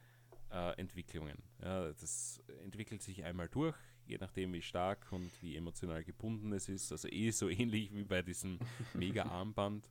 äh, 0.51 0.79
Entwicklungen. 0.79 1.37
Ja, 1.61 1.91
das 1.93 2.41
entwickelt 2.63 3.03
sich 3.03 3.23
einmal 3.23 3.49
durch, 3.49 3.75
je 4.05 4.17
nachdem 4.17 4.53
wie 4.53 4.61
stark 4.61 5.11
und 5.11 5.31
wie 5.41 5.55
emotional 5.55 6.03
gebunden 6.03 6.53
es 6.53 6.69
ist. 6.69 6.91
Also 6.91 7.07
eh 7.09 7.31
so 7.31 7.49
ähnlich 7.49 7.93
wie 7.93 8.03
bei 8.03 8.21
diesem 8.21 8.57
Mega-Armband. 8.93 9.89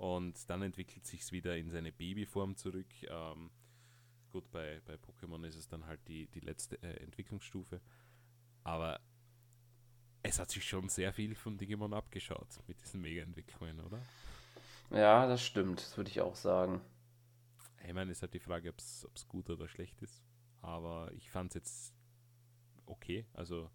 Und 0.00 0.48
dann 0.48 0.62
entwickelt 0.62 1.04
sich 1.04 1.20
es 1.20 1.30
wieder 1.30 1.58
in 1.58 1.68
seine 1.68 1.92
Babyform 1.92 2.56
zurück. 2.56 2.86
Ähm, 3.02 3.50
gut, 4.30 4.50
bei, 4.50 4.80
bei 4.86 4.94
Pokémon 4.94 5.46
ist 5.46 5.56
es 5.56 5.68
dann 5.68 5.84
halt 5.84 6.00
die, 6.08 6.26
die 6.28 6.40
letzte 6.40 6.82
äh, 6.82 7.02
Entwicklungsstufe. 7.02 7.82
Aber 8.64 8.98
es 10.22 10.38
hat 10.38 10.50
sich 10.50 10.66
schon 10.66 10.88
sehr 10.88 11.12
viel 11.12 11.34
von 11.34 11.58
Digimon 11.58 11.92
abgeschaut 11.92 12.62
mit 12.66 12.80
diesen 12.80 13.02
Mega-Entwicklungen, 13.02 13.78
oder? 13.80 14.00
Ja, 14.88 15.26
das 15.26 15.44
stimmt, 15.44 15.80
das 15.80 15.94
würde 15.98 16.08
ich 16.08 16.22
auch 16.22 16.34
sagen. 16.34 16.80
Ich 17.86 17.92
meine, 17.92 18.10
es 18.10 18.16
ist 18.16 18.22
halt 18.22 18.32
die 18.32 18.40
Frage, 18.40 18.70
ob 18.70 18.78
es 18.78 19.28
gut 19.28 19.50
oder 19.50 19.68
schlecht 19.68 20.00
ist. 20.00 20.22
Aber 20.62 21.12
ich 21.12 21.30
fand 21.30 21.50
es 21.50 21.54
jetzt 21.56 21.94
okay. 22.86 23.26
Also 23.34 23.68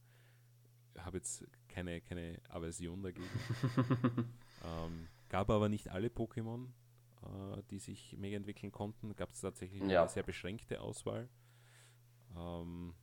habe 0.98 1.18
jetzt 1.18 1.46
keine, 1.68 2.02
keine 2.02 2.42
Aversion 2.50 3.04
dagegen. 3.04 3.30
ähm, 4.66 5.08
Gab 5.30 5.50
aber 5.50 5.70
nicht 5.70 5.90
alle 5.90 6.08
Pokémon, 6.08 6.68
äh, 7.24 7.64
die 7.70 7.80
sich 7.80 8.16
mega 8.18 8.38
entwickeln 8.38 8.72
konnten. 8.72 9.16
Gab 9.16 9.32
es 9.32 9.42
tatsächlich 9.42 9.84
ja. 9.84 10.02
eine 10.02 10.10
sehr 10.10 10.24
beschränkte 10.24 10.82
Auswahl. 10.82 11.30
Ähm, 12.36 12.94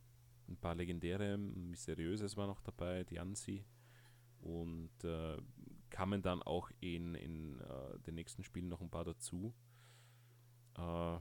ein 0.47 0.57
paar 0.57 0.75
legendäre, 0.75 1.37
mysteriöses 1.37 2.37
war 2.37 2.47
noch 2.47 2.61
dabei, 2.61 3.03
die 3.03 3.19
Ansi. 3.19 3.65
Und 4.41 5.03
äh, 5.03 5.37
kamen 5.89 6.21
dann 6.21 6.41
auch 6.43 6.69
in, 6.79 7.15
in 7.15 7.59
äh, 7.61 7.99
den 7.99 8.15
nächsten 8.15 8.43
Spielen 8.43 8.67
noch 8.67 8.81
ein 8.81 8.89
paar 8.89 9.05
dazu. 9.05 9.53
Äh, 10.77 11.17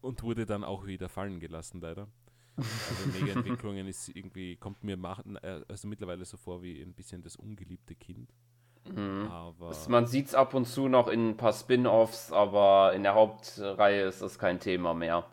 und 0.00 0.22
wurde 0.22 0.46
dann 0.46 0.64
auch 0.64 0.86
wieder 0.86 1.08
fallen 1.08 1.40
gelassen, 1.40 1.80
leider. 1.80 2.08
Also 2.56 3.06
Mega-Entwicklungen 3.20 3.86
ist 3.86 4.08
irgendwie, 4.08 4.56
kommt 4.56 4.84
mir 4.84 4.96
machen, 4.96 5.36
äh, 5.36 5.62
also 5.68 5.88
mittlerweile 5.88 6.24
so 6.24 6.36
vor 6.36 6.62
wie 6.62 6.80
ein 6.80 6.94
bisschen 6.94 7.22
das 7.22 7.36
ungeliebte 7.36 7.94
Kind. 7.94 8.32
Mhm. 8.86 9.30
Man 9.88 10.06
sieht 10.06 10.28
es 10.28 10.34
ab 10.34 10.54
und 10.54 10.66
zu 10.66 10.88
noch 10.88 11.08
in 11.08 11.30
ein 11.30 11.36
paar 11.36 11.52
Spin-offs, 11.52 12.32
aber 12.32 12.92
in 12.94 13.02
der 13.02 13.14
Hauptreihe 13.14 14.02
ist 14.02 14.22
das 14.22 14.38
kein 14.38 14.60
Thema 14.60 14.94
mehr. 14.94 15.26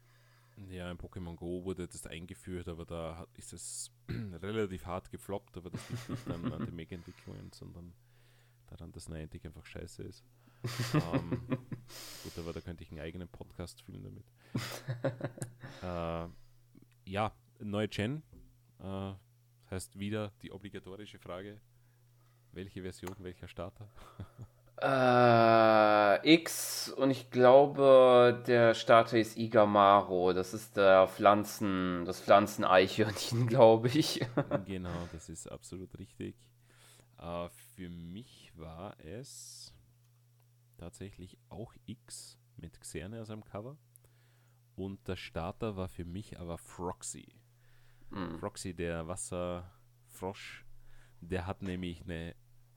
ja, 0.70 0.90
in 0.90 0.98
Pokémon 0.98 1.36
Go 1.36 1.64
wurde 1.64 1.86
das 1.86 2.06
eingeführt, 2.06 2.68
aber 2.68 2.84
da 2.84 3.26
ist 3.34 3.52
es 3.52 3.90
relativ 4.42 4.86
hart 4.86 5.10
gefloppt, 5.10 5.56
aber 5.56 5.70
das 5.70 5.88
liegt 5.90 6.08
nicht 6.08 6.30
an, 6.30 6.52
an 6.52 6.66
den 6.66 6.74
Mega-Entwicklungen, 6.74 7.50
sondern 7.52 7.92
daran, 8.68 8.92
dass 8.92 9.08
Niantic 9.08 9.44
einfach 9.44 9.64
scheiße 9.64 10.02
ist. 10.02 10.24
ähm, 10.94 11.30
gut, 11.48 12.38
aber 12.38 12.52
da 12.52 12.60
könnte 12.60 12.82
ich 12.82 12.90
einen 12.90 13.00
eigenen 13.00 13.28
Podcast 13.28 13.80
fühlen 13.82 14.02
damit. 14.02 14.24
äh, 15.82 16.28
ja, 17.10 17.32
neue 17.60 17.88
Gen. 17.88 18.22
Äh, 18.80 19.14
das 19.62 19.70
heißt 19.70 19.98
wieder 19.98 20.32
die 20.42 20.52
obligatorische 20.52 21.18
Frage, 21.18 21.60
welche 22.52 22.82
Version, 22.82 23.14
welcher 23.20 23.48
Starter? 23.48 23.88
Äh, 24.80 26.34
X 26.34 26.88
und 26.88 27.10
ich 27.10 27.30
glaube, 27.30 28.44
der 28.46 28.74
Starter 28.74 29.18
ist 29.18 29.36
Igamaro. 29.36 30.32
Das 30.32 30.54
ist 30.54 30.76
der 30.76 31.08
Pflanzen, 31.08 32.04
das 32.04 32.20
Pflanzeneichhörnchen, 32.20 33.46
glaube 33.48 33.88
ich. 33.88 34.24
genau, 34.66 35.08
das 35.12 35.28
ist 35.28 35.50
absolut 35.50 35.98
richtig. 35.98 36.36
Äh, 37.18 37.48
für 37.74 37.88
mich 37.88 38.52
war 38.54 38.94
es 39.00 39.74
tatsächlich 40.76 41.38
auch 41.48 41.74
X 41.86 42.38
mit 42.56 42.80
Xerne 42.80 43.20
aus 43.20 43.30
am 43.30 43.44
Cover. 43.44 43.76
Und 44.76 45.08
der 45.08 45.16
Starter 45.16 45.76
war 45.76 45.88
für 45.88 46.04
mich 46.04 46.38
aber 46.38 46.56
Froxy. 46.56 47.34
Mm. 48.10 48.36
Froxy, 48.36 48.74
der 48.74 49.08
Wasserfrosch, 49.08 50.64
der 51.20 51.46
hat 51.46 51.62
nämlich 51.62 52.02
eine 52.02 52.34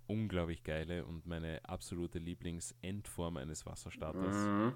unglaublich 0.08 0.64
geile 0.64 1.06
und 1.06 1.26
meine 1.26 1.64
absolute 1.64 2.20
Lieblingsendform 2.20 3.38
eines 3.38 3.66
Wasserstarters. 3.66 4.36
Mhm. 4.36 4.74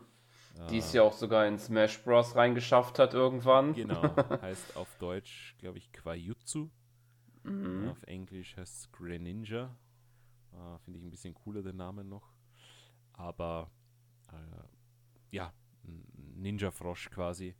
Die 0.69 0.77
es 0.77 0.93
ja 0.93 1.01
auch 1.03 1.13
sogar 1.13 1.45
in 1.47 1.59
Smash 1.59 2.01
Bros. 2.03 2.35
reingeschafft 2.35 2.97
hat 2.97 3.13
irgendwann. 3.13 3.73
Genau, 3.73 4.01
heißt 4.41 4.77
auf 4.77 4.95
Deutsch, 4.99 5.55
glaube 5.57 5.77
ich, 5.77 5.91
Quajutsu. 5.91 6.69
Mhm. 7.43 7.89
Auf 7.89 8.01
Englisch 8.03 8.55
heißt 8.55 8.79
es 8.79 8.91
Greninja. 8.93 9.75
Äh, 10.53 10.79
Finde 10.79 10.99
ich 10.99 11.05
ein 11.05 11.11
bisschen 11.11 11.33
cooler 11.33 11.61
den 11.61 11.75
Namen 11.75 12.07
noch. 12.07 12.33
Aber 13.11 13.69
äh, 14.31 15.35
ja, 15.35 15.53
Ninja-Frosch 15.83 17.09
quasi. 17.09 17.53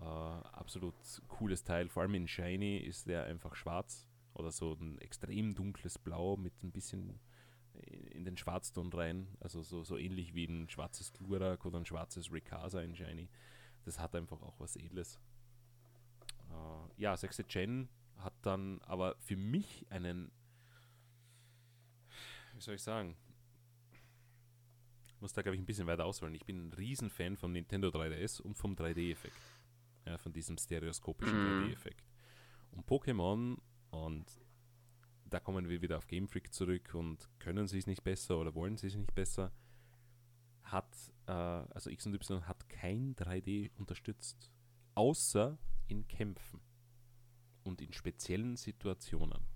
Äh, 0.00 0.04
absolut 0.04 0.94
cooles 1.26 1.64
Teil. 1.64 1.88
Vor 1.88 2.02
allem 2.02 2.14
in 2.14 2.28
Shiny 2.28 2.78
ist 2.78 3.08
der 3.08 3.24
einfach 3.24 3.56
schwarz 3.56 4.08
oder 4.34 4.50
so 4.50 4.72
ein 4.74 4.98
extrem 4.98 5.54
dunkles 5.54 5.98
Blau 5.98 6.36
mit 6.36 6.62
ein 6.62 6.72
bisschen 6.72 7.20
in 8.10 8.24
den 8.24 8.36
Schwarzton 8.36 8.92
rein. 8.92 9.28
Also 9.40 9.62
so, 9.62 9.82
so 9.82 9.96
ähnlich 9.96 10.34
wie 10.34 10.44
ein 10.44 10.68
schwarzes 10.68 11.12
Glurak 11.12 11.64
oder 11.64 11.78
ein 11.78 11.86
schwarzes 11.86 12.32
Ricasa 12.32 12.80
in 12.82 12.94
Shiny. 12.94 13.28
Das 13.84 13.98
hat 13.98 14.14
einfach 14.14 14.42
auch 14.42 14.58
was 14.58 14.76
Edles. 14.76 15.18
Äh, 16.50 17.00
ja, 17.02 17.16
6. 17.16 17.42
Gen 17.48 17.88
hat 18.18 18.34
dann 18.42 18.80
aber 18.82 19.16
für 19.18 19.36
mich 19.36 19.86
einen, 19.90 20.30
wie 22.54 22.60
soll 22.60 22.74
ich 22.74 22.82
sagen, 22.82 23.16
muss 25.20 25.32
da 25.32 25.42
glaube 25.42 25.54
ich 25.54 25.62
ein 25.62 25.66
bisschen 25.66 25.86
weiter 25.86 26.04
ausholen. 26.04 26.34
Ich 26.34 26.44
bin 26.44 26.68
ein 26.68 26.72
Riesenfan 26.72 27.36
vom 27.36 27.52
Nintendo 27.52 27.88
3DS 27.88 28.42
und 28.42 28.58
vom 28.58 28.74
3D-Effekt. 28.74 29.40
Ja, 30.04 30.18
von 30.18 30.32
diesem 30.32 30.58
stereoskopischen 30.58 31.38
mm. 31.38 31.64
3D-Effekt. 31.64 32.04
Und 32.72 32.86
Pokémon, 32.86 33.56
und 33.92 34.26
da 35.26 35.38
kommen 35.38 35.68
wir 35.68 35.80
wieder 35.80 35.98
auf 35.98 36.06
Game 36.06 36.28
Freak 36.28 36.52
zurück 36.52 36.94
und 36.94 37.28
können 37.38 37.68
sie 37.68 37.78
es 37.78 37.86
nicht 37.86 38.02
besser 38.02 38.38
oder 38.38 38.54
wollen 38.54 38.76
sie 38.76 38.88
es 38.88 38.96
nicht 38.96 39.14
besser, 39.14 39.52
hat, 40.62 40.94
äh, 41.26 41.32
also 41.32 41.90
X 41.90 42.06
und 42.06 42.14
Y 42.14 42.46
hat 42.46 42.68
kein 42.68 43.14
3D 43.14 43.70
unterstützt. 43.76 44.50
Außer 44.94 45.58
in 45.88 46.06
Kämpfen 46.08 46.60
und 47.64 47.80
in 47.80 47.92
speziellen 47.92 48.56
Situationen. 48.56 49.46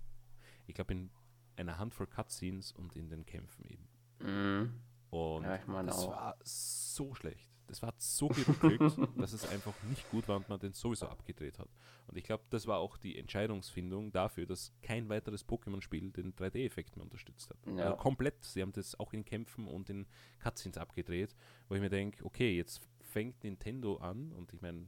Ich 0.65 0.75
glaube, 0.75 0.93
in 0.93 1.11
einer 1.55 1.77
Handvoll 1.77 2.07
Cutscenes 2.07 2.71
und 2.71 2.95
in 2.95 3.09
den 3.09 3.25
Kämpfen 3.25 3.65
eben. 3.65 3.87
Mm. 4.19 4.81
Und 5.09 5.43
ja, 5.43 5.83
das 5.83 5.99
auch. 5.99 6.11
war 6.11 6.37
so 6.43 7.13
schlecht. 7.15 7.46
Das 7.67 7.81
war 7.81 7.93
so 7.97 8.29
geruckelt, 8.29 8.81
dass 9.17 9.33
es 9.33 9.47
einfach 9.49 9.73
nicht 9.89 10.09
gut 10.09 10.27
war 10.27 10.37
und 10.37 10.47
man 10.49 10.59
den 10.59 10.73
sowieso 10.73 11.07
abgedreht 11.07 11.59
hat. 11.59 11.69
Und 12.07 12.17
ich 12.17 12.23
glaube, 12.23 12.43
das 12.49 12.65
war 12.65 12.79
auch 12.79 12.97
die 12.97 13.17
Entscheidungsfindung 13.17 14.11
dafür, 14.11 14.45
dass 14.45 14.73
kein 14.81 15.09
weiteres 15.09 15.47
Pokémon-Spiel 15.47 16.11
den 16.11 16.33
3D-Effekt 16.33 16.95
mehr 16.95 17.03
unterstützt 17.03 17.49
hat. 17.49 17.57
Ja. 17.65 17.85
Also 17.85 17.97
komplett. 17.97 18.43
Sie 18.43 18.61
haben 18.61 18.71
das 18.71 18.97
auch 18.99 19.13
in 19.13 19.25
Kämpfen 19.25 19.67
und 19.67 19.89
in 19.89 20.07
Cutscenes 20.39 20.77
abgedreht, 20.77 21.35
wo 21.67 21.75
ich 21.75 21.81
mir 21.81 21.89
denke, 21.89 22.23
okay, 22.25 22.55
jetzt 22.55 22.81
fängt 23.01 23.43
Nintendo 23.43 23.97
an 23.97 24.31
und 24.31 24.53
ich 24.53 24.61
meine, 24.61 24.87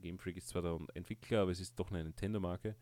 Game 0.00 0.18
Freak 0.18 0.36
ist 0.36 0.48
zwar 0.48 0.62
der 0.62 0.78
Entwickler, 0.94 1.42
aber 1.42 1.50
es 1.50 1.60
ist 1.60 1.78
doch 1.78 1.90
eine 1.90 2.04
Nintendo-Marke, 2.04 2.76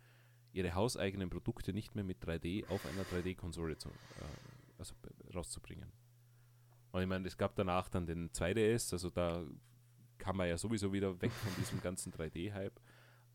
ihre 0.53 0.75
hauseigenen 0.75 1.31
Produkte 1.31 1.73
nicht 1.73 1.95
mehr 1.95 2.05
mit 2.05 2.25
3D 2.25 2.67
auf 2.69 2.85
einer 2.87 3.05
3D-Konsole 3.05 3.73
äh, 3.73 3.89
also 4.79 4.95
rauszubringen. 5.35 5.93
Und 6.95 7.03
ich 7.03 7.09
meine, 7.09 7.27
es 7.27 7.37
gab 7.37 7.57
danach 7.57 7.89
dann 7.89 8.07
den 8.07 8.31
2DS, 8.31 8.93
also 8.93 9.11
da 9.11 9.45
kam 10.17 10.37
man 10.37 10.47
ja 10.47 10.57
sowieso 10.57 10.93
wieder 10.93 11.21
weg 11.21 11.33
von 11.33 11.53
diesem 11.57 11.81
ganzen 11.81 12.13
3D-Hype. 12.13 12.81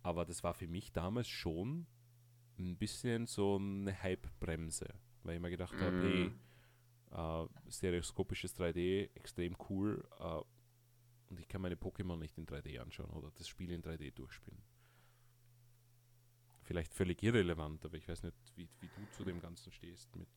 Aber 0.02 0.24
das 0.24 0.46
war 0.46 0.54
für 0.54 0.70
mich 0.70 0.94
damals 0.94 1.28
schon 1.28 1.86
ein 2.58 2.78
bisschen 2.78 3.28
so 3.28 3.58
eine 3.58 4.02
Hype-Bremse, 4.02 4.88
weil 5.24 5.36
ich 5.36 5.42
mir 5.42 5.50
gedacht 5.50 5.74
mm. 5.74 5.82
habe, 5.82 6.02
hey, 6.02 6.32
äh, 7.12 7.70
stereoskopisches 7.70 8.56
3D, 8.56 9.10
extrem 9.16 9.58
cool, 9.70 10.08
äh, 10.22 10.42
und 11.30 11.38
ich 11.38 11.50
kann 11.50 11.60
meine 11.60 11.76
Pokémon 11.76 12.16
nicht 12.16 12.38
in 12.38 12.46
3D 12.46 12.80
anschauen 12.80 13.10
oder 13.10 13.30
das 13.32 13.50
Spiel 13.50 13.72
in 13.72 13.84
3D 13.84 14.14
durchspielen. 14.14 14.64
Vielleicht 16.62 16.94
völlig 16.94 17.22
irrelevant, 17.24 17.84
aber 17.84 17.98
ich 17.98 18.08
weiß 18.08 18.24
nicht, 18.24 18.38
wie, 18.56 18.70
wie 18.80 18.88
du 18.88 19.06
zu 19.12 19.26
dem 19.26 19.42
Ganzen 19.42 19.74
stehst 19.74 20.16
mit 20.16 20.30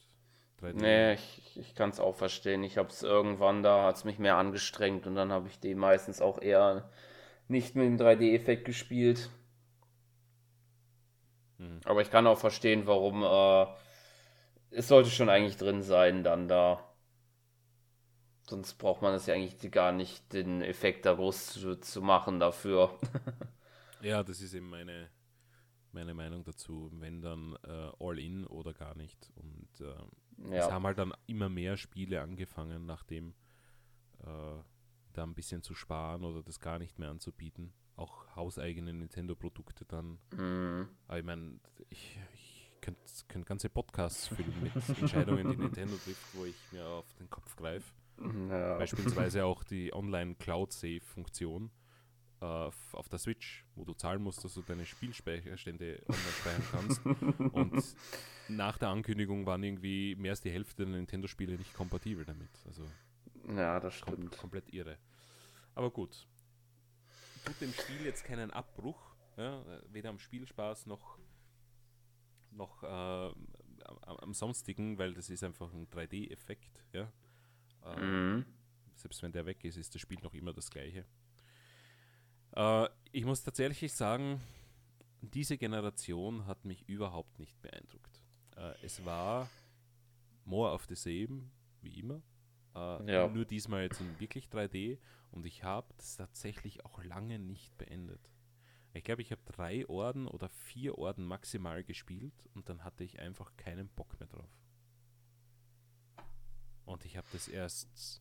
3D. 0.62 0.74
Nee, 0.74 1.14
ich, 1.14 1.59
ich 1.59 1.74
kann 1.74 1.90
es 1.90 2.01
auch 2.01 2.14
verstehen. 2.14 2.62
Ich 2.62 2.78
habe 2.78 2.89
es 2.89 3.02
irgendwann, 3.02 3.62
da 3.62 3.84
hat 3.84 3.97
es 3.97 4.05
mich 4.05 4.18
mehr 4.18 4.36
angestrengt 4.36 5.06
und 5.06 5.16
dann 5.16 5.32
habe 5.32 5.48
ich 5.48 5.59
die 5.59 5.74
meistens 5.74 6.20
auch 6.20 6.40
eher 6.40 6.89
nicht 7.48 7.74
mit 7.74 7.86
dem 7.86 7.98
3D-Effekt 7.98 8.64
gespielt. 8.64 9.30
Hm. 11.59 11.80
Aber 11.84 12.01
ich 12.01 12.10
kann 12.10 12.26
auch 12.26 12.39
verstehen, 12.39 12.86
warum 12.86 13.22
äh, 13.22 13.66
es 14.70 14.89
sollte 14.89 15.10
schon 15.10 15.28
eigentlich 15.28 15.56
drin 15.56 15.82
sein, 15.82 16.22
dann 16.22 16.48
da. 16.48 16.89
Sonst 18.48 18.74
braucht 18.74 19.02
man 19.02 19.14
es 19.14 19.26
ja 19.26 19.34
eigentlich 19.34 19.70
gar 19.70 19.93
nicht, 19.93 20.32
den 20.32 20.62
Effekt 20.62 21.06
da 21.06 21.14
groß 21.14 21.55
zu, 21.55 21.76
zu 21.76 22.02
machen 22.02 22.40
dafür. 22.40 22.98
ja, 24.02 24.22
das 24.22 24.40
ist 24.40 24.55
eben 24.55 24.68
meine, 24.68 25.09
meine 25.93 26.12
Meinung 26.12 26.44
dazu. 26.44 26.90
Wenn 26.93 27.20
dann 27.20 27.56
äh, 27.64 27.90
all 27.98 28.18
in 28.18 28.47
oder 28.47 28.74
gar 28.74 28.97
nicht. 28.97 29.30
Und 29.36 29.80
äh, 29.80 29.94
ja. 30.51 30.66
es 30.66 30.70
haben 30.70 30.85
halt 30.85 30.98
dann 30.98 31.12
immer 31.27 31.48
mehr 31.48 31.77
Spiele 31.77 32.20
angefangen, 32.20 32.86
nachdem 32.86 33.35
äh, 34.20 34.62
da 35.12 35.23
ein 35.23 35.35
bisschen 35.35 35.62
zu 35.62 35.74
sparen 35.74 36.24
oder 36.24 36.43
das 36.43 36.60
gar 36.60 36.78
nicht 36.78 36.98
mehr 36.98 37.10
anzubieten. 37.10 37.73
Auch 37.97 38.35
hauseigene 38.35 38.93
Nintendo-Produkte 38.93 39.85
dann. 39.85 40.19
Mhm. 40.35 40.89
Aber 41.06 41.19
ich 41.19 41.24
meine, 41.24 41.60
ich, 41.90 42.19
ich 42.32 42.70
könnte 42.81 43.01
könnt 43.28 43.47
ganze 43.47 43.69
Podcasts 43.69 44.28
füllen 44.28 44.55
mit 44.62 44.74
Entscheidungen, 45.01 45.51
die 45.51 45.56
Nintendo 45.56 45.94
trifft, 45.97 46.35
wo 46.35 46.44
ich 46.44 46.56
mir 46.73 46.86
auf 46.86 47.12
den 47.14 47.28
Kopf 47.28 47.55
greife. 47.56 47.93
Ja. 48.48 48.78
Beispielsweise 48.78 49.44
auch 49.44 49.64
die 49.64 49.93
Online-Cloud-Save-Funktion 49.93 51.70
auf 52.43 53.09
der 53.09 53.19
Switch, 53.19 53.64
wo 53.74 53.85
du 53.85 53.94
zahlen 53.94 54.23
musst, 54.23 54.44
dass 54.44 54.55
du 54.55 54.62
deine 54.62 54.85
Spielspeicherstände 54.85 56.02
online 56.09 56.32
speichern 56.40 56.64
kannst. 56.73 57.06
Und 57.55 57.97
nach 58.48 58.78
der 58.78 58.89
Ankündigung 58.89 59.47
waren 59.47 59.62
irgendwie 59.62 60.14
mehr 60.16 60.32
als 60.32 60.40
die 60.40 60.51
Hälfte 60.51 60.85
der 60.85 60.94
Nintendo-Spiele 60.94 61.56
nicht 61.56 61.74
kompatibel 61.74 62.24
damit. 62.24 62.51
Also 62.66 62.85
ja, 63.48 63.81
das 63.81 63.94
stimmt. 63.94 64.31
Kom 64.31 64.40
komplett 64.40 64.73
irre. 64.73 64.98
Aber 65.74 65.90
gut. 65.90 66.27
Tut 67.44 67.60
dem 67.60 67.73
Spiel 67.73 68.05
jetzt 68.05 68.24
keinen 68.24 68.51
Abbruch, 68.51 69.16
ja, 69.36 69.64
weder 69.89 70.10
am 70.10 70.19
Spielspaß 70.19 70.86
noch, 70.86 71.19
noch 72.52 72.82
äh, 72.85 72.86
am, 72.86 74.16
am 74.19 74.35
sonstigen, 74.35 74.98
weil 74.98 75.14
das 75.14 75.28
ist 75.28 75.43
einfach 75.43 75.73
ein 75.73 75.89
3D-Effekt. 75.89 76.85
Ja. 76.93 77.12
Äh, 77.85 78.01
mhm. 78.01 78.47
Selbst 78.94 79.23
wenn 79.23 79.32
der 79.32 79.47
weg 79.47 79.64
ist, 79.64 79.77
ist 79.77 79.94
das 79.94 80.02
Spiel 80.02 80.20
noch 80.23 80.35
immer 80.35 80.52
das 80.52 80.70
gleiche. 80.70 81.05
Äh, 82.54 82.88
ich 83.12 83.24
muss 83.24 83.42
tatsächlich 83.42 83.92
sagen, 83.92 84.40
diese 85.20 85.56
Generation 85.56 86.46
hat 86.46 86.64
mich 86.64 86.88
überhaupt 86.88 87.38
nicht 87.38 87.60
beeindruckt. 87.62 88.20
Äh, 88.56 88.74
es 88.82 89.04
war 89.04 89.48
more 90.44 90.72
of 90.72 90.86
the 90.86 90.94
same, 90.94 91.50
wie 91.80 92.00
immer. 92.00 92.22
Äh, 92.74 93.12
ja. 93.12 93.28
Nur 93.28 93.44
diesmal 93.44 93.82
jetzt 93.82 94.00
in 94.00 94.18
wirklich 94.18 94.48
3D 94.48 94.98
und 95.30 95.46
ich 95.46 95.64
habe 95.64 95.92
das 95.96 96.16
tatsächlich 96.16 96.84
auch 96.84 97.02
lange 97.04 97.38
nicht 97.38 97.76
beendet. 97.78 98.30
Ich 98.94 99.04
glaube, 99.04 99.22
ich 99.22 99.30
habe 99.30 99.40
drei 99.46 99.88
Orden 99.88 100.26
oder 100.26 100.48
vier 100.50 100.98
Orden 100.98 101.24
maximal 101.24 101.82
gespielt 101.82 102.48
und 102.54 102.68
dann 102.68 102.84
hatte 102.84 103.04
ich 103.04 103.20
einfach 103.20 103.56
keinen 103.56 103.88
Bock 103.88 104.18
mehr 104.20 104.28
drauf. 104.28 104.50
Und 106.84 107.04
ich 107.06 107.16
habe 107.16 107.26
das 107.32 107.48
erst, 107.48 108.20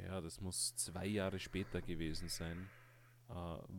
ja, 0.00 0.20
das 0.20 0.40
muss 0.40 0.74
zwei 0.76 1.06
Jahre 1.06 1.38
später 1.38 1.82
gewesen 1.82 2.28
sein, 2.28 2.68
äh, 3.28 3.34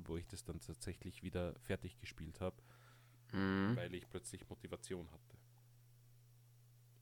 wo 0.06 0.18
ich 0.18 0.28
das 0.28 0.44
dann 0.44 0.60
tatsächlich 0.60 1.24
wieder 1.24 1.56
fertig 1.60 2.00
gespielt 2.00 2.40
habe, 2.42 2.56
mhm. 3.32 3.76
weil 3.76 3.94
ich 3.96 4.10
plötzlich 4.10 4.48
Motivation 4.50 5.10
hatte. 5.12 5.38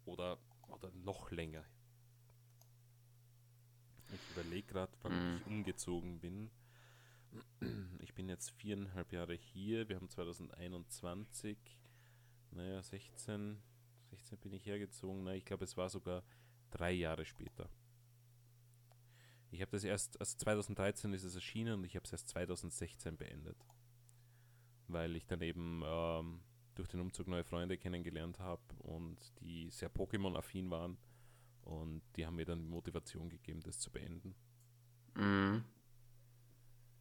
Oder, 0.05 0.37
oder 0.67 0.91
noch 0.91 1.31
länger. 1.31 1.63
Ich 4.13 4.31
überlege 4.31 4.67
gerade, 4.67 4.91
wann 5.01 5.13
mhm. 5.13 5.37
ich 5.37 5.45
umgezogen 5.47 6.19
bin. 6.19 6.49
Ich 8.01 8.13
bin 8.15 8.27
jetzt 8.27 8.49
viereinhalb 8.49 9.13
Jahre 9.13 9.35
hier. 9.35 9.87
Wir 9.87 9.95
haben 9.95 10.09
2021. 10.09 11.57
Naja, 12.51 12.81
16, 12.81 13.61
16 14.09 14.37
bin 14.39 14.53
ich 14.53 14.65
hergezogen. 14.65 15.23
Na, 15.23 15.33
ich 15.33 15.45
glaube, 15.45 15.63
es 15.63 15.77
war 15.77 15.89
sogar 15.89 16.23
drei 16.71 16.91
Jahre 16.91 17.25
später. 17.25 17.69
Ich 19.51 19.61
habe 19.61 19.71
das 19.71 19.83
erst, 19.83 20.19
also 20.19 20.37
2013 20.37 21.13
ist 21.13 21.23
es 21.23 21.35
erschienen 21.35 21.75
und 21.75 21.83
ich 21.83 21.95
habe 21.95 22.05
es 22.05 22.11
erst 22.11 22.29
2016 22.29 23.17
beendet. 23.17 23.57
Weil 24.87 25.15
ich 25.15 25.27
dann 25.27 25.41
eben 25.41 25.83
ähm, 25.85 26.41
durch 26.75 26.87
den 26.87 27.01
Umzug 27.01 27.27
neue 27.27 27.43
Freunde 27.43 27.77
kennengelernt 27.77 28.39
habe 28.39 28.61
und 28.79 29.17
die 29.41 29.69
sehr 29.69 29.91
Pokémon-affin 29.91 30.69
waren. 30.69 30.97
Und 31.63 32.01
die 32.15 32.25
haben 32.25 32.35
mir 32.35 32.45
dann 32.45 32.61
die 32.61 32.69
Motivation 32.69 33.29
gegeben, 33.29 33.61
das 33.61 33.79
zu 33.79 33.91
beenden. 33.91 34.35
Mhm. 35.15 35.63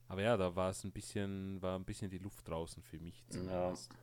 Aber 0.09 0.23
ja, 0.23 0.37
da 0.37 0.55
war 0.57 0.71
es 0.71 0.83
ein 0.83 0.91
bisschen, 0.91 1.63
war 1.63 1.79
ein 1.79 1.85
bisschen 1.85 2.11
die 2.11 2.19
Luft 2.19 2.47
draußen 2.49 2.83
für 2.83 2.99
mich 2.99 3.25
zumindest. 3.29 3.93
Ja. 3.93 3.99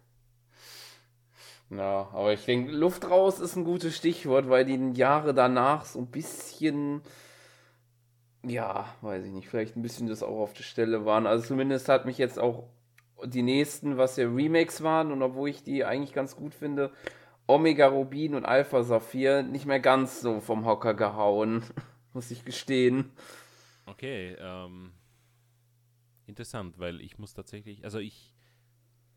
Ja, 1.69 2.09
aber 2.13 2.31
ich 2.31 2.45
denke, 2.45 2.71
Luft 2.71 3.09
raus 3.09 3.39
ist 3.39 3.57
ein 3.57 3.65
gutes 3.65 3.95
Stichwort, 3.95 4.47
weil 4.47 4.63
die 4.63 4.97
Jahre 4.97 5.33
danach 5.33 5.85
so 5.85 5.99
ein 5.99 6.07
bisschen, 6.07 7.01
ja, 8.43 8.93
weiß 9.01 9.25
ich 9.25 9.31
nicht, 9.31 9.49
vielleicht 9.49 9.75
ein 9.75 9.81
bisschen 9.81 10.07
das 10.07 10.23
auch 10.23 10.39
auf 10.39 10.53
der 10.53 10.63
Stelle 10.63 11.05
waren. 11.05 11.27
Also 11.27 11.47
zumindest 11.47 11.89
hat 11.89 12.05
mich 12.05 12.17
jetzt 12.17 12.39
auch 12.39 12.69
die 13.25 13.41
nächsten, 13.41 13.97
was 13.97 14.15
ja 14.17 14.27
Remakes 14.27 14.83
waren 14.83 15.11
und 15.11 15.21
obwohl 15.21 15.49
ich 15.49 15.63
die 15.63 15.83
eigentlich 15.83 16.13
ganz 16.13 16.35
gut 16.35 16.53
finde, 16.53 16.91
Omega 17.47 17.87
Rubin 17.87 18.35
und 18.35 18.45
Alpha 18.45 18.83
Saphir 18.83 19.41
nicht 19.41 19.65
mehr 19.65 19.79
ganz 19.79 20.21
so 20.21 20.39
vom 20.41 20.65
Hocker 20.65 20.93
gehauen, 20.93 21.63
muss 22.13 22.29
ich 22.31 22.45
gestehen. 22.45 23.11
Okay, 23.85 24.35
ähm, 24.39 24.91
interessant, 26.25 26.77
weil 26.77 27.01
ich 27.01 27.17
muss 27.17 27.33
tatsächlich, 27.33 27.85
also 27.85 27.99
ich 27.99 28.33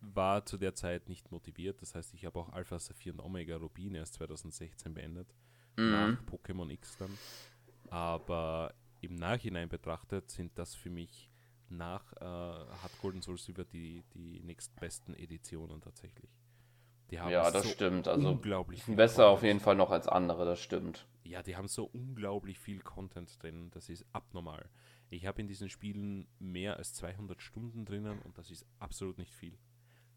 war 0.01 0.47
zu 0.47 0.57
der 0.57 0.75
Zeit 0.75 1.09
nicht 1.09 1.31
motiviert. 1.31 1.83
Das 1.83 1.95
heißt, 1.95 2.15
ich 2.15 2.25
habe 2.25 2.39
auch 2.39 2.53
Alpha 2.53 2.79
Saphir 2.79 3.13
und 3.13 3.21
Omega 3.21 3.57
Rubin 3.57 3.95
erst 3.95 4.15
2016 4.15 4.95
beendet. 4.95 5.35
Mhm. 5.77 5.91
Nach 5.91 6.23
Pokémon 6.25 6.71
X 6.71 6.97
dann. 6.97 7.11
Aber 7.91 8.75
im 9.01 9.15
Nachhinein 9.15 9.69
betrachtet 9.69 10.31
sind 10.31 10.59
das 10.59 10.75
für 10.75 10.91
mich 10.91 11.31
nach 11.71 12.13
äh, 12.15 12.25
hat 12.25 12.91
Golden 13.01 13.23
Soul 13.23 13.39
Silver 13.39 13.65
die, 13.65 14.03
die 14.15 14.41
nächstbesten 14.41 15.15
Editionen 15.15 15.81
tatsächlich. 15.81 16.31
ja, 17.11 17.51
das 17.51 17.65
so 17.65 17.69
stimmt. 17.71 18.09
Also 18.09 18.29
unglaublich 18.31 18.85
besser 18.85 19.25
Content. 19.25 19.39
auf 19.39 19.43
jeden 19.43 19.61
Fall 19.61 19.77
noch 19.77 19.91
als 19.91 20.09
andere, 20.09 20.45
das 20.45 20.61
stimmt. 20.61 21.07
Ja, 21.25 21.43
die 21.43 21.57
haben 21.57 21.69
so 21.69 21.85
unglaublich 21.85 22.59
viel 22.59 22.81
Content 22.81 23.43
drin, 23.43 23.71
das 23.71 23.89
ist 23.89 24.05
abnormal. 24.13 24.69
Ich 25.11 25.27
habe 25.27 25.41
in 25.41 25.49
diesen 25.49 25.69
Spielen 25.69 26.29
mehr 26.39 26.77
als 26.77 26.95
200 26.95 27.43
Stunden 27.43 27.85
drinnen 27.85 28.21
und 28.21 28.39
das 28.39 28.51
ist 28.51 28.67
absolut 28.79 29.19
nicht 29.19 29.35
viel. 29.35 29.59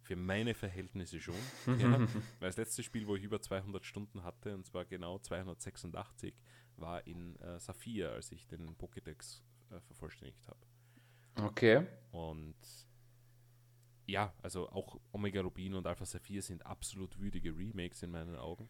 Für 0.02 0.16
meine 0.16 0.54
Verhältnisse 0.54 1.20
schon. 1.20 1.36
ja, 1.80 2.00
weil 2.00 2.50
das 2.50 2.58
letzte 2.58 2.84
Spiel, 2.84 3.08
wo 3.08 3.16
ich 3.16 3.24
über 3.24 3.42
200 3.42 3.86
Stunden 3.86 4.24
hatte, 4.24 4.54
und 4.54 4.66
zwar 4.66 4.86
genau 4.86 5.18
286, 5.18 6.36
war 6.78 7.06
in 7.08 7.36
äh, 7.38 7.60
Saphir, 7.60 8.12
als 8.12 8.32
ich 8.32 8.48
den 8.48 8.76
Pokédex 8.76 9.42
äh, 9.72 9.80
vervollständigt 9.82 10.48
habe. 10.48 10.60
Okay. 11.36 11.86
Und 12.12 12.56
ja, 14.06 14.34
also 14.42 14.70
auch 14.70 15.00
Omega 15.12 15.42
Rubin 15.42 15.76
und 15.76 15.88
Alpha 15.88 16.06
Saphir 16.06 16.42
sind 16.42 16.66
absolut 16.66 17.20
würdige 17.20 17.56
Remakes 17.56 18.04
in 18.04 18.12
meinen 18.12 18.36
Augen. 18.36 18.70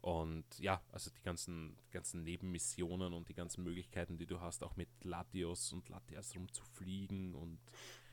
Und 0.00 0.46
ja, 0.58 0.82
also 0.92 1.10
die 1.10 1.20
ganzen, 1.20 1.76
ganzen 1.90 2.22
Nebenmissionen 2.24 3.12
und 3.12 3.28
die 3.28 3.34
ganzen 3.34 3.62
Möglichkeiten, 3.62 4.16
die 4.16 4.26
du 4.26 4.40
hast, 4.40 4.64
auch 4.64 4.74
mit 4.76 4.88
Latios 5.02 5.72
und 5.74 5.88
Latias 5.90 6.34
rumzufliegen 6.34 7.34
und 7.34 7.60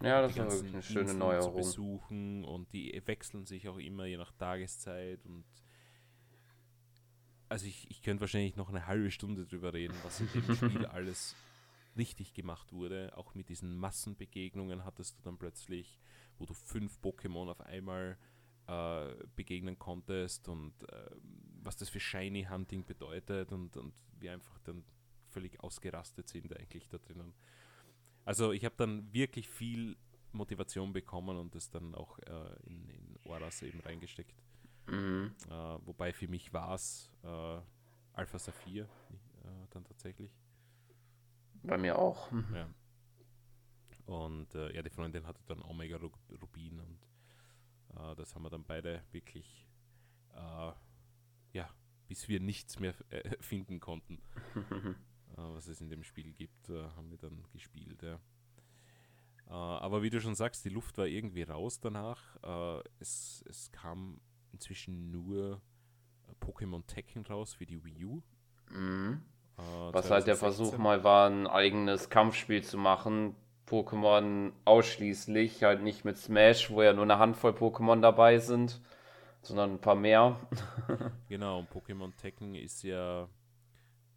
ja, 0.02 0.22
das 0.22 0.34
die 0.34 0.40
ganzen 0.40 0.68
eine 0.68 0.84
schöne 0.84 1.14
Neuerung. 1.14 1.52
zu 1.52 1.56
besuchen 1.56 2.44
und 2.44 2.72
die 2.74 3.02
wechseln 3.06 3.46
sich 3.46 3.70
auch 3.70 3.78
immer 3.78 4.06
je 4.06 4.18
nach 4.18 4.34
Tageszeit 4.34 5.26
und 5.26 5.46
also 7.50 7.66
ich, 7.66 7.90
ich 7.90 8.02
könnte 8.02 8.22
wahrscheinlich 8.22 8.56
noch 8.56 8.70
eine 8.70 8.88
halbe 8.88 9.12
Stunde 9.12 9.46
drüber 9.46 9.74
reden, 9.74 9.96
was 10.04 10.20
in 10.22 10.30
dem 10.34 10.56
Spiel 10.56 10.86
alles 10.88 11.36
richtig 11.98 12.34
gemacht 12.34 12.72
wurde. 12.74 13.16
Auch 13.18 13.36
mit 13.36 13.50
diesen 13.50 13.78
Massenbegegnungen 13.78 14.86
hattest 14.86 15.18
du 15.18 15.24
dann 15.24 15.38
plötzlich, 15.38 15.98
wo 16.38 16.46
du 16.46 16.54
fünf 16.54 17.00
Pokémon 17.02 17.50
auf 17.50 17.62
einmal 17.62 18.18
äh, 18.68 19.14
begegnen 19.36 19.80
konntest 19.80 20.48
und 20.48 20.74
äh, 20.84 21.10
was 21.64 21.78
das 21.78 21.90
für 21.90 22.00
Shiny 22.00 22.46
Hunting 22.50 22.86
bedeutet 22.86 23.52
und, 23.52 23.76
und 23.78 23.94
wir 24.20 24.34
einfach 24.34 24.60
dann 24.60 24.84
völlig 25.30 25.60
ausgerastet 25.62 26.30
sind 26.30 26.58
eigentlich 26.58 26.88
da 26.88 26.98
drinnen. 26.98 27.34
Also 28.26 28.52
ich 28.52 28.66
habe 28.66 28.76
dann 28.78 29.12
wirklich 29.14 29.48
viel 29.48 29.96
Motivation 30.32 30.94
bekommen 30.94 31.38
und 31.38 31.56
das 31.56 31.70
dann 31.70 31.96
auch 31.96 32.20
äh, 32.20 32.56
in, 32.66 32.90
in 32.90 33.18
Oras 33.24 33.62
eben 33.62 33.80
reingesteckt. 33.80 34.44
Mhm. 34.88 35.36
Äh, 35.50 35.52
wobei 35.86 36.14
für 36.14 36.28
mich 36.28 36.54
war 36.54 36.74
es 36.74 37.12
äh, 37.24 37.60
Alpha 38.14 38.40
Saphir 38.40 38.84
äh, 38.84 39.68
dann 39.72 39.84
tatsächlich. 39.84 40.32
Bei 41.64 41.78
mir 41.78 41.98
auch. 42.00 42.32
Mhm. 42.32 42.56
Ja. 42.56 42.70
Und 44.06 44.56
äh, 44.56 44.74
ja, 44.74 44.82
die 44.82 44.90
Freundin 44.90 45.28
hatte 45.28 45.44
dann 45.48 45.62
Omega 45.62 45.98
Rubin 45.98 46.80
und 46.80 47.00
äh, 47.98 48.16
das 48.16 48.34
haben 48.34 48.44
wir 48.44 48.50
dann 48.50 48.64
beide 48.64 49.04
wirklich, 49.12 49.68
äh, 50.34 50.72
ja, 51.52 51.70
bis 52.08 52.30
wir 52.30 52.40
nichts 52.40 52.80
mehr 52.80 52.94
finden 53.42 53.82
konnten, 53.82 54.22
was 55.36 55.68
es 55.68 55.82
in 55.82 55.90
dem 55.90 56.04
Spiel 56.04 56.32
gibt, 56.32 56.70
haben 56.70 57.12
wir 57.12 57.18
dann 57.18 57.44
gespielt. 57.52 58.02
Ja. 58.02 58.20
aber 59.46 60.02
wie 60.02 60.10
du 60.10 60.22
schon 60.22 60.36
sagst, 60.36 60.64
die 60.64 60.70
Luft 60.70 60.98
war 60.98 61.06
irgendwie 61.06 61.44
raus 61.44 61.82
danach. 61.82 62.38
es, 63.00 63.44
es 63.46 63.70
kam 63.74 64.22
inzwischen 64.52 65.12
nur 65.12 65.62
Pokémon 66.40 66.86
Tekken 66.86 67.26
raus 67.26 67.54
für 67.54 67.66
die 67.66 67.84
Wii 67.84 68.06
U. 68.06 68.22
Mhm. 68.70 69.22
Was 69.92 70.12
halt 70.12 70.28
der 70.28 70.36
Versuch 70.36 70.78
mal 70.78 71.04
war, 71.04 71.30
ein 71.30 71.48
eigenes 71.48 72.10
Kampfspiel 72.10 72.64
zu 72.64 72.78
machen, 72.78 73.36
Pokémon 73.68 74.54
ausschließlich, 74.66 75.64
halt 75.64 75.82
nicht 75.82 76.06
mit 76.06 76.18
Smash, 76.18 76.70
wo 76.70 76.84
ja 76.84 76.94
nur 76.94 77.04
eine 77.04 77.18
Handvoll 77.18 77.52
Pokémon 77.52 78.00
dabei 78.00 78.38
sind, 78.38 78.82
sondern 79.42 79.74
ein 79.74 79.82
paar 79.82 79.96
mehr. 79.96 80.40
genau, 81.28 81.60
und 81.60 81.72
Pokémon 81.72 82.16
Tekken 82.16 82.54
ist 82.54 82.84
ja, 82.84 83.28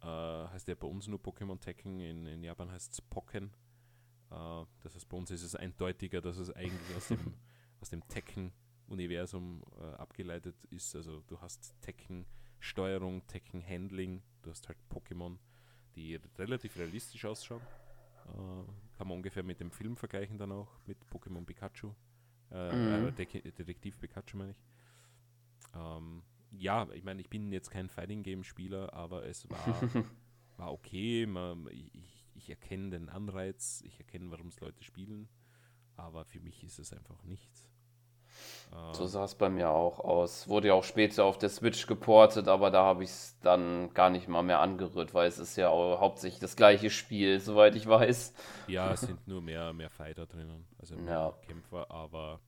äh, 0.01 0.05
heißt 0.05 0.67
ja 0.67 0.75
bei 0.75 0.87
uns 0.87 1.07
nur 1.07 1.19
Pokémon 1.19 1.59
Tekken, 1.59 1.99
in, 1.99 2.27
in 2.27 2.43
Japan 2.43 2.71
heißt 2.71 2.93
es 2.93 3.01
Pokken. 3.01 3.51
Äh, 4.29 4.65
das 4.83 4.95
heißt, 4.95 5.09
bei 5.09 5.17
uns 5.17 5.31
ist 5.31 5.43
es 5.43 5.55
eindeutiger, 5.55 6.21
dass 6.21 6.37
es 6.37 6.51
eigentlich 6.51 6.95
aus 6.95 7.07
dem, 7.07 7.33
aus 7.81 7.89
dem 7.89 8.07
Tekken-Universum 8.91 9.63
äh, 9.79 9.95
abgeleitet 9.95 10.55
ist. 10.69 10.95
Also 10.95 11.21
du 11.27 11.39
hast 11.39 11.75
Tekken-Steuerung, 11.81 13.25
Tekken-Handling, 13.27 14.21
du 14.41 14.49
hast 14.49 14.67
halt 14.67 14.77
Pokémon, 14.89 15.37
die 15.95 16.19
relativ 16.37 16.77
realistisch 16.77 17.25
ausschauen. 17.25 17.61
Äh, 18.27 18.97
kann 18.97 19.07
man 19.07 19.17
ungefähr 19.17 19.43
mit 19.43 19.59
dem 19.59 19.71
Film 19.71 19.95
vergleichen 19.95 20.37
dann 20.37 20.51
auch, 20.51 20.79
mit 20.85 20.97
Pokémon 21.05 21.45
Pikachu. 21.45 21.93
Äh, 22.51 22.75
mhm. 22.75 23.07
äh, 23.07 23.51
Detektiv 23.51 23.99
Pikachu 23.99 24.37
meine 24.37 24.51
ich. 24.51 24.61
Ähm, 25.73 26.23
ja, 26.51 26.87
ich 26.93 27.03
meine, 27.03 27.21
ich 27.21 27.29
bin 27.29 27.51
jetzt 27.53 27.71
kein 27.71 27.87
Fighting 27.87 28.23
Game 28.23 28.43
Spieler, 28.43 28.93
aber 28.93 29.25
es 29.25 29.49
war, 29.49 29.81
war 30.57 30.73
okay. 30.73 31.25
Man, 31.25 31.67
ich, 31.71 32.27
ich 32.35 32.49
erkenne 32.49 32.89
den 32.89 33.09
Anreiz, 33.09 33.81
ich 33.85 33.99
erkenne, 33.99 34.31
warum 34.31 34.47
es 34.47 34.59
Leute 34.59 34.83
spielen, 34.83 35.29
aber 35.95 36.25
für 36.25 36.41
mich 36.41 36.63
ist 36.63 36.77
es 36.79 36.91
einfach 36.91 37.23
nichts. 37.23 37.70
So 38.93 39.05
sah 39.07 39.23
es 39.23 39.35
bei 39.35 39.49
mir 39.49 39.69
auch 39.69 39.99
aus. 39.99 40.47
Wurde 40.47 40.69
ja 40.69 40.73
auch 40.73 40.83
später 40.83 41.25
auf 41.25 41.37
der 41.37 41.49
Switch 41.49 41.87
geportet, 41.87 42.47
aber 42.47 42.71
da 42.71 42.83
habe 42.83 43.03
ich 43.03 43.09
es 43.09 43.37
dann 43.41 43.93
gar 43.93 44.09
nicht 44.09 44.27
mal 44.27 44.43
mehr 44.43 44.59
angerührt, 44.59 45.13
weil 45.13 45.27
es 45.27 45.39
ist 45.39 45.55
ja 45.55 45.69
hauptsächlich 45.69 46.39
das 46.39 46.55
gleiche 46.55 46.89
Spiel, 46.89 47.39
soweit 47.39 47.75
ich 47.75 47.87
weiß. 47.87 48.33
Ja, 48.67 48.91
es 48.93 49.01
sind 49.01 49.27
nur 49.27 49.41
mehr, 49.41 49.73
mehr 49.73 49.89
Fighter 49.89 50.25
drinnen, 50.25 50.65
also 50.77 50.95
mehr 50.95 51.13
ja. 51.13 51.33
Kämpfer, 51.47 51.89
aber 51.89 52.39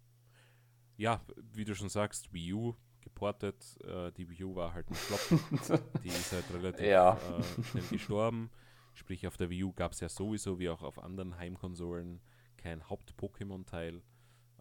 ja, 0.98 1.22
wie 1.54 1.66
du 1.66 1.76
schon 1.76 1.90
sagst, 1.90 2.34
Wii 2.34 2.54
U 2.54 2.76
geportet, 3.02 3.78
äh, 3.84 4.12
die 4.12 4.30
Wii 4.30 4.44
U 4.46 4.56
war 4.56 4.74
halt 4.74 4.90
ein 4.90 4.96
Flop. 4.96 5.40
die 6.04 6.10
ist 6.10 6.32
halt 6.32 6.46
relativ 6.54 6.86
ja. 6.86 7.14
äh, 7.14 7.64
schnell 7.64 7.84
gestorben. 7.90 8.50
Sprich, 8.94 9.28
auf 9.28 9.38
der 9.38 9.50
Wii 9.50 9.64
U 9.64 9.74
gab 9.74 9.94
es 9.94 10.00
ja 10.00 10.10
sowieso, 10.10 10.60
wie 10.60 10.70
auch 10.70 10.84
auf 10.84 11.00
anderen 11.00 11.38
Heimkonsolen, 11.38 12.22
kein 12.58 12.90
Haupt-Pokémon-Teil. 12.90 14.02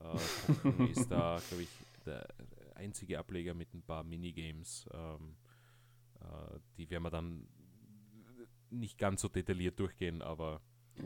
Äh, 0.02 0.90
ist 0.90 1.10
da, 1.10 1.40
glaube 1.48 1.62
ich, 1.62 1.68
der 2.04 2.26
einzige 2.74 3.18
Ableger 3.18 3.54
mit 3.54 3.72
ein 3.74 3.82
paar 3.82 4.04
Minigames. 4.04 4.88
Ähm, 4.92 5.36
äh, 6.20 6.58
die 6.76 6.90
werden 6.90 7.04
wir 7.04 7.10
dann 7.10 7.46
nicht 8.70 8.98
ganz 8.98 9.22
so 9.22 9.28
detailliert 9.28 9.78
durchgehen, 9.78 10.22
aber 10.22 10.60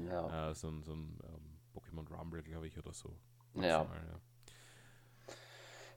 ja. 0.08 0.50
äh, 0.50 0.54
so, 0.54 0.72
so, 0.82 0.92
ein 0.94 1.18
ähm, 1.24 1.58
Pokémon 1.74 2.08
Rumble, 2.16 2.42
glaube 2.42 2.66
ich, 2.66 2.78
oder 2.78 2.92
so. 2.92 3.16
Ja. 3.54 3.84
Mal, 3.84 3.96
ja. 3.96 4.20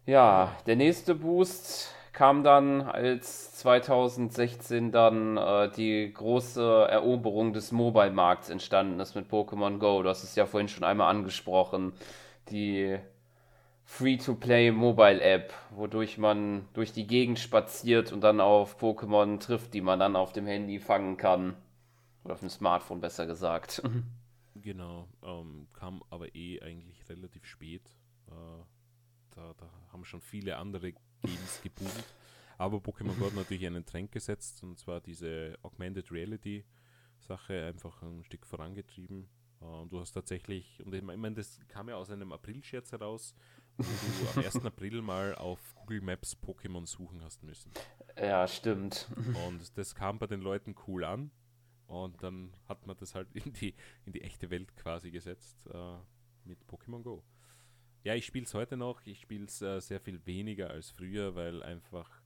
Ja, 0.05 0.57
der 0.65 0.75
nächste 0.75 1.13
Boost 1.13 1.93
kam 2.13 2.43
dann, 2.43 2.81
als 2.81 3.53
2016 3.57 4.91
dann 4.91 5.37
äh, 5.37 5.71
die 5.71 6.11
große 6.11 6.87
Eroberung 6.89 7.53
des 7.53 7.71
Mobile-Markts 7.71 8.49
entstanden 8.49 8.99
ist 8.99 9.13
mit 9.13 9.31
Pokémon 9.31 9.77
Go. 9.77 10.01
Du 10.01 10.09
hast 10.09 10.23
es 10.23 10.35
ja 10.35 10.47
vorhin 10.47 10.67
schon 10.67 10.83
einmal 10.83 11.09
angesprochen 11.09 11.93
die 12.51 12.99
Free-to-Play 13.85 14.71
Mobile 14.71 15.21
App, 15.21 15.53
wodurch 15.71 16.17
man 16.17 16.67
durch 16.73 16.93
die 16.93 17.07
Gegend 17.07 17.39
spaziert 17.39 18.11
und 18.11 18.21
dann 18.21 18.39
auf 18.39 18.79
Pokémon 18.81 19.39
trifft, 19.39 19.73
die 19.73 19.81
man 19.81 19.99
dann 19.99 20.15
auf 20.15 20.31
dem 20.31 20.45
Handy 20.45 20.79
fangen 20.79 21.17
kann. 21.17 21.55
Oder 22.23 22.33
auf 22.35 22.41
dem 22.41 22.49
Smartphone 22.49 23.01
besser 23.01 23.25
gesagt. 23.25 23.81
Genau, 24.61 25.07
ähm, 25.23 25.67
kam 25.71 26.03
aber 26.09 26.35
eh 26.35 26.61
eigentlich 26.61 27.07
relativ 27.07 27.45
spät. 27.45 27.81
Äh, 28.27 28.63
da, 29.31 29.53
da, 29.57 29.69
haben 29.93 30.03
schon 30.03 30.19
viele 30.19 30.57
andere 30.57 30.91
Games 31.21 31.61
geboomt. 31.63 32.03
Aber 32.57 32.77
Pokémon 32.77 33.17
Go 33.17 33.27
hat 33.27 33.35
natürlich 33.35 33.65
einen 33.65 33.85
Trend 33.85 34.11
gesetzt 34.11 34.61
und 34.63 34.77
zwar 34.77 34.99
diese 34.99 35.57
Augmented 35.63 36.11
Reality 36.11 36.65
Sache 37.19 37.67
einfach 37.67 38.01
ein 38.01 38.23
Stück 38.23 38.45
vorangetrieben. 38.45 39.29
Äh, 39.61 39.65
und 39.65 39.91
du 39.91 39.99
hast 39.99 40.13
tatsächlich, 40.13 40.81
und 40.83 40.93
ich 40.93 41.01
meine, 41.01 41.35
das 41.35 41.59
kam 41.67 41.89
ja 41.89 41.95
aus 41.95 42.09
einem 42.09 42.31
April-Scherz 42.31 42.91
heraus, 42.91 43.35
wo 43.77 43.83
du 43.83 44.39
am 44.39 44.45
1. 44.45 44.65
April 44.65 45.01
mal 45.01 45.35
auf 45.35 45.59
Google 45.75 46.01
Maps 46.01 46.35
Pokémon 46.35 46.85
suchen 46.85 47.23
hast 47.23 47.43
müssen. 47.43 47.71
Ja, 48.17 48.47
stimmt. 48.47 49.09
Und 49.47 49.77
das 49.77 49.95
kam 49.95 50.19
bei 50.19 50.27
den 50.27 50.41
Leuten 50.41 50.75
cool 50.87 51.03
an. 51.03 51.31
Und 51.87 52.21
dann 52.21 52.53
hat 52.67 52.85
man 52.85 52.95
das 52.97 53.15
halt 53.15 53.27
in 53.33 53.53
die, 53.53 53.73
in 54.05 54.13
die 54.13 54.21
echte 54.21 54.49
Welt 54.49 54.75
quasi 54.75 55.11
gesetzt 55.11 55.67
äh, 55.67 55.97
mit 56.43 56.59
Pokémon 56.65 57.01
Go. 57.01 57.23
Ja, 58.03 58.15
ich 58.15 58.25
spiele 58.25 58.45
es 58.45 58.53
heute 58.53 58.77
noch. 58.77 59.05
Ich 59.05 59.21
spiele 59.21 59.45
es 59.45 59.61
äh, 59.61 59.79
sehr 59.79 59.99
viel 59.99 60.25
weniger 60.25 60.69
als 60.69 60.91
früher, 60.91 61.35
weil 61.35 61.63
einfach 61.63 62.21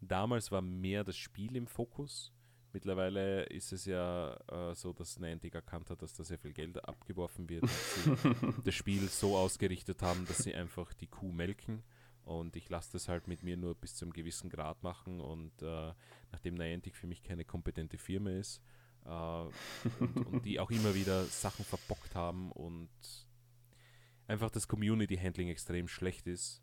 damals 0.00 0.52
war 0.52 0.62
mehr 0.62 1.02
das 1.02 1.16
Spiel 1.16 1.56
im 1.56 1.66
Fokus 1.66 2.32
Mittlerweile 2.76 3.44
ist 3.44 3.72
es 3.72 3.86
ja 3.86 4.34
äh, 4.48 4.74
so, 4.74 4.92
dass 4.92 5.18
Niantic 5.18 5.54
erkannt 5.54 5.88
hat, 5.88 6.02
dass 6.02 6.12
da 6.12 6.22
sehr 6.24 6.36
viel 6.38 6.52
Geld 6.52 6.76
abgeworfen 6.86 7.48
wird, 7.48 7.62
dass 7.62 8.04
sie 8.04 8.62
das 8.66 8.74
Spiel 8.74 9.08
so 9.08 9.34
ausgerichtet 9.34 10.02
haben, 10.02 10.26
dass 10.26 10.42
sie 10.42 10.54
einfach 10.54 10.92
die 10.92 11.06
Kuh 11.06 11.32
melken. 11.32 11.82
Und 12.22 12.54
ich 12.54 12.68
lasse 12.68 12.92
das 12.92 13.08
halt 13.08 13.28
mit 13.28 13.42
mir 13.42 13.56
nur 13.56 13.74
bis 13.76 13.94
zu 13.96 14.04
einem 14.04 14.12
gewissen 14.12 14.50
Grad 14.50 14.82
machen. 14.82 15.22
Und 15.22 15.62
äh, 15.62 15.94
nachdem 16.32 16.52
Niantic 16.52 16.96
für 16.96 17.06
mich 17.06 17.22
keine 17.22 17.46
kompetente 17.46 17.96
Firma 17.96 18.28
ist 18.28 18.60
äh, 19.06 19.08
und, 19.08 20.26
und, 20.26 20.44
die 20.44 20.60
auch 20.60 20.70
immer 20.70 20.94
wieder 20.94 21.24
Sachen 21.24 21.64
verbockt 21.64 22.14
haben 22.14 22.52
und 22.52 22.90
einfach 24.26 24.50
das 24.50 24.68
Community-Handling 24.68 25.48
extrem 25.48 25.88
schlecht 25.88 26.26
ist, 26.26 26.62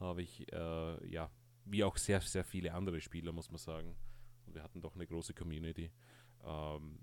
habe 0.00 0.22
ich 0.22 0.52
äh, 0.52 1.08
ja 1.08 1.30
wie 1.66 1.84
auch 1.84 1.98
sehr, 1.98 2.20
sehr 2.20 2.42
viele 2.42 2.74
andere 2.74 3.00
Spieler, 3.00 3.30
muss 3.30 3.48
man 3.48 3.58
sagen. 3.58 3.94
Und 4.52 4.56
wir 4.56 4.62
hatten 4.62 4.82
doch 4.82 4.94
eine 4.94 5.06
große 5.06 5.32
Community. 5.32 5.90
Ähm, 6.44 6.98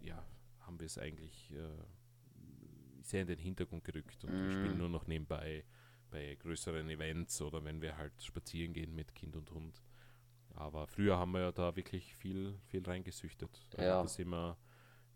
ja, 0.00 0.24
haben 0.60 0.78
wir 0.78 0.86
es 0.86 0.96
eigentlich 0.96 1.52
äh, 1.52 3.02
sehr 3.02 3.22
in 3.22 3.26
den 3.26 3.38
Hintergrund 3.38 3.82
gerückt 3.82 4.22
und 4.24 4.30
mm. 4.30 4.44
wir 4.44 4.52
spielen 4.52 4.72
mhm. 4.72 4.78
nur 4.78 4.88
noch 4.88 5.06
nebenbei 5.08 5.64
bei 6.10 6.36
größeren 6.36 6.88
Events 6.88 7.42
oder 7.42 7.64
wenn 7.64 7.82
wir 7.82 7.96
halt 7.96 8.12
spazieren 8.22 8.72
gehen 8.72 8.94
mit 8.94 9.12
Kind 9.14 9.34
und 9.34 9.50
Hund. 9.50 9.82
Aber 10.54 10.86
früher 10.86 11.18
haben 11.18 11.32
wir 11.32 11.40
ja 11.40 11.52
da 11.52 11.74
wirklich 11.74 12.14
viel, 12.14 12.58
viel 12.66 12.84
reingesüchtet. 12.84 13.50
Also 13.72 13.82
ja. 13.82 14.02
Da 14.02 14.08
sind 14.08 14.28
wir 14.28 14.56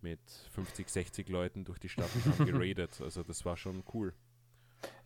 mit 0.00 0.20
50, 0.52 0.88
60 0.88 1.28
Leuten 1.28 1.64
durch 1.64 1.78
die 1.78 1.88
Stadt 1.88 2.10
geradet. 2.38 3.00
Also 3.00 3.22
das 3.22 3.44
war 3.44 3.56
schon 3.56 3.84
cool. 3.92 4.14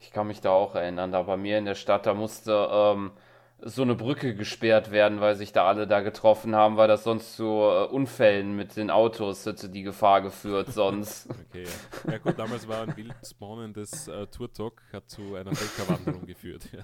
Ich 0.01 0.11
kann 0.11 0.27
mich 0.27 0.41
da 0.41 0.51
auch 0.51 0.75
erinnern, 0.75 1.13
da 1.13 1.23
bei 1.23 1.37
mir 1.37 1.59
in 1.59 1.67
der 1.67 1.75
Stadt, 1.75 2.07
da 2.07 2.15
musste 2.15 2.69
ähm, 2.71 3.13
so 3.61 3.83
eine 3.83 3.97
Brücke 3.97 4.35
gesperrt 4.35 4.91
werden, 4.91 5.21
weil 5.21 5.35
sich 5.35 5.53
da 5.53 5.67
alle 5.67 5.87
da 5.87 6.01
getroffen 6.01 6.55
haben, 6.55 6.77
weil 6.77 6.87
das 6.87 7.03
sonst 7.03 7.37
zu 7.37 7.45
äh, 7.45 7.87
Unfällen 7.87 8.55
mit 8.55 8.77
den 8.77 8.91
Autos 8.91 9.45
hätte 9.47 9.69
die 9.69 9.83
Gefahr 9.83 10.23
geführt 10.23 10.73
sonst. 10.73 11.29
okay, 11.49 11.65
ja. 11.65 12.13
ja 12.13 12.19
gut, 12.19 12.39
damals 12.39 12.69
war 12.69 12.83
ein 12.83 12.97
wild 12.97 13.15
spawnendes 13.27 14.07
äh, 14.07 14.27
Tour-Talk, 14.29 14.83
hat 14.93 15.11
zu 15.11 15.35
einer 15.35 15.55
Völkerwanderung 15.55 16.27
geführt. 16.27 16.69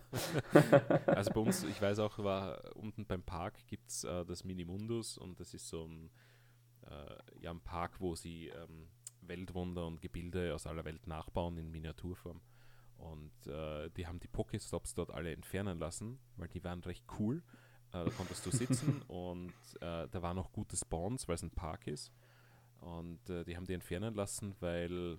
Also 1.06 1.32
bei 1.32 1.40
uns, 1.40 1.64
ich 1.64 1.80
weiß 1.80 1.98
auch, 2.00 2.18
war 2.18 2.60
unten 2.74 3.06
beim 3.06 3.22
Park 3.22 3.66
gibt 3.66 3.90
es 3.90 4.04
äh, 4.04 4.24
das 4.24 4.44
Minimundus 4.44 5.18
und 5.18 5.38
das 5.38 5.54
ist 5.54 5.68
so 5.68 5.84
ein, 5.84 6.10
äh, 6.82 7.40
ja, 7.40 7.50
ein 7.50 7.60
Park, 7.60 8.00
wo 8.00 8.14
sie 8.14 8.48
ähm, 8.48 8.88
Weltwunder 9.20 9.86
und 9.86 10.00
Gebilde 10.00 10.54
aus 10.54 10.66
aller 10.66 10.84
Welt 10.84 11.06
nachbauen 11.06 11.56
in 11.58 11.70
Miniaturform. 11.70 12.40
Und 12.96 13.46
äh, 13.46 13.90
die 13.90 14.06
haben 14.06 14.20
die 14.20 14.28
Pokestops 14.28 14.94
dort 14.94 15.10
alle 15.10 15.32
entfernen 15.32 15.78
lassen, 15.78 16.18
weil 16.36 16.48
die 16.48 16.64
waren 16.64 16.80
recht 16.80 17.04
cool. 17.18 17.42
Äh, 17.92 18.04
da 18.04 18.10
konntest 18.10 18.44
du 18.46 18.50
sitzen 18.50 19.02
und 19.08 19.54
äh, 19.80 20.08
da 20.08 20.22
waren 20.22 20.38
auch 20.38 20.52
gute 20.52 20.76
Spawns, 20.76 21.28
weil 21.28 21.36
es 21.36 21.42
ein 21.42 21.50
Park 21.50 21.86
ist. 21.86 22.12
Und 22.80 23.28
äh, 23.30 23.44
die 23.44 23.56
haben 23.56 23.66
die 23.66 23.72
entfernen 23.72 24.14
lassen, 24.14 24.54
weil 24.60 25.18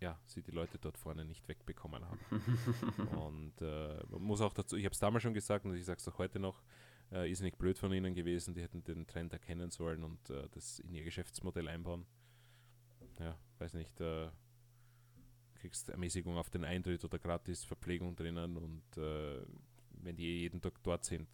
ja, 0.00 0.18
sie 0.26 0.42
die 0.42 0.50
Leute 0.50 0.78
dort 0.78 0.98
vorne 0.98 1.24
nicht 1.24 1.48
wegbekommen 1.48 2.04
haben. 2.04 2.20
und 3.16 3.60
äh, 3.62 4.02
man 4.08 4.22
muss 4.22 4.40
auch 4.40 4.52
dazu, 4.52 4.76
ich 4.76 4.84
habe 4.84 4.92
es 4.92 4.98
damals 4.98 5.22
schon 5.22 5.32
gesagt 5.32 5.64
und 5.64 5.74
ich 5.74 5.84
sage 5.84 5.98
es 5.98 6.08
auch 6.08 6.18
heute 6.18 6.38
noch, 6.38 6.62
äh, 7.12 7.30
ist 7.30 7.40
nicht 7.40 7.56
blöd 7.56 7.78
von 7.78 7.92
ihnen 7.92 8.14
gewesen, 8.14 8.52
die 8.54 8.62
hätten 8.62 8.84
den 8.84 9.06
Trend 9.06 9.32
erkennen 9.32 9.70
sollen 9.70 10.04
und 10.04 10.18
das 10.52 10.80
in 10.80 10.94
ihr 10.94 11.04
Geschäftsmodell 11.04 11.68
einbauen. 11.68 12.04
Ja, 13.18 13.38
weiß 13.58 13.72
nicht, 13.74 13.98
kriegst 15.66 15.88
Ermäßigung 15.88 16.36
auf 16.36 16.48
den 16.48 16.64
Eintritt 16.64 17.04
oder 17.04 17.18
gratis 17.18 17.64
Verpflegung 17.64 18.14
drinnen 18.14 18.56
und 18.56 18.96
äh, 18.96 19.44
wenn 19.90 20.16
die 20.16 20.42
jeden 20.42 20.60
Tag 20.60 20.80
dort 20.84 21.04
sind, 21.04 21.28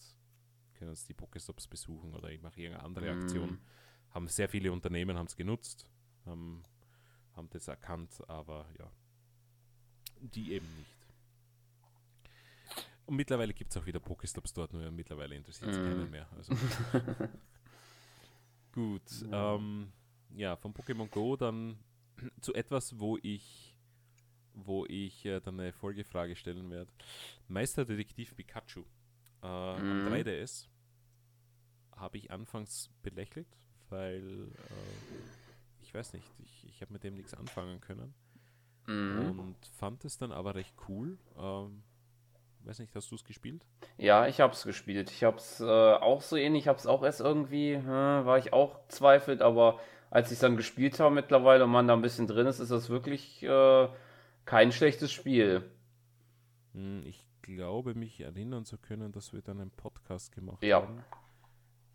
können 0.75 0.95
sie 0.95 1.09
die 1.09 1.15
Pokestops 1.15 1.67
besuchen 1.67 2.15
oder 2.15 2.31
ich 2.31 2.41
mache 2.41 2.59
irgendeine 2.59 2.85
andere 2.87 3.13
mhm. 3.13 3.21
Aktion. 3.21 3.59
Haben 4.11 4.29
sehr 4.29 4.49
viele 4.49 4.73
Unternehmen 4.73 5.19
haben 5.19 5.27
es 5.27 5.37
genutzt, 5.37 5.87
haben, 6.25 6.63
haben 7.35 7.51
das 7.51 7.69
erkannt, 7.69 8.23
aber 8.27 8.67
ja, 8.79 8.91
die 10.21 10.55
eben 10.55 10.67
nicht. 10.77 10.97
Und 13.05 13.17
mittlerweile 13.17 13.53
gibt 13.53 13.71
es 13.71 13.77
auch 13.77 13.85
wieder 13.85 14.01
Pokestops 14.01 14.55
dort, 14.55 14.73
nur 14.73 14.91
mittlerweile 14.91 15.35
interessiert 15.35 15.73
es 15.73 15.77
mm. 15.79 15.83
keinen 15.83 16.11
mehr. 16.11 16.29
Also. 16.37 16.55
Gut. 18.73 19.03
Ja. 19.31 19.57
Ähm, 19.57 19.93
ja, 20.35 20.57
von 20.57 20.73
Pokémon 20.73 21.09
Go 21.09 21.37
dann 21.37 21.77
zu 22.41 22.55
etwas, 22.55 22.99
wo 22.99 23.19
ich 23.23 23.72
wo 24.55 24.87
ich 24.87 25.25
äh, 25.25 25.41
dann 25.41 25.59
eine 25.61 25.73
Folgefrage 25.73 26.37
stellen 26.37 26.71
werde. 26.71 26.91
Meisterdetektiv 27.49 28.37
Pikachu 28.37 28.85
äh, 29.43 29.47
mhm. 29.47 30.07
am 30.07 30.13
3DS 30.13 30.69
habe 31.97 32.19
ich 32.19 32.31
anfangs 32.31 32.91
belächelt, 33.03 33.47
weil 33.89 34.49
äh, 34.53 35.83
ich 35.83 35.95
weiß 35.95 36.15
nicht, 36.15 36.27
ich, 36.39 36.67
ich 36.69 36.81
habe 36.81 36.93
mit 36.93 37.05
dem 37.05 37.15
nichts 37.15 37.35
anfangen 37.35 37.81
können 37.81 38.15
mhm. 38.87 39.39
und 39.39 39.67
fand 39.79 40.05
es 40.05 40.19
dann 40.19 40.33
aber 40.33 40.55
recht 40.55 40.75
cool. 40.89 41.19
Ähm, 41.39 41.83
weiß 42.65 42.79
nicht, 42.79 42.95
hast 42.95 43.11
du 43.11 43.17
es 43.17 43.25
gespielt? 43.25 43.67
Ja, 43.99 44.27
ich 44.27 44.41
habe 44.41 44.53
es 44.53 44.65
gespielt. 44.65 45.11
Ich 45.11 45.25
habe 45.25 45.37
es 45.37 45.61
äh, 45.61 45.65
auch 45.65 46.23
so 46.23 46.37
ähnlich, 46.37 46.65
ich 46.65 46.69
habe 46.69 46.79
es 46.79 46.87
auch 46.87 47.03
erst 47.03 47.21
irgendwie, 47.21 47.73
äh, 47.73 47.87
war 47.87 48.39
ich 48.39 48.53
auch 48.53 48.79
zweifelt, 48.89 49.43
aber 49.43 49.81
als 50.11 50.29
ich 50.29 50.35
es 50.35 50.41
dann 50.41 50.57
gespielt 50.57 51.01
habe 51.01 51.15
mittlerweile 51.15 51.65
und 51.65 51.71
man 51.71 51.89
da 51.89 51.95
ein 51.95 52.03
bisschen 52.03 52.27
drin 52.27 52.47
ist, 52.47 52.61
ist 52.61 52.71
das 52.71 52.91
wirklich 52.91 53.43
äh, 53.43 53.89
kein 54.45 54.73
schlechtes 54.73 55.13
Spiel. 55.13 55.71
Hm, 56.73 57.05
ich 57.07 57.25
glaube, 57.43 57.95
mich 57.95 58.21
erinnern 58.21 58.65
zu 58.65 58.79
können, 58.79 59.13
dass 59.13 59.33
wir 59.33 59.43
dann 59.43 59.61
einen 59.61 59.71
Podcast 59.71 60.33
gemacht 60.33 60.63
ja, 60.63 60.83
haben. 60.83 61.05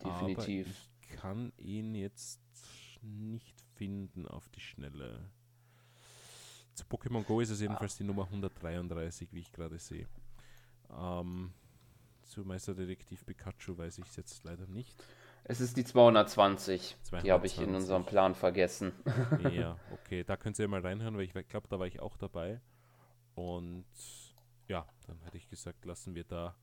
Definitiv. 0.04 0.68
Aber 0.68 0.78
ich 1.02 1.10
kann 1.18 1.54
ihn 1.58 1.96
jetzt 1.96 2.42
nicht 3.02 3.62
finden 3.76 4.28
auf 4.28 4.50
die 4.50 4.60
Schnelle. 4.60 5.30
Zu 6.74 6.86
Pokémon 6.86 7.24
Go 7.24 7.40
ist 7.40 7.50
es 7.50 7.62
jedenfalls 7.62 7.96
ah. 7.96 7.98
die 8.00 8.04
Nummer 8.04 8.26
133, 8.26 9.34
wie 9.34 9.40
ich 9.40 9.52
gerade 9.52 9.80
sehe. 9.80 10.08
Ähm, 10.96 11.54
zu 12.24 12.44
Meisterdetektiv 12.44 13.26
Pikachu 13.26 13.78
weiß 13.78 13.98
ich 14.00 14.06
es 14.06 14.16
jetzt 14.16 14.44
leider 14.44 14.68
nicht. 14.68 15.04
Es 15.50 15.62
ist 15.62 15.78
die 15.78 15.86
220. 15.86 16.98
220. 17.04 17.24
Die 17.24 17.32
habe 17.32 17.48
ich 17.48 17.58
in 17.62 17.74
unserem 17.74 18.06
Plan 18.06 18.36
vergessen. 18.36 18.92
ja, 19.50 19.78
okay. 19.94 20.26
Da 20.26 20.36
könnt 20.36 20.60
ihr 20.60 20.68
mal 20.68 20.82
reinhören, 20.82 21.16
weil 21.16 21.24
ich 21.24 21.34
glaube, 21.48 21.68
da 21.70 21.80
war 21.80 21.88
ich 21.88 22.02
auch 22.02 22.18
dabei. 22.18 22.60
Und 23.34 23.86
ja, 24.68 24.86
dann 25.08 25.22
hätte 25.22 25.38
ich 25.38 25.48
gesagt, 25.48 25.86
lassen 25.86 26.16
wir 26.16 26.26
da 26.26 26.54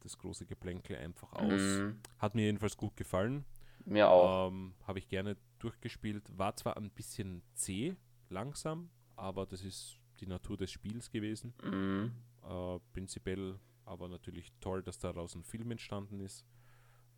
das 0.00 0.18
große 0.18 0.44
Geplänkel 0.44 0.96
einfach 0.96 1.32
aus. 1.34 1.60
Mhm. 1.60 2.00
Hat 2.18 2.34
mir 2.34 2.46
jedenfalls 2.46 2.76
gut 2.76 2.96
gefallen. 2.96 3.44
Mir 3.84 4.08
auch. 4.08 4.48
Ähm, 4.48 4.74
habe 4.84 4.98
ich 4.98 5.08
gerne 5.08 5.36
durchgespielt. 5.60 6.24
War 6.36 6.56
zwar 6.56 6.76
ein 6.76 6.90
bisschen 6.90 7.42
zäh, 7.54 7.94
langsam, 8.28 8.90
aber 9.14 9.46
das 9.46 9.62
ist 9.62 10.00
die 10.18 10.26
Natur 10.26 10.56
des 10.56 10.72
Spiels 10.72 11.10
gewesen. 11.10 11.54
Mhm. 11.62 12.12
Äh, 12.42 12.80
prinzipiell 12.92 13.60
aber 13.84 14.08
natürlich 14.08 14.52
toll, 14.60 14.82
dass 14.82 14.98
daraus 14.98 15.36
ein 15.36 15.44
Film 15.44 15.70
entstanden 15.70 16.18
ist 16.18 16.44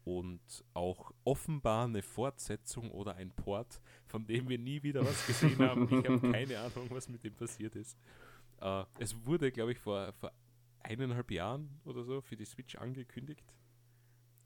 und 0.09 0.64
auch 0.72 1.12
offenbar 1.24 1.85
eine 1.85 2.01
Fortsetzung 2.01 2.90
oder 2.93 3.16
ein 3.16 3.30
Port, 3.30 3.82
von 4.06 4.26
dem 4.26 4.48
wir 4.48 4.59
nie 4.59 4.82
wieder 4.82 5.05
was 5.05 5.26
gesehen 5.26 5.59
haben. 5.59 5.85
Ich 5.85 6.09
habe 6.09 6.20
keine 6.32 6.59
Ahnung, 6.60 6.89
was 6.89 7.10
mit 7.10 7.22
dem 7.24 7.35
passiert 7.35 7.76
ist. 7.76 7.98
Uh, 8.62 8.85
es 8.98 9.26
wurde, 9.26 9.52
glaube 9.52 9.72
ich, 9.72 9.78
vor, 9.78 10.10
vor 10.14 10.32
eineinhalb 10.80 11.30
Jahren 11.30 11.78
oder 11.85 12.05
so 12.05 12.22
für 12.22 12.36
die 12.36 12.47
Switch 12.47 12.74
angekündigt 12.76 13.55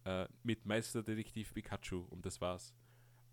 uh, 0.05 0.25
mit 0.43 0.67
Meisterdetektiv 0.67 1.55
Pikachu 1.55 2.07
und 2.11 2.27
das 2.27 2.41
war's. 2.41 2.75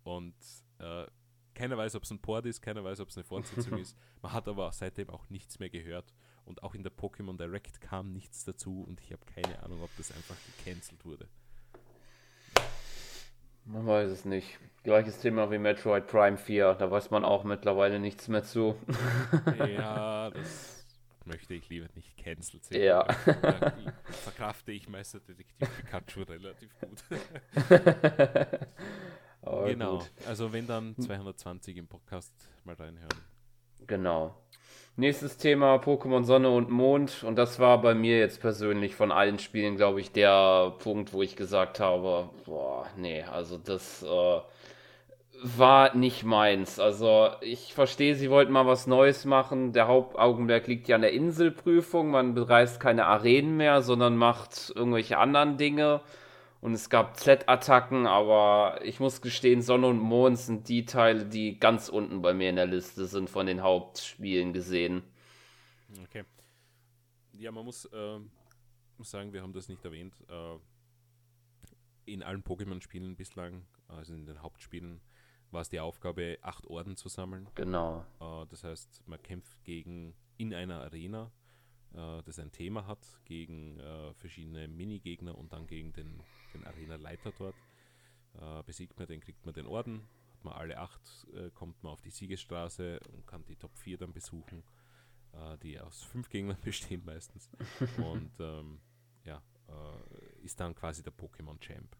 Und 0.04 0.36
uh, 0.80 1.06
keiner 1.54 1.76
weiß, 1.76 1.96
ob 1.96 2.04
es 2.04 2.12
ein 2.12 2.22
Port 2.22 2.46
ist, 2.46 2.62
keiner 2.62 2.84
weiß, 2.84 3.00
ob 3.00 3.08
es 3.08 3.16
eine 3.16 3.24
Fortsetzung 3.24 3.76
ist. 3.80 3.96
Man 4.22 4.32
hat 4.32 4.46
aber 4.46 4.70
seitdem 4.70 5.10
auch 5.10 5.28
nichts 5.30 5.58
mehr 5.58 5.68
gehört. 5.68 6.14
Und 6.44 6.62
auch 6.62 6.76
in 6.76 6.84
der 6.84 6.92
Pokémon 6.92 7.36
Direct 7.36 7.80
kam 7.80 8.12
nichts 8.12 8.44
dazu 8.44 8.84
und 8.84 9.00
ich 9.00 9.12
habe 9.12 9.26
keine 9.26 9.60
Ahnung, 9.64 9.82
ob 9.82 9.90
das 9.96 10.12
einfach 10.12 10.36
gecancelt 10.46 11.04
wurde. 11.04 11.28
Man 13.64 13.86
weiß 13.86 14.10
es 14.10 14.24
nicht. 14.24 14.58
Gleiches 14.82 15.20
Thema 15.20 15.50
wie 15.50 15.58
Metroid 15.58 16.06
Prime 16.06 16.38
4, 16.38 16.74
da 16.74 16.90
weiß 16.90 17.10
man 17.10 17.24
auch 17.24 17.44
mittlerweile 17.44 18.00
nichts 18.00 18.28
mehr 18.28 18.42
zu. 18.42 18.76
ja, 19.58 20.30
das 20.34 20.86
möchte 21.26 21.54
ich 21.54 21.68
lieber 21.68 21.86
nicht 21.94 22.16
cancelled 22.16 22.64
sehen. 22.64 22.82
Ja. 22.82 23.04
Verkrafte 24.04 24.72
ich 24.72 24.88
Meisterdetektiv 24.88 25.68
Pikachu 25.76 26.22
relativ 26.22 26.70
gut. 26.80 27.04
genau, 29.66 29.98
gut. 29.98 30.10
also 30.26 30.52
wenn 30.52 30.66
dann 30.66 30.96
220 30.96 31.76
im 31.76 31.86
Podcast 31.86 32.32
mal 32.64 32.74
reinhören. 32.74 33.08
Genau. 33.86 34.42
Nächstes 35.00 35.38
Thema 35.38 35.76
Pokémon 35.76 36.24
Sonne 36.24 36.50
und 36.50 36.68
Mond. 36.68 37.24
Und 37.24 37.36
das 37.36 37.58
war 37.58 37.80
bei 37.80 37.94
mir 37.94 38.18
jetzt 38.18 38.42
persönlich 38.42 38.94
von 38.94 39.10
allen 39.10 39.38
Spielen, 39.38 39.76
glaube 39.76 39.98
ich, 39.98 40.12
der 40.12 40.74
Punkt, 40.78 41.14
wo 41.14 41.22
ich 41.22 41.36
gesagt 41.36 41.80
habe, 41.80 42.28
boah, 42.44 42.86
nee, 42.98 43.22
also 43.22 43.56
das 43.56 44.02
äh, 44.02 44.40
war 45.42 45.96
nicht 45.96 46.24
meins. 46.24 46.78
Also 46.78 47.30
ich 47.40 47.72
verstehe, 47.72 48.14
sie 48.14 48.28
wollten 48.28 48.52
mal 48.52 48.66
was 48.66 48.86
Neues 48.86 49.24
machen. 49.24 49.72
Der 49.72 49.88
Hauptaugenmerk 49.88 50.66
liegt 50.66 50.86
ja 50.86 50.96
an 50.96 51.02
der 51.02 51.14
Inselprüfung. 51.14 52.10
Man 52.10 52.34
bereist 52.34 52.78
keine 52.78 53.06
Arenen 53.06 53.56
mehr, 53.56 53.80
sondern 53.80 54.18
macht 54.18 54.70
irgendwelche 54.76 55.16
anderen 55.16 55.56
Dinge. 55.56 56.02
Und 56.60 56.74
es 56.74 56.90
gab 56.90 57.16
Z-Attacken, 57.16 58.06
aber 58.06 58.80
ich 58.84 59.00
muss 59.00 59.22
gestehen, 59.22 59.62
Sonne 59.62 59.86
und 59.86 59.98
Mond 59.98 60.38
sind 60.38 60.68
die 60.68 60.84
Teile, 60.84 61.24
die 61.26 61.58
ganz 61.58 61.88
unten 61.88 62.20
bei 62.20 62.34
mir 62.34 62.50
in 62.50 62.56
der 62.56 62.66
Liste 62.66 63.06
sind 63.06 63.30
von 63.30 63.46
den 63.46 63.62
Hauptspielen 63.62 64.52
gesehen. 64.52 65.02
Okay. 66.04 66.24
Ja, 67.32 67.50
man 67.50 67.64
muss, 67.64 67.86
äh, 67.86 68.18
muss 68.98 69.10
sagen, 69.10 69.32
wir 69.32 69.42
haben 69.42 69.54
das 69.54 69.68
nicht 69.68 69.84
erwähnt. 69.84 70.14
Äh, 70.28 70.58
in 72.04 72.22
allen 72.22 72.42
Pokémon-Spielen 72.42 73.16
bislang, 73.16 73.64
also 73.88 74.12
in 74.12 74.26
den 74.26 74.42
Hauptspielen, 74.42 75.00
war 75.50 75.62
es 75.62 75.70
die 75.70 75.80
Aufgabe, 75.80 76.38
acht 76.42 76.66
Orden 76.66 76.96
zu 76.96 77.08
sammeln. 77.08 77.48
Genau. 77.54 78.04
Äh, 78.20 78.46
das 78.50 78.64
heißt, 78.64 79.02
man 79.06 79.22
kämpft 79.22 79.64
gegen 79.64 80.14
in 80.36 80.52
einer 80.54 80.80
Arena, 80.80 81.32
äh, 81.94 82.22
das 82.22 82.38
ein 82.38 82.52
Thema 82.52 82.86
hat, 82.86 83.06
gegen 83.24 83.78
äh, 83.80 84.14
verschiedene 84.14 84.68
Minigegner 84.68 85.36
und 85.36 85.52
dann 85.52 85.66
gegen 85.66 85.92
den, 85.92 86.22
den 86.54 86.64
Arena-Leiter 86.64 87.32
dort. 87.38 87.56
Äh, 88.40 88.62
besiegt 88.64 88.98
man 88.98 89.08
den, 89.08 89.20
kriegt 89.20 89.44
man 89.44 89.54
den 89.54 89.66
Orden. 89.66 90.06
Hat 90.32 90.44
man 90.44 90.54
alle 90.54 90.78
acht, 90.78 91.26
äh, 91.34 91.50
kommt 91.50 91.82
man 91.82 91.92
auf 91.92 92.00
die 92.00 92.10
Siegesstraße 92.10 93.00
und 93.12 93.26
kann 93.26 93.44
die 93.44 93.56
Top 93.56 93.76
4 93.78 93.98
dann 93.98 94.12
besuchen, 94.12 94.62
äh, 95.32 95.58
die 95.58 95.78
aus 95.80 96.02
fünf 96.02 96.28
Gegnern 96.28 96.58
bestehen 96.64 97.04
meistens. 97.04 97.50
und 97.98 98.32
ähm, 98.38 98.80
ja, 99.24 99.42
äh, 99.68 100.44
ist 100.44 100.60
dann 100.60 100.74
quasi 100.74 101.02
der 101.02 101.12
Pokémon-Champ. 101.12 101.96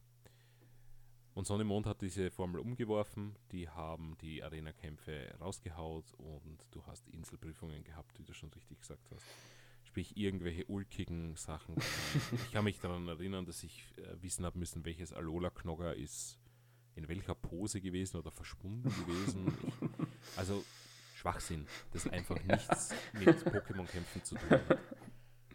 Und 1.34 1.46
Sonne 1.46 1.64
Mond 1.64 1.86
hat 1.86 2.02
diese 2.02 2.30
Formel 2.30 2.60
umgeworfen, 2.60 3.36
die 3.52 3.68
haben 3.68 4.16
die 4.20 4.42
Arena-Kämpfe 4.42 5.34
rausgehaut 5.40 6.12
und 6.14 6.66
du 6.72 6.84
hast 6.86 7.08
Inselprüfungen 7.08 7.84
gehabt, 7.84 8.18
wie 8.18 8.24
du 8.24 8.32
schon 8.32 8.50
richtig 8.50 8.80
gesagt 8.80 9.08
hast. 9.10 9.24
Sprich, 9.90 10.16
irgendwelche 10.16 10.66
ulkigen 10.66 11.34
Sachen. 11.34 11.74
ich 12.32 12.52
kann 12.52 12.62
mich 12.62 12.78
daran 12.78 13.08
erinnern, 13.08 13.44
dass 13.44 13.64
ich 13.64 13.84
äh, 13.96 14.22
wissen 14.22 14.44
habe 14.44 14.56
müssen, 14.56 14.84
welches 14.84 15.12
Alola-Knogger 15.12 15.96
ist 15.96 16.38
in 16.94 17.08
welcher 17.08 17.34
Pose 17.34 17.80
gewesen 17.80 18.18
oder 18.18 18.30
verschwunden 18.30 18.88
gewesen. 19.06 19.52
Ich, 19.66 20.38
also 20.38 20.64
Schwachsinn, 21.16 21.66
das 21.90 22.06
einfach 22.06 22.40
nichts 22.44 22.94
mit 23.14 23.28
Pokémon-Kämpfen 23.46 24.22
zu 24.22 24.36
tun 24.36 24.50
hat. 24.50 24.78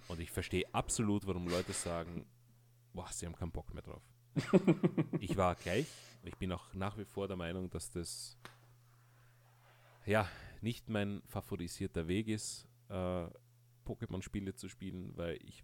Und 0.10 0.20
ich 0.20 0.32
verstehe 0.32 0.66
absolut, 0.74 1.26
warum 1.26 1.48
Leute 1.48 1.72
sagen, 1.72 2.26
boah, 2.94 3.08
sie 3.14 3.28
haben 3.28 3.38
keinen 3.38 3.54
Bock 3.54 3.74
mehr 3.74 3.84
drauf. 3.84 4.04
ich 5.22 5.38
war 5.38 5.56
gleich, 5.56 5.88
ich 6.24 6.36
bin 6.36 6.52
auch 6.52 6.74
nach 6.74 6.98
wie 6.98 7.06
vor 7.06 7.30
der 7.30 7.38
Meinung, 7.38 7.70
dass 7.70 7.90
das 7.90 8.38
ja 10.06 10.30
nicht 10.60 10.90
mein 10.90 11.22
favorisierter 11.26 12.10
Weg 12.10 12.28
ist, 12.28 12.68
äh, 12.90 13.28
Pokémon-Spiele 13.86 14.56
zu 14.56 14.68
spielen, 14.68 15.16
weil 15.16 15.38
ich 15.44 15.64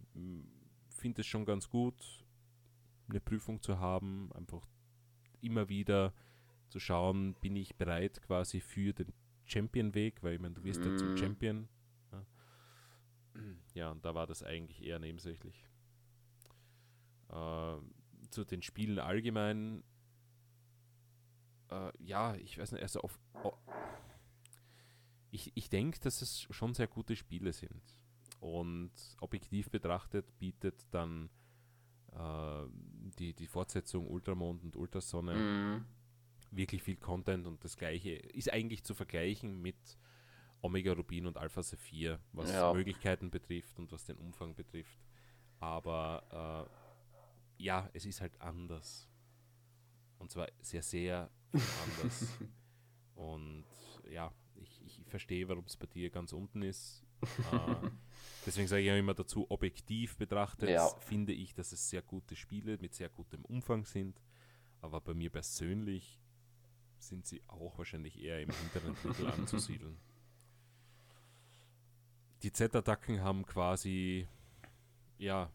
finde 0.88 1.20
es 1.20 1.26
schon 1.26 1.44
ganz 1.44 1.68
gut, 1.68 2.24
eine 3.08 3.20
Prüfung 3.20 3.60
zu 3.60 3.78
haben, 3.78 4.30
einfach 4.32 4.66
immer 5.40 5.68
wieder 5.68 6.14
zu 6.68 6.78
schauen, 6.78 7.34
bin 7.34 7.56
ich 7.56 7.76
bereit 7.76 8.22
quasi 8.22 8.60
für 8.60 8.92
den 8.92 9.12
Champion-Weg, 9.44 10.22
weil 10.22 10.34
ich 10.34 10.40
meine, 10.40 10.54
du 10.54 10.64
wirst 10.64 10.80
mm. 10.80 10.84
ja 10.84 10.96
zum 10.96 11.10
mhm. 11.10 11.16
Champion. 11.18 11.68
Ja. 12.12 12.26
ja, 13.74 13.90
und 13.90 14.04
da 14.04 14.14
war 14.14 14.26
das 14.26 14.42
eigentlich 14.42 14.82
eher 14.82 14.98
nebensächlich. 14.98 15.68
Äh, 17.28 17.76
zu 18.30 18.44
den 18.44 18.62
Spielen 18.62 18.98
allgemein, 18.98 19.82
äh, 21.70 21.92
ja, 21.98 22.34
ich 22.36 22.58
weiß 22.58 22.72
nicht, 22.72 22.82
also 22.82 23.00
auf, 23.00 23.18
oh, 23.42 23.52
ich, 25.30 25.50
ich 25.54 25.68
denke, 25.68 25.98
dass 26.00 26.22
es 26.22 26.46
schon 26.50 26.74
sehr 26.74 26.86
gute 26.86 27.16
Spiele 27.16 27.52
sind. 27.52 27.82
Und 28.42 28.90
objektiv 29.20 29.70
betrachtet 29.70 30.36
bietet 30.40 30.92
dann 30.92 31.30
äh, 32.10 32.64
die, 33.16 33.34
die 33.34 33.46
Fortsetzung 33.46 34.08
Ultramond 34.08 34.64
und 34.64 34.74
Ultrasonne 34.74 35.34
mm. 35.36 35.86
wirklich 36.50 36.82
viel 36.82 36.96
Content 36.96 37.46
und 37.46 37.62
das 37.62 37.76
gleiche 37.76 38.10
ist 38.10 38.52
eigentlich 38.52 38.82
zu 38.82 38.94
vergleichen 38.94 39.62
mit 39.62 39.96
Omega 40.60 40.92
Rubin 40.92 41.26
und 41.26 41.38
Alpha 41.38 41.62
Saphir, 41.62 42.18
was 42.32 42.50
ja. 42.50 42.72
Möglichkeiten 42.74 43.30
betrifft 43.30 43.78
und 43.78 43.92
was 43.92 44.06
den 44.06 44.16
Umfang 44.16 44.56
betrifft. 44.56 44.98
Aber 45.60 46.68
äh, 46.68 47.62
ja, 47.62 47.88
es 47.92 48.06
ist 48.06 48.20
halt 48.20 48.40
anders. 48.40 49.08
Und 50.18 50.32
zwar 50.32 50.48
sehr, 50.60 50.82
sehr 50.82 51.30
anders. 51.52 52.38
und 53.14 53.66
ja, 54.10 54.34
ich, 54.56 54.82
ich 54.84 55.04
verstehe, 55.06 55.48
warum 55.48 55.64
es 55.66 55.76
bei 55.76 55.86
dir 55.86 56.10
ganz 56.10 56.32
unten 56.32 56.62
ist. 56.62 57.04
Äh, 57.52 57.90
Deswegen 58.44 58.66
sage 58.66 58.82
ich 58.82 58.88
ja 58.88 58.96
immer 58.96 59.14
dazu, 59.14 59.46
objektiv 59.50 60.16
betrachtet 60.16 60.70
ja. 60.70 60.88
finde 61.00 61.32
ich, 61.32 61.54
dass 61.54 61.72
es 61.72 61.88
sehr 61.88 62.02
gute 62.02 62.34
Spiele 62.34 62.76
mit 62.78 62.94
sehr 62.94 63.08
gutem 63.08 63.44
Umfang 63.44 63.84
sind. 63.84 64.20
Aber 64.80 65.00
bei 65.00 65.14
mir 65.14 65.30
persönlich 65.30 66.20
sind 66.98 67.26
sie 67.26 67.40
auch 67.46 67.78
wahrscheinlich 67.78 68.20
eher 68.20 68.40
im 68.40 68.50
hinteren 68.50 68.96
Drittel 69.02 69.28
anzusiedeln. 69.28 69.96
Die 72.42 72.52
Z-Attacken 72.52 73.22
haben 73.22 73.46
quasi 73.46 74.26
ja 75.18 75.52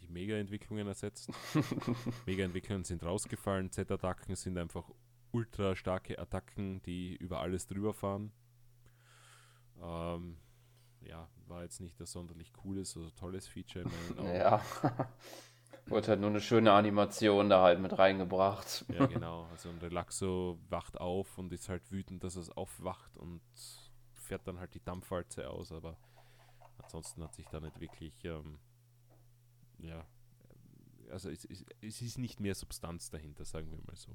die 0.00 0.06
Mega-Entwicklungen 0.06 0.86
ersetzt. 0.86 1.30
Mega-Entwicklungen 2.26 2.84
sind 2.84 3.02
rausgefallen. 3.02 3.72
Z-Attacken 3.72 4.36
sind 4.36 4.56
einfach 4.58 4.88
ultra 5.32 5.74
starke 5.74 6.16
Attacken, 6.20 6.80
die 6.82 7.16
über 7.16 7.40
alles 7.40 7.66
drüber 7.66 7.92
fahren. 7.92 8.30
Ähm, 9.82 10.36
ja, 11.02 11.28
war 11.46 11.62
jetzt 11.62 11.80
nicht 11.80 11.98
das 12.00 12.12
sonderlich 12.12 12.52
cooles 12.52 12.96
oder 12.96 13.14
tolles 13.14 13.46
Feature 13.46 13.84
in 13.84 13.90
meinen 13.90 14.18
Augen. 14.18 14.36
Ja. 14.36 14.62
Wurde 15.86 16.08
halt 16.08 16.20
nur 16.20 16.30
eine 16.30 16.40
schöne 16.40 16.72
Animation 16.72 17.48
da 17.48 17.62
halt 17.62 17.80
mit 17.80 17.98
reingebracht. 17.98 18.84
Ja, 18.88 19.06
genau. 19.06 19.46
Also 19.50 19.70
ein 19.70 19.78
Relaxo 19.78 20.58
wacht 20.68 21.00
auf 21.00 21.38
und 21.38 21.52
ist 21.52 21.68
halt 21.68 21.90
wütend, 21.90 22.24
dass 22.24 22.36
es 22.36 22.50
aufwacht 22.50 23.16
und 23.16 23.40
fährt 24.12 24.46
dann 24.46 24.58
halt 24.58 24.74
die 24.74 24.84
Dampfwalze 24.84 25.48
aus, 25.48 25.72
aber 25.72 25.96
ansonsten 26.76 27.22
hat 27.22 27.34
sich 27.34 27.46
da 27.48 27.60
nicht 27.60 27.80
wirklich, 27.80 28.12
ähm, 28.24 28.58
ja, 29.78 30.04
also 31.10 31.30
es, 31.30 31.44
es, 31.46 31.64
es, 31.80 32.02
ist 32.02 32.18
nicht 32.18 32.38
mehr 32.38 32.54
Substanz 32.54 33.10
dahinter, 33.10 33.46
sagen 33.46 33.70
wir 33.70 33.78
mal 33.78 33.96
so. 33.96 34.12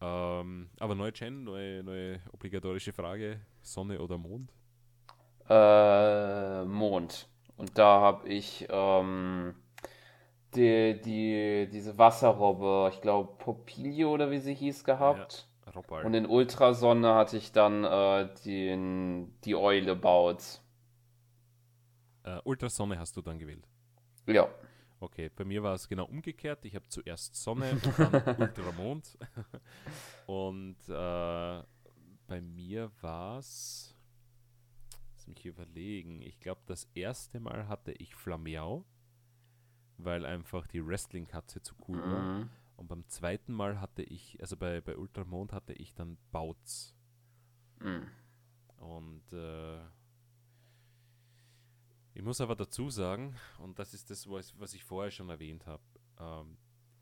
Ähm, 0.00 0.70
aber 0.78 0.94
neue 0.94 1.12
Gen, 1.12 1.44
neue, 1.44 1.84
neue 1.84 2.20
obligatorische 2.32 2.92
Frage, 2.92 3.40
Sonne 3.62 4.00
oder 4.00 4.18
Mond? 4.18 4.52
Äh, 5.50 6.64
Mond. 6.64 7.28
Und 7.56 7.76
da 7.76 8.00
habe 8.00 8.28
ich 8.28 8.66
ähm, 8.70 9.54
die, 10.54 10.98
die, 11.00 11.68
diese 11.70 11.98
Wasserrobbe, 11.98 12.90
ich 12.94 13.00
glaube 13.02 13.34
Popilio 13.38 14.12
oder 14.12 14.30
wie 14.30 14.38
sie 14.38 14.54
hieß, 14.54 14.84
gehabt. 14.84 15.48
Ja, 15.66 15.72
Und 16.04 16.14
in 16.14 16.26
Ultrasonne 16.26 17.14
hatte 17.14 17.36
ich 17.36 17.52
dann 17.52 17.84
äh, 17.84 18.28
den, 18.44 19.38
die 19.44 19.56
Eule 19.56 19.96
baut. 19.96 20.60
Äh, 22.22 22.38
Ultrasonne 22.44 22.98
hast 22.98 23.16
du 23.16 23.22
dann 23.22 23.38
gewählt? 23.38 23.66
Ja. 24.26 24.48
Okay, 25.00 25.30
bei 25.34 25.44
mir 25.44 25.62
war 25.62 25.74
es 25.74 25.88
genau 25.88 26.04
umgekehrt. 26.04 26.64
Ich 26.64 26.74
habe 26.74 26.86
zuerst 26.88 27.34
Sonne 27.34 27.70
und 27.72 27.98
dann 27.98 28.36
Ultramond. 28.40 29.18
und 30.26 30.76
äh, 30.88 31.62
bei 32.26 32.40
mir 32.40 32.90
war 33.00 33.38
es 33.38 33.96
mich 35.26 35.44
überlegen. 35.44 36.22
Ich 36.22 36.40
glaube, 36.40 36.62
das 36.66 36.84
erste 36.94 37.40
Mal 37.40 37.68
hatte 37.68 37.92
ich 37.92 38.14
Flameau, 38.14 38.84
weil 39.96 40.24
einfach 40.24 40.66
die 40.66 40.84
Wrestling-Katze 40.84 41.62
zu 41.62 41.74
cool 41.88 41.98
mhm. 41.98 42.12
war. 42.12 42.48
Und 42.76 42.88
beim 42.88 43.06
zweiten 43.08 43.52
Mal 43.52 43.80
hatte 43.80 44.02
ich, 44.02 44.40
also 44.40 44.56
bei, 44.56 44.80
bei 44.80 44.96
Ultramond 44.96 45.52
hatte 45.52 45.74
ich 45.74 45.94
dann 45.94 46.16
Bouts. 46.32 46.96
Mhm. 47.80 48.08
Und 48.78 49.32
äh, 49.32 49.80
ich 52.14 52.22
muss 52.22 52.40
aber 52.40 52.56
dazu 52.56 52.90
sagen, 52.90 53.36
und 53.58 53.78
das 53.78 53.94
ist 53.94 54.10
das, 54.10 54.28
was, 54.28 54.58
was 54.58 54.74
ich 54.74 54.84
vorher 54.84 55.10
schon 55.10 55.28
erwähnt 55.28 55.66
habe, 55.66 55.82
ähm, 56.18 56.56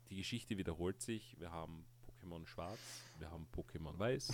die 0.09 0.17
Geschichte 0.17 0.57
wiederholt 0.57 1.01
sich. 1.01 1.39
Wir 1.39 1.51
haben 1.51 1.85
Pokémon 2.19 2.45
Schwarz, 2.45 2.79
wir 3.17 3.31
haben 3.31 3.47
Pokémon 3.53 3.97
Weiß. 3.99 4.31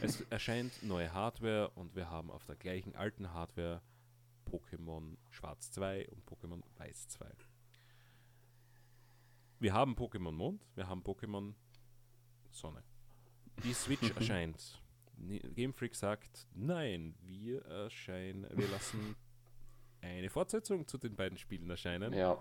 es 0.00 0.20
erscheint 0.30 0.82
neue 0.82 1.12
Hardware 1.12 1.70
und 1.74 1.94
wir 1.94 2.10
haben 2.10 2.30
auf 2.30 2.44
der 2.44 2.56
gleichen 2.56 2.94
alten 2.96 3.32
Hardware 3.32 3.82
Pokémon 4.46 5.16
Schwarz 5.30 5.70
2 5.72 6.08
und 6.08 6.24
Pokémon 6.24 6.62
Weiß 6.78 7.08
2. 7.08 7.26
Wir 9.58 9.72
haben 9.72 9.94
Pokémon 9.94 10.32
Mond, 10.32 10.64
wir 10.74 10.88
haben 10.88 11.02
Pokémon 11.02 11.54
Sonne. 12.50 12.82
Die 13.64 13.74
Switch 13.74 14.10
erscheint. 14.16 14.80
Game 15.54 15.72
Freak 15.72 15.94
sagt, 15.94 16.46
nein, 16.54 17.14
wir 17.22 17.64
erscheinen, 17.64 18.46
wir 18.54 18.68
lassen 18.68 19.16
eine 20.02 20.28
Fortsetzung 20.28 20.86
zu 20.86 20.98
den 20.98 21.16
beiden 21.16 21.38
Spielen 21.38 21.68
erscheinen. 21.70 22.12
Ja 22.12 22.38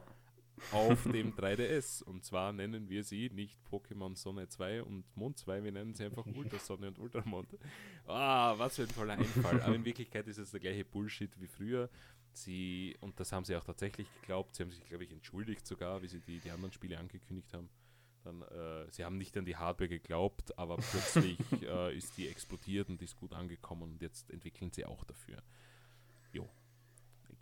auf 0.72 1.04
dem 1.12 1.34
3DS. 1.36 2.04
Und 2.04 2.24
zwar 2.24 2.54
nennen 2.54 2.90
wir 2.90 3.04
sie 3.04 3.30
nicht 3.30 3.58
Pokémon 3.70 4.16
Sonne 4.16 4.48
2 4.48 4.84
und 4.84 5.04
Mond 5.16 5.38
2, 5.38 5.64
wir 5.64 5.72
nennen 5.72 5.94
sie 5.94 6.06
einfach 6.06 6.26
Ultrasonne 6.26 6.88
und 6.88 7.00
Ultramond. 7.00 7.48
Ah, 8.08 8.54
was 8.58 8.76
für 8.76 8.84
ein 8.84 8.90
toller 8.90 9.14
Einfall. 9.14 9.62
Aber 9.62 9.76
in 9.76 9.86
Wirklichkeit 9.86 10.28
ist 10.28 10.38
es 10.38 10.52
der 10.52 10.60
gleiche 10.60 10.86
Bullshit 10.86 11.32
wie 11.40 11.48
früher. 11.48 11.90
Sie, 12.34 12.98
und 13.00 13.20
das 13.20 13.32
haben 13.32 13.46
sie 13.46 13.56
auch 13.56 13.64
tatsächlich 13.64 14.08
geglaubt, 14.22 14.56
sie 14.56 14.64
haben 14.64 14.72
sich, 14.72 14.84
glaube 14.86 15.06
ich, 15.06 15.12
entschuldigt 15.12 15.66
sogar, 15.66 16.02
wie 16.02 16.08
sie 16.08 16.20
die, 16.20 16.40
die 16.40 16.52
anderen 16.52 16.74
Spiele 16.74 16.98
angekündigt 16.98 17.54
haben. 17.54 17.70
Dann, 18.26 18.42
äh, 18.42 18.92
sie 18.92 19.06
haben 19.06 19.18
nicht 19.18 19.38
an 19.38 19.46
die 19.46 19.56
Hardware 19.56 19.88
geglaubt, 19.88 20.58
aber 20.58 20.78
plötzlich 20.78 21.38
äh, 21.62 21.96
ist 21.96 22.18
die 22.18 22.28
explodiert 22.28 22.90
und 22.90 23.02
ist 23.02 23.16
gut 23.16 23.34
angekommen 23.34 23.84
und 23.84 24.02
jetzt 24.02 24.30
entwickeln 24.32 24.72
sie 24.72 24.84
auch 24.84 25.06
dafür. 25.06 25.42
Jo. 26.34 26.50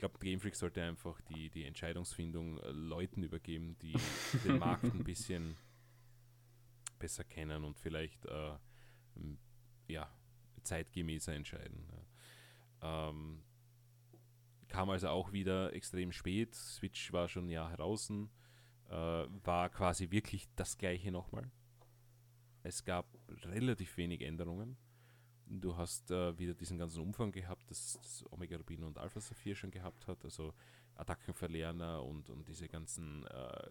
Glaube, 0.04 0.20
Game 0.20 0.42
Freak 0.42 0.54
sollte 0.54 0.84
einfach 0.84 1.22
die, 1.22 1.50
die 1.50 1.64
Entscheidungsfindung 1.64 2.60
äh, 2.60 2.72
Leuten 2.72 3.24
übergeben, 3.24 3.78
die 3.80 3.94
den 4.44 4.60
Markt 4.60 4.84
ein 4.84 5.06
bisschen 5.06 5.56
besser 7.00 7.24
kennen 7.24 7.64
und 7.64 7.80
vielleicht 7.80 8.26
äh, 8.26 8.58
ja, 9.88 10.14
zeitgemäßer 10.62 11.34
entscheiden. 11.34 11.88
Ja. 12.82 13.10
Ähm, 13.10 13.46
kam 14.68 14.90
also 14.90 15.08
auch 15.08 15.32
wieder 15.32 15.72
extrem 15.72 16.12
spät. 16.12 16.54
Switch 16.54 17.14
war 17.14 17.30
schon 17.30 17.46
ein 17.46 17.52
Jahr 17.52 17.70
heraus, 17.70 18.10
äh, 18.10 18.92
war 18.92 19.70
quasi 19.70 20.12
wirklich 20.12 20.50
das 20.58 20.78
gleiche 20.78 21.14
nochmal. 21.14 21.50
Es 22.64 22.84
gab 22.84 23.08
relativ 23.46 23.96
wenig 23.96 24.20
Änderungen. 24.20 24.76
Du 25.62 25.78
hast 25.78 26.10
äh, 26.12 26.38
wieder 26.38 26.54
diesen 26.54 26.78
ganzen 26.78 27.02
Umfang 27.02 27.32
gehabt, 27.32 27.70
das, 27.70 28.00
das 28.02 28.26
Omega 28.32 28.58
Rubino 28.58 28.88
und 28.88 28.98
Alpha 28.98 29.20
Saphir 29.20 29.56
schon 29.56 29.72
gehabt 29.72 30.08
hat, 30.08 30.24
also 30.24 30.54
Attackenverlerner 30.96 32.04
und, 32.04 32.30
und 32.30 32.48
diese 32.48 32.68
ganzen 32.68 33.26
äh, 33.28 33.68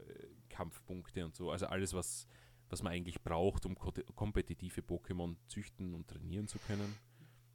Kampfpunkte 0.49 1.25
und 1.25 1.35
so. 1.35 1.51
Also 1.51 1.67
alles, 1.67 1.93
was, 1.93 2.27
was 2.69 2.83
man 2.83 2.93
eigentlich 2.93 3.23
braucht, 3.23 3.67
um 3.67 3.77
kompetitive 3.77 4.81
Pokémon 4.81 5.37
züchten 5.49 5.95
und 5.95 6.09
trainieren 6.09 6.47
zu 6.47 6.59
können. 6.61 6.95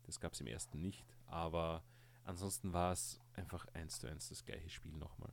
Das 0.04 0.20
gab 0.20 0.34
es 0.34 0.42
im 0.42 0.48
ersten 0.48 0.82
nicht, 0.82 1.06
aber 1.26 1.84
Ansonsten 2.28 2.74
war 2.74 2.92
es 2.92 3.22
einfach 3.36 3.66
eins 3.74 4.02
zu 4.02 4.08
eins 4.08 4.28
das 4.28 4.44
gleiche 4.44 4.70
Spiel 4.70 4.92
nochmal. 4.98 5.32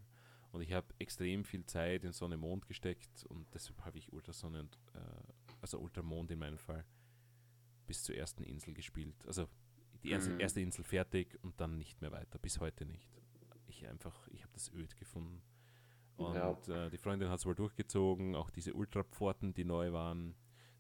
Und 0.53 0.63
ich 0.63 0.73
habe 0.73 0.87
extrem 1.01 1.45
viel 1.45 1.67
Zeit 1.67 2.05
in 2.05 2.13
Sonne 2.13 2.37
Mond 2.37 2.69
gesteckt 2.69 3.25
und 3.25 3.53
deshalb 3.53 3.85
habe 3.85 3.99
ich 3.99 4.13
Ultrasonne 4.13 4.61
und 4.61 4.79
äh, 4.95 5.33
also 5.61 5.81
Ultramond 5.81 6.31
in 6.31 6.39
meinem 6.39 6.57
Fall 6.57 6.85
bis 7.87 8.03
zur 8.03 8.17
ersten 8.17 8.45
Insel 8.45 8.75
gespielt. 8.75 9.27
Also 9.27 9.49
die 10.03 10.11
erste, 10.11 10.31
mhm. 10.31 10.41
erste 10.41 10.61
Insel 10.61 10.85
fertig 10.85 11.39
und 11.43 11.61
dann 11.61 11.79
nicht 11.79 12.01
mehr 12.01 12.13
weiter, 12.13 12.39
bis 12.39 12.61
heute 12.61 12.85
nicht. 12.85 13.09
Ich 13.67 13.89
einfach, 13.89 14.29
ich 14.29 14.43
habe 14.43 14.53
das 14.53 14.73
öd 14.73 14.97
gefunden. 14.97 15.43
Und 16.17 16.35
ja. 16.69 16.87
äh, 16.87 16.91
die 16.91 16.99
Freundin 16.99 17.29
hat 17.29 17.41
es 17.41 17.47
wohl 17.47 17.55
durchgezogen, 17.55 18.37
auch 18.37 18.51
diese 18.51 18.75
Ultrapforten, 18.75 19.55
die 19.55 19.65
neu 19.65 19.93
waren, 19.93 20.37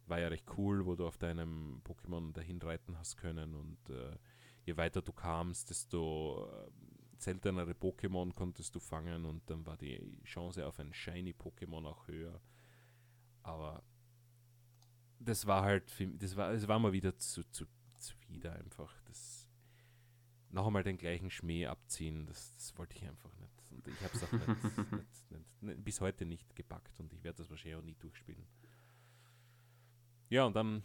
war 0.06 0.20
ja 0.20 0.28
recht 0.28 0.46
cool, 0.56 0.86
wo 0.86 0.94
du 0.94 1.06
auf 1.06 1.16
deinem 1.16 1.80
Pokémon 1.84 2.32
dahin 2.32 2.60
reiten 2.60 2.98
hast 2.98 3.16
können 3.16 3.54
und 3.54 3.90
äh, 3.90 4.16
je 4.64 4.76
weiter 4.76 5.02
du 5.02 5.12
kamst, 5.12 5.70
desto 5.70 6.48
äh, 6.52 6.70
seltenere 7.18 7.72
Pokémon 7.72 8.34
konntest 8.34 8.74
du 8.74 8.80
fangen 8.80 9.24
und 9.24 9.48
dann 9.48 9.64
war 9.66 9.76
die 9.76 10.20
Chance 10.24 10.66
auf 10.66 10.78
ein 10.78 10.92
Shiny 10.92 11.32
Pokémon 11.32 11.86
auch 11.86 12.06
höher. 12.06 12.40
Aber 13.42 13.82
das 15.18 15.46
war 15.46 15.62
halt, 15.62 15.92
das 16.20 16.36
war, 16.36 16.52
das 16.52 16.68
war 16.68 16.78
mal 16.78 16.92
wieder 16.92 17.16
zu, 17.16 17.42
zu, 17.50 17.66
zu 17.96 18.14
wieder 18.28 18.54
einfach. 18.54 18.92
Das, 19.06 19.48
noch 20.50 20.66
einmal 20.66 20.84
den 20.84 20.96
gleichen 20.96 21.30
Schmäh 21.30 21.66
abziehen, 21.66 22.26
das, 22.26 22.54
das 22.54 22.76
wollte 22.78 22.96
ich 22.96 23.04
einfach 23.04 23.34
nicht. 23.36 23.72
Und 23.72 23.88
ich 23.88 24.00
habe 24.02 24.14
es 24.14 24.22
auch 24.22 24.32
nicht, 24.92 25.30
nicht, 25.30 25.62
nicht, 25.62 25.84
bis 25.84 26.00
heute 26.00 26.24
nicht 26.24 26.54
gepackt 26.54 27.00
und 27.00 27.12
ich 27.12 27.22
werde 27.24 27.38
das 27.38 27.50
wahrscheinlich 27.50 27.76
auch 27.76 27.84
nie 27.84 27.96
durchspielen. 27.96 28.46
Ja, 30.30 30.44
und 30.44 30.54
dann, 30.56 30.82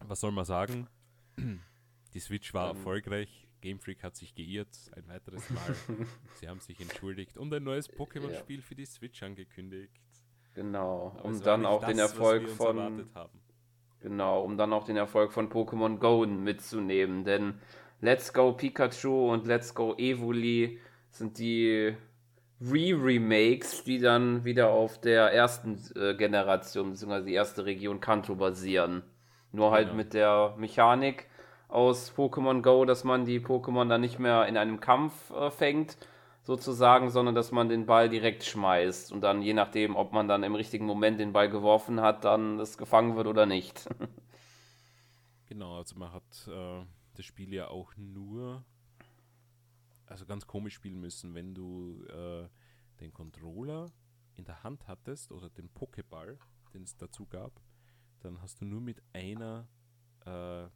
was 0.00 0.20
soll 0.20 0.32
man 0.32 0.44
sagen? 0.44 0.88
Die 2.14 2.20
Switch 2.20 2.52
war 2.52 2.70
ähm. 2.70 2.76
erfolgreich. 2.76 3.46
Game 3.60 3.80
Freak 3.80 4.02
hat 4.04 4.16
sich 4.16 4.34
geirrt, 4.34 4.76
ein 4.94 5.08
weiteres 5.08 5.48
Mal. 5.50 5.74
Sie 6.34 6.48
haben 6.48 6.60
sich 6.60 6.80
entschuldigt 6.80 7.36
und 7.36 7.52
ein 7.52 7.64
neues 7.64 7.90
Pokémon-Spiel 7.90 8.60
ja. 8.60 8.62
für 8.62 8.74
die 8.74 8.84
Switch 8.84 9.22
angekündigt. 9.22 10.05
Genau, 10.56 11.12
Aber 11.18 11.26
um 11.26 11.42
dann 11.42 11.66
auch 11.66 11.80
das, 11.80 11.90
den 11.90 11.98
Erfolg 11.98 12.48
von 12.48 13.06
Genau, 14.00 14.42
um 14.42 14.56
dann 14.56 14.72
auch 14.72 14.84
den 14.84 14.96
Erfolg 14.96 15.32
von 15.32 15.50
Pokémon 15.50 15.98
Go 15.98 16.26
mitzunehmen, 16.26 17.24
denn 17.24 17.60
Let's 18.00 18.32
Go 18.32 18.52
Pikachu 18.52 19.30
und 19.30 19.46
Let's 19.46 19.74
Go 19.74 19.94
Evoli 19.98 20.80
sind 21.10 21.38
die 21.38 21.94
Re-Remakes, 22.60 23.84
die 23.84 23.98
dann 23.98 24.44
wieder 24.44 24.70
auf 24.70 24.98
der 24.98 25.32
ersten 25.32 25.78
äh, 25.94 26.14
Generation 26.14 26.90
bzw. 26.90 27.24
die 27.24 27.34
erste 27.34 27.66
Region 27.66 28.00
Kanto 28.00 28.34
basieren. 28.34 29.02
Nur 29.52 29.72
halt 29.72 29.88
genau. 29.88 29.96
mit 29.96 30.14
der 30.14 30.54
Mechanik, 30.56 31.26
aus 31.68 32.14
Pokémon 32.16 32.62
Go, 32.62 32.86
dass 32.86 33.04
man 33.04 33.26
die 33.26 33.40
Pokémon 33.40 33.88
dann 33.88 34.00
nicht 34.00 34.18
mehr 34.18 34.46
in 34.46 34.56
einem 34.56 34.80
Kampf 34.80 35.30
äh, 35.32 35.50
fängt, 35.50 35.98
sozusagen, 36.46 37.10
sondern 37.10 37.34
dass 37.34 37.50
man 37.50 37.68
den 37.68 37.86
Ball 37.86 38.08
direkt 38.08 38.44
schmeißt 38.44 39.10
und 39.10 39.20
dann 39.20 39.42
je 39.42 39.52
nachdem, 39.52 39.96
ob 39.96 40.12
man 40.12 40.28
dann 40.28 40.44
im 40.44 40.54
richtigen 40.54 40.86
Moment 40.86 41.18
den 41.18 41.32
Ball 41.32 41.50
geworfen 41.50 42.00
hat, 42.00 42.24
dann 42.24 42.60
es 42.60 42.78
gefangen 42.78 43.16
wird 43.16 43.26
oder 43.26 43.46
nicht. 43.46 43.88
genau, 45.46 45.78
also 45.78 45.98
man 45.98 46.12
hat 46.12 46.22
äh, 46.46 46.84
das 47.14 47.24
Spiel 47.24 47.52
ja 47.52 47.66
auch 47.66 47.96
nur, 47.96 48.64
also 50.06 50.24
ganz 50.24 50.46
komisch 50.46 50.74
spielen 50.74 51.00
müssen, 51.00 51.34
wenn 51.34 51.52
du 51.52 52.04
äh, 52.04 52.48
den 53.00 53.12
Controller 53.12 53.90
in 54.34 54.44
der 54.44 54.62
Hand 54.62 54.86
hattest 54.86 55.32
oder 55.32 55.50
den 55.50 55.68
Pokéball, 55.70 56.38
den 56.72 56.84
es 56.84 56.96
dazu 56.96 57.26
gab, 57.26 57.60
dann 58.20 58.40
hast 58.40 58.60
du 58.60 58.66
nur 58.66 58.80
mit 58.80 59.02
einer 59.12 59.66
äh, 60.24 60.68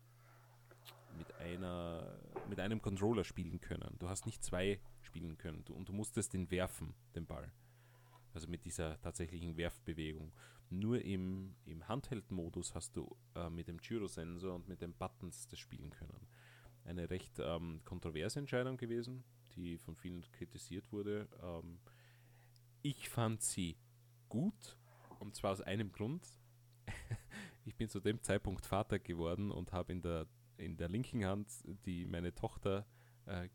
einer 1.41 2.19
mit 2.49 2.61
einem 2.61 2.81
Controller 2.83 3.25
spielen 3.25 3.61
können. 3.61 3.97
Du 3.99 4.09
hast 4.09 4.27
nicht 4.27 4.45
zwei 4.45 4.81
spielen 5.03 5.39
können 5.39 5.65
du, 5.65 5.75
und 5.75 5.89
du 5.89 5.93
musstest 5.93 6.35
den 6.35 6.51
werfen, 6.51 6.95
den 7.15 7.27
Ball. 7.27 7.51
Also 8.33 8.49
mit 8.49 8.65
dieser 8.65 9.01
tatsächlichen 9.01 9.57
Werfbewegung. 9.57 10.33
Nur 10.69 11.03
im, 11.05 11.57
im 11.65 11.89
Handheld-Modus 11.89 12.75
hast 12.75 12.97
du 12.97 13.17
äh, 13.35 13.51
mit 13.51 13.67
dem 13.67 13.79
Gyrosensor 13.79 14.55
und 14.55 14.69
mit 14.69 14.81
den 14.81 14.95
Buttons 14.95 15.49
das 15.49 15.59
spielen 15.59 15.91
können. 15.91 16.29
Eine 16.85 17.11
recht 17.11 17.39
ähm, 17.41 17.81
kontroverse 17.85 18.39
Entscheidung 18.39 18.77
gewesen, 18.77 19.25
die 19.57 19.79
von 19.79 19.97
vielen 19.97 20.23
kritisiert 20.31 20.93
wurde. 20.93 21.29
Ähm, 21.43 21.81
ich 22.83 23.09
fand 23.09 23.43
sie 23.43 23.77
gut 24.29 24.79
und 25.19 25.35
zwar 25.35 25.53
aus 25.53 25.61
einem 25.61 25.91
Grund. 25.91 26.25
ich 27.65 27.75
bin 27.75 27.89
zu 27.89 28.01
dem 28.01 28.23
Zeitpunkt 28.23 28.65
Vater 28.65 28.99
geworden 29.01 29.51
und 29.51 29.73
habe 29.73 29.93
in 29.93 30.03
der 30.03 30.27
in 30.61 30.77
der 30.77 30.89
linken 30.89 31.25
Hand 31.25 31.49
die 31.87 32.07
meine 32.07 32.35
Tochter 32.35 32.87
äh, 33.27 33.47
äh, 33.47 33.51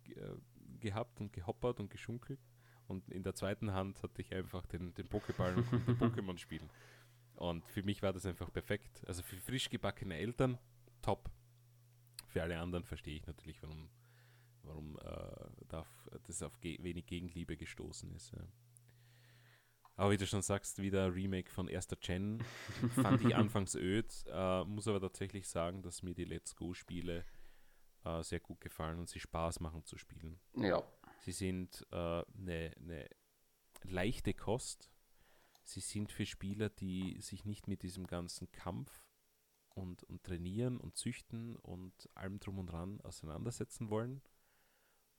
gehabt 0.80 1.20
und 1.20 1.32
gehoppert 1.34 1.80
und 1.80 1.90
geschunkelt. 1.90 2.40
Und 2.88 3.10
in 3.10 3.24
der 3.24 3.34
zweiten 3.34 3.72
Hand 3.72 4.04
hatte 4.04 4.22
ich 4.22 4.34
einfach 4.34 4.66
den, 4.68 4.94
den 4.94 5.08
Pokéball 5.08 5.56
und 5.56 5.70
konnte 5.70 5.92
Pokémon 6.22 6.38
spielen. 6.38 6.70
Und 7.36 7.66
für 7.68 7.84
mich 7.84 8.02
war 8.02 8.14
das 8.14 8.26
einfach 8.26 8.52
perfekt. 8.52 9.04
Also 9.08 9.24
für 9.24 9.38
frisch 9.38 9.70
gebackene 9.70 10.16
Eltern, 10.16 10.58
top. 11.02 11.30
Für 12.28 12.44
alle 12.44 12.60
anderen 12.60 12.84
verstehe 12.86 13.16
ich 13.16 13.26
natürlich, 13.26 13.62
warum, 13.62 13.90
warum 14.64 14.98
äh, 15.00 15.78
das 16.28 16.44
auf 16.44 16.60
ge 16.60 16.82
wenig 16.82 17.06
Gegenliebe 17.06 17.58
gestoßen 17.58 18.12
ist. 18.12 18.32
Ja. 18.32 18.48
Aber 19.98 20.12
wie 20.12 20.18
du 20.18 20.28
schon 20.28 20.42
sagst, 20.42 20.82
wieder 20.82 21.14
Remake 21.14 21.50
von 21.50 21.68
erster 21.68 21.96
Gen. 21.96 22.44
Fand 22.96 23.24
ich 23.24 23.36
anfangs 23.36 23.76
öd, 23.76 24.14
äh, 24.28 24.64
muss 24.66 24.88
aber 24.88 25.00
tatsächlich 25.00 25.48
sagen, 25.48 25.82
dass 25.82 26.04
mir 26.04 26.14
die 26.14 26.26
Let's 26.26 26.56
Go-Spiele 26.56 27.26
äh, 28.04 28.24
sehr 28.24 28.42
gut 28.42 28.60
gefallen 28.60 29.00
und 29.00 29.10
sie 29.10 29.20
Spaß 29.20 29.62
machen 29.62 29.86
zu 29.86 29.98
spielen. 29.98 30.40
Ja. 30.56 30.84
Sie 31.22 31.32
sind 31.32 31.86
eine 31.92 32.26
äh, 32.26 32.26
ne, 32.36 32.72
ne 32.80 33.10
leichte 33.84 34.34
Kost. 34.34 34.90
Sie 35.64 35.80
sind 35.80 36.12
für 36.12 36.26
Spieler, 36.26 36.70
die 36.70 37.20
sich 37.22 37.46
nicht 37.46 37.68
mit 37.68 37.82
diesem 37.82 38.06
ganzen 38.06 38.52
Kampf 38.52 39.04
und, 39.70 40.04
und 40.04 40.24
Trainieren 40.24 40.78
und 40.78 40.96
Züchten 40.98 41.56
und 41.56 42.10
allem 42.14 42.40
drum 42.40 42.60
und 42.60 42.68
dran 42.68 43.02
auseinandersetzen 43.02 43.90
wollen 43.90 44.22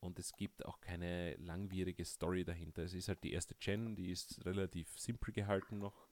und 0.00 0.18
es 0.18 0.32
gibt 0.36 0.64
auch 0.64 0.80
keine 0.80 1.34
langwierige 1.36 2.04
Story 2.04 2.44
dahinter. 2.44 2.82
Es 2.82 2.94
ist 2.94 3.08
halt 3.08 3.22
die 3.24 3.32
erste 3.32 3.54
Gen, 3.54 3.96
die 3.96 4.10
ist 4.10 4.44
relativ 4.44 4.98
simpel 4.98 5.32
gehalten 5.32 5.78
noch. 5.78 6.06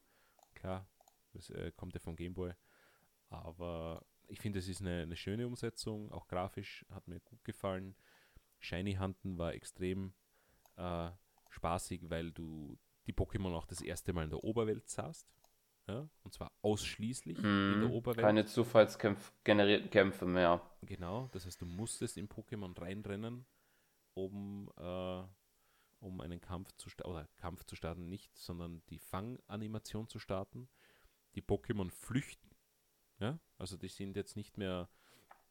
Klar, 0.55 0.89
das 1.33 1.51
äh, 1.51 1.73
kommt 1.77 1.95
ja 1.95 2.01
vom 2.01 2.17
Gameboy. 2.17 2.53
Aber 3.29 4.05
ich 4.29 4.41
finde, 4.41 4.59
es 4.59 4.69
ist 4.69 4.81
eine, 4.81 5.03
eine, 5.03 5.17
schöne 5.17 5.47
Umsetzung, 5.47 6.11
auch 6.13 6.29
grafisch 6.29 6.85
hat 6.91 7.09
mir 7.09 7.21
gut 7.21 7.45
gefallen. 7.45 7.95
Shiny 8.59 8.95
Hunten 8.95 9.39
war 9.39 9.53
extrem 9.53 10.15
äh, 10.77 11.11
spaßig, 11.51 12.09
weil 12.09 12.33
du 12.33 12.79
die 13.07 13.13
Pokémon 13.13 13.55
auch 13.55 13.67
das 13.67 13.83
erste 13.83 14.13
Mal 14.13 14.25
in 14.25 14.31
der 14.31 14.43
Oberwelt 14.43 14.89
sahst. 14.89 15.29
Ja? 15.87 16.09
Und 16.23 16.33
zwar 16.33 16.53
ausschließlich 16.63 17.39
mm, 17.39 17.73
in 17.75 17.81
der 17.81 17.89
mhm. 17.89 17.95
Oberwelt. 17.95 18.25
Keine 18.25 18.47
zufallsgenerierten 18.47 19.91
Kämpfe 19.91 20.25
mehr. 20.25 20.63
Genau, 20.83 21.29
das 21.33 21.45
heißt, 21.45 21.61
du 21.61 21.67
musstest 21.67 22.17
in 22.17 22.29
Pokémon 22.29 22.79
reinrennen 22.81 23.45
um, 24.15 24.71
äh, 24.77 25.23
um 26.01 26.21
einen 26.21 26.41
Kampf 26.41 26.73
zu 26.77 26.89
starten, 26.89 27.11
oder 27.11 27.29
Kampf 27.37 27.65
zu 27.65 27.77
starten 27.77 28.09
nicht, 28.09 28.37
sondern 28.37 28.83
die 28.91 28.99
Fanganimation 28.99 30.09
zu 30.09 30.19
starten. 30.19 30.69
Die 31.35 31.43
Pokémon 31.43 31.91
flüchten. 31.91 32.51
Ja? 33.19 33.39
Also 33.59 33.77
die 33.77 33.89
sind 33.89 34.17
jetzt 34.17 34.37
nicht 34.37 34.57
mehr, 34.57 34.89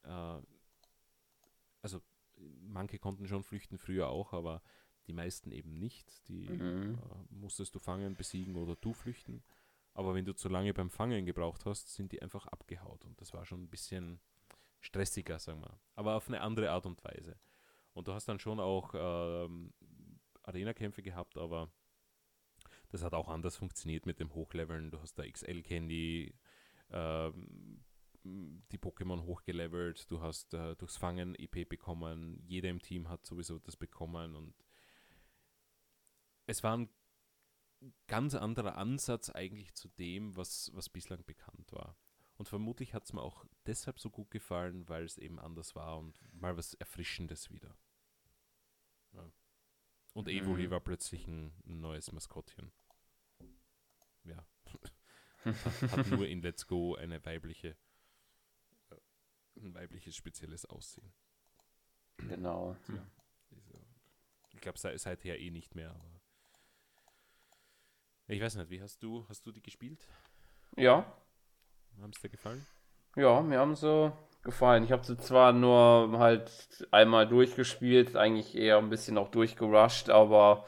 äh, 0.04 0.40
also 1.82 2.02
manche 2.38 3.00
konnten 3.00 3.28
schon 3.28 3.44
flüchten, 3.44 3.78
früher 3.78 4.10
auch, 4.10 4.34
aber 4.34 4.62
die 5.08 5.14
meisten 5.14 5.52
eben 5.52 5.74
nicht. 5.74 6.28
Die 6.28 6.50
mhm. 6.50 6.98
äh, 6.98 7.34
musstest 7.34 7.76
du 7.76 7.80
fangen, 7.80 8.16
besiegen 8.16 8.56
oder 8.56 8.76
du 8.76 8.94
flüchten. 8.94 9.44
Aber 9.94 10.16
wenn 10.16 10.26
du 10.26 10.34
zu 10.34 10.50
lange 10.50 10.74
beim 10.74 10.90
Fangen 10.90 11.26
gebraucht 11.26 11.66
hast, 11.66 11.94
sind 11.94 12.12
die 12.12 12.22
einfach 12.22 12.48
abgehaut. 12.48 13.06
Und 13.06 13.20
das 13.22 13.34
war 13.34 13.46
schon 13.46 13.64
ein 13.64 13.70
bisschen 13.70 14.20
stressiger, 14.80 15.40
sagen 15.40 15.62
wir. 15.62 15.80
Aber 15.96 16.16
auf 16.16 16.28
eine 16.28 16.42
andere 16.42 16.72
Art 16.72 16.86
und 16.86 17.04
Weise. 17.04 17.38
Und 17.94 18.08
du 18.08 18.14
hast 18.14 18.28
dann 18.28 18.40
schon 18.40 18.60
auch 18.60 18.94
ähm, 18.96 19.74
Arena-Kämpfe 20.44 21.02
gehabt, 21.02 21.38
aber 21.38 21.72
das 22.90 23.04
hat 23.04 23.14
auch 23.14 23.30
anders 23.30 23.56
funktioniert 23.56 24.06
mit 24.06 24.20
dem 24.20 24.34
Hochleveln. 24.34 24.92
Du 24.92 25.00
hast 25.00 25.16
da 25.16 25.24
XL-Candy, 25.24 26.36
ähm, 26.92 27.84
die 28.24 28.78
Pokémon 28.78 29.24
hochgelevelt, 29.26 30.10
du 30.10 30.22
hast 30.22 30.54
äh, 30.54 30.76
durchs 30.76 30.98
Fangen 30.98 31.36
EP 31.36 31.68
bekommen, 31.68 32.42
jeder 32.46 32.70
im 32.70 32.82
Team 32.82 33.10
hat 33.10 33.26
sowieso 33.26 33.60
das 33.60 33.76
bekommen 33.76 34.36
und 34.36 34.54
es 36.46 36.64
war 36.64 36.78
ein 36.78 36.90
ganz 38.08 38.36
anderer 38.36 38.78
Ansatz 38.78 39.30
eigentlich 39.30 39.74
zu 39.74 39.90
dem, 39.90 40.36
was, 40.38 40.72
was 40.74 40.90
bislang 40.90 41.24
bekannt 41.26 41.72
war. 41.74 41.98
Und 42.38 42.48
vermutlich 42.48 42.94
hat 42.94 43.04
es 43.06 43.14
mir 43.14 43.22
auch 43.22 43.46
deshalb 43.66 44.00
so 44.00 44.10
gut 44.10 44.32
gefallen, 44.32 44.88
weil 44.90 45.04
es 45.06 45.18
eben 45.18 45.40
anders 45.40 45.76
war 45.76 45.98
und 45.98 46.20
mal 46.34 46.58
was 46.58 46.74
Erfrischendes 46.74 47.52
wieder. 47.52 47.78
Ja. 49.14 49.32
Und 50.14 50.28
Evoli 50.28 50.68
mhm. 50.68 50.72
war 50.72 50.80
plötzlich 50.80 51.28
ein, 51.28 51.54
neues 51.66 52.12
Maskottchen. 52.12 52.72
Ja. 54.24 54.46
hat, 54.66 54.96
hat, 55.92 56.08
nur 56.08 56.28
in 56.28 56.42
Let's 56.42 56.68
Go 56.68 56.96
eine 56.96 57.24
weibliche, 57.26 57.76
äh, 58.90 58.96
ein 59.58 59.74
weibliches 59.74 60.16
spezielles 60.16 60.66
Aussehen. 60.66 61.14
Genau. 62.18 62.76
Ja, 62.88 63.08
ich 64.54 64.62
glaube, 64.62 64.78
seither 64.78 65.40
eh 65.40 65.52
nicht 65.52 65.76
mehr, 65.76 65.92
aber 65.92 66.22
ich 68.28 68.42
weiß 68.42 68.56
nicht, 68.56 68.70
wie 68.70 68.82
hast 68.82 69.04
du, 69.04 69.28
hast 69.28 69.46
du 69.46 69.52
die 69.52 69.62
gespielt? 69.62 70.08
Ja. 70.78 71.06
Haben 72.02 72.12
es 72.14 72.22
dir 72.22 72.30
gefallen? 72.30 72.66
Ja, 73.16 73.42
mir 73.42 73.60
haben 73.60 73.76
sie 73.76 74.12
gefallen. 74.44 74.84
Ich 74.84 74.92
habe 74.92 75.06
sie 75.06 75.18
zwar 75.18 75.54
nur 75.54 76.18
halt 76.20 76.88
einmal 76.92 77.28
durchgespielt, 77.28 78.16
eigentlich 78.16 78.56
eher 78.56 78.78
ein 78.78 78.90
bisschen 78.90 79.18
auch 79.18 79.30
durchgerusht, 79.30 80.10
aber 80.10 80.66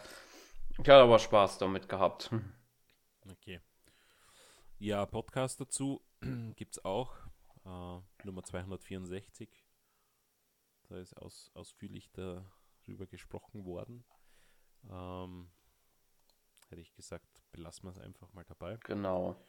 ich 0.72 0.80
hatte 0.80 1.04
aber 1.04 1.20
Spaß 1.20 1.58
damit 1.58 1.90
gehabt. 1.90 2.32
Okay. 3.32 3.60
Ja, 4.78 5.06
Podcast 5.06 5.60
dazu 5.60 6.02
gibt 6.56 6.78
es 6.78 6.86
auch. 6.86 7.16
Äh, 7.66 8.00
Nummer 8.24 8.44
264. 8.44 9.50
Da 10.88 10.98
ist 10.98 11.18
aus, 11.18 11.50
ausführlich 11.56 12.12
darüber 12.12 13.08
gesprochen 13.08 13.66
worden. 13.66 14.06
Ähm, 14.90 15.50
hätte 16.70 16.82
ich 16.82 16.94
gesagt, 16.94 17.26
belassen 17.52 17.86
wir 17.86 17.92
es 17.92 18.00
einfach 18.00 18.32
mal 18.34 18.46
dabei. 18.46 18.78
Genau. 18.84 19.42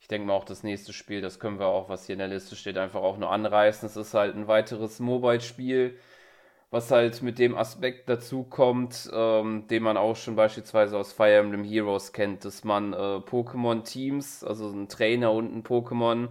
Ich 0.00 0.08
denke 0.08 0.26
mal 0.26 0.34
auch 0.34 0.44
das 0.44 0.62
nächste 0.62 0.92
Spiel, 0.92 1.20
das 1.20 1.38
können 1.38 1.58
wir 1.58 1.66
auch, 1.66 1.88
was 1.88 2.06
hier 2.06 2.14
in 2.14 2.20
der 2.20 2.28
Liste 2.28 2.56
steht, 2.56 2.78
einfach 2.78 3.02
auch 3.02 3.18
nur 3.18 3.30
anreißen. 3.30 3.86
Es 3.86 3.96
ist 3.96 4.14
halt 4.14 4.34
ein 4.34 4.48
weiteres 4.48 5.00
Mobile-Spiel, 5.00 5.98
was 6.70 6.90
halt 6.90 7.22
mit 7.22 7.38
dem 7.38 7.56
Aspekt 7.56 8.08
dazu 8.08 8.42
kommt, 8.44 9.10
ähm, 9.12 9.66
den 9.68 9.82
man 9.82 9.96
auch 9.98 10.16
schon 10.16 10.36
beispielsweise 10.36 10.96
aus 10.96 11.12
Fire 11.12 11.34
Emblem 11.34 11.64
Heroes 11.64 12.12
kennt, 12.12 12.44
dass 12.44 12.64
man 12.64 12.94
äh, 12.94 12.96
Pokémon-Teams, 12.96 14.44
also 14.44 14.68
ein 14.70 14.88
Trainer 14.88 15.32
und 15.32 15.54
ein 15.54 15.62
Pokémon, 15.62 16.28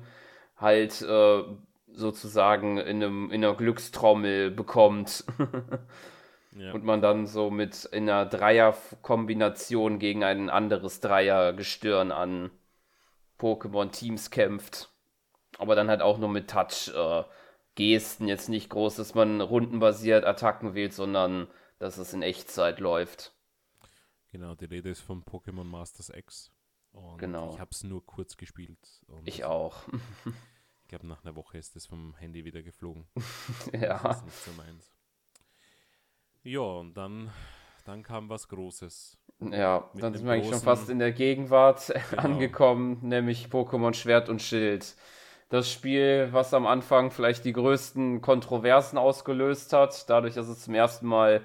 halt 0.58 1.02
äh, 1.04 1.44
sozusagen 1.92 2.78
in, 2.78 3.04
einem, 3.04 3.32
in 3.32 3.44
einer 3.44 3.56
Glückstrommel 3.56 4.52
bekommt. 4.52 5.24
Ja. 6.60 6.72
Und 6.72 6.84
man 6.84 7.02
dann 7.02 7.28
so 7.28 7.52
mit 7.52 7.86
in 7.86 8.10
einer 8.10 8.26
Dreierkombination 8.26 10.00
gegen 10.00 10.24
ein 10.24 10.50
anderes 10.50 11.02
Dreiergestirn 11.02 12.12
an 12.12 12.50
Pokémon-Teams 13.40 14.32
kämpft. 14.32 14.90
Aber 15.58 15.76
dann 15.76 15.90
halt 15.90 16.02
auch 16.02 16.18
nur 16.18 16.30
mit 16.30 16.50
Touch-Gesten. 16.50 18.28
Äh, 18.28 18.30
jetzt 18.30 18.50
nicht 18.50 18.70
groß, 18.70 18.96
dass 18.96 19.16
man 19.16 19.42
rundenbasiert 19.42 20.26
Attacken 20.26 20.76
wählt, 20.76 20.94
sondern 20.94 21.48
dass 21.80 21.98
es 21.98 22.14
in 22.14 22.22
Echtzeit 22.22 22.80
läuft. 22.80 23.34
Genau, 24.32 24.56
die 24.56 24.66
Rede 24.66 24.90
ist 24.90 25.02
von 25.02 25.24
Pokémon 25.24 25.64
Masters 25.64 26.10
X. 26.10 26.52
Und 26.92 27.18
genau. 27.18 27.54
ich 27.54 27.60
habe 27.60 27.72
es 27.72 27.84
nur 27.84 28.06
kurz 28.06 28.38
gespielt. 28.38 28.80
ich 29.26 29.46
auch. 29.46 29.88
ich 30.82 30.88
glaube, 30.88 31.08
nach 31.08 31.24
einer 31.24 31.36
Woche 31.36 31.58
ist 31.58 31.76
es 31.76 31.86
vom 31.86 32.16
Handy 32.16 32.46
wieder 32.46 32.62
geflogen. 32.62 33.08
ja. 33.74 34.00
Das 34.00 34.18
ist 34.18 34.26
nicht 34.26 34.38
so 34.38 34.52
meins. 34.54 34.92
Ja, 36.44 36.62
und 36.62 36.94
dann, 36.96 37.32
dann 37.88 38.04
kam 38.04 38.28
was 38.28 38.50
Großes. 38.50 39.18
Ja, 39.40 39.90
dann 39.94 40.14
sind 40.14 40.26
wir 40.26 40.34
eigentlich 40.34 40.50
schon 40.50 40.62
fast 40.62 40.90
in 40.90 41.00
der 41.00 41.14
Gegenwart 41.14 41.94
genau. 42.10 42.24
angekommen, 42.24 43.00
nämlich 43.02 43.48
Pokémon 43.48 43.94
Schwert 43.94 44.30
und 44.30 44.42
Schild. 44.42 44.96
Das 45.50 45.72
Spiel, 45.72 46.28
was 46.32 46.54
am 46.54 46.68
Anfang 46.68 47.12
vielleicht 47.12 47.46
die 47.46 47.54
größten 47.54 48.22
Kontroversen 48.22 48.98
ausgelöst 48.98 49.72
hat, 49.72 50.10
dadurch, 50.10 50.34
dass 50.34 50.50
es 50.50 50.64
zum 50.64 50.74
ersten 50.76 51.08
Mal 51.08 51.44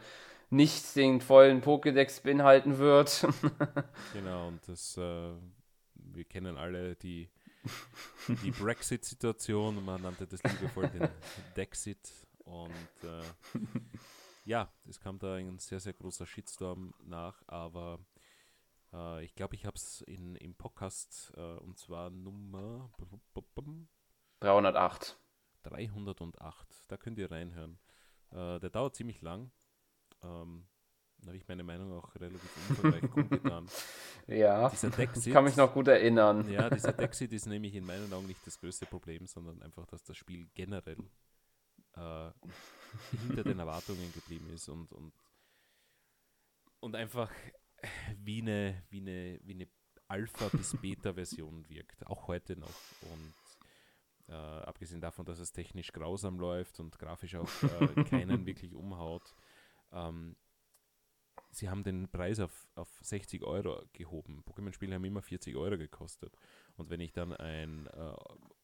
nicht 0.50 0.96
den 0.96 1.20
vollen 1.20 1.62
Pokédex 1.62 2.22
beinhalten 2.22 2.78
wird. 2.78 3.24
genau, 4.12 4.48
und 4.48 4.66
das, 4.66 4.96
äh, 4.96 5.30
wir 5.94 6.24
kennen 6.24 6.58
alle 6.58 6.96
die, 6.96 7.28
die 8.42 8.50
Brexit-Situation, 8.50 9.84
man 9.84 10.02
nannte 10.02 10.26
das 10.26 10.42
liebevoll 10.42 10.88
den 10.88 11.08
Dexit. 11.56 12.10
Und 12.44 12.70
äh, 13.04 13.58
ja, 14.44 14.72
es 14.88 15.00
kam 15.00 15.18
da 15.18 15.34
ein 15.34 15.58
sehr, 15.58 15.80
sehr 15.80 15.92
großer 15.92 16.26
Shitstorm 16.26 16.94
nach, 17.02 17.42
aber 17.46 18.00
äh, 18.92 19.24
ich 19.24 19.34
glaube, 19.34 19.54
ich 19.54 19.64
habe 19.64 19.76
es 19.76 20.02
im 20.02 20.54
Podcast 20.54 21.32
äh, 21.36 21.58
und 21.58 21.78
zwar 21.78 22.10
Nummer 22.10 22.90
308. 24.40 25.18
308, 25.62 26.84
da 26.88 26.96
könnt 26.96 27.18
ihr 27.18 27.30
reinhören. 27.30 27.78
Äh, 28.30 28.58
der 28.58 28.70
dauert 28.70 28.96
ziemlich 28.96 29.20
lang. 29.20 29.52
Ähm, 30.22 30.66
da 31.18 31.28
habe 31.28 31.36
ich 31.36 31.46
meine 31.46 31.62
Meinung 31.62 31.92
auch 31.92 32.12
relativ 32.16 32.68
umfangreich 32.68 33.10
kundgetan. 33.10 33.66
Ja, 34.26 34.72
ich 34.72 35.32
kann 35.32 35.44
mich 35.44 35.56
noch 35.56 35.72
gut 35.72 35.86
erinnern. 35.86 36.50
Ja, 36.50 36.68
dieser 36.68 36.92
Dexit 36.92 37.32
ist 37.32 37.46
nämlich 37.46 37.76
in 37.76 37.86
meinen 37.86 38.12
Augen 38.12 38.26
nicht 38.26 38.44
das 38.44 38.58
größte 38.58 38.86
Problem, 38.86 39.26
sondern 39.26 39.62
einfach, 39.62 39.86
dass 39.86 40.02
das 40.02 40.16
Spiel 40.16 40.48
generell 40.54 40.98
äh, 41.94 42.30
hinter 43.26 43.44
den 43.44 43.58
Erwartungen 43.58 44.12
geblieben 44.12 44.50
ist 44.52 44.68
und, 44.68 44.92
und, 44.92 45.12
und 46.80 46.94
einfach 46.96 47.30
wie 48.18 48.40
eine, 48.42 48.82
wie 48.90 49.00
eine, 49.00 49.40
wie 49.42 49.54
eine 49.54 49.68
Alpha- 50.08 50.48
bis 50.48 50.76
Beta-Version 50.80 51.68
wirkt, 51.68 52.06
auch 52.06 52.28
heute 52.28 52.56
noch. 52.56 52.74
Und 53.00 53.34
äh, 54.28 54.32
abgesehen 54.32 55.00
davon, 55.00 55.24
dass 55.24 55.38
es 55.38 55.52
technisch 55.52 55.92
grausam 55.92 56.38
läuft 56.38 56.80
und 56.80 56.98
grafisch 56.98 57.34
auch 57.36 57.48
äh, 57.62 58.04
keinen 58.04 58.46
wirklich 58.46 58.74
umhaut, 58.74 59.34
ähm, 59.92 60.36
sie 61.50 61.68
haben 61.68 61.82
den 61.82 62.08
Preis 62.08 62.40
auf, 62.40 62.66
auf 62.74 62.88
60 63.02 63.42
Euro 63.42 63.82
gehoben. 63.92 64.42
Pokémon-Spiele 64.44 64.94
haben 64.94 65.04
immer 65.04 65.22
40 65.22 65.56
Euro 65.56 65.78
gekostet. 65.78 66.36
Und 66.76 66.90
wenn 66.90 67.00
ich 67.00 67.12
dann 67.12 67.32
ein 67.32 67.86
äh, 67.88 68.14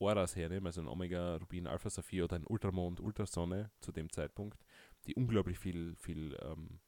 Auras 0.01 0.37
hernehme, 0.37 0.69
also 0.69 0.81
ein 0.81 0.89
Omega, 0.89 1.37
Rubin, 1.37 1.67
Alpha 1.67 1.91
Saphir 1.91 2.25
oder 2.25 2.37
ein 2.37 2.47
Ultramond, 2.47 3.01
Ultrasonne 3.01 3.71
zu 3.81 3.93
dem 3.93 4.11
Zeitpunkt, 4.11 4.65
die 5.07 5.15
unglaublich 5.15 5.59
viel, 5.59 5.95
viel 5.97 6.37
ähm, 6.43 6.81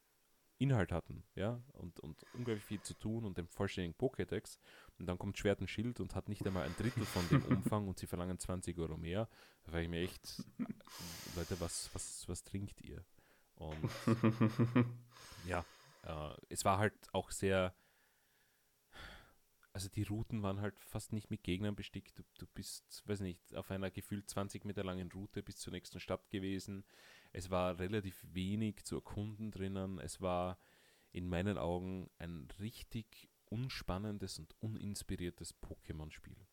Inhalt 0.58 0.92
hatten, 0.92 1.24
ja, 1.34 1.62
und, 1.72 2.00
und 2.00 2.22
unglaublich 2.34 2.64
viel 2.64 2.82
zu 2.82 2.92
tun 2.92 3.24
und 3.24 3.38
den 3.38 3.48
vollständigen 3.48 3.96
Pokédex. 3.96 4.58
Und 4.98 5.06
dann 5.06 5.18
kommt 5.18 5.38
Schwert 5.38 5.60
und 5.60 5.68
Schild 5.68 6.00
und 6.00 6.14
hat 6.14 6.28
nicht 6.28 6.46
einmal 6.46 6.64
ein 6.64 6.76
Drittel 6.76 7.04
von 7.04 7.26
dem 7.30 7.42
Umfang 7.56 7.88
und 7.88 7.98
sie 7.98 8.06
verlangen 8.06 8.38
20 8.38 8.78
Euro 8.78 8.98
mehr. 8.98 9.28
Da 9.64 9.70
frage 9.70 9.84
ich 9.84 9.90
mir 9.90 10.02
echt, 10.02 10.44
Leute, 11.34 11.58
was, 11.60 11.88
was, 11.94 12.28
was 12.28 12.44
trinkt 12.44 12.82
ihr? 12.82 13.02
Und 13.54 13.90
ja, 15.46 15.64
äh, 16.02 16.34
es 16.50 16.64
war 16.66 16.78
halt 16.78 16.94
auch 17.12 17.30
sehr, 17.30 17.74
also 19.80 19.88
die 19.88 20.02
Routen 20.02 20.42
waren 20.42 20.60
halt 20.60 20.78
fast 20.78 21.14
nicht 21.14 21.30
mit 21.30 21.42
Gegnern 21.42 21.74
bestickt. 21.74 22.18
Du, 22.18 22.22
du 22.38 22.46
bist, 22.52 23.02
weiß 23.06 23.20
nicht, 23.20 23.54
auf 23.56 23.70
einer 23.70 23.90
gefühlt 23.90 24.28
20 24.28 24.66
Meter 24.66 24.84
langen 24.84 25.10
Route 25.10 25.42
bis 25.42 25.56
zur 25.56 25.72
nächsten 25.72 26.00
Stadt 26.00 26.28
gewesen. 26.28 26.84
Es 27.32 27.48
war 27.48 27.78
relativ 27.78 28.22
wenig 28.30 28.84
zu 28.84 28.96
erkunden 28.96 29.50
drinnen. 29.50 29.98
Es 29.98 30.20
war 30.20 30.58
in 31.12 31.30
meinen 31.30 31.56
Augen 31.56 32.10
ein 32.18 32.46
richtig 32.58 33.30
unspannendes 33.46 34.38
und 34.38 34.54
uninspiriertes 34.60 35.54
Pokémon-Spiel. 35.62 36.46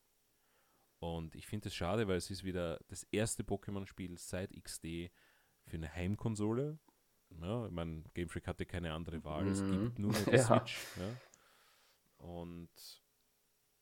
Und 0.99 1.35
ich 1.35 1.45
finde 1.47 1.67
es 1.67 1.75
schade, 1.75 2.07
weil 2.07 2.15
es 2.15 2.31
ist 2.31 2.45
wieder 2.45 2.79
das 2.87 3.03
erste 3.11 3.43
Pokémon-Spiel 3.43 4.17
seit 4.17 4.51
XD 4.55 5.11
für 5.65 5.75
eine 5.75 5.93
Heimkonsole. 5.93 6.79
Ja, 7.41 7.65
ich 7.65 7.73
meine, 7.73 8.03
Game 8.13 8.29
Freak 8.29 8.47
hatte 8.47 8.65
keine 8.65 8.93
andere 8.93 9.21
Wahl. 9.25 9.43
Mhm. 9.43 9.51
Es 9.51 9.59
gibt 9.59 9.99
nur 9.99 10.15
eine 10.15 10.31
ja. 10.31 10.43
Switch. 10.45 10.77
Ja. 10.95 12.25
Und 12.25 12.69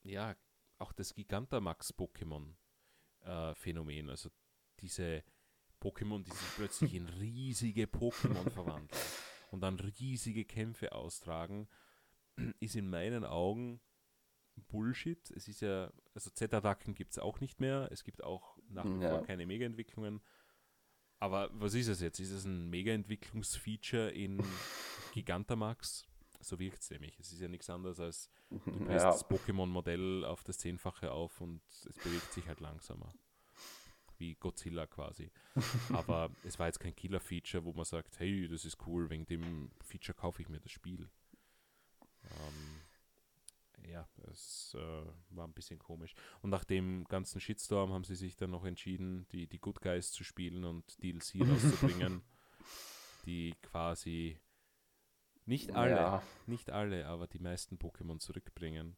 ja, 0.06 0.36
auch 0.78 0.94
das 0.94 1.16
Gigantamax-Pokémon-Phänomen, 1.16 4.08
äh, 4.08 4.12
also 4.12 4.30
diese 4.80 5.24
Pokémon, 5.82 6.24
die 6.24 6.32
sich 6.32 6.56
plötzlich 6.56 6.94
in 6.94 7.08
riesige 7.20 7.86
Pokémon 7.86 8.50
verwandeln 8.50 9.02
und 9.52 9.62
dann 9.62 9.80
riesige 9.80 10.46
Kämpfe 10.46 10.94
austragen, 10.94 11.68
ist 12.60 12.76
in 12.76 12.90
meinen 12.90 13.24
Augen 13.24 13.80
Bullshit. 14.56 15.32
Es 15.32 15.48
ist 15.48 15.62
ja, 15.62 15.92
also 16.14 16.30
Z-Attacken 16.30 16.96
gibt 16.96 17.12
es 17.12 17.20
auch 17.20 17.40
nicht 17.40 17.60
mehr. 17.60 17.90
Es 17.92 18.04
gibt 18.04 18.24
auch 18.24 18.58
nach 18.70 18.86
wie 18.86 19.04
ja. 19.04 19.10
vor 19.10 19.24
keine 19.24 19.46
Mega-Entwicklungen. 19.46 20.22
Aber 21.20 21.50
was 21.54 21.74
ist 21.74 21.88
es 21.88 22.02
jetzt? 22.02 22.20
Ist 22.20 22.32
es 22.32 22.46
ein 22.46 22.70
Mega-Entwicklungsfeature 22.70 24.12
in 24.12 24.44
Gigantamax? 25.14 26.06
So 26.46 26.60
wirkt 26.60 26.84
es 26.84 26.92
nämlich. 26.92 27.20
Es 27.20 27.32
ist 27.32 27.42
ja 27.42 27.48
nichts 27.48 27.72
anderes 27.72 28.00
als 28.00 28.30
du 28.52 28.60
ja. 28.88 28.98
das 28.98 29.28
Pokémon-Modell 29.28 30.24
auf 30.26 30.44
das 30.44 30.60
Zehnfache 30.60 31.12
auf 31.12 31.42
und 31.42 31.60
es 31.68 31.98
bewegt 32.04 32.32
sich 32.34 32.48
halt 32.48 32.60
langsamer. 32.60 33.12
Wie 34.20 34.36
Godzilla 34.36 34.86
quasi. 34.86 35.32
Aber 35.92 36.30
es 36.44 36.60
war 36.60 36.68
jetzt 36.68 36.80
kein 36.80 36.96
Killer-Feature, 36.96 37.66
wo 37.66 37.74
man 37.74 37.84
sagt, 37.84 38.20
hey, 38.20 38.48
das 38.48 38.64
ist 38.64 38.78
cool, 38.86 39.10
wegen 39.10 39.26
dem 39.26 39.72
Feature 39.82 40.16
kaufe 40.16 40.44
ich 40.44 40.48
mir 40.48 40.60
das 40.60 40.72
Spiel. 40.72 41.10
Ähm, 42.24 42.82
ja, 43.92 44.08
es 44.32 44.78
äh, 44.78 45.36
war 45.36 45.48
ein 45.48 45.54
bisschen 45.54 45.80
komisch. 45.80 46.14
Und 46.44 46.52
nach 46.52 46.64
dem 46.64 47.06
ganzen 47.06 47.42
Shitstorm 47.42 47.92
haben 47.92 48.04
sie 48.04 48.16
sich 48.16 48.36
dann 48.36 48.52
noch 48.52 48.66
entschieden, 48.66 49.28
die, 49.32 49.48
die 49.48 49.60
Good 49.60 49.82
Guys 49.82 50.12
zu 50.12 50.24
spielen 50.24 50.64
und 50.64 51.02
DLC 51.02 51.42
rauszubringen, 51.42 52.22
die 53.26 53.56
quasi 53.64 54.40
nicht 55.46 55.76
alle, 55.76 55.96
ja. 55.96 56.24
nicht 56.48 56.70
alle, 56.72 57.06
aber 57.08 57.28
die 57.28 57.40
meisten 57.40 57.78
Pokémon 57.78 58.20
zurückbringen. 58.20 58.98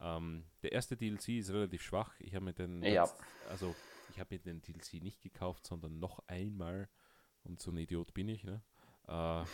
Ähm, 0.00 0.44
der 0.62 0.72
erste 0.72 0.96
DLC 0.96 1.30
ist 1.30 1.50
relativ 1.50 1.82
schwach. 1.82 2.14
Ich 2.18 2.34
habe 2.34 2.44
mir 2.44 2.52
den, 2.52 2.82
ja. 2.82 3.08
also 3.48 3.74
ich 4.10 4.20
habe 4.20 4.34
mir 4.34 4.40
den 4.40 4.60
DLC 4.60 4.94
nicht 4.94 5.20
gekauft, 5.20 5.66
sondern 5.66 5.98
noch 5.98 6.20
einmal. 6.26 6.88
Und 7.44 7.60
so 7.60 7.70
ein 7.70 7.76
Idiot 7.76 8.14
bin 8.14 8.28
ich, 8.28 8.44
ne? 8.44 8.62
Äh, 9.08 9.44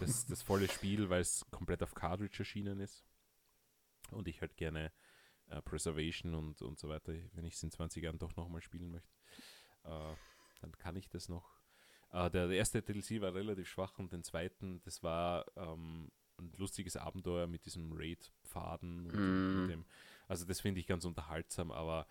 das, 0.00 0.26
das 0.26 0.42
volle 0.42 0.68
Spiel, 0.68 1.10
weil 1.10 1.20
es 1.20 1.44
komplett 1.50 1.82
auf 1.82 1.94
Cartridge 1.94 2.38
erschienen 2.38 2.80
ist 2.80 3.04
und 4.10 4.28
ich 4.28 4.40
halt 4.40 4.56
gerne 4.56 4.92
äh, 5.48 5.60
Preservation 5.62 6.34
und, 6.34 6.62
und 6.62 6.78
so 6.78 6.88
weiter, 6.88 7.12
wenn 7.32 7.44
ich 7.44 7.54
es 7.54 7.62
in 7.62 7.70
20 7.70 8.02
Jahren 8.02 8.18
doch 8.18 8.34
nochmal 8.36 8.62
spielen 8.62 8.90
möchte, 8.90 9.14
äh, 9.84 10.14
dann 10.60 10.72
kann 10.78 10.96
ich 10.96 11.08
das 11.08 11.28
noch. 11.28 11.50
Äh, 12.14 12.30
der, 12.30 12.48
der, 12.48 12.56
erste 12.56 12.80
DLC 12.80 13.20
war 13.20 13.34
relativ 13.34 13.68
schwach 13.68 13.98
und 13.98 14.12
den 14.12 14.22
zweiten, 14.22 14.80
das 14.82 15.02
war 15.02 15.44
ähm, 15.56 16.10
ein 16.38 16.52
lustiges 16.56 16.96
Abenteuer 16.96 17.46
mit 17.46 17.66
diesem 17.66 17.92
Raid-Pfaden. 17.92 19.66
Mm. 19.66 19.84
Also 20.28 20.46
das 20.46 20.60
finde 20.60 20.80
ich 20.80 20.86
ganz 20.86 21.04
unterhaltsam, 21.04 21.70
aber 21.70 22.06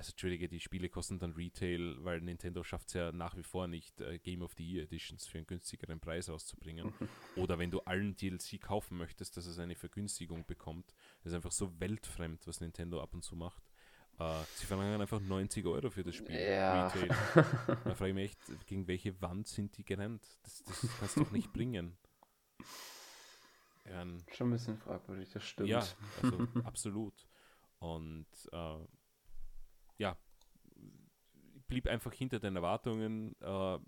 also 0.00 0.12
Entschuldige, 0.12 0.48
die 0.48 0.60
Spiele 0.60 0.88
kosten 0.88 1.18
dann 1.18 1.32
Retail, 1.32 1.96
weil 2.02 2.22
Nintendo 2.22 2.62
schafft 2.62 2.88
es 2.88 2.94
ja 2.94 3.12
nach 3.12 3.36
wie 3.36 3.42
vor 3.42 3.66
nicht, 3.66 4.00
äh, 4.00 4.18
Game 4.18 4.40
of 4.40 4.54
the 4.56 4.66
Year 4.66 4.84
Editions 4.84 5.26
für 5.26 5.36
einen 5.36 5.46
günstigeren 5.46 6.00
Preis 6.00 6.30
auszubringen. 6.30 6.90
Oder 7.36 7.58
wenn 7.58 7.70
du 7.70 7.80
allen 7.80 8.16
DLC 8.16 8.58
kaufen 8.62 8.96
möchtest, 8.96 9.36
dass 9.36 9.44
es 9.44 9.58
eine 9.58 9.74
Vergünstigung 9.74 10.46
bekommt. 10.46 10.94
Das 11.22 11.32
ist 11.32 11.36
einfach 11.36 11.52
so 11.52 11.78
weltfremd, 11.80 12.46
was 12.46 12.62
Nintendo 12.62 13.02
ab 13.02 13.12
und 13.12 13.24
zu 13.24 13.36
macht. 13.36 13.62
Uh, 14.20 14.44
sie 14.54 14.66
verlangen 14.66 15.00
einfach 15.00 15.18
90 15.18 15.64
Euro 15.64 15.88
für 15.88 16.04
das 16.04 16.14
Spiel. 16.14 16.38
Ja. 16.38 16.88
Retail. 16.88 17.08
da 17.84 17.94
frage 17.94 18.08
ich 18.10 18.14
mich 18.14 18.24
echt, 18.24 18.66
gegen 18.66 18.86
welche 18.86 19.18
Wand 19.22 19.48
sind 19.48 19.74
die 19.78 19.84
gerannt? 19.84 20.22
Das, 20.42 20.62
das 20.64 20.98
kannst 20.98 21.16
du 21.16 21.24
doch 21.24 21.30
nicht 21.30 21.50
bringen. 21.54 21.96
Ja, 23.86 24.04
Schon 24.32 24.48
ein 24.48 24.50
bisschen 24.50 24.76
fragwürdig, 24.76 25.30
das 25.30 25.42
stimmt. 25.42 25.70
Ja, 25.70 25.82
also 26.22 26.46
absolut. 26.64 27.26
Und 27.78 28.26
uh, 28.52 28.86
ja, 29.96 30.18
blieb 31.66 31.86
einfach 31.86 32.12
hinter 32.12 32.38
den 32.38 32.56
Erwartungen. 32.56 33.34
Äh, 33.40 33.78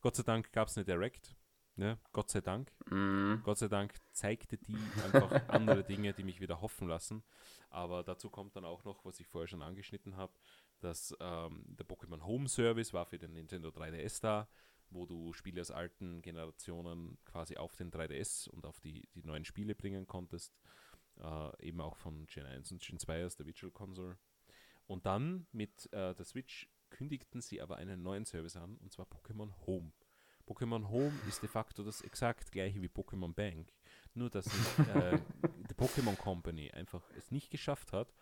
Gott 0.00 0.16
sei 0.16 0.24
Dank 0.24 0.52
gab 0.52 0.66
es 0.66 0.76
eine 0.76 0.84
Direct. 0.84 1.36
Ne? 1.76 1.98
Gott 2.12 2.30
sei 2.30 2.40
Dank. 2.40 2.70
Mm. 2.90 3.42
Gott 3.42 3.58
sei 3.58 3.68
Dank 3.68 3.94
zeigte 4.12 4.56
die 4.56 4.76
einfach 5.04 5.30
andere 5.48 5.82
Dinge, 5.82 6.12
die 6.12 6.22
mich 6.22 6.40
wieder 6.40 6.60
hoffen 6.60 6.86
lassen. 6.86 7.24
Aber 7.70 8.04
dazu 8.04 8.30
kommt 8.30 8.54
dann 8.54 8.64
auch 8.64 8.84
noch, 8.84 9.04
was 9.04 9.18
ich 9.18 9.26
vorher 9.26 9.48
schon 9.48 9.62
angeschnitten 9.62 10.16
habe, 10.16 10.32
dass 10.80 11.16
ähm, 11.18 11.64
der 11.66 11.86
Pokémon 11.86 12.22
Home 12.24 12.48
Service 12.48 12.92
war 12.92 13.06
für 13.06 13.18
den 13.18 13.32
Nintendo 13.32 13.70
3DS 13.70 14.22
da, 14.22 14.48
wo 14.90 15.04
du 15.06 15.32
Spiele 15.32 15.60
aus 15.60 15.72
alten 15.72 16.22
Generationen 16.22 17.18
quasi 17.24 17.56
auf 17.56 17.74
den 17.74 17.90
3DS 17.90 18.48
und 18.48 18.66
auf 18.66 18.78
die, 18.78 19.08
die 19.14 19.24
neuen 19.24 19.44
Spiele 19.44 19.74
bringen 19.74 20.06
konntest. 20.06 20.56
Äh, 21.18 21.66
eben 21.66 21.80
auch 21.80 21.96
von 21.96 22.26
Gen 22.26 22.46
1 22.46 22.70
und 22.70 22.82
Gen 22.82 22.98
2 22.98 23.26
aus 23.26 23.36
der 23.36 23.46
Virtual 23.46 23.72
Console. 23.72 24.16
Und 24.86 25.06
dann 25.06 25.46
mit 25.50 25.92
äh, 25.92 26.14
der 26.14 26.24
Switch 26.24 26.68
kündigten 26.90 27.40
sie 27.40 27.60
aber 27.60 27.76
einen 27.76 28.02
neuen 28.02 28.24
Service 28.24 28.56
an, 28.56 28.76
und 28.76 28.92
zwar 28.92 29.06
Pokémon 29.06 29.50
Home. 29.66 29.92
Pokémon 30.46 30.88
Home 30.88 31.12
ist 31.28 31.42
de 31.42 31.48
facto 31.48 31.82
das 31.82 32.02
exakt 32.02 32.52
gleiche 32.52 32.80
wie 32.82 32.88
Pokémon 32.88 33.32
Bank, 33.34 33.72
nur 34.14 34.30
dass 34.30 34.46
äh, 34.78 35.18
die 35.68 35.74
Pokémon 35.74 36.16
Company 36.16 36.70
einfach 36.70 37.02
es 37.16 37.30
nicht 37.30 37.50
geschafft 37.50 37.92
hat, 37.92 38.12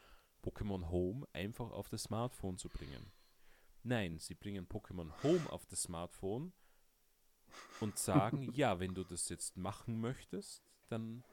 Pokémon 0.42 0.90
Home 0.90 1.26
einfach 1.32 1.70
auf 1.70 1.88
das 1.88 2.04
Smartphone 2.04 2.58
zu 2.58 2.68
bringen. 2.68 3.12
Nein, 3.84 4.18
sie 4.18 4.34
bringen 4.34 4.68
Pokémon 4.68 5.10
Home 5.22 5.50
auf 5.50 5.66
das 5.66 5.82
Smartphone 5.82 6.52
und 7.80 7.98
sagen, 7.98 8.42
ja, 8.54 8.78
wenn 8.78 8.94
du 8.94 9.04
das 9.04 9.28
jetzt 9.28 9.56
machen 9.56 10.00
möchtest, 10.00 10.62
dann 10.88 11.24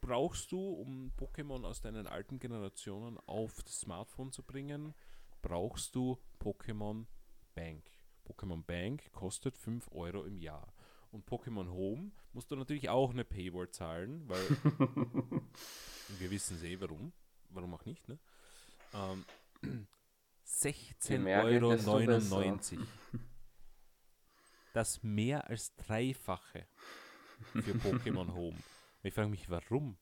brauchst 0.00 0.52
du, 0.52 0.58
um 0.58 1.12
Pokémon 1.16 1.64
aus 1.64 1.80
deinen 1.80 2.06
alten 2.06 2.38
Generationen 2.38 3.18
auf 3.26 3.62
das 3.62 3.80
Smartphone 3.80 4.32
zu 4.32 4.42
bringen, 4.42 4.94
brauchst 5.42 5.94
du 5.94 6.18
Pokémon 6.40 7.06
Bank. 7.54 7.95
Pokémon 8.26 8.64
Bank 8.64 9.12
kostet 9.12 9.56
5 9.56 9.88
Euro 9.92 10.24
im 10.24 10.38
Jahr. 10.38 10.72
Und 11.10 11.26
Pokémon 11.26 11.70
Home 11.70 12.10
musst 12.32 12.50
du 12.50 12.56
natürlich 12.56 12.88
auch 12.88 13.10
eine 13.10 13.24
Paywall 13.24 13.70
zahlen, 13.70 14.28
weil 14.28 14.48
wir 16.18 16.30
wissen 16.30 16.62
eh 16.64 16.80
warum. 16.80 17.12
Warum 17.50 17.74
auch 17.74 17.84
nicht, 17.84 18.08
ne? 18.08 18.18
Ähm, 18.92 19.24
16,99 20.46 22.76
Euro. 22.76 22.86
Das 24.74 25.02
mehr 25.02 25.48
als 25.48 25.74
Dreifache 25.76 26.66
für 27.52 27.72
Pokémon 27.74 28.34
Home. 28.34 28.58
Ich 29.02 29.14
frage 29.14 29.28
mich, 29.28 29.48
warum? 29.48 29.96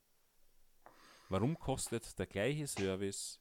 Warum 1.29 1.57
kostet 1.57 2.17
der 2.19 2.25
gleiche 2.25 2.67
Service 2.67 3.39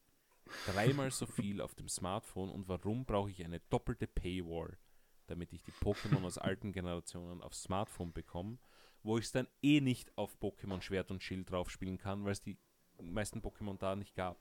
dreimal 0.66 1.10
so 1.10 1.26
viel 1.26 1.60
auf 1.60 1.74
dem 1.74 1.88
Smartphone 1.88 2.50
und 2.50 2.68
warum 2.68 3.04
brauche 3.04 3.30
ich 3.30 3.44
eine 3.44 3.60
doppelte 3.70 4.06
Paywall, 4.06 4.78
damit 5.26 5.52
ich 5.52 5.62
die 5.62 5.72
Pokémon 5.72 6.24
aus 6.24 6.38
alten 6.38 6.72
Generationen 6.72 7.42
aufs 7.42 7.62
Smartphone 7.62 8.12
bekomme, 8.12 8.58
wo 9.02 9.18
ich 9.18 9.26
es 9.26 9.32
dann 9.32 9.48
eh 9.62 9.80
nicht 9.80 10.16
auf 10.16 10.36
Pokémon 10.40 10.80
Schwert 10.80 11.10
und 11.10 11.22
Schild 11.22 11.50
drauf 11.50 11.70
spielen 11.70 11.98
kann, 11.98 12.24
weil 12.24 12.32
es 12.32 12.42
die 12.42 12.58
meisten 13.00 13.40
Pokémon 13.40 13.78
da 13.78 13.96
nicht 13.96 14.14
gab 14.14 14.38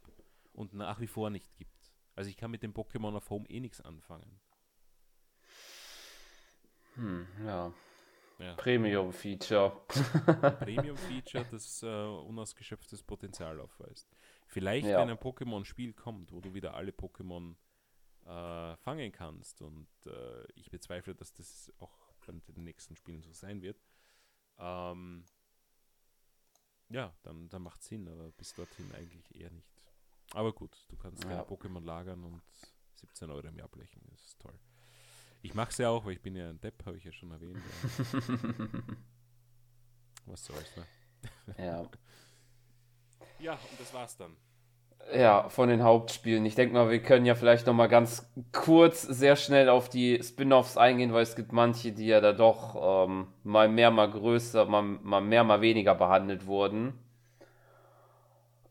und 0.54 0.74
nach 0.74 1.00
wie 1.00 1.08
vor 1.08 1.30
nicht 1.30 1.56
gibt. 1.56 1.94
Also 2.16 2.30
ich 2.30 2.38
kann 2.38 2.52
mit 2.52 2.64
dem 2.64 2.74
Pokémon 2.74 3.16
auf 3.16 3.30
Home 3.30 3.50
eh 3.50 3.60
nichts 3.60 3.82
anfangen. 3.82 4.40
Hm, 6.96 7.28
ja. 7.46 7.74
Ja. 8.40 8.56
Premium-Feature. 8.56 9.82
Premium-Feature, 10.60 11.46
das 11.52 11.84
äh, 11.84 11.88
unausgeschöpftes 11.88 13.04
Potenzial 13.04 13.60
aufweist. 13.60 14.10
Vielleicht, 14.54 14.86
ja. 14.86 15.00
wenn 15.00 15.10
ein 15.10 15.18
Pokémon-Spiel 15.18 15.94
kommt, 15.94 16.32
wo 16.32 16.40
du 16.40 16.54
wieder 16.54 16.76
alle 16.76 16.92
Pokémon 16.92 17.56
äh, 18.26 18.78
fangen 18.78 19.12
kannst, 19.12 19.64
und 19.64 19.88
äh, 20.06 20.46
ich 20.54 20.70
bezweifle, 20.70 21.16
dass 21.16 21.34
das 21.34 21.74
auch 21.80 22.14
bei 22.28 22.54
den 22.54 22.64
nächsten 22.64 22.96
Spielen 22.96 23.24
so 23.24 23.34
sein 23.34 23.64
wird, 23.64 23.82
ähm, 24.60 25.26
ja, 26.90 27.16
dann, 27.24 27.50
dann 27.50 27.64
macht 27.64 27.82
Sinn, 27.82 28.08
aber 28.08 28.32
bis 28.34 28.54
dorthin 28.54 28.92
eigentlich 28.94 29.36
eher 29.36 29.50
nicht. 29.50 29.74
Aber 30.34 30.54
gut, 30.54 30.86
du 30.88 30.98
kannst 30.98 31.24
ja. 31.24 31.42
Pokémon 31.42 31.84
lagern 31.84 32.24
und 32.24 32.44
17 32.94 33.32
Euro 33.32 33.48
im 33.48 33.58
Jahr 33.58 33.70
blechen, 33.70 34.04
das 34.12 34.24
ist 34.24 34.40
toll. 34.40 34.58
Ich 35.42 35.56
mache 35.56 35.72
es 35.72 35.80
ja 35.80 35.90
auch, 35.90 36.06
weil 36.06 36.14
ich 36.14 36.22
bin 36.22 36.36
ja 36.36 36.48
ein 36.48 36.62
Depp, 36.62 36.86
habe 36.86 36.98
ich 36.98 37.04
ja 37.04 37.12
schon 37.12 37.32
erwähnt. 37.32 37.58
Ja. 37.58 38.84
Was 40.28 40.46
soll's, 40.46 40.78
ne? 40.78 40.86
Ja. 41.58 41.90
ja, 43.44 43.53
und 43.53 43.80
das 43.80 43.94
war's 43.94 44.18
dann. 44.18 44.36
Ja, 45.14 45.49
von 45.49 45.68
den 45.68 45.84
Hauptspielen. 45.84 46.45
Ich 46.45 46.56
denke 46.56 46.74
mal, 46.74 46.90
wir 46.90 47.02
können 47.02 47.26
ja 47.26 47.36
vielleicht 47.36 47.68
noch 47.68 47.74
mal 47.74 47.88
ganz 47.88 48.32
kurz, 48.53 49.02
sehr 49.02 49.36
schnell 49.36 49.68
auf 49.68 49.90
die 49.90 50.24
Spin-offs 50.24 50.78
eingehen, 50.78 51.14
weil 51.14 51.24
es 51.24 51.36
gibt 51.36 51.52
manche, 51.52 51.91
die 51.91 52.07
ja 52.07 52.22
da 52.22 52.32
doch 52.32 53.06
ähm, 53.06 53.28
mal 53.44 53.68
mehr, 53.68 53.91
mal 53.91 54.10
größer, 54.10 54.65
mal, 54.65 54.82
mal 54.82 55.22
mehr, 55.22 55.44
mal 55.44 55.60
weniger 55.60 55.94
behandelt 55.94 56.48
wurden. 56.48 56.94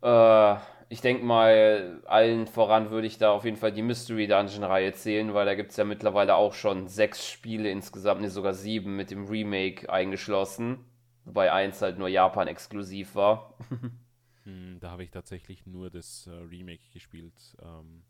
Äh, 0.03 0.57
ich 0.89 1.03
denke 1.03 1.25
mal, 1.25 2.03
allen 2.07 2.47
voran 2.47 2.91
würde 2.91 3.07
ich 3.07 3.19
da 3.19 3.33
auf 3.33 3.45
jeden 3.45 3.59
Fall 3.59 3.73
die 3.73 3.83
Mystery 3.83 4.27
Dungeon 4.27 4.65
Reihe 4.65 4.93
zählen, 4.95 5.35
weil 5.35 5.45
da 5.47 5.55
gibt 5.55 5.73
es 5.73 5.77
ja 5.77 5.85
mittlerweile 5.85 6.35
auch 6.35 6.55
schon 6.55 6.89
sechs 6.89 7.29
Spiele 7.29 7.71
insgesamt, 7.71 8.23
ne, 8.23 8.31
sogar 8.31 8.55
sieben 8.55 8.97
mit 8.97 9.11
dem 9.11 9.27
Remake 9.27 9.91
eingeschlossen. 9.91 10.85
Wobei 11.25 11.53
eins 11.53 11.83
halt 11.83 11.99
nur 11.99 12.09
Japan 12.09 12.49
exklusiv 12.49 13.15
war. 13.15 13.55
hm, 14.45 14.79
da 14.81 14.91
habe 14.91 15.05
ich 15.05 15.11
tatsächlich 15.11 15.67
nur 15.67 15.91
das 15.91 16.27
äh, 16.27 16.31
Remake 16.31 16.83
gespielt. 16.93 17.57
Ähm, 17.63 18.03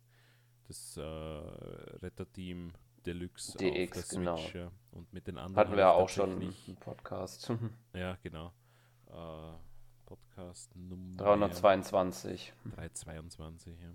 das 0.68 0.96
äh, 0.96 1.02
Retterteam 1.02 2.72
Deluxe 3.04 3.58
DX, 3.58 3.98
auf 3.98 4.08
der 4.08 4.18
genau. 4.18 4.36
Switch. 4.36 4.54
Ja. 4.54 4.72
Und 4.92 5.12
mit 5.12 5.26
den 5.26 5.38
anderen 5.38 5.56
Hatten 5.56 5.76
wir 5.76 5.90
auch 5.90 6.08
schon 6.08 6.40
einen 6.40 6.76
Podcast. 6.76 7.52
Ja, 7.94 8.16
genau. 8.22 8.52
Äh, 9.08 9.52
Podcast 10.06 10.74
Nummer 10.76 11.16
322. 11.16 12.52
322, 12.74 13.80
ja. 13.80 13.88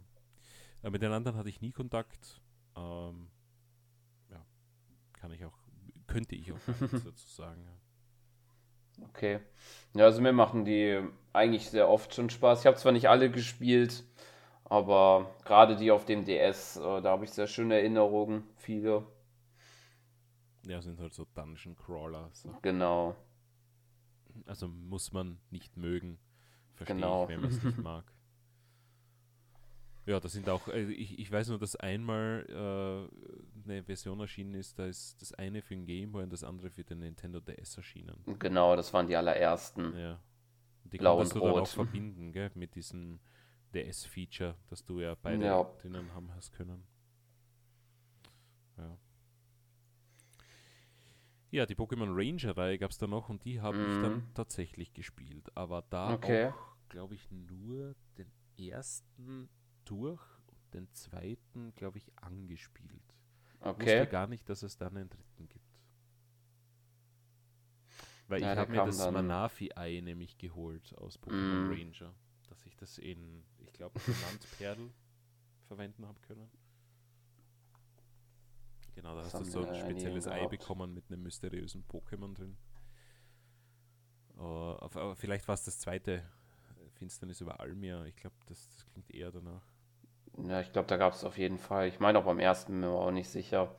Äh, 0.84 0.90
mit 0.92 1.02
den 1.02 1.12
anderen 1.12 1.38
hatte 1.38 1.50
ich 1.50 1.62
nie 1.62 1.72
Kontakt. 1.72 2.42
Ähm, 2.76 3.30
ja, 4.30 4.46
kann 5.14 5.32
ich 5.32 5.44
auch, 5.46 5.58
könnte 6.06 6.36
ich 6.36 6.52
auch 6.52 6.66
gar 6.66 6.82
nichts 6.82 7.04
dazu 7.06 7.28
sagen. 7.28 7.64
Ja. 7.64 7.87
Okay. 9.02 9.40
Ja, 9.96 10.06
also 10.06 10.22
mir 10.22 10.34
machen 10.34 10.66
die 10.66 11.02
eigentlich 11.34 11.70
sehr 11.70 11.90
oft 11.90 12.14
schon 12.14 12.30
Spaß. 12.30 12.62
Ich 12.62 12.66
habe 12.68 12.78
zwar 12.78 12.92
nicht 12.92 13.10
alle 13.10 13.30
gespielt, 13.32 14.04
aber 14.66 15.36
gerade 15.46 15.76
die 15.76 15.92
auf 15.92 16.06
dem 16.06 16.26
DS, 16.26 16.78
äh, 16.78 17.02
da 17.02 17.12
habe 17.12 17.26
ich 17.26 17.32
sehr 17.32 17.48
schöne 17.48 17.76
Erinnerungen. 17.76 18.44
Viele. 18.58 19.06
ja, 20.68 20.82
sind 20.82 21.00
halt 21.00 21.14
so 21.14 21.26
Dungeon 21.34 21.76
Crawler. 21.76 22.30
So. 22.34 22.54
Genau. 22.62 23.16
Also 24.46 24.68
muss 24.68 25.12
man 25.12 25.40
nicht 25.50 25.78
mögen. 25.78 26.20
Verstehe 26.76 26.96
Genau. 26.96 27.24
ich, 27.24 27.28
wenn 27.30 27.42
man 27.42 27.50
es 27.50 27.62
nicht 27.64 27.78
mag. 27.78 28.06
Ja, 30.08 30.20
da 30.22 30.30
sind 30.30 30.48
auch, 30.50 30.70
äh, 30.70 30.84
ich, 30.92 31.20
ich 31.20 31.30
weiß 31.32 31.50
nur, 31.50 31.60
dass 31.60 31.76
einmal 31.76 32.46
äh, 32.50 33.70
eine 33.70 33.84
Version 33.84 34.20
erschienen 34.22 34.54
ist, 34.56 34.80
da 34.80 34.86
ist 34.88 35.22
das 35.22 35.34
eine 35.34 35.62
für 35.62 35.76
den 35.76 35.86
Game 35.86 36.14
Boy 36.14 36.24
und 36.24 36.32
das 36.32 36.44
andere 36.46 36.70
für 36.72 36.84
den 36.86 37.00
Nintendo 37.00 37.42
DS 37.42 37.76
erschienen. 37.78 38.24
Genau, 38.40 38.76
das 38.78 38.94
waren 38.94 39.08
die 39.08 39.16
allerersten. 39.18 39.98
Ja. 39.98 40.20
Die 40.86 40.98
Blau 40.98 41.18
konntest 41.18 41.36
und 41.36 41.42
du 41.42 41.46
dann 41.46 41.56
Rot. 41.56 41.64
auch 41.64 41.70
verbinden, 41.70 42.32
gell, 42.32 42.52
mit 42.56 42.74
diesem 42.76 43.20
DS-Feature, 43.74 44.56
dass 44.70 44.86
du 44.86 45.02
ja 45.02 45.16
beide 45.22 45.44
Ja. 45.46 45.64
drinnen 45.82 46.14
haben 46.14 46.34
hast 46.34 46.54
können. 46.54 46.88
Ja. 48.78 48.98
Ja, 51.52 51.66
die 51.66 51.76
Pokémon 51.76 52.14
Ranger-Reihe 52.16 52.78
gab 52.78 52.92
es 52.92 52.98
da 52.98 53.08
noch 53.08 53.28
und 53.30 53.44
die 53.44 53.60
habe 53.62 53.84
ich 53.84 54.00
dann 54.00 54.18
Mhm. 54.20 54.34
tatsächlich 54.34 54.94
gespielt. 54.94 55.50
Aber 55.56 55.82
da 55.90 56.14
Okay. 56.14 56.48
auch, 56.48 56.76
glaube 56.90 57.16
ich, 57.16 57.30
nur 57.32 57.96
den 58.18 58.32
ersten 58.58 59.50
durch 59.90 60.22
und 60.48 60.74
den 60.74 60.94
zweiten, 60.94 61.74
glaube 61.76 61.98
ich, 61.98 62.12
angespielt. 62.18 63.14
Ich 63.60 63.66
wusste 63.66 63.70
Okay. 63.84 64.06
gar 64.08 64.28
nicht, 64.28 64.48
dass 64.50 64.64
es 64.64 64.78
dann 64.78 64.96
einen 64.98 65.10
dritten 65.10 65.48
gibt. 65.48 65.66
Weil 68.28 68.42
Ja, 68.42 68.54
ich 68.54 68.60
habe 68.60 68.72
mir 68.72 68.86
das 68.86 68.98
dann- 68.98 69.14
Manafi-Ei 69.14 70.02
nämlich 70.02 70.38
geholt 70.38 70.96
aus 70.98 71.18
Pokémon 71.20 71.68
Mm. 71.68 71.72
Ranger. 71.72 72.14
Dass 72.50 72.66
ich 72.66 72.76
das 72.76 72.98
in, 72.98 73.44
ich 73.60 73.72
glaube, 73.74 74.00
Diamantperl 74.00 74.92
verwenden 75.68 76.06
habe 76.06 76.20
können. 76.22 76.50
Genau, 78.96 79.16
da 79.16 79.22
Das 79.22 79.34
hast 79.34 79.46
du 79.48 79.52
so 79.52 79.66
ein 79.66 79.76
spezielles 79.76 80.28
Ei 80.28 80.48
bekommen 80.48 80.94
mit 80.94 81.10
einem 81.10 81.24
mysteriösen 81.24 81.86
Pokémon 81.88 82.34
drin. 82.34 82.58
Äh, 84.36 84.42
auf- 84.42 84.98
aber 84.98 85.16
vielleicht 85.16 85.48
war 85.48 85.56
es 85.56 85.64
das 85.64 85.80
zweite 85.80 86.14
äh, 86.16 86.90
Finsternis 86.96 87.40
über 87.42 87.60
Almia. 87.60 88.06
Ich 88.06 88.16
glaube, 88.16 88.36
das, 88.48 88.70
das 88.70 88.86
klingt 88.88 89.10
eher 89.12 89.32
danach. 89.32 89.64
Ja, 90.48 90.62
ich 90.62 90.72
glaube, 90.72 90.88
da 90.88 90.98
gab 90.98 91.14
es 91.14 91.24
auf 91.24 91.38
jeden 91.38 91.58
Fall. 91.58 91.88
Ich 91.88 92.00
meine 92.00 92.20
auch 92.20 92.26
beim 92.26 92.40
ersten, 92.40 92.74
bin 92.74 92.82
mir 92.82 92.90
auch 92.90 93.12
nicht 93.12 93.30
sicher. 93.30 93.70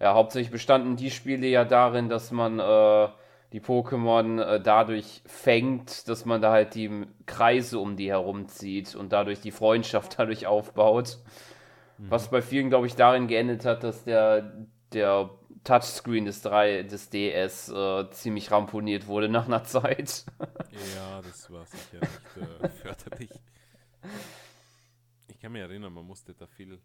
Ja, 0.00 0.14
hauptsächlich 0.14 0.50
bestanden 0.50 0.96
die 0.96 1.10
Spiele 1.10 1.46
ja 1.46 1.64
darin, 1.64 2.08
dass 2.08 2.30
man 2.30 2.58
äh, 2.58 3.08
die 3.52 3.60
Pokémon 3.60 4.40
äh, 4.40 4.60
dadurch 4.60 5.22
fängt, 5.26 6.08
dass 6.08 6.24
man 6.24 6.42
da 6.42 6.52
halt 6.52 6.74
die 6.74 7.06
Kreise 7.26 7.78
um 7.78 7.96
die 7.96 8.10
herumzieht 8.10 8.94
und 8.94 9.12
dadurch 9.12 9.40
die 9.40 9.50
Freundschaft 9.50 10.14
dadurch 10.18 10.46
aufbaut. 10.46 11.18
Was 12.00 12.30
bei 12.30 12.42
vielen, 12.42 12.68
glaube 12.68 12.86
ich, 12.86 12.94
darin 12.94 13.26
geendet 13.26 13.64
hat, 13.64 13.82
dass 13.82 14.04
der, 14.04 14.52
der 14.92 15.30
Touchscreen 15.64 16.26
des, 16.26 16.42
3, 16.42 16.84
des 16.84 17.10
DS 17.10 17.70
äh, 17.70 18.08
ziemlich 18.10 18.52
ramponiert 18.52 19.08
wurde 19.08 19.28
nach 19.28 19.46
einer 19.46 19.64
Zeit. 19.64 20.24
Ja, 20.38 21.20
das 21.22 21.50
war 21.50 21.66
sicher 21.66 21.98
nicht 22.00 22.62
äh, 22.62 22.68
förderlich. 22.68 23.30
Ich 25.38 25.42
kann 25.42 25.52
mich 25.52 25.62
erinnern, 25.62 25.92
man 25.92 26.04
musste 26.04 26.34
da 26.34 26.48
viel, 26.48 26.80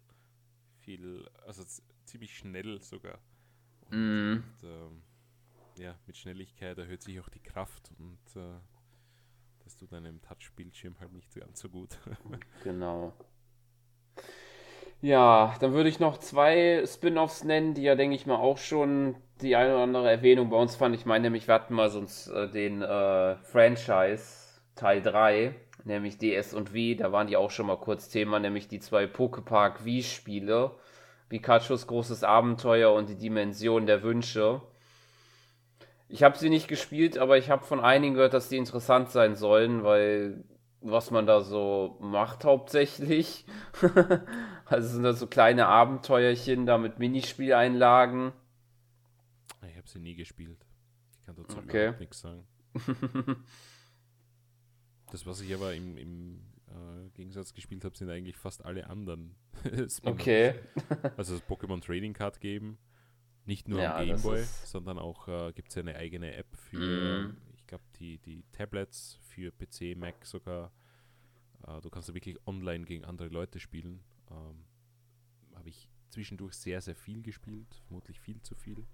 viel, 0.78 1.28
also 1.44 1.64
ziemlich 2.04 2.38
schnell 2.38 2.80
sogar. 2.80 3.18
Mm, 3.90 4.36
Und 4.36 4.44
ähm, 4.62 5.02
ja, 5.76 5.98
mit 6.06 6.16
Schnelligkeit 6.16 6.78
erhöht 6.78 7.02
sich 7.02 7.18
auch 7.18 7.28
die 7.30 7.40
Kraft 7.42 7.90
und 7.98 8.36
äh, 8.40 8.60
das 9.64 9.76
tut 9.76 9.92
einem 9.92 10.22
Touchbildschirm 10.22 11.00
halt 11.00 11.12
nicht 11.12 11.34
ganz 11.34 11.58
so 11.58 11.68
gut. 11.68 11.98
Genau. 12.62 13.12
Ja, 15.00 15.54
dann 15.60 15.72
würde 15.72 15.88
ich 15.88 16.00
noch 16.00 16.18
zwei 16.18 16.82
Spin-offs 16.86 17.44
nennen, 17.44 17.74
die 17.74 17.82
ja, 17.82 17.94
denke 17.94 18.14
ich 18.16 18.26
mal, 18.26 18.36
auch 18.36 18.58
schon 18.58 19.16
die 19.42 19.56
eine 19.56 19.74
oder 19.74 19.82
andere 19.82 20.10
Erwähnung 20.10 20.48
bei 20.48 20.56
uns 20.56 20.76
fanden. 20.76 20.96
Ich 20.98 21.04
meine 21.06 21.24
nämlich, 21.24 21.46
wir 21.46 21.54
hatten 21.54 21.74
mal 21.74 21.90
sonst 21.90 22.28
äh, 22.28 22.48
den 22.50 22.80
äh, 22.82 23.36
Franchise 23.38 24.60
Teil 24.76 25.02
3, 25.02 25.54
nämlich 25.84 26.18
DS 26.18 26.54
und 26.54 26.72
Wii, 26.72 26.96
da 26.96 27.12
waren 27.12 27.26
die 27.26 27.36
auch 27.36 27.50
schon 27.50 27.66
mal 27.66 27.78
kurz 27.78 28.08
Thema, 28.08 28.38
nämlich 28.38 28.68
die 28.68 28.80
zwei 28.80 29.06
Pokepark 29.06 29.84
Wii-Spiele. 29.84 30.72
Pikachus 31.28 31.86
großes 31.86 32.22
Abenteuer 32.22 32.92
und 32.92 33.08
die 33.08 33.16
Dimension 33.16 33.86
der 33.86 34.02
Wünsche. 34.02 34.60
Ich 36.08 36.22
habe 36.22 36.38
sie 36.38 36.50
nicht 36.50 36.68
gespielt, 36.68 37.18
aber 37.18 37.38
ich 37.38 37.50
habe 37.50 37.64
von 37.64 37.80
einigen 37.80 38.14
gehört, 38.14 38.34
dass 38.34 38.48
die 38.48 38.56
interessant 38.56 39.10
sein 39.10 39.34
sollen, 39.34 39.82
weil 39.84 40.44
was 40.80 41.10
man 41.10 41.26
da 41.26 41.40
so 41.40 41.96
macht 42.00 42.44
hauptsächlich. 42.44 43.46
also 44.66 44.88
sind 44.88 45.02
das 45.02 45.18
so 45.18 45.26
kleine 45.26 45.66
Abenteuerchen 45.66 46.66
da 46.66 46.76
mit 46.76 46.98
Minispieleinlagen. 46.98 48.32
ich 49.66 49.76
habe 49.76 49.88
sie 49.88 49.98
nie 49.98 50.14
gespielt. 50.14 50.64
Ich 51.18 51.26
kann 51.26 51.36
dazu 51.36 51.56
Okay. 51.58 51.84
überhaupt 51.84 52.00
nichts 52.00 52.20
sagen. 52.20 52.46
Das, 55.14 55.26
was 55.26 55.40
ich 55.42 55.54
aber 55.54 55.72
im, 55.74 55.96
im 55.96 56.40
äh, 56.66 57.08
Gegensatz 57.10 57.54
gespielt 57.54 57.84
habe, 57.84 57.96
sind 57.96 58.10
eigentlich 58.10 58.36
fast 58.36 58.64
alle 58.64 58.88
anderen. 58.90 59.36
Okay. 60.02 60.56
Also 61.16 61.34
das 61.38 61.48
Pokémon 61.48 61.80
Trading 61.80 62.14
Card 62.14 62.40
geben. 62.40 62.78
Nicht 63.46 63.68
nur 63.68 63.80
Ja, 63.80 63.96
am 63.96 64.06
Gameboy, 64.06 64.42
sondern 64.64 64.98
auch 64.98 65.28
äh, 65.28 65.52
gibt 65.52 65.68
es 65.68 65.76
ja 65.76 65.82
eine 65.82 65.94
eigene 65.94 66.34
App 66.34 66.56
für, 66.56 67.28
Mhm. 67.28 67.36
ich 67.54 67.64
glaube, 67.68 67.84
die, 68.00 68.18
die 68.18 68.42
Tablets, 68.50 69.16
für 69.22 69.52
PC, 69.52 69.96
Mac 69.96 70.26
sogar. 70.26 70.72
Äh, 71.64 71.80
du 71.80 71.90
kannst 71.90 72.08
da 72.08 72.14
wirklich 72.14 72.36
online 72.48 72.84
gegen 72.84 73.04
andere 73.04 73.28
Leute 73.28 73.60
spielen. 73.60 74.00
Ähm, 74.32 74.64
Habe 75.54 75.68
ich 75.68 75.88
zwischendurch 76.08 76.54
sehr, 76.54 76.80
sehr 76.80 76.96
viel 76.96 77.22
gespielt, 77.22 77.72
vermutlich 77.86 78.18
viel 78.18 78.42
zu 78.42 78.56
viel. 78.56 78.84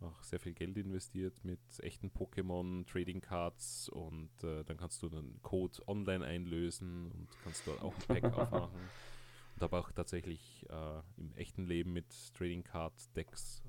Auch 0.00 0.22
sehr 0.22 0.38
viel 0.38 0.52
Geld 0.54 0.76
investiert 0.76 1.44
mit 1.44 1.58
echten 1.80 2.08
Pokémon, 2.10 2.86
Trading 2.86 3.20
Cards 3.20 3.88
und 3.88 4.30
äh, 4.44 4.62
dann 4.64 4.76
kannst 4.76 5.02
du 5.02 5.08
den 5.08 5.42
Code 5.42 5.76
online 5.88 6.24
einlösen 6.24 7.10
und 7.10 7.28
kannst 7.42 7.66
dort 7.66 7.80
auch 7.82 7.94
ein 7.94 8.06
Pack 8.06 8.24
aufmachen. 8.32 8.80
Und 9.54 9.62
habe 9.62 9.76
auch 9.76 9.90
tatsächlich 9.90 10.64
äh, 10.70 11.00
im 11.16 11.34
echten 11.34 11.64
Leben 11.66 11.92
mit 11.92 12.06
Trading 12.34 12.62
Card 12.62 12.94
Decks 13.16 13.60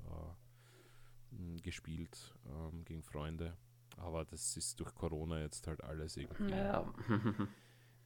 äh, 1.32 1.60
gespielt 1.62 2.32
ähm, 2.46 2.84
gegen 2.84 3.02
Freunde. 3.02 3.56
Aber 3.96 4.24
das 4.24 4.56
ist 4.56 4.78
durch 4.78 4.94
Corona 4.94 5.40
jetzt 5.40 5.66
halt 5.66 5.82
alles 5.82 6.16
irgendwie 6.16 6.50
Ja. 6.52 6.92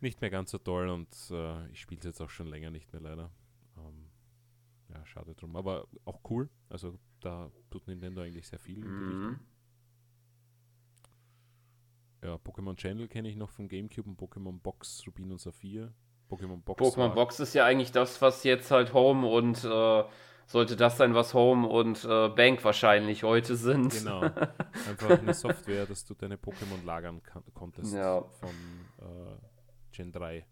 nicht 0.01 0.21
mehr 0.23 0.31
ganz 0.31 0.51
so 0.51 0.59
toll 0.59 0.89
und 0.89 1.09
äh, 1.31 1.69
ich 1.69 1.81
spiele 1.81 1.99
es 2.01 2.05
jetzt 2.07 2.21
auch 2.23 2.31
schon 2.31 2.47
länger 2.47 2.71
nicht 2.71 2.91
mehr 2.93 3.03
leider. 3.03 3.31
Ähm, 3.77 4.11
ja, 4.89 5.05
schade 5.07 5.35
drum. 5.35 5.57
Aber 5.57 5.87
auch 6.07 6.21
cool. 6.31 6.49
Also 6.71 6.99
da 7.25 7.51
tut 7.71 7.87
Nintendo 7.87 8.23
eigentlich 8.23 8.47
sehr 8.47 8.59
viel. 8.59 8.85
Mhm. 8.85 9.41
Ja, 12.23 12.37
Pokémon 12.37 12.77
Channel 12.77 13.07
kenne 13.09 13.29
ich 13.29 13.37
noch 13.37 13.51
vom 13.51 13.69
Gamecube 13.69 14.09
und 14.09 14.19
Pokémon 14.19 14.59
Box, 14.59 15.03
Rubin 15.07 15.31
und 15.33 15.41
Saphir. 15.41 15.93
Pokémon 16.31 16.63
Box. 16.63 16.83
Pokémon 16.83 17.11
Box 17.11 17.41
ist 17.41 17.55
ja 17.55 17.65
eigentlich 17.67 17.93
das, 17.93 18.23
was 18.23 18.45
jetzt 18.45 18.71
halt 18.71 18.95
Home 18.95 19.27
und 19.27 19.63
äh, 19.65 20.05
sollte 20.47 20.77
das 20.77 20.97
sein, 20.97 21.15
was 21.15 21.35
Home 21.35 21.69
und 21.69 22.05
äh, 22.05 22.29
Bank 22.31 22.65
wahrscheinlich 22.65 23.25
heute 23.25 23.57
sind. 23.57 23.91
Genau. 23.91 24.21
Einfach 24.89 25.19
eine 25.19 25.35
Software, 25.35 25.87
dass 25.87 26.05
du 26.07 26.15
deine 26.15 26.37
Pokémon 26.37 26.85
lagern 26.85 27.21
konntest. 27.53 27.93
Ja. 27.95 28.23
Von 28.23 28.51
äh, 29.01 29.37
Gen 29.93 30.13
3. 30.13 30.47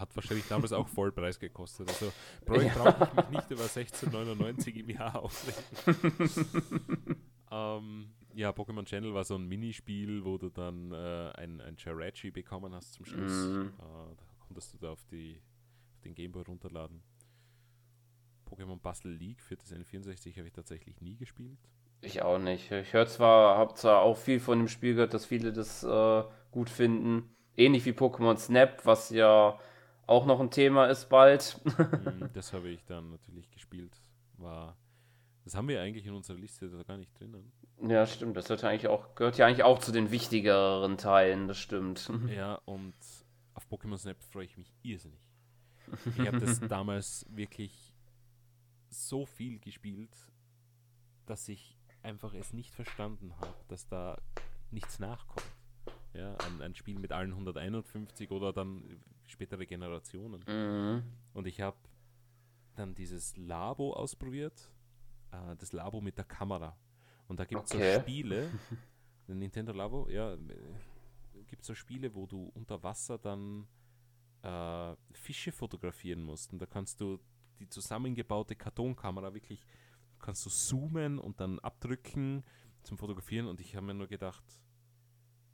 Hat 0.00 0.16
wahrscheinlich 0.16 0.48
damals 0.48 0.72
auch 0.72 0.88
Vollpreis 0.88 1.38
gekostet. 1.38 1.88
Also 1.88 2.10
brauche 2.46 2.64
Ja. 2.64 2.72
brauch 2.90 3.08
ich 3.08 3.14
mich 3.14 3.28
nicht 3.28 3.50
über 3.50 3.64
16,99 3.64 4.74
im 4.76 4.88
Jahr 4.88 5.22
aufregen. 5.22 5.62
ähm, 7.50 8.10
ja, 8.32 8.50
Pokémon 8.50 8.84
Channel 8.86 9.12
war 9.12 9.24
so 9.24 9.34
ein 9.36 9.46
Minispiel, 9.46 10.24
wo 10.24 10.38
du 10.38 10.48
dann 10.48 10.90
äh, 10.92 11.32
ein, 11.34 11.60
ein 11.60 11.76
Jirachi 11.76 12.30
bekommen 12.30 12.74
hast 12.74 12.94
zum 12.94 13.04
Schluss. 13.04 13.48
Mhm. 13.48 13.74
Äh, 13.78 14.14
da 14.16 14.24
konntest 14.46 14.72
du 14.72 14.78
da 14.78 14.92
auf, 14.92 15.04
die, 15.10 15.38
auf 15.92 16.00
den 16.00 16.14
Gameboy 16.14 16.44
runterladen. 16.44 17.02
Pokémon 18.48 18.78
Puzzle 18.80 19.12
League 19.12 19.42
für 19.42 19.56
das 19.56 19.70
N64 19.70 20.34
habe 20.38 20.46
ich 20.46 20.54
tatsächlich 20.54 21.00
nie 21.02 21.16
gespielt. 21.16 21.58
Ich 22.00 22.22
auch 22.22 22.38
nicht. 22.38 22.70
Ich 22.72 22.94
höre 22.94 23.06
zwar, 23.06 23.58
habe 23.58 23.74
zwar 23.74 24.00
auch 24.00 24.16
viel 24.16 24.40
von 24.40 24.58
dem 24.58 24.68
Spiel 24.68 24.94
gehört, 24.94 25.12
dass 25.12 25.26
viele 25.26 25.52
das 25.52 25.84
äh, 25.84 26.24
gut 26.50 26.70
finden. 26.70 27.36
Ähnlich 27.54 27.84
wie 27.84 27.90
Pokémon 27.92 28.38
Snap, 28.38 28.86
was 28.86 29.10
ja 29.10 29.60
auch 30.10 30.26
noch 30.26 30.40
ein 30.40 30.50
Thema 30.50 30.86
ist 30.86 31.08
bald. 31.08 31.60
Mm, 31.64 32.24
das 32.34 32.52
habe 32.52 32.68
ich 32.68 32.84
dann 32.84 33.10
natürlich 33.10 33.48
gespielt. 33.50 33.96
War, 34.38 34.76
das 35.44 35.54
haben 35.54 35.68
wir 35.68 35.80
eigentlich 35.80 36.04
in 36.06 36.14
unserer 36.14 36.36
Liste 36.36 36.68
da 36.68 36.82
gar 36.82 36.96
nicht 36.96 37.18
drinnen. 37.18 37.52
Ja, 37.80 38.04
stimmt. 38.06 38.36
Das 38.36 38.46
gehört, 38.46 38.64
eigentlich 38.64 38.88
auch, 38.88 39.14
gehört 39.14 39.38
ja 39.38 39.46
eigentlich 39.46 39.62
auch 39.62 39.78
zu 39.78 39.92
den 39.92 40.10
wichtigeren 40.10 40.98
Teilen, 40.98 41.46
das 41.46 41.58
stimmt. 41.58 42.10
Ja, 42.28 42.56
und 42.64 42.94
auf 43.54 43.66
Pokémon 43.70 43.96
Snap 43.96 44.20
freue 44.22 44.44
ich 44.44 44.56
mich 44.56 44.74
irrsinnig. 44.82 45.30
Ich 46.18 46.26
habe 46.26 46.38
das 46.38 46.60
damals 46.68 47.24
wirklich 47.30 47.94
so 48.88 49.26
viel 49.26 49.60
gespielt, 49.60 50.16
dass 51.26 51.48
ich 51.48 51.78
einfach 52.02 52.34
es 52.34 52.52
nicht 52.52 52.74
verstanden 52.74 53.32
habe, 53.36 53.54
dass 53.68 53.86
da 53.86 54.20
nichts 54.72 54.98
nachkommt. 54.98 55.46
Ja, 56.14 56.36
ein, 56.38 56.62
ein, 56.62 56.74
Spiel 56.74 56.98
mit 56.98 57.12
allen 57.12 57.30
151 57.30 58.32
oder 58.32 58.52
dann 58.52 59.00
spätere 59.30 59.66
Generationen. 59.66 60.44
Mhm. 60.46 61.02
Und 61.32 61.46
ich 61.46 61.60
habe 61.60 61.76
dann 62.74 62.94
dieses 62.94 63.36
Labo 63.36 63.92
ausprobiert, 63.92 64.70
äh, 65.32 65.56
das 65.56 65.72
Labo 65.72 66.00
mit 66.00 66.18
der 66.18 66.24
Kamera. 66.24 66.76
Und 67.28 67.38
da 67.38 67.44
gibt 67.44 67.64
es 67.64 67.74
okay. 67.74 67.94
so 67.94 68.00
Spiele, 68.00 68.50
Nintendo 69.26 69.72
Labo, 69.72 70.08
ja, 70.08 70.36
gibt 71.46 71.62
es 71.62 71.66
so 71.66 71.74
Spiele, 71.74 72.14
wo 72.14 72.26
du 72.26 72.50
unter 72.54 72.82
Wasser 72.82 73.18
dann 73.18 73.66
äh, 74.42 74.96
Fische 75.12 75.52
fotografieren 75.52 76.22
musst. 76.22 76.52
Und 76.52 76.60
da 76.60 76.66
kannst 76.66 77.00
du 77.00 77.18
die 77.58 77.68
zusammengebaute 77.68 78.56
Kartonkamera 78.56 79.32
wirklich, 79.34 79.64
kannst 80.18 80.44
du 80.46 80.50
zoomen 80.50 81.18
und 81.18 81.40
dann 81.40 81.58
abdrücken 81.60 82.42
zum 82.82 82.98
Fotografieren. 82.98 83.46
Und 83.46 83.60
ich 83.60 83.76
habe 83.76 83.86
mir 83.86 83.94
nur 83.94 84.08
gedacht, 84.08 84.44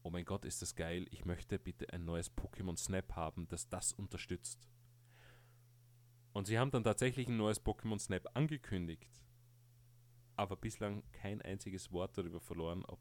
oh 0.06 0.10
mein 0.10 0.24
Gott, 0.24 0.44
ist 0.44 0.62
das 0.62 0.76
geil, 0.76 1.06
ich 1.10 1.24
möchte 1.24 1.58
bitte 1.58 1.92
ein 1.92 2.04
neues 2.04 2.30
Pokémon 2.36 2.76
Snap 2.76 3.16
haben, 3.16 3.48
das 3.48 3.68
das 3.68 3.92
unterstützt. 3.92 4.68
Und 6.32 6.46
sie 6.46 6.60
haben 6.60 6.70
dann 6.70 6.84
tatsächlich 6.84 7.26
ein 7.26 7.36
neues 7.36 7.60
Pokémon 7.60 7.98
Snap 7.98 8.28
angekündigt, 8.34 9.20
aber 10.36 10.54
bislang 10.54 11.02
kein 11.10 11.42
einziges 11.42 11.90
Wort 11.90 12.16
darüber 12.16 12.40
verloren, 12.40 12.84
ob 12.84 13.00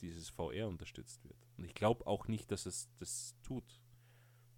dieses 0.00 0.30
VR 0.30 0.68
unterstützt 0.68 1.22
wird. 1.24 1.36
Und 1.58 1.64
ich 1.64 1.74
glaube 1.74 2.06
auch 2.06 2.28
nicht, 2.28 2.50
dass 2.50 2.64
es 2.64 2.88
das 2.98 3.36
tut. 3.42 3.78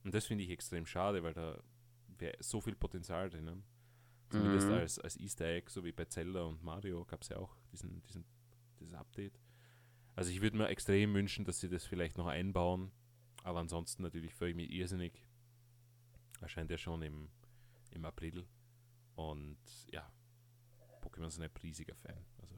Und 0.05 0.14
das 0.14 0.26
finde 0.26 0.44
ich 0.44 0.51
extrem 0.51 0.86
schade, 0.86 1.24
weil 1.24 1.34
da 1.34 1.60
wäre 2.06 2.36
so 2.38 2.60
viel 2.60 2.76
Potenzial 2.76 3.30
drinnen. 3.30 3.64
Zumindest 4.30 4.68
mhm. 4.68 4.74
als, 4.74 4.98
als 5.01 5.16
Easter 5.16 5.46
Egg, 5.46 5.70
so 5.70 5.84
wie 5.84 5.92
bei 5.92 6.05
Zelda 6.05 6.44
und 6.44 6.62
Mario 6.62 7.05
gab 7.05 7.22
es 7.22 7.30
ja 7.30 7.38
auch 7.38 7.56
diesen, 7.72 8.01
diesen, 8.02 8.24
dieses 8.78 8.94
Update. 8.94 9.40
Also 10.16 10.31
ich 10.31 10.41
würde 10.41 10.57
mir 10.57 10.69
extrem 10.69 11.15
wünschen, 11.15 11.45
dass 11.45 11.61
sie 11.61 11.69
das 11.69 11.85
vielleicht 11.85 12.19
noch 12.19 12.27
einbauen. 12.27 12.93
Aber 13.43 13.61
ansonsten 13.61 14.03
natürlich 14.03 14.35
freue 14.35 14.51
ich 14.51 14.57
mich 14.57 14.70
irrsinnig. 14.70 15.27
Erscheint 16.41 16.70
ja 16.70 16.78
schon 16.78 17.03
im, 17.03 17.28
im 17.91 18.05
April. 18.05 18.47
Und 19.16 19.59
ja, 19.91 20.11
Pokémon 21.03 21.31
sind 21.31 21.43
ein 21.43 21.51
riesiger 21.62 21.95
Fan. 21.97 22.24
Also 22.39 22.55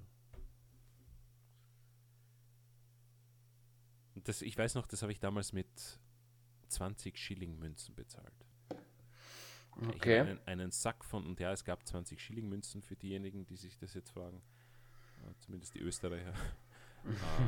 das, 4.14 4.42
ich 4.42 4.56
weiß 4.56 4.74
noch, 4.74 4.86
das 4.86 5.02
habe 5.02 5.12
ich 5.12 5.20
damals 5.20 5.52
mit 5.52 6.00
20 6.68 7.18
Schilling 7.18 7.58
Münzen 7.58 7.94
bezahlt. 7.94 8.32
Okay. 9.76 10.20
Einen, 10.20 10.40
einen, 10.46 10.70
Sack 10.70 11.04
von, 11.04 11.26
und 11.26 11.38
ja, 11.38 11.52
es 11.52 11.64
gab 11.64 11.86
20 11.86 12.20
Schilling 12.20 12.48
Münzen 12.48 12.82
für 12.82 12.96
diejenigen, 12.96 13.44
die 13.44 13.56
sich 13.56 13.76
das 13.76 13.92
jetzt 13.94 14.10
fragen. 14.10 14.42
Zumindest 15.40 15.74
die 15.74 15.80
Österreicher. 15.80 16.32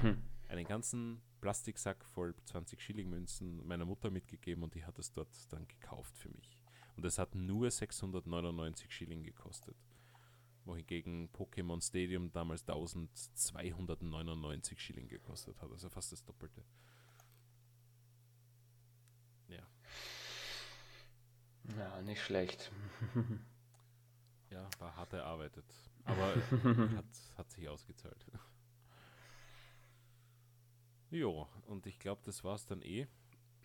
Äh, 0.04 0.52
einen 0.52 0.66
ganzen 0.66 1.20
Plastiksack 1.40 2.04
voll 2.04 2.34
20 2.44 2.80
Schilling 2.80 3.10
Münzen 3.10 3.66
meiner 3.66 3.84
Mutter 3.84 4.10
mitgegeben 4.10 4.62
und 4.64 4.74
die 4.74 4.84
hat 4.84 4.98
es 4.98 5.12
dort 5.12 5.28
dann 5.52 5.68
gekauft 5.68 6.16
für 6.16 6.30
mich. 6.30 6.56
Und 6.96 7.04
es 7.04 7.18
hat 7.18 7.34
nur 7.34 7.70
699 7.70 8.90
Schilling 8.92 9.22
gekostet. 9.22 9.76
Wohingegen 10.64 11.30
Pokémon 11.30 11.80
Stadium 11.80 12.32
damals 12.32 12.62
1299 12.62 14.80
Schilling 14.80 15.08
gekostet 15.08 15.60
hat, 15.62 15.70
also 15.70 15.88
fast 15.88 16.12
das 16.12 16.24
Doppelte. 16.24 16.64
Ja. 19.48 19.66
Ja, 21.78 22.02
nicht 22.02 22.20
schlecht. 22.20 22.70
ja, 24.50 24.68
war 24.78 24.96
hart 24.96 25.12
erarbeitet. 25.12 25.64
Aber 26.04 26.34
hat, 26.96 27.06
hat 27.36 27.50
sich 27.50 27.68
ausgezahlt. 27.68 28.26
Jo, 31.10 31.48
und 31.66 31.86
ich 31.86 31.98
glaube, 31.98 32.20
das 32.24 32.44
war 32.44 32.54
es 32.54 32.66
dann 32.66 32.82
eh. 32.82 33.06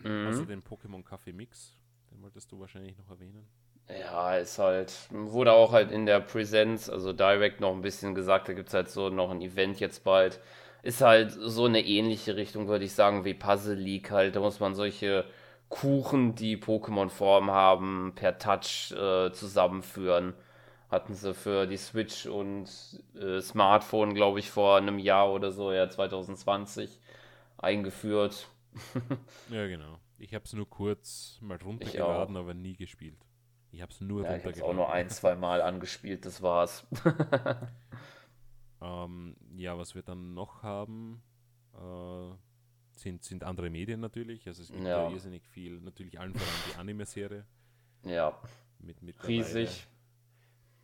Mhm. 0.02 0.26
Also 0.26 0.44
den 0.44 0.62
Pokémon 0.62 1.02
Kaffee 1.04 1.32
Mix, 1.32 1.76
den 2.10 2.22
wolltest 2.22 2.50
du 2.52 2.58
wahrscheinlich 2.58 2.96
noch 2.96 3.10
erwähnen. 3.10 3.46
Ja, 3.88 4.36
ist 4.36 4.58
halt, 4.58 4.94
wurde 5.10 5.52
auch 5.52 5.72
halt 5.72 5.90
in 5.90 6.06
der 6.06 6.20
Präsenz, 6.20 6.88
also 6.88 7.12
Direct 7.12 7.60
noch 7.60 7.72
ein 7.72 7.82
bisschen 7.82 8.14
gesagt, 8.14 8.48
da 8.48 8.54
gibt 8.54 8.68
es 8.68 8.74
halt 8.74 8.88
so 8.88 9.10
noch 9.10 9.30
ein 9.30 9.42
Event 9.42 9.78
jetzt 9.78 10.04
bald. 10.04 10.40
Ist 10.82 11.02
halt 11.02 11.32
so 11.32 11.66
eine 11.66 11.84
ähnliche 11.84 12.36
Richtung, 12.36 12.68
würde 12.68 12.84
ich 12.86 12.94
sagen, 12.94 13.24
wie 13.24 13.34
Puzzle 13.34 13.74
League 13.76 14.10
halt. 14.10 14.36
Da 14.36 14.40
muss 14.40 14.60
man 14.60 14.74
solche 14.74 15.26
Kuchen, 15.68 16.34
die 16.34 16.56
Pokémon-Form 16.56 17.50
haben, 17.50 18.12
per 18.14 18.38
Touch 18.38 18.92
äh, 18.92 19.32
zusammenführen. 19.32 20.34
Hatten 20.90 21.14
sie 21.14 21.34
für 21.34 21.66
die 21.66 21.76
Switch 21.76 22.26
und 22.26 22.68
äh, 23.18 23.40
Smartphone, 23.40 24.14
glaube 24.14 24.38
ich, 24.38 24.50
vor 24.50 24.76
einem 24.76 24.98
Jahr 24.98 25.32
oder 25.32 25.50
so, 25.50 25.72
ja, 25.72 25.88
2020 25.88 27.00
eingeführt. 27.64 28.48
ja, 29.50 29.66
genau. 29.66 29.98
Ich 30.18 30.34
habe 30.34 30.44
es 30.44 30.52
nur 30.52 30.68
kurz 30.68 31.38
mal 31.40 31.58
runtergeladen, 31.58 32.36
aber 32.36 32.54
nie 32.54 32.76
gespielt. 32.76 33.26
Ich 33.70 33.82
habe 33.82 33.92
es 33.92 34.00
nur 34.00 34.22
ja, 34.22 34.30
runtergeladen. 34.30 34.56
Ich 34.56 34.62
habe 34.62 34.70
auch 34.70 34.76
nur 34.76 34.92
ein, 34.92 35.10
zwei 35.10 35.34
Mal 35.34 35.60
angespielt, 35.60 36.24
das 36.24 36.42
war's. 36.42 36.86
ähm, 38.80 39.36
ja, 39.56 39.76
was 39.76 39.94
wir 39.94 40.02
dann 40.02 40.34
noch 40.34 40.62
haben, 40.62 41.22
äh, 41.74 42.34
sind, 42.92 43.24
sind 43.24 43.42
andere 43.42 43.70
Medien 43.70 44.00
natürlich. 44.00 44.46
Also 44.46 44.62
es 44.62 44.70
gibt 44.70 44.84
ja, 44.84 45.08
ja 45.08 45.10
irrsinnig 45.10 45.46
viel, 45.48 45.80
natürlich 45.80 46.20
allen 46.20 46.34
voran 46.34 46.54
die 46.70 46.78
Anime-Serie. 46.78 47.44
Ja. 48.04 48.38
Mit, 48.78 49.02
mit 49.02 49.26
Riesig. 49.26 49.88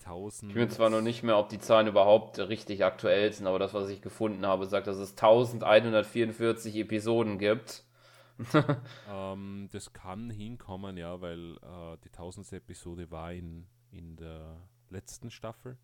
1000. 0.01 0.51
Ich 0.51 0.57
bin 0.57 0.71
zwar 0.71 0.91
noch 0.91 1.01
nicht 1.01 1.23
mehr, 1.23 1.39
ob 1.39 1.49
die 1.49 1.59
Zahlen 1.59 1.87
überhaupt 1.87 2.39
richtig 2.39 2.85
aktuell 2.85 3.33
sind, 3.33 3.47
aber 3.47 3.59
das, 3.59 3.75
was 3.75 3.89
ich 3.89 4.03
gefunden 4.03 4.47
habe, 4.47 4.67
sagt, 4.67 4.87
dass 4.87 4.97
es 4.97 5.13
1144 5.13 6.77
Episoden 6.77 7.39
gibt. 7.39 7.85
ähm, 9.11 9.69
das 9.73 9.93
kann 9.93 10.31
hinkommen, 10.31 10.97
ja, 10.97 11.21
weil 11.21 11.57
äh, 11.57 11.97
die 12.05 12.09
1000. 12.09 12.53
Episode 12.55 13.11
war 13.11 13.33
in, 13.33 13.67
in 13.91 14.17
der 14.17 14.57
letzten 14.89 15.31
Staffel. 15.31 15.77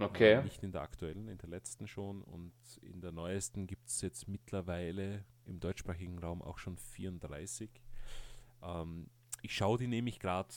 Okay. 0.00 0.34
Äh, 0.34 0.42
nicht 0.44 0.62
in 0.62 0.72
der 0.72 0.82
aktuellen, 0.82 1.28
in 1.28 1.38
der 1.38 1.48
letzten 1.48 1.88
schon. 1.88 2.22
Und 2.22 2.52
in 2.82 3.00
der 3.00 3.12
neuesten 3.12 3.66
gibt 3.66 3.88
es 3.88 4.00
jetzt 4.00 4.28
mittlerweile 4.28 5.24
im 5.46 5.60
deutschsprachigen 5.60 6.18
Raum 6.18 6.42
auch 6.42 6.58
schon 6.58 6.76
34. 6.76 7.70
Ähm, 8.62 9.10
ich 9.42 9.54
schaue 9.54 9.78
die 9.78 9.88
nämlich 9.88 10.20
gerade 10.20 10.54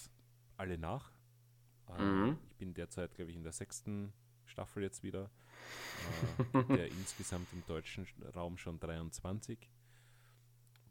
alle 0.57 0.77
nach. 0.77 1.10
Äh, 1.97 2.03
mhm. 2.03 2.37
Ich 2.49 2.55
bin 2.57 2.73
derzeit, 2.73 3.13
glaube 3.15 3.31
ich, 3.31 3.37
in 3.37 3.43
der 3.43 3.51
sechsten 3.51 4.13
Staffel 4.45 4.83
jetzt 4.83 5.03
wieder. 5.03 5.29
Äh, 6.53 6.63
der 6.75 6.87
insgesamt 6.91 7.47
im 7.53 7.63
deutschen 7.65 8.07
Raum 8.35 8.57
schon 8.57 8.79
23. 8.79 9.69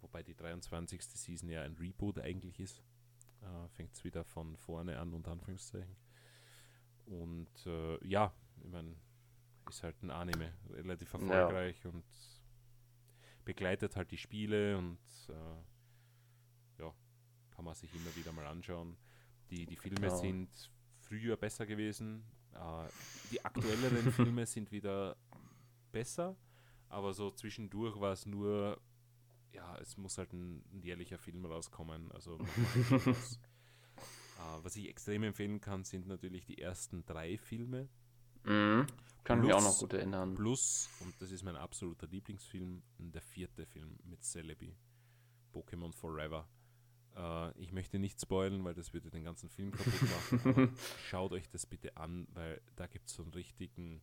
Wobei 0.01 0.23
die 0.23 0.35
23. 0.35 1.03
Season 1.03 1.49
ja 1.49 1.63
ein 1.63 1.75
Reboot 1.75 2.19
eigentlich 2.19 2.59
ist. 2.59 2.83
Äh, 3.43 3.69
Fängt 3.69 3.95
es 3.95 4.05
wieder 4.05 4.25
von 4.25 4.57
vorne 4.57 4.99
an, 4.99 5.13
unter 5.13 5.33
Anführungszeichen. 5.33 5.97
Und 7.07 7.67
äh, 7.67 8.07
ja, 8.07 8.33
ich 8.63 8.71
meine, 8.71 8.95
ist 9.69 9.83
halt 9.83 10.03
ein 10.03 10.11
Anime, 10.11 10.53
relativ 10.71 11.13
erfolgreich 11.13 11.83
ja. 11.85 11.91
und 11.91 12.05
begleitet 13.45 13.97
halt 13.97 14.11
die 14.11 14.19
Spiele 14.19 14.77
und 14.77 14.99
äh, 15.29 16.83
ja, 16.83 16.95
kann 17.51 17.65
man 17.65 17.75
sich 17.75 17.93
immer 17.95 18.15
wieder 18.17 18.33
mal 18.33 18.47
anschauen. 18.47 18.97
Die, 19.51 19.67
die 19.67 19.77
Filme 19.77 20.01
genau. 20.01 20.17
sind 20.17 20.71
früher 21.11 21.37
besser 21.37 21.67
gewesen. 21.67 22.25
Äh, 22.55 22.89
die 23.33 23.45
aktuelleren 23.45 24.13
Filme 24.13 24.47
sind 24.47 24.71
wieder 24.71 25.17
besser, 25.91 26.37
aber 26.89 27.13
so 27.13 27.31
zwischendurch 27.31 28.01
war 28.01 28.13
es 28.13 28.27
nur, 28.27 28.81
ja, 29.53 29.77
es 29.79 29.97
muss 29.97 30.19
halt 30.19 30.33
ein, 30.33 30.63
ein 30.73 30.83
jährlicher 30.83 31.19
Film 31.19 31.45
rauskommen. 31.45 32.13
Also 32.13 32.39
äh, 32.91 33.15
was 34.63 34.77
ich 34.77 34.89
extrem 34.89 35.25
empfehlen 35.25 35.61
kann, 35.61 35.85
sind 35.85 36.07
natürlich 36.07 36.47
die 36.47 36.59
ersten 36.59 37.05
drei 37.05 37.39
Filme. 37.39 37.89
Mhm. 38.45 38.87
Kann 39.25 39.41
mich 39.41 39.53
auch 39.53 39.61
noch 39.61 39.79
gut 39.79 39.93
erinnern. 39.93 40.35
Plus, 40.35 40.89
und 41.01 41.21
das 41.21 41.31
ist 41.31 41.43
mein 41.43 41.57
absoluter 41.57 42.07
Lieblingsfilm, 42.07 42.83
der 42.99 43.21
vierte 43.21 43.67
Film 43.67 43.99
mit 44.05 44.23
Celebi, 44.23 44.77
Pokémon 45.53 45.93
Forever. 45.93 46.49
Uh, 47.17 47.51
ich 47.57 47.73
möchte 47.73 47.99
nicht 47.99 48.21
spoilen, 48.21 48.65
weil 48.65 48.75
das 48.75 48.95
würde 48.95 49.11
den 49.11 49.25
ganzen 49.25 49.49
Film 49.49 49.73
kaputt 49.73 50.03
machen. 50.03 50.73
schaut 51.09 51.33
euch 51.33 51.49
das 51.51 51.67
bitte 51.67 51.97
an, 51.97 52.29
weil 52.35 52.61
da 52.77 52.87
gibt 52.87 53.09
es 53.09 53.15
so 53.15 53.23
einen 53.23 53.33
richtigen 53.33 54.01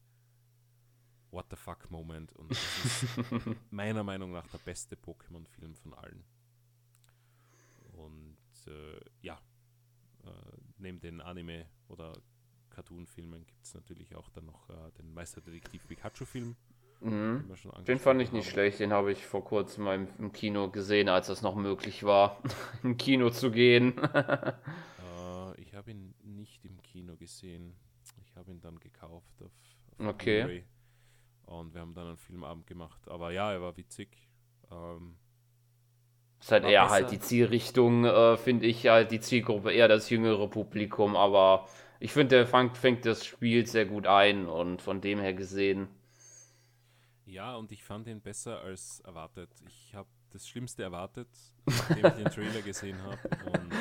What 1.31 1.47
the 1.49 1.55
fuck 1.55 1.89
Moment 1.89 2.33
und 2.33 2.51
das 2.51 2.83
ist 2.83 3.07
meiner 3.71 4.03
Meinung 4.03 4.31
nach 4.31 4.47
der 4.47 4.59
beste 4.59 4.95
Pokémon-Film 4.95 5.75
von 5.75 5.93
allen. 5.93 6.23
Und 7.93 8.37
äh, 8.67 8.99
ja, 9.21 9.41
äh, 10.25 10.57
neben 10.77 10.99
den 10.99 11.21
Anime 11.21 11.65
oder 11.87 12.13
Cartoon-Filmen 12.69 13.45
gibt 13.45 13.65
es 13.65 13.73
natürlich 13.73 14.15
auch 14.15 14.29
dann 14.29 14.45
noch 14.45 14.69
äh, 14.69 14.91
den 14.97 15.13
Meisterdetektiv 15.13 15.87
Pikachu-Film. 15.87 16.55
Mhm. 16.99 17.51
Den 17.87 17.99
fand 17.99 18.21
ich 18.21 18.31
nicht 18.31 18.45
haben. 18.45 18.51
schlecht, 18.51 18.79
den 18.79 18.91
habe 18.91 19.11
ich 19.11 19.25
vor 19.25 19.43
kurzem 19.43 19.83
mal 19.83 19.95
im, 19.95 20.07
im, 20.17 20.31
Kino 20.31 20.69
gesehen, 20.69 21.09
als 21.09 21.29
es 21.29 21.41
noch 21.41 21.55
möglich 21.55 22.03
war, 22.03 22.41
im 22.83 22.97
Kino 22.97 23.29
zu 23.29 23.51
gehen. 23.51 23.97
äh, 24.13 25.61
ich 25.61 25.75
habe 25.75 25.91
ihn 25.91 26.15
nicht 26.23 26.65
im 26.65 26.81
Kino 26.81 27.15
gesehen. 27.15 27.75
Ich 28.25 28.35
habe 28.35 28.51
ihn 28.51 28.61
dann 28.61 28.79
gekauft 28.79 29.41
auf, 29.41 29.51
auf 29.99 30.07
Okay. 30.07 30.63
Und 31.45 31.73
wir 31.73 31.81
haben 31.81 31.93
dann 31.93 32.07
einen 32.07 32.17
Filmabend 32.17 32.67
gemacht. 32.67 33.07
Aber 33.07 33.31
ja, 33.31 33.53
er 33.53 33.61
war 33.61 33.77
witzig. 33.77 34.09
Ähm, 34.71 35.15
ist 36.39 36.51
halt 36.51 36.65
eher 36.65 36.83
besser. 36.83 36.93
halt 36.93 37.11
die 37.11 37.19
Zielrichtung, 37.19 38.05
äh, 38.05 38.37
finde 38.37 38.67
ich, 38.67 38.87
halt 38.87 39.11
die 39.11 39.19
Zielgruppe, 39.19 39.71
eher 39.71 39.87
das 39.87 40.09
jüngere 40.09 40.47
Publikum, 40.47 41.15
aber 41.15 41.67
ich 41.99 42.13
finde, 42.13 42.35
der 42.35 42.47
fängt, 42.47 42.77
fängt 42.77 43.05
das 43.05 43.25
Spiel 43.25 43.65
sehr 43.65 43.85
gut 43.85 44.05
ein 44.05 44.45
und 44.45 44.81
von 44.81 45.01
dem 45.01 45.19
her 45.19 45.33
gesehen. 45.33 45.87
Ja, 47.27 47.57
und 47.57 47.73
ich 47.73 47.83
fand 47.83 48.07
ihn 48.07 48.21
besser 48.21 48.61
als 48.61 49.01
erwartet. 49.01 49.49
Ich 49.67 49.93
habe 49.93 50.07
das 50.29 50.47
Schlimmste 50.47 50.83
erwartet, 50.83 51.27
nachdem 51.65 52.05
ich 52.05 52.13
den 52.13 52.25
Trailer 52.25 52.61
gesehen 52.61 53.01
habe. 53.03 53.19
Und 53.51 53.73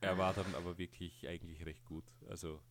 er 0.00 0.18
war 0.18 0.32
dann 0.32 0.54
aber 0.54 0.78
wirklich 0.78 1.28
eigentlich 1.28 1.66
recht 1.66 1.84
gut. 1.84 2.04
Also, 2.26 2.62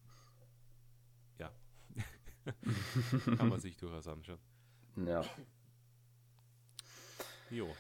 ja. 1.38 1.52
Kann 3.38 3.50
man 3.50 3.60
sich 3.60 3.78
durchaus 3.78 4.08
anschauen. 4.08 4.40
Ja. 4.96 5.22
Jo. 7.52 7.76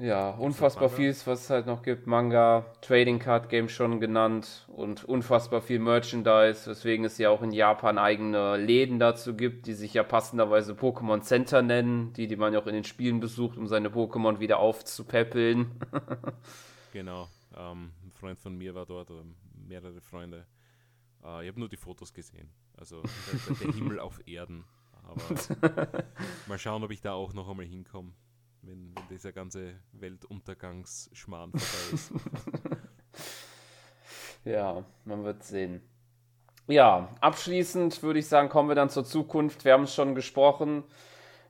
Ja, 0.00 0.30
unfassbar 0.30 0.88
viel, 0.88 1.10
was 1.10 1.42
es 1.42 1.50
halt 1.50 1.66
noch 1.66 1.82
gibt. 1.82 2.06
Manga, 2.06 2.64
Trading 2.80 3.18
Card 3.18 3.50
Game 3.50 3.68
schon 3.68 4.00
genannt 4.00 4.66
und 4.68 5.04
unfassbar 5.04 5.60
viel 5.60 5.78
Merchandise, 5.78 6.70
weswegen 6.70 7.04
es 7.04 7.18
ja 7.18 7.28
auch 7.28 7.42
in 7.42 7.52
Japan 7.52 7.98
eigene 7.98 8.56
Läden 8.56 8.98
dazu 8.98 9.36
gibt, 9.36 9.66
die 9.66 9.74
sich 9.74 9.92
ja 9.92 10.02
passenderweise 10.02 10.72
Pokémon 10.72 11.20
Center 11.20 11.60
nennen, 11.60 12.14
die, 12.14 12.28
die 12.28 12.36
man 12.36 12.54
ja 12.54 12.60
auch 12.60 12.66
in 12.66 12.72
den 12.72 12.84
Spielen 12.84 13.20
besucht, 13.20 13.58
um 13.58 13.66
seine 13.66 13.90
Pokémon 13.90 14.40
wieder 14.40 14.58
aufzupäppeln. 14.58 15.70
genau. 16.94 17.28
Ähm, 17.54 17.92
ein 18.02 18.12
Freund 18.12 18.38
von 18.40 18.56
mir 18.56 18.74
war 18.74 18.86
dort, 18.86 19.10
oder 19.10 19.24
mehrere 19.68 20.00
Freunde. 20.00 20.46
Äh, 21.22 21.42
ich 21.42 21.48
habe 21.50 21.60
nur 21.60 21.68
die 21.68 21.76
Fotos 21.76 22.14
gesehen. 22.14 22.48
Also 22.74 23.02
der, 23.50 23.54
der 23.56 23.74
Himmel 23.74 24.00
auf 24.00 24.26
Erden. 24.26 24.64
Aber 25.02 25.20
mal 26.48 26.58
schauen, 26.58 26.82
ob 26.84 26.90
ich 26.90 27.02
da 27.02 27.12
auch 27.12 27.34
noch 27.34 27.50
einmal 27.50 27.66
hinkomme 27.66 28.12
wenn, 28.62 28.92
wenn 28.94 29.08
dieser 29.10 29.32
ganze 29.32 29.74
Weltuntergangsschmarrn 29.92 31.52
vorbei 31.52 31.94
ist. 31.94 32.12
ja, 34.44 34.84
man 35.04 35.24
wird 35.24 35.42
sehen. 35.44 35.82
Ja, 36.66 37.08
abschließend 37.20 38.02
würde 38.02 38.20
ich 38.20 38.28
sagen, 38.28 38.48
kommen 38.48 38.68
wir 38.68 38.76
dann 38.76 38.90
zur 38.90 39.04
Zukunft. 39.04 39.64
Wir 39.64 39.72
haben 39.72 39.84
es 39.84 39.94
schon 39.94 40.14
gesprochen. 40.14 40.84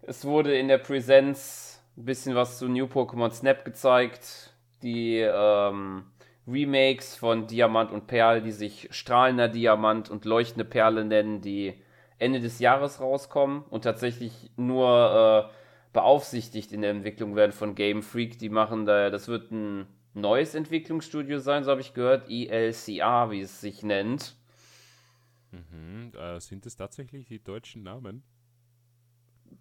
Es 0.03 0.25
wurde 0.25 0.57
in 0.57 0.69
der 0.69 0.79
Präsenz 0.79 1.83
ein 1.97 2.07
bisschen 2.07 2.35
was 2.35 2.59
zu 2.59 2.69
New 2.69 2.87
Pokémon 2.87 3.31
Snap 3.31 3.65
gezeigt. 3.65 4.55
Die 4.83 5.19
ähm, 5.19 6.05
Remakes 6.49 7.17
von 7.17 7.47
Diamant 7.47 7.93
und 7.93 8.07
Perl, 8.07 8.41
die 8.41 8.53
sich 8.53 8.89
strahlender 8.93 9.49
Diamant 9.49 10.09
und 10.09 10.25
leuchtende 10.25 10.65
Perle 10.65 11.05
nennen, 11.05 11.43
die 11.43 11.75
Ende 12.19 12.41
des 12.41 12.59
Jahres 12.59 13.01
rauskommen 13.01 13.63
und 13.71 13.83
tatsächlich 13.83 14.51
nur 14.57 15.51
äh, 15.51 15.60
beaufsichtigt 15.93 16.73
in 16.73 16.83
der 16.83 16.91
Entwicklung 16.91 17.37
werden 17.37 17.53
von 17.53 17.75
Game 17.75 18.03
Freak. 18.03 18.39
Die 18.39 18.49
machen 18.49 18.87
da, 18.87 19.11
das 19.11 19.29
wird 19.29 19.51
ein 19.51 19.87
neues 20.15 20.55
Entwicklungsstudio 20.55 21.39
sein, 21.39 21.65
so 21.65 21.71
habe 21.71 21.81
ich 21.81 21.95
gehört, 21.95 22.31
ELCA, 22.31 23.31
wie 23.31 23.41
es 23.41 23.61
sich 23.61 23.83
nennt. 23.83 24.37
Mhm, 25.51 26.13
äh, 26.17 26.41
sind 26.41 26.67
es 26.67 26.77
tatsächlich 26.77 27.27
die 27.27 27.43
deutschen 27.43 27.83
Namen? 27.83 28.23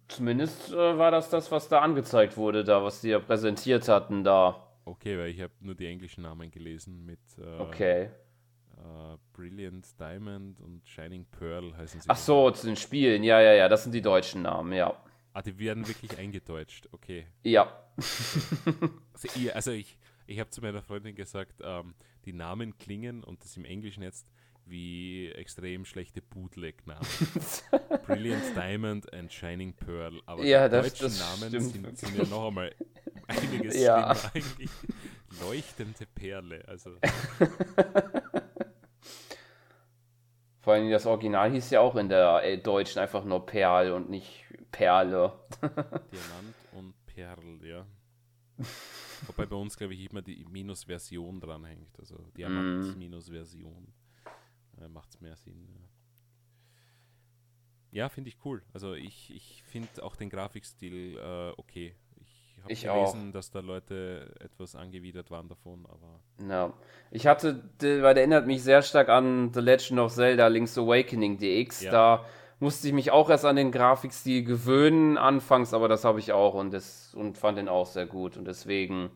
Zumindest 0.08 0.72
äh, 0.72 0.98
war 0.98 1.10
das 1.10 1.30
das, 1.30 1.50
was 1.50 1.68
da 1.68 1.80
angezeigt 1.80 2.36
wurde, 2.36 2.64
da, 2.64 2.82
was 2.82 3.00
die 3.00 3.08
ja 3.08 3.18
präsentiert 3.18 3.88
hatten 3.88 4.24
da. 4.24 4.66
Okay, 4.84 5.18
weil 5.18 5.28
ich 5.28 5.40
habe 5.40 5.52
nur 5.60 5.74
die 5.74 5.86
englischen 5.86 6.22
Namen 6.22 6.50
gelesen 6.50 7.04
mit 7.04 7.20
äh, 7.38 7.60
okay. 7.60 8.10
Äh, 8.76 9.16
Brilliant 9.32 9.98
Diamond 10.00 10.60
und 10.60 10.88
Shining 10.88 11.26
Pearl 11.26 11.76
heißen 11.76 12.00
sie. 12.00 12.08
Ach 12.08 12.16
so, 12.16 12.50
zu 12.50 12.66
den 12.66 12.76
Spielen, 12.76 13.22
ja, 13.22 13.40
ja, 13.40 13.52
ja, 13.52 13.68
das 13.68 13.84
sind 13.84 13.92
die 13.92 14.02
deutschen 14.02 14.42
Namen, 14.42 14.72
ja. 14.72 14.96
Ah, 15.32 15.42
die 15.42 15.58
werden 15.58 15.86
wirklich 15.86 16.18
eingedeutscht, 16.18 16.88
okay. 16.92 17.26
Ja. 17.42 17.84
Also, 19.12 19.28
ich, 19.36 19.54
also 19.54 19.70
ich, 19.70 19.98
ich 20.26 20.40
habe 20.40 20.50
zu 20.50 20.60
meiner 20.62 20.82
Freundin 20.82 21.14
gesagt, 21.14 21.60
ähm, 21.62 21.94
die 22.24 22.32
Namen 22.32 22.78
klingen, 22.78 23.22
und 23.22 23.44
das 23.44 23.56
im 23.56 23.64
Englischen 23.64 24.02
jetzt, 24.02 24.30
wie 24.64 25.30
extrem 25.32 25.84
schlechte 25.84 26.22
Bootleg-Namen. 26.22 27.06
Brilliant 28.06 28.56
Diamond 28.56 29.12
and 29.12 29.32
Shining 29.32 29.74
Pearl. 29.74 30.20
Aber 30.26 30.44
ja, 30.44 30.68
die 30.68 30.72
das, 30.72 30.86
deutschen 30.86 31.04
das 31.06 31.40
Namen 31.40 31.50
sind, 31.50 31.98
sind, 31.98 32.16
ja 32.16 32.24
noch 32.24 32.48
einmal 32.48 32.74
einiges 33.26 33.78
ja. 33.78 34.14
schlimmer 34.14 34.34
eigentlich. 34.34 34.70
Leuchtende 35.40 36.06
Perle, 36.14 36.66
also. 36.66 36.96
Vor 40.60 40.74
allem 40.74 40.90
das 40.90 41.06
Original 41.06 41.50
hieß 41.50 41.70
ja 41.70 41.80
auch 41.80 41.96
in 41.96 42.08
der 42.08 42.42
äh, 42.44 42.58
Deutschen 42.58 43.00
einfach 43.00 43.24
nur 43.24 43.46
Perl 43.46 43.92
und 43.92 44.10
nicht 44.10 44.44
Perle. 44.70 45.32
Diamant 45.62 46.54
und 46.72 46.94
Perl, 47.06 47.66
ja. 47.66 47.86
Wobei 49.26 49.46
bei 49.46 49.56
uns, 49.56 49.76
glaube 49.76 49.94
ich, 49.94 50.10
immer 50.10 50.22
die 50.22 50.44
Minus-Version 50.44 51.40
dranhängt. 51.40 51.98
Also 51.98 52.16
Diamant 52.36 52.98
mm. 52.98 53.02
Äh, 54.80 54.88
Macht 54.88 55.10
es 55.10 55.20
mehr 55.20 55.36
Sinn. 55.36 55.66
Ja, 57.90 58.02
ja 58.02 58.08
finde 58.08 58.28
ich 58.28 58.44
cool. 58.44 58.62
Also 58.72 58.94
ich, 58.94 59.34
ich 59.34 59.62
finde 59.64 60.02
auch 60.02 60.16
den 60.16 60.28
Grafikstil 60.28 61.16
äh, 61.16 61.52
okay. 61.56 61.94
Ich 62.68 62.86
habe 62.86 63.00
gelesen, 63.00 63.28
auch. 63.28 63.32
dass 63.32 63.50
da 63.50 63.60
Leute 63.60 64.34
etwas 64.40 64.74
angewidert 64.74 65.30
waren 65.30 65.48
davon, 65.48 65.86
aber. 65.86 66.20
Ja. 66.48 66.72
Ich 67.10 67.26
hatte, 67.26 67.62
weil 67.80 68.14
der 68.14 68.22
erinnert 68.22 68.46
mich 68.46 68.62
sehr 68.62 68.82
stark 68.82 69.08
an 69.08 69.52
The 69.52 69.60
Legend 69.60 70.00
of 70.00 70.12
Zelda 70.12 70.46
Link's 70.48 70.78
Awakening 70.78 71.38
DX. 71.38 71.82
Ja. 71.82 71.90
Da 71.90 72.24
musste 72.60 72.86
ich 72.88 72.94
mich 72.94 73.10
auch 73.10 73.30
erst 73.30 73.44
an 73.44 73.56
den 73.56 73.72
Grafikstil 73.72 74.44
gewöhnen 74.44 75.16
anfangs, 75.16 75.74
aber 75.74 75.88
das 75.88 76.04
habe 76.04 76.20
ich 76.20 76.32
auch 76.32 76.54
und, 76.54 76.72
das, 76.72 77.14
und 77.14 77.38
fand 77.38 77.58
den 77.58 77.68
auch 77.68 77.86
sehr 77.86 78.06
gut 78.06 78.36
und 78.36 78.44
deswegen 78.44 79.10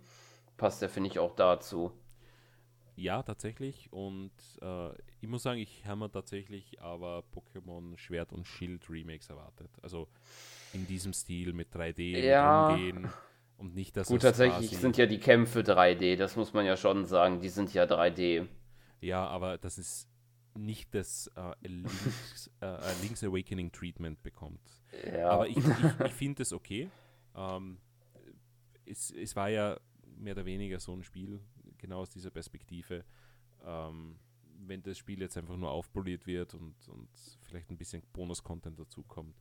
passt 0.56 0.82
der, 0.82 0.88
finde 0.88 1.10
ich, 1.10 1.18
auch 1.18 1.34
dazu. 1.36 1.92
Ja, 2.96 3.22
tatsächlich 3.22 3.92
und 3.92 4.32
äh, 4.62 4.90
ich 5.20 5.28
muss 5.28 5.42
sagen, 5.42 5.58
ich 5.58 5.84
habe 5.84 6.00
mir 6.00 6.10
tatsächlich 6.10 6.80
aber 6.80 7.24
Pokémon 7.34 7.96
Schwert 7.98 8.32
und 8.32 8.46
Schild 8.46 8.88
Remakes 8.88 9.28
erwartet. 9.28 9.70
Also 9.82 10.08
in 10.72 10.86
diesem 10.86 11.12
Stil 11.12 11.52
mit 11.52 11.74
3D 11.74 12.20
ja. 12.20 12.68
umgehen 12.68 13.10
und 13.56 13.74
nicht, 13.74 13.96
dass 13.96 14.08
Gut, 14.08 14.22
tatsächlich 14.22 14.76
sind 14.76 14.96
ja 14.96 15.06
die 15.06 15.20
Kämpfe 15.20 15.60
3D, 15.60 16.16
das 16.16 16.36
muss 16.36 16.52
man 16.52 16.66
ja 16.66 16.76
schon 16.76 17.04
sagen, 17.06 17.40
die 17.40 17.48
sind 17.48 17.72
ja 17.72 17.84
3D. 17.84 18.46
Ja, 19.00 19.26
aber 19.26 19.58
das 19.58 19.78
ist 19.78 20.08
nicht 20.54 20.94
das 20.94 21.30
äh, 21.36 21.52
Links, 21.66 22.50
äh, 22.60 22.78
Links, 23.02 23.22
Awakening 23.22 23.72
Treatment 23.72 24.22
bekommt. 24.22 24.60
Ja. 25.12 25.30
Aber 25.30 25.48
ich, 25.48 25.56
ich, 25.56 26.06
ich 26.06 26.12
finde 26.12 26.42
es 26.42 26.52
okay. 26.52 26.90
Ähm, 27.34 27.78
es, 28.86 29.10
es 29.10 29.34
war 29.34 29.48
ja 29.48 29.78
mehr 30.16 30.34
oder 30.34 30.44
weniger 30.44 30.78
so 30.78 30.92
ein 30.92 31.02
Spiel, 31.02 31.40
genau 31.78 32.00
aus 32.00 32.10
dieser 32.10 32.30
Perspektive. 32.30 33.04
Ähm, 33.64 34.18
wenn 34.66 34.82
das 34.82 34.98
Spiel 34.98 35.20
jetzt 35.20 35.36
einfach 35.36 35.56
nur 35.56 35.70
aufpoliert 35.70 36.26
wird 36.26 36.54
und, 36.54 36.88
und 36.88 37.08
vielleicht 37.42 37.70
ein 37.70 37.76
bisschen 37.76 38.02
Bonus-Content 38.12 38.78
dazukommt, 38.78 39.36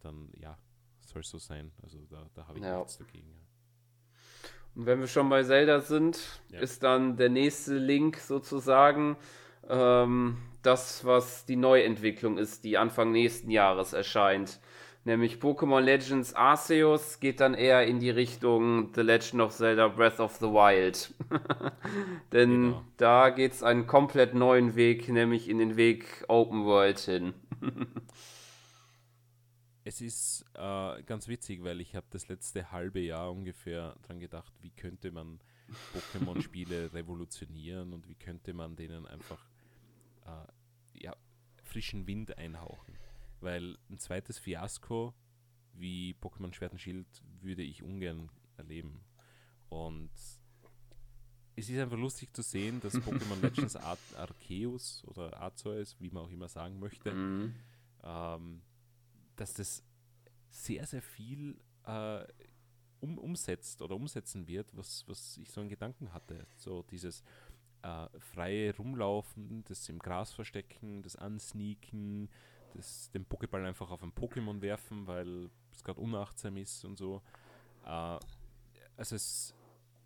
dann 0.00 0.30
ja, 0.36 0.58
soll 1.08 1.22
so 1.22 1.38
sein. 1.38 1.72
Also 1.82 1.98
da, 2.08 2.28
da 2.34 2.46
habe 2.46 2.58
ich 2.58 2.64
ja. 2.64 2.78
nichts 2.78 2.98
dagegen. 2.98 3.28
Ja. 3.28 3.48
Und 4.74 4.86
wenn 4.86 5.00
wir 5.00 5.08
schon 5.08 5.28
bei 5.28 5.42
Zelda 5.42 5.80
sind, 5.80 6.40
ja. 6.52 6.60
ist 6.60 6.82
dann 6.82 7.16
der 7.16 7.30
nächste 7.30 7.76
Link 7.76 8.18
sozusagen 8.18 9.16
ähm, 9.68 10.38
das, 10.62 11.04
was 11.04 11.46
die 11.46 11.56
Neuentwicklung 11.56 12.38
ist, 12.38 12.64
die 12.64 12.78
Anfang 12.78 13.10
nächsten 13.10 13.50
Jahres 13.50 13.92
erscheint. 13.92 14.60
Nämlich 15.04 15.36
Pokémon 15.36 15.80
Legends 15.80 16.34
Arceus 16.34 17.18
geht 17.18 17.40
dann 17.40 17.54
eher 17.54 17.86
in 17.86 17.98
die 17.98 18.10
Richtung 18.10 18.90
The 18.94 19.00
Legend 19.00 19.40
of 19.40 19.52
Zelda 19.54 19.88
Breath 19.88 20.20
of 20.20 20.36
the 20.36 20.46
Wild. 20.46 21.14
Denn 22.32 22.50
genau. 22.50 22.84
da 22.98 23.30
geht 23.30 23.52
es 23.52 23.62
einen 23.62 23.86
komplett 23.86 24.34
neuen 24.34 24.76
Weg, 24.76 25.08
nämlich 25.08 25.48
in 25.48 25.58
den 25.58 25.76
Weg 25.76 26.24
Open 26.28 26.66
World 26.66 26.98
hin. 26.98 27.32
es 29.88 30.02
ist 30.02 30.44
äh, 30.52 31.02
ganz 31.04 31.28
witzig, 31.28 31.64
weil 31.64 31.80
ich 31.80 31.96
habe 31.96 32.06
das 32.10 32.28
letzte 32.28 32.72
halbe 32.72 33.00
Jahr 33.00 33.32
ungefähr 33.32 33.96
dran 34.02 34.20
gedacht, 34.20 34.52
wie 34.60 34.70
könnte 34.70 35.10
man 35.10 35.40
Pokémon-Spiele 35.94 36.92
revolutionieren 36.92 37.94
und 37.94 38.06
wie 38.06 38.14
könnte 38.14 38.52
man 38.52 38.76
denen 38.76 39.06
einfach 39.06 39.48
äh, 40.26 41.02
ja, 41.02 41.16
frischen 41.64 42.06
Wind 42.06 42.36
einhauchen. 42.36 42.98
Weil 43.40 43.78
ein 43.88 43.98
zweites 43.98 44.38
Fiasko 44.38 45.14
wie 45.72 46.14
Pokémon 46.20 46.52
Schwert 46.52 46.72
und 46.72 46.80
Schild 46.80 47.06
würde 47.40 47.62
ich 47.62 47.82
ungern 47.82 48.30
erleben. 48.58 49.00
Und 49.70 50.10
es 51.56 51.70
ist 51.70 51.78
einfach 51.78 51.96
lustig 51.96 52.34
zu 52.36 52.42
sehen, 52.42 52.80
dass 52.80 52.94
Pokémon 53.06 53.40
Legends 53.40 53.74
Ar 53.74 53.96
Arceus 54.18 55.02
oder 55.06 55.40
Arceus, 55.40 55.96
wie 55.98 56.10
man 56.10 56.24
auch 56.24 56.30
immer 56.30 56.48
sagen 56.48 56.78
möchte, 56.78 57.14
mhm. 57.14 57.54
ähm, 58.02 58.60
dass 59.38 59.54
das 59.54 59.82
sehr, 60.50 60.86
sehr 60.86 61.02
viel 61.02 61.58
äh, 61.84 62.24
um, 63.00 63.18
umsetzt 63.18 63.82
oder 63.82 63.94
umsetzen 63.94 64.46
wird, 64.46 64.76
was, 64.76 65.04
was 65.06 65.36
ich 65.38 65.50
so 65.50 65.60
in 65.60 65.68
Gedanken 65.68 66.12
hatte. 66.12 66.46
So 66.56 66.82
dieses 66.82 67.22
äh, 67.82 68.06
freie 68.18 68.76
Rumlaufen, 68.76 69.64
das 69.68 69.88
im 69.88 69.98
Gras 69.98 70.32
verstecken, 70.32 71.02
das 71.02 71.16
Ansneaken, 71.16 72.28
das, 72.74 73.10
den 73.10 73.26
Pokéball 73.26 73.64
einfach 73.64 73.90
auf 73.90 74.02
ein 74.02 74.12
Pokémon 74.12 74.60
werfen, 74.60 75.06
weil 75.06 75.50
es 75.72 75.84
gerade 75.84 76.00
unachtsam 76.00 76.56
ist 76.56 76.84
und 76.84 76.96
so. 76.96 77.22
Äh, 77.84 78.18
also 78.96 79.14
es, 79.14 79.54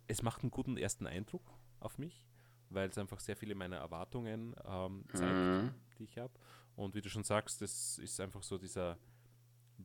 es 0.07 0.21
macht 0.21 0.43
einen 0.43 0.51
guten 0.51 0.77
ersten 0.77 1.07
Eindruck 1.07 1.43
auf 1.79 1.97
mich, 1.97 2.27
weil 2.69 2.89
es 2.89 2.97
einfach 2.97 3.19
sehr 3.19 3.35
viele 3.35 3.55
meiner 3.55 3.77
Erwartungen 3.77 4.55
ähm, 4.65 5.05
zeigt, 5.13 5.33
mhm. 5.33 5.73
die 5.97 6.03
ich 6.03 6.17
habe. 6.17 6.33
Und 6.75 6.95
wie 6.95 7.01
du 7.01 7.09
schon 7.09 7.23
sagst, 7.23 7.61
das 7.61 7.97
ist 7.99 8.19
einfach 8.19 8.43
so 8.43 8.57
dieser 8.57 8.97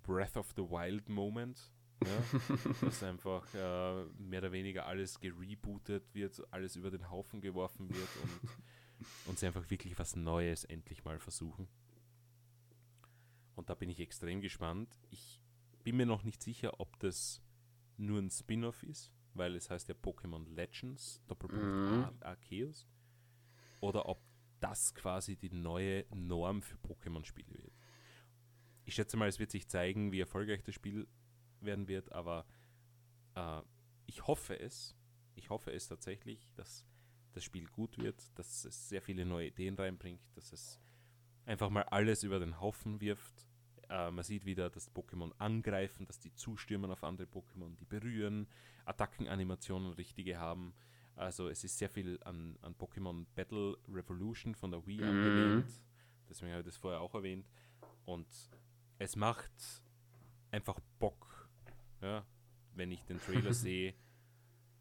Breath 0.02 0.36
of 0.36 0.52
the 0.56 0.62
Wild 0.62 1.08
Moment. 1.08 1.72
Ja, 2.04 2.38
dass 2.80 3.02
einfach 3.02 3.52
äh, 3.54 4.04
mehr 4.18 4.40
oder 4.40 4.52
weniger 4.52 4.86
alles 4.86 5.18
gerebootet 5.18 6.14
wird, 6.14 6.40
alles 6.52 6.76
über 6.76 6.90
den 6.90 7.10
Haufen 7.10 7.40
geworfen 7.40 7.88
wird 7.92 8.08
und, 8.22 8.50
und 9.26 9.38
sie 9.38 9.46
einfach 9.46 9.68
wirklich 9.68 9.98
was 9.98 10.14
Neues 10.14 10.64
endlich 10.64 11.04
mal 11.04 11.18
versuchen. 11.18 11.68
Und 13.56 13.68
da 13.68 13.74
bin 13.74 13.90
ich 13.90 13.98
extrem 13.98 14.40
gespannt. 14.40 14.96
Ich 15.10 15.40
bin 15.82 15.96
mir 15.96 16.06
noch 16.06 16.22
nicht 16.22 16.40
sicher, 16.40 16.78
ob 16.78 16.96
das 17.00 17.42
nur 17.96 18.20
ein 18.20 18.30
Spin-off 18.30 18.84
ist, 18.84 19.12
weil 19.34 19.56
es 19.56 19.68
heißt 19.68 19.88
ja 19.88 19.94
Pokémon 19.96 20.48
Legends, 20.54 21.20
Doppelpunkt 21.26 21.66
mhm. 21.66 22.22
Arceus, 22.22 22.86
oder 23.80 24.08
ob 24.08 24.20
das 24.60 24.94
quasi 24.94 25.36
die 25.36 25.50
neue 25.50 26.04
Norm 26.14 26.62
für 26.62 26.76
Pokémon-Spiele 26.76 27.54
wird. 27.54 27.72
Ich 28.88 28.94
schätze 28.94 29.18
mal, 29.18 29.28
es 29.28 29.38
wird 29.38 29.50
sich 29.50 29.68
zeigen, 29.68 30.12
wie 30.12 30.20
erfolgreich 30.20 30.62
das 30.62 30.74
Spiel 30.74 31.06
werden 31.60 31.88
wird, 31.88 32.10
aber 32.10 32.46
äh, 33.34 33.60
ich 34.06 34.26
hoffe 34.26 34.58
es, 34.58 34.96
ich 35.34 35.50
hoffe 35.50 35.72
es 35.72 35.88
tatsächlich, 35.88 36.48
dass 36.54 36.86
das 37.32 37.44
Spiel 37.44 37.66
gut 37.66 37.98
wird, 37.98 38.16
dass 38.38 38.64
es 38.64 38.88
sehr 38.88 39.02
viele 39.02 39.26
neue 39.26 39.48
Ideen 39.48 39.74
reinbringt, 39.74 40.22
dass 40.34 40.54
es 40.54 40.80
einfach 41.44 41.68
mal 41.68 41.82
alles 41.82 42.22
über 42.22 42.40
den 42.40 42.62
Haufen 42.62 43.02
wirft. 43.02 43.46
Äh, 43.90 44.10
man 44.10 44.24
sieht 44.24 44.46
wieder, 44.46 44.70
dass 44.70 44.90
Pokémon 44.94 45.32
angreifen, 45.36 46.06
dass 46.06 46.18
die 46.18 46.32
zustürmen 46.32 46.90
auf 46.90 47.04
andere 47.04 47.26
Pokémon, 47.26 47.76
die 47.76 47.84
berühren, 47.84 48.48
Attackenanimationen 48.86 49.92
richtige 49.92 50.38
haben. 50.38 50.72
Also 51.14 51.50
es 51.50 51.62
ist 51.62 51.76
sehr 51.76 51.90
viel 51.90 52.18
an, 52.22 52.56
an 52.62 52.74
Pokémon 52.74 53.26
Battle 53.34 53.76
Revolution 53.86 54.54
von 54.54 54.70
der 54.70 54.86
Wii 54.86 55.02
mhm. 55.02 55.08
angelehnt. 55.10 55.82
Deswegen 56.26 56.52
habe 56.52 56.62
ich 56.62 56.66
das 56.68 56.78
vorher 56.78 57.02
auch 57.02 57.14
erwähnt. 57.14 57.50
Und 58.06 58.26
es 58.98 59.16
macht 59.16 59.52
einfach 60.50 60.78
Bock, 60.98 61.48
ja, 62.00 62.26
wenn 62.74 62.90
ich 62.90 63.04
den 63.04 63.20
Trailer 63.20 63.52
sehe. 63.54 63.94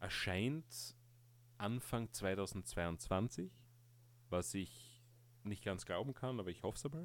Erscheint 0.00 0.96
Anfang 1.56 2.12
2022, 2.12 3.50
was 4.28 4.54
ich 4.54 5.02
nicht 5.42 5.64
ganz 5.64 5.86
glauben 5.86 6.14
kann, 6.14 6.38
aber 6.38 6.50
ich 6.50 6.62
hoffe 6.62 6.76
es 6.76 6.84
aber. 6.84 7.02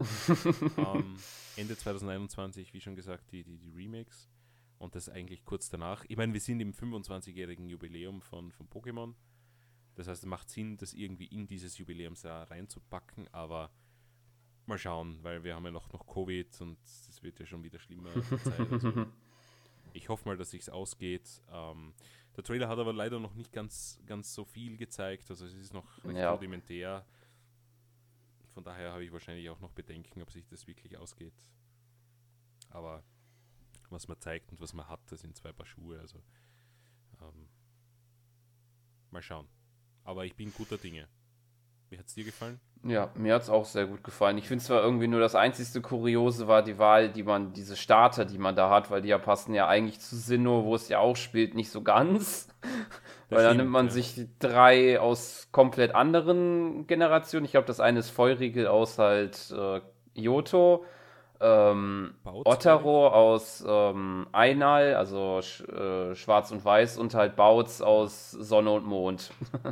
ähm, 0.95 1.15
Ende 1.56 1.77
2021, 1.77 2.73
wie 2.73 2.81
schon 2.81 2.95
gesagt, 2.95 3.31
die, 3.31 3.44
die, 3.44 3.57
die 3.57 3.72
Remakes. 3.72 4.30
Und 4.77 4.95
das 4.95 5.07
eigentlich 5.07 5.45
kurz 5.45 5.69
danach. 5.69 6.03
Ich 6.10 6.18
meine, 6.18 6.34
wir 6.34 6.41
sind 6.41 6.60
im 6.60 6.73
25-jährigen 6.73 7.69
Jubiläum 7.69 8.22
von, 8.22 8.52
von 8.52 8.68
Pokémon. 8.68 9.15
Das 9.95 10.07
heißt, 10.07 10.23
es 10.23 10.30
macht 10.30 10.49
Sinn, 10.49 10.77
das 10.77 10.94
irgendwie 10.94 11.27
in 11.27 11.48
dieses 11.48 11.77
Jubiläumsjahr 11.77 12.52
reinzupacken, 12.52 13.27
aber 13.34 13.72
mal 14.68 14.77
schauen, 14.77 15.19
weil 15.23 15.44
wir 15.44 15.56
haben 15.56 15.65
ja 15.65 15.72
noch, 15.72 15.91
noch 15.91 16.06
Covid 16.07 16.61
und 16.61 16.77
es 16.84 17.22
wird 17.22 17.40
ja 17.40 17.45
schon 17.45 17.64
wieder 17.64 17.80
schlimmer. 17.80 18.10
Also 18.72 19.06
ich 19.94 20.10
hoffe 20.10 20.27
mal, 20.27 20.38
dass 20.38 20.49
sich's 20.49 20.69
ausgeht. 20.69 21.41
Ähm, 21.52 21.94
der 22.35 22.44
Trailer 22.44 22.68
hat 22.68 22.80
aber 22.80 22.94
leider 22.94 23.19
noch 23.19 23.35
nicht 23.35 23.52
ganz, 23.52 23.99
ganz 24.07 24.34
so 24.34 24.44
viel 24.44 24.76
gezeigt, 24.76 25.30
also 25.30 25.45
es 25.45 25.53
ist 25.53 25.73
noch 25.73 26.03
recht 26.03 26.18
ja. 26.18 26.31
rudimentär. 26.31 27.06
Von 28.53 28.64
daher 28.64 28.91
habe 28.91 29.03
ich 29.03 29.11
wahrscheinlich 29.11 29.49
auch 29.49 29.60
noch 29.60 29.72
Bedenken, 29.72 30.22
ob 30.22 30.31
sich 30.31 30.45
das 30.48 30.65
wirklich 30.68 30.98
ausgeht. 30.98 31.34
Aber 32.69 33.03
was 33.90 34.07
man 34.07 34.19
zeigt 34.19 34.52
und 34.52 34.60
was 34.60 34.73
man 34.73 34.88
hat, 34.88 34.99
das 35.11 35.22
sind 35.22 35.35
zwei 35.35 35.52
Paar 35.53 35.65
Schuhe. 35.65 35.99
Also 35.99 36.23
ähm, 37.22 37.48
mal 39.11 39.22
schauen. 39.22 39.48
Aber 40.03 40.26
ich 40.26 40.35
bin 40.35 40.53
guter 40.53 40.77
Dinge. 40.77 41.07
Wie 41.93 41.99
hat 41.99 42.07
es 42.07 42.15
dir 42.15 42.23
gefallen? 42.23 42.59
Ja, 42.83 43.11
mir 43.13 43.35
hat 43.35 43.43
es 43.43 43.51
auch 43.51 43.65
sehr 43.65 43.85
gut 43.85 44.03
gefallen. 44.03 44.39
Ich 44.39 44.47
finde 44.47 44.63
zwar 44.63 44.81
irgendwie 44.81 45.07
nur 45.07 45.19
das 45.19 45.35
einzigste 45.35 45.79
Kuriose 45.79 46.47
war 46.47 46.63
die 46.63 46.79
Wahl, 46.79 47.09
die 47.09 47.21
man, 47.21 47.53
diese 47.53 47.75
Starter, 47.75 48.25
die 48.25 48.39
man 48.39 48.55
da 48.55 48.71
hat, 48.71 48.89
weil 48.89 49.03
die 49.03 49.09
ja 49.09 49.19
passen 49.19 49.53
ja 49.53 49.67
eigentlich 49.67 49.99
zu 49.99 50.15
Sinnoh, 50.15 50.65
wo 50.65 50.73
es 50.73 50.89
ja 50.89 50.97
auch 50.97 51.15
spielt, 51.15 51.53
nicht 51.53 51.69
so 51.69 51.83
ganz. 51.83 52.47
weil 53.29 53.43
da 53.43 53.53
nimmt 53.53 53.69
man 53.69 53.85
ja. 53.85 53.91
sich 53.91 54.27
drei 54.39 54.99
aus 54.99 55.49
komplett 55.51 55.93
anderen 55.93 56.87
Generationen. 56.87 57.45
Ich 57.45 57.51
glaube, 57.51 57.67
das 57.67 57.79
eine 57.79 57.99
ist 57.99 58.09
Feurigel 58.09 58.65
aus 58.65 58.97
halt 58.97 59.53
äh, 59.55 59.81
Yoto 60.15 60.83
ähm, 61.43 62.15
Otaro 62.23 63.09
aus 63.09 63.63
ähm, 63.67 64.27
Einal, 64.31 64.95
also 64.95 65.41
sch 65.41 65.61
äh, 65.61 66.15
Schwarz 66.15 66.51
und 66.51 66.63
Weiß 66.63 66.97
und 66.97 67.13
halt 67.13 67.35
Bautz 67.35 67.81
aus 67.81 68.31
Sonne 68.31 68.71
und 68.71 68.85
Mond. 68.85 69.31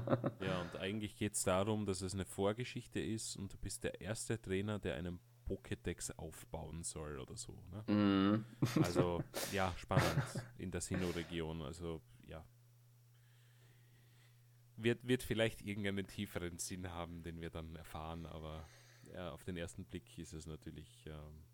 ja, 0.41 0.61
und 0.61 0.76
eigentlich 0.81 1.15
geht 1.15 1.34
es 1.34 1.43
darum, 1.43 1.85
dass 1.85 2.02
es 2.02 2.14
eine 2.14 2.26
Vorgeschichte 2.26 2.99
ist 2.99 3.38
und 3.38 3.53
du 3.53 3.57
bist 3.57 3.85
der 3.85 4.02
erste 4.02 4.41
Trainer, 4.41 4.80
der 4.80 4.95
einen 4.95 5.19
Pokédex 5.48 6.14
aufbauen 6.18 6.84
soll 6.84 7.19
oder 7.19 7.38
so. 7.38 7.57
Ne? 7.72 7.93
Mm. 7.93 8.45
Also, 8.84 9.23
ja, 9.53 9.73
spannend 9.77 10.23
in 10.57 10.72
der 10.72 10.81
Sinnoh-Region. 10.81 11.61
Also, 11.61 12.02
ja. 12.27 12.43
Wird, 14.76 15.07
wird 15.07 15.23
vielleicht 15.23 15.61
irgendeinen 15.61 16.07
tieferen 16.07 16.57
Sinn 16.57 16.91
haben, 16.91 17.23
den 17.23 17.39
wir 17.39 17.49
dann 17.49 17.76
erfahren, 17.77 18.26
aber 18.26 18.68
ja, 19.14 19.31
auf 19.31 19.43
den 19.43 19.56
ersten 19.56 19.85
Blick 19.85 20.18
ist 20.18 20.34
es 20.34 20.48
natürlich. 20.48 21.06
Ähm, 21.06 21.51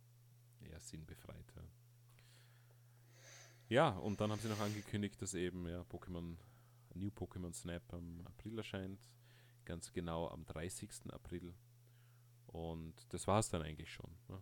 eher 0.67 0.79
sinnbefreit. 0.79 1.53
Ja. 3.69 3.89
und 3.89 4.21
dann 4.21 4.31
haben 4.31 4.39
sie 4.39 4.47
noch 4.47 4.61
angekündigt, 4.61 5.21
dass 5.21 5.33
eben 5.33 5.67
ja, 5.67 5.81
Pokémon, 5.81 6.37
New 6.93 7.09
Pokémon 7.09 7.53
Snap 7.53 7.93
am 7.93 8.21
April 8.25 8.57
erscheint. 8.57 8.99
Ganz 9.65 9.91
genau 9.91 10.29
am 10.29 10.45
30. 10.45 11.11
April. 11.11 11.53
Und 12.45 12.95
das 13.13 13.27
war 13.27 13.39
es 13.39 13.49
dann 13.49 13.61
eigentlich 13.61 13.91
schon. 13.91 14.09
Ne? 14.29 14.41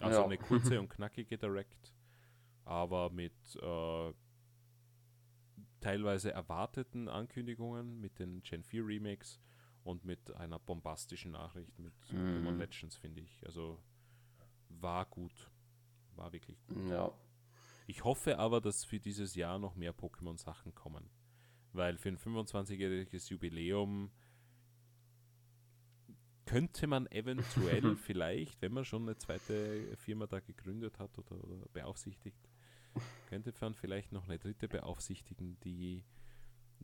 Also 0.00 0.20
ja. 0.20 0.24
eine 0.24 0.38
kurze 0.38 0.78
und 0.80 0.88
knackige 0.88 1.36
Direct, 1.36 1.92
aber 2.64 3.10
mit 3.10 3.34
äh, 3.56 4.12
teilweise 5.80 6.32
erwarteten 6.32 7.08
Ankündigungen, 7.08 8.00
mit 8.00 8.18
den 8.18 8.42
Gen 8.42 8.62
4 8.62 8.86
Remakes 8.86 9.40
und 9.82 10.04
mit 10.04 10.32
einer 10.34 10.58
bombastischen 10.58 11.32
Nachricht 11.32 11.78
mit 11.78 11.94
mm. 12.10 12.16
Pokémon 12.16 12.56
Legends, 12.56 12.96
finde 12.96 13.20
ich. 13.20 13.44
Also 13.44 13.78
war 14.68 15.06
gut. 15.06 15.50
War 16.16 16.32
wirklich 16.32 16.64
gut. 16.66 16.88
Ja. 16.88 17.12
Ich 17.86 18.04
hoffe 18.04 18.38
aber, 18.38 18.60
dass 18.60 18.84
für 18.84 19.00
dieses 19.00 19.34
Jahr 19.34 19.58
noch 19.58 19.74
mehr 19.74 19.94
Pokémon-Sachen 19.94 20.74
kommen. 20.74 21.10
Weil 21.72 21.98
für 21.98 22.08
ein 22.08 22.18
25-jähriges 22.18 23.30
Jubiläum 23.30 24.10
könnte 26.46 26.86
man 26.86 27.06
eventuell 27.08 27.96
vielleicht, 27.96 28.60
wenn 28.62 28.72
man 28.72 28.84
schon 28.84 29.02
eine 29.02 29.16
zweite 29.16 29.96
Firma 29.96 30.26
da 30.26 30.40
gegründet 30.40 30.98
hat 30.98 31.18
oder, 31.18 31.42
oder 31.42 31.66
beaufsichtigt, 31.72 32.48
könnte 33.28 33.52
man 33.60 33.74
vielleicht 33.74 34.12
noch 34.12 34.24
eine 34.24 34.38
dritte 34.38 34.68
beaufsichtigen, 34.68 35.58
die 35.60 36.04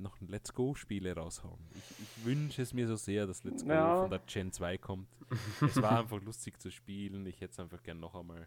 noch 0.00 0.20
ein 0.20 0.28
Let's 0.28 0.54
Go-Spiele 0.54 1.14
raushauen. 1.14 1.60
Ich, 1.74 2.00
ich, 2.00 2.24
wünsche 2.24 2.62
es 2.62 2.72
mir 2.72 2.86
so 2.86 2.96
sehr, 2.96 3.26
dass 3.26 3.44
Let's 3.44 3.64
Go 3.64 3.70
ja. 3.70 4.00
von 4.02 4.10
der 4.10 4.20
Gen 4.26 4.52
2 4.52 4.78
kommt. 4.78 5.08
es 5.60 5.80
war 5.80 6.00
einfach 6.00 6.20
lustig 6.22 6.60
zu 6.60 6.70
spielen. 6.70 7.26
Ich 7.26 7.40
hätte 7.40 7.52
es 7.52 7.60
einfach 7.60 7.82
gern 7.82 8.00
noch 8.00 8.14
einmal. 8.14 8.46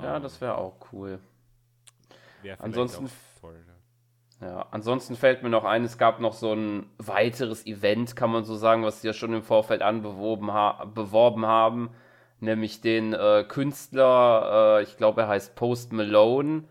Ja, 0.00 0.16
um, 0.16 0.22
das 0.22 0.40
wäre 0.40 0.56
auch 0.56 0.76
cool. 0.92 1.18
ansonsten, 2.58 3.10
toll, 3.40 3.62
ja. 4.40 4.46
ja. 4.46 4.66
ansonsten 4.70 5.16
fällt 5.16 5.42
mir 5.42 5.50
noch 5.50 5.64
ein, 5.64 5.84
es 5.84 5.98
gab 5.98 6.20
noch 6.20 6.32
so 6.32 6.52
ein 6.52 6.86
weiteres 6.98 7.66
Event, 7.66 8.16
kann 8.16 8.30
man 8.30 8.44
so 8.44 8.56
sagen, 8.56 8.84
was 8.84 9.02
sie 9.02 9.08
ja 9.08 9.12
schon 9.12 9.34
im 9.34 9.42
Vorfeld 9.42 9.82
anbeworben 9.82 10.52
ha 10.52 10.84
beworben 10.86 11.46
haben. 11.46 11.90
Nämlich 12.40 12.80
den 12.80 13.12
äh, 13.12 13.44
Künstler, 13.46 14.78
äh, 14.78 14.82
ich 14.82 14.96
glaube, 14.96 15.22
er 15.22 15.28
heißt 15.28 15.54
Post 15.54 15.92
Malone 15.92 16.64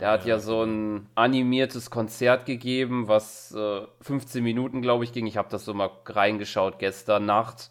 der 0.00 0.10
hat 0.10 0.24
ja, 0.24 0.34
ja 0.34 0.38
so 0.38 0.62
ein 0.62 1.08
animiertes 1.14 1.90
Konzert 1.90 2.46
gegeben, 2.46 3.08
was 3.08 3.52
äh, 3.54 3.82
15 4.00 4.42
Minuten, 4.42 4.82
glaube 4.82 5.04
ich, 5.04 5.12
ging. 5.12 5.26
Ich 5.26 5.36
habe 5.36 5.48
das 5.50 5.64
so 5.64 5.74
mal 5.74 5.90
reingeschaut 6.06 6.78
gestern 6.78 7.26
Nacht, 7.26 7.70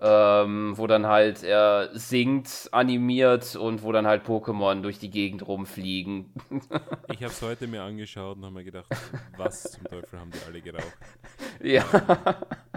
ähm, 0.00 0.74
wo 0.76 0.86
dann 0.86 1.06
halt 1.06 1.42
er 1.42 1.88
singt, 1.94 2.68
animiert 2.72 3.56
und 3.56 3.82
wo 3.82 3.92
dann 3.92 4.06
halt 4.06 4.26
Pokémon 4.26 4.82
durch 4.82 4.98
die 4.98 5.10
Gegend 5.10 5.46
rumfliegen. 5.46 6.32
ich 7.12 7.22
habe 7.22 7.32
es 7.32 7.40
heute 7.40 7.66
mir 7.66 7.82
angeschaut 7.82 8.36
und 8.36 8.44
habe 8.44 8.54
mir 8.56 8.64
gedacht, 8.64 8.86
was 9.38 9.62
zum 9.62 9.84
Teufel 9.84 10.20
haben 10.20 10.30
die 10.30 10.46
alle 10.46 10.60
geraucht? 10.60 10.98
Ja. 11.62 11.84
Ich 12.74 12.75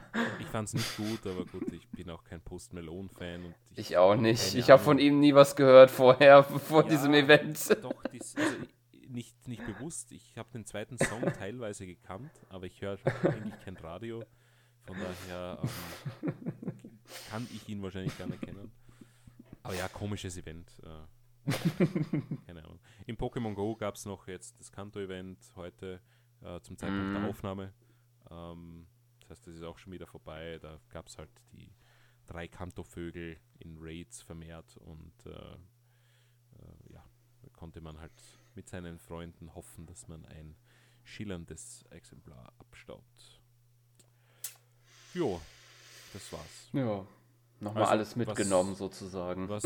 fand 0.49 0.67
es 0.67 0.73
nicht 0.73 0.97
gut, 0.97 1.25
aber 1.25 1.45
gut, 1.45 1.71
ich 1.71 1.87
bin 1.89 2.09
auch 2.09 2.23
kein 2.23 2.41
Post 2.41 2.73
Malone-Fan. 2.73 3.53
Ich, 3.71 3.77
ich, 3.77 3.97
auch 3.97 4.15
nicht. 4.15 4.55
Ich 4.55 4.69
habe 4.69 4.81
von 4.81 4.99
ihm 4.99 5.19
nie 5.19 5.33
was 5.33 5.55
gehört 5.55 5.91
vorher, 5.91 6.43
vor 6.43 6.83
ja, 6.83 6.89
diesem 6.89 7.13
Event. 7.13 7.77
Doch, 7.81 8.03
dies, 8.11 8.35
also 8.35 8.55
nicht, 9.07 9.47
nicht 9.47 9.65
bewusst. 9.65 10.11
Ich 10.11 10.37
habe 10.37 10.49
den 10.53 10.65
zweiten 10.65 10.97
Song 10.97 11.21
teilweise 11.37 11.85
gekannt, 11.85 12.31
aber 12.49 12.65
ich 12.65 12.81
höre 12.81 12.97
eigentlich 13.23 13.59
kein 13.63 13.77
Radio. 13.77 14.23
Von 14.85 14.97
daher 14.97 15.59
ähm, 16.23 16.33
kann 17.29 17.47
ich 17.53 17.67
ihn 17.69 17.81
wahrscheinlich 17.81 18.17
gar 18.17 18.27
nicht 18.27 18.41
kennen. 18.41 18.71
Aber 19.63 19.75
ja, 19.75 19.87
komisches 19.87 20.37
Event. 20.37 20.71
Äh, 20.83 21.51
keine 22.47 22.63
Ahnung. 22.63 22.79
Im 23.05 23.17
Pokémon 23.17 23.53
Go 23.53 23.75
gab 23.75 23.95
es 23.95 24.05
noch 24.05 24.27
jetzt 24.27 24.59
das 24.59 24.71
Kanto-Event 24.71 25.39
heute 25.55 26.01
äh, 26.41 26.59
zum 26.61 26.77
Zeitpunkt 26.77 27.11
mm. 27.11 27.13
der 27.15 27.29
Aufnahme. 27.29 27.73
Ähm, 28.29 28.87
das 29.29 29.37
heißt, 29.37 29.47
das 29.47 29.55
ist 29.55 29.63
auch 29.63 29.77
schon 29.77 29.93
wieder 29.93 30.07
vorbei. 30.07 30.57
Da 30.59 30.79
gab 30.89 31.07
es 31.07 31.17
halt 31.17 31.29
die 31.53 31.71
drei 32.27 32.47
Kanto-Vögel 32.47 33.37
in 33.59 33.77
Raids 33.79 34.21
vermehrt 34.21 34.77
und 34.77 35.25
äh, 35.25 35.29
äh, 35.29 36.93
ja, 36.93 37.03
da 37.41 37.49
konnte 37.53 37.81
man 37.81 37.99
halt 37.99 38.11
mit 38.55 38.67
seinen 38.67 38.99
Freunden 38.99 39.53
hoffen, 39.55 39.85
dass 39.85 40.07
man 40.07 40.25
ein 40.25 40.55
schillerndes 41.03 41.83
Exemplar 41.89 42.53
abstaubt. 42.59 43.39
Jo, 45.13 45.41
das 46.13 46.31
war's. 46.33 46.69
Ja, 46.73 47.05
nochmal 47.59 47.83
also, 47.83 47.91
alles 47.91 48.15
mitgenommen 48.15 48.71
was, 48.71 48.77
sozusagen. 48.79 49.49
Was, 49.49 49.63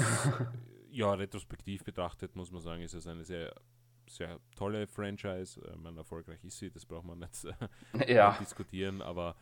ja, 0.91 1.13
retrospektiv 1.13 1.83
betrachtet 1.83 2.35
muss 2.35 2.51
man 2.51 2.61
sagen, 2.61 2.81
ist 2.81 2.93
es 2.93 3.07
eine 3.07 3.25
sehr, 3.25 3.53
sehr 4.07 4.39
tolle 4.55 4.87
Franchise. 4.87 5.61
Äh, 5.61 5.75
man 5.75 5.97
erfolgreich 5.97 6.43
ist 6.43 6.59
sie, 6.59 6.71
das 6.71 6.85
braucht 6.85 7.05
man 7.05 7.19
nicht 7.19 7.45
äh, 7.93 8.13
ja. 8.13 8.37
diskutieren, 8.39 9.01
aber 9.01 9.35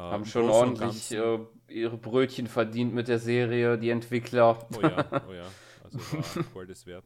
haben 0.00 0.24
schon 0.26 0.48
ordentlich 0.48 1.10
äh, 1.12 1.38
ihre 1.68 1.96
Brötchen 1.96 2.46
verdient 2.46 2.94
mit 2.94 3.08
der 3.08 3.18
Serie, 3.18 3.78
die 3.78 3.90
Entwickler. 3.90 4.66
Oh 4.76 4.80
ja, 4.80 5.22
oh 5.28 5.32
ja, 5.32 5.50
also 5.84 5.98
war 5.98 6.44
Goldes 6.52 6.86
wert. 6.86 7.04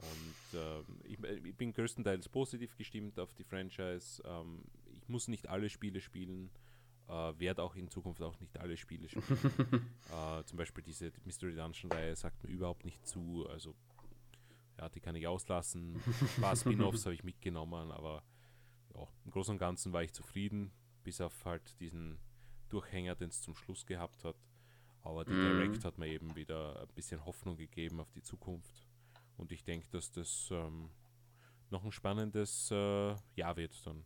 Und 0.00 0.60
ähm, 0.60 1.00
ich, 1.04 1.18
ich, 1.44 1.56
bin 1.56 1.72
größtenteils 1.72 2.28
positiv 2.28 2.76
gestimmt 2.76 3.18
auf 3.18 3.32
die 3.34 3.44
Franchise. 3.44 4.22
Ähm, 4.26 4.64
ich 4.92 5.08
muss 5.08 5.28
nicht 5.28 5.48
alle 5.48 5.70
Spiele 5.70 6.00
spielen. 6.00 6.50
Äh, 7.08 7.38
werde 7.38 7.62
auch 7.62 7.76
in 7.76 7.88
Zukunft 7.88 8.22
auch 8.22 8.38
nicht 8.40 8.58
alle 8.58 8.76
Spiele 8.76 9.08
spielen. 9.08 9.38
äh, 10.12 10.44
zum 10.44 10.56
Beispiel 10.56 10.82
diese 10.82 11.12
Mystery 11.24 11.54
Dungeon 11.54 11.92
Reihe 11.92 12.16
sagt 12.16 12.42
mir 12.44 12.50
überhaupt 12.50 12.84
nicht 12.84 13.06
zu. 13.06 13.46
Also 13.50 13.74
ja, 14.78 14.88
die 14.88 15.00
kann 15.00 15.14
ich 15.16 15.26
auslassen. 15.26 15.96
Ein 15.96 16.42
paar 16.42 16.56
Spin-offs 16.56 17.04
habe 17.04 17.14
ich 17.14 17.24
mitgenommen, 17.24 17.92
aber 17.92 18.22
ja, 18.94 19.06
im 19.24 19.30
Großen 19.30 19.52
und 19.52 19.58
Ganzen 19.58 19.92
war 19.92 20.02
ich 20.02 20.12
zufrieden, 20.12 20.72
bis 21.04 21.20
auf 21.20 21.44
halt 21.44 21.78
diesen 21.80 22.18
Durchhänger, 22.68 23.14
den 23.14 23.28
es 23.28 23.42
zum 23.42 23.54
Schluss 23.54 23.86
gehabt 23.86 24.24
hat. 24.24 24.36
Aber 25.02 25.24
die 25.24 25.32
mm. 25.32 25.42
Direct 25.42 25.84
hat 25.84 25.98
mir 25.98 26.08
eben 26.08 26.34
wieder 26.34 26.80
ein 26.80 26.94
bisschen 26.94 27.24
Hoffnung 27.24 27.56
gegeben 27.56 28.00
auf 28.00 28.10
die 28.10 28.22
Zukunft. 28.22 28.88
Und 29.36 29.52
ich 29.52 29.62
denke, 29.62 29.86
dass 29.90 30.10
das 30.10 30.48
ähm, 30.50 30.90
noch 31.70 31.84
ein 31.84 31.92
spannendes 31.92 32.70
äh, 32.70 33.14
Jahr 33.36 33.56
wird 33.56 33.86
dann. 33.86 34.04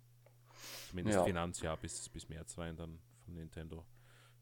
Zumindest 0.88 1.18
ja. 1.18 1.24
Finanzjahr 1.24 1.76
bis, 1.76 2.08
bis 2.08 2.28
März 2.28 2.58
rein 2.58 2.76
dann 2.76 2.98
von 3.24 3.34
Nintendo, 3.34 3.86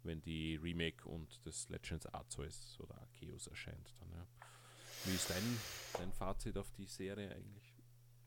wenn 0.02 0.20
die 0.22 0.56
Remake 0.56 1.06
und 1.06 1.44
das 1.44 1.68
Legends 1.68 2.06
Arceus 2.06 2.78
oder 2.80 2.96
Arceus 3.00 3.46
erscheint 3.48 3.94
dann, 4.00 4.10
ja. 4.12 4.26
Wie 5.04 5.14
ist 5.14 5.30
dein, 5.30 5.58
dein 5.98 6.12
Fazit 6.12 6.56
auf 6.56 6.70
die 6.72 6.86
Serie 6.86 7.30
eigentlich? 7.30 7.75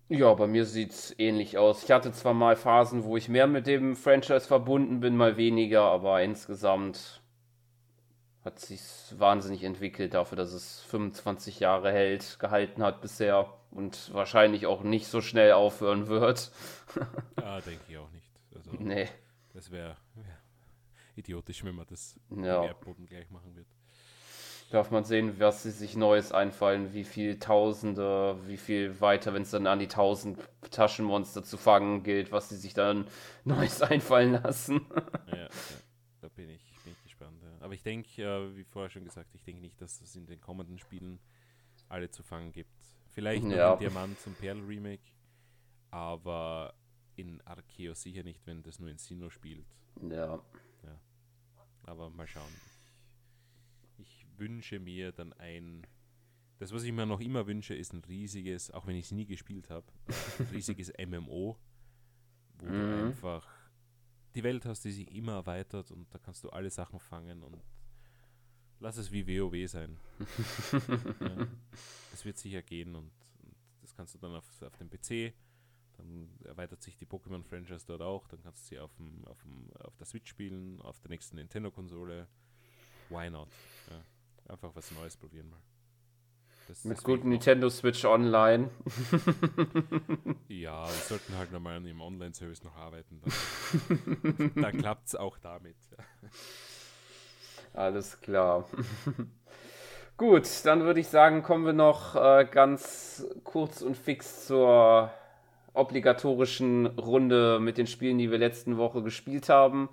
Ja, 0.10 0.34
bei 0.34 0.48
mir 0.48 0.66
sieht 0.66 0.92
es 0.92 1.20
ähnlich 1.20 1.60
aus. 1.60 1.84
Ich 1.84 1.92
hatte 1.92 2.12
zwar 2.12 2.34
mal 2.34 2.56
Phasen, 2.56 3.04
wo 3.04 3.16
ich 3.16 3.30
mehr 3.30 3.46
mit 3.46 3.68
dem 3.68 3.96
Franchise 3.96 4.48
verbunden 4.48 5.00
bin, 5.02 5.16
mal 5.16 5.38
weniger, 5.38 5.84
aber 5.84 6.24
insgesamt 6.24 7.22
hat 8.44 8.60
sich 8.60 8.82
wahnsinnig 9.16 9.64
entwickelt 9.64 10.16
dafür, 10.16 10.36
dass 10.36 10.52
es 10.52 10.82
25 10.82 11.60
Jahre 11.60 11.92
hält, 11.92 12.40
gehalten 12.40 12.82
hat 12.82 13.02
bisher 13.02 13.54
und 13.70 14.12
wahrscheinlich 14.12 14.66
auch 14.66 14.82
nicht 14.82 15.06
so 15.08 15.22
schnell 15.22 15.52
aufhören 15.52 16.08
wird. 16.08 16.52
ja, 17.38 17.62
denke 17.62 17.84
ich 17.88 17.98
auch 17.98 18.10
nicht. 18.12 18.32
Also, 18.56 18.72
nee. 18.80 19.08
Das 19.54 19.70
wäre 19.70 19.96
wär 20.16 20.40
idiotisch, 21.16 21.64
wenn 21.64 21.76
man 21.76 21.86
das 21.88 22.20
ja. 22.32 22.62
im 22.62 22.68
Erdboden 22.70 23.06
gleich 23.06 23.30
machen 23.30 23.56
wird. 23.56 23.68
Darf 24.70 24.92
man 24.92 25.04
sehen, 25.04 25.40
was 25.40 25.64
sie 25.64 25.72
sich 25.72 25.96
Neues 25.96 26.32
einfallen, 26.32 26.94
wie 26.94 27.04
viel 27.04 27.40
Tausende, 27.40 28.38
wie 28.46 28.58
viel 28.58 29.02
weiter, 29.02 29.34
wenn 29.34 29.42
es 29.42 29.50
dann 29.50 29.66
an 29.66 29.80
die 29.80 29.88
tausend 29.88 30.38
Taschenmonster 30.70 31.44
zu 31.44 31.58
fangen 31.58 32.04
gilt, 32.04 32.32
was 32.32 32.50
sie 32.50 32.56
sich 32.56 32.76
dann 32.76 33.08
Neues 33.46 33.82
einfallen 33.82 34.34
lassen. 34.34 34.86
ja, 35.28 35.38
ja, 35.38 35.50
da 36.22 36.28
bin 36.28 36.50
ich, 36.50 36.62
bin 36.84 36.94
ich 36.94 37.04
gespannt. 37.04 37.42
Ja. 37.42 37.66
Aber 37.66 37.74
ich 37.74 37.82
denke, 37.82 38.22
äh, 38.22 38.56
wie 38.56 38.64
vorher 38.64 38.92
schon 38.92 39.06
gesagt, 39.06 39.34
ich 39.34 39.44
denke 39.44 39.62
nicht, 39.62 39.82
dass 39.82 40.02
es 40.02 40.16
in 40.16 40.28
den 40.28 40.40
kommenden 40.40 40.78
Spielen 40.78 41.20
alle 41.88 42.12
zu 42.12 42.22
fangen 42.22 42.52
gibt. 42.52 42.70
Vielleicht 43.08 43.44
noch 43.44 43.56
ja. 43.56 43.74
ein 43.74 43.80
Diamant 43.80 44.20
zum 44.20 44.36
Perl 44.36 44.60
Remake, 44.60 45.02
aber 45.90 46.76
in 47.16 47.42
Arkeo 47.42 47.94
sicher 47.96 48.24
nicht, 48.24 48.46
wenn 48.46 48.62
das 48.62 48.80
nur 48.80 48.90
in 48.90 48.98
Sinnoh 48.98 49.32
spielt. 49.32 49.66
Ja. 50.02 50.36
ja. 50.84 51.02
Aber 51.86 52.12
mal 52.12 52.28
schauen. 52.28 52.69
Wünsche 54.40 54.80
mir 54.80 55.12
dann 55.12 55.34
ein. 55.34 55.86
Das, 56.58 56.74
was 56.74 56.84
ich 56.84 56.92
mir 56.92 57.06
noch 57.06 57.22
immer 57.22 57.48
wünsche, 57.48 57.74
ist 57.74 57.94
ein 57.94 58.04
riesiges, 58.04 58.70
auch 58.72 58.86
wenn 58.86 58.96
ich 58.96 59.06
es 59.06 59.12
nie 59.12 59.26
gespielt 59.26 59.70
habe, 59.70 59.88
ein 60.40 60.46
riesiges 60.52 60.92
MMO, 60.98 61.58
wo 62.58 62.66
mhm. 62.66 62.72
du 62.72 63.06
einfach 63.06 63.48
die 64.36 64.44
Welt 64.44 64.66
hast, 64.66 64.84
die 64.84 64.92
sich 64.92 65.14
immer 65.16 65.34
erweitert 65.34 65.92
und 65.92 66.14
da 66.14 66.20
kannst 66.20 66.44
du 66.44 66.50
alle 66.50 66.70
Sachen 66.70 67.00
fangen 67.00 67.44
und 67.44 67.64
lass 68.80 68.98
es 68.98 69.12
wie 69.12 69.26
WoW 69.26 69.70
sein. 69.70 69.98
ja. 71.20 71.48
Das 72.12 72.26
wird 72.26 72.38
sicher 72.38 72.62
gehen 72.62 72.96
und, 72.96 73.12
und, 73.44 73.56
das 73.82 73.96
kannst 73.96 74.16
du 74.16 74.20
dann 74.20 74.36
auf, 74.36 74.62
auf 74.62 74.76
dem 74.78 74.90
PC. 74.90 75.34
Dann 75.98 76.30
erweitert 76.46 76.82
sich 76.82 76.96
die 76.96 77.06
Pokémon-Franchise 77.06 77.86
dort 77.86 78.02
auch. 78.02 78.28
Dann 78.28 78.42
kannst 78.42 78.64
du 78.64 78.68
sie 78.70 78.80
auf, 78.80 78.94
dem, 78.96 79.26
auf, 79.26 79.42
dem, 79.42 79.70
auf 79.80 79.96
der 79.98 80.06
Switch 80.06 80.30
spielen, 80.30 80.82
auf 80.82 81.00
der 81.02 81.10
nächsten 81.10 81.36
Nintendo-Konsole. 81.36 82.28
Why 83.10 83.30
not? 83.30 83.50
Ja. 83.90 84.02
Einfach 84.50 84.76
was 84.76 84.92
Neues 84.92 85.16
probieren 85.16 85.50
mal. 85.50 85.62
Das, 86.68 86.84
Mit 86.84 87.04
gutem 87.04 87.30
Nintendo 87.30 87.70
Switch 87.70 88.04
Online. 88.06 88.70
ja, 90.48 90.86
wir 90.86 90.94
sollten 91.08 91.38
halt 91.38 91.52
nochmal 91.52 91.84
im 91.86 92.02
Online-Service 92.02 92.64
noch 92.64 92.76
arbeiten. 92.76 93.22
Dann, 94.28 94.52
dann 94.62 94.78
klappt 94.78 95.08
es 95.08 95.16
auch 95.16 95.38
damit. 95.40 95.78
Alles 97.74 98.20
klar. 98.22 98.70
Gut, 100.18 100.48
dann 100.64 100.82
würde 100.82 101.00
ich 101.00 101.08
sagen, 101.08 101.44
kommen 101.44 101.66
wir 101.66 101.74
noch 101.74 102.16
äh, 102.16 102.46
ganz 102.50 103.26
kurz 103.44 103.82
und 103.82 103.96
fix 103.96 104.48
zur 104.48 105.12
obligatorischen 105.74 106.88
Runde 106.88 107.60
mit 107.60 107.78
den 107.78 107.88
Spielen, 107.88 108.18
die 108.18 108.30
wir 108.30 108.38
letzten 108.38 108.78
Woche 108.78 109.02
gespielt 109.02 109.50
haben. 109.50 109.90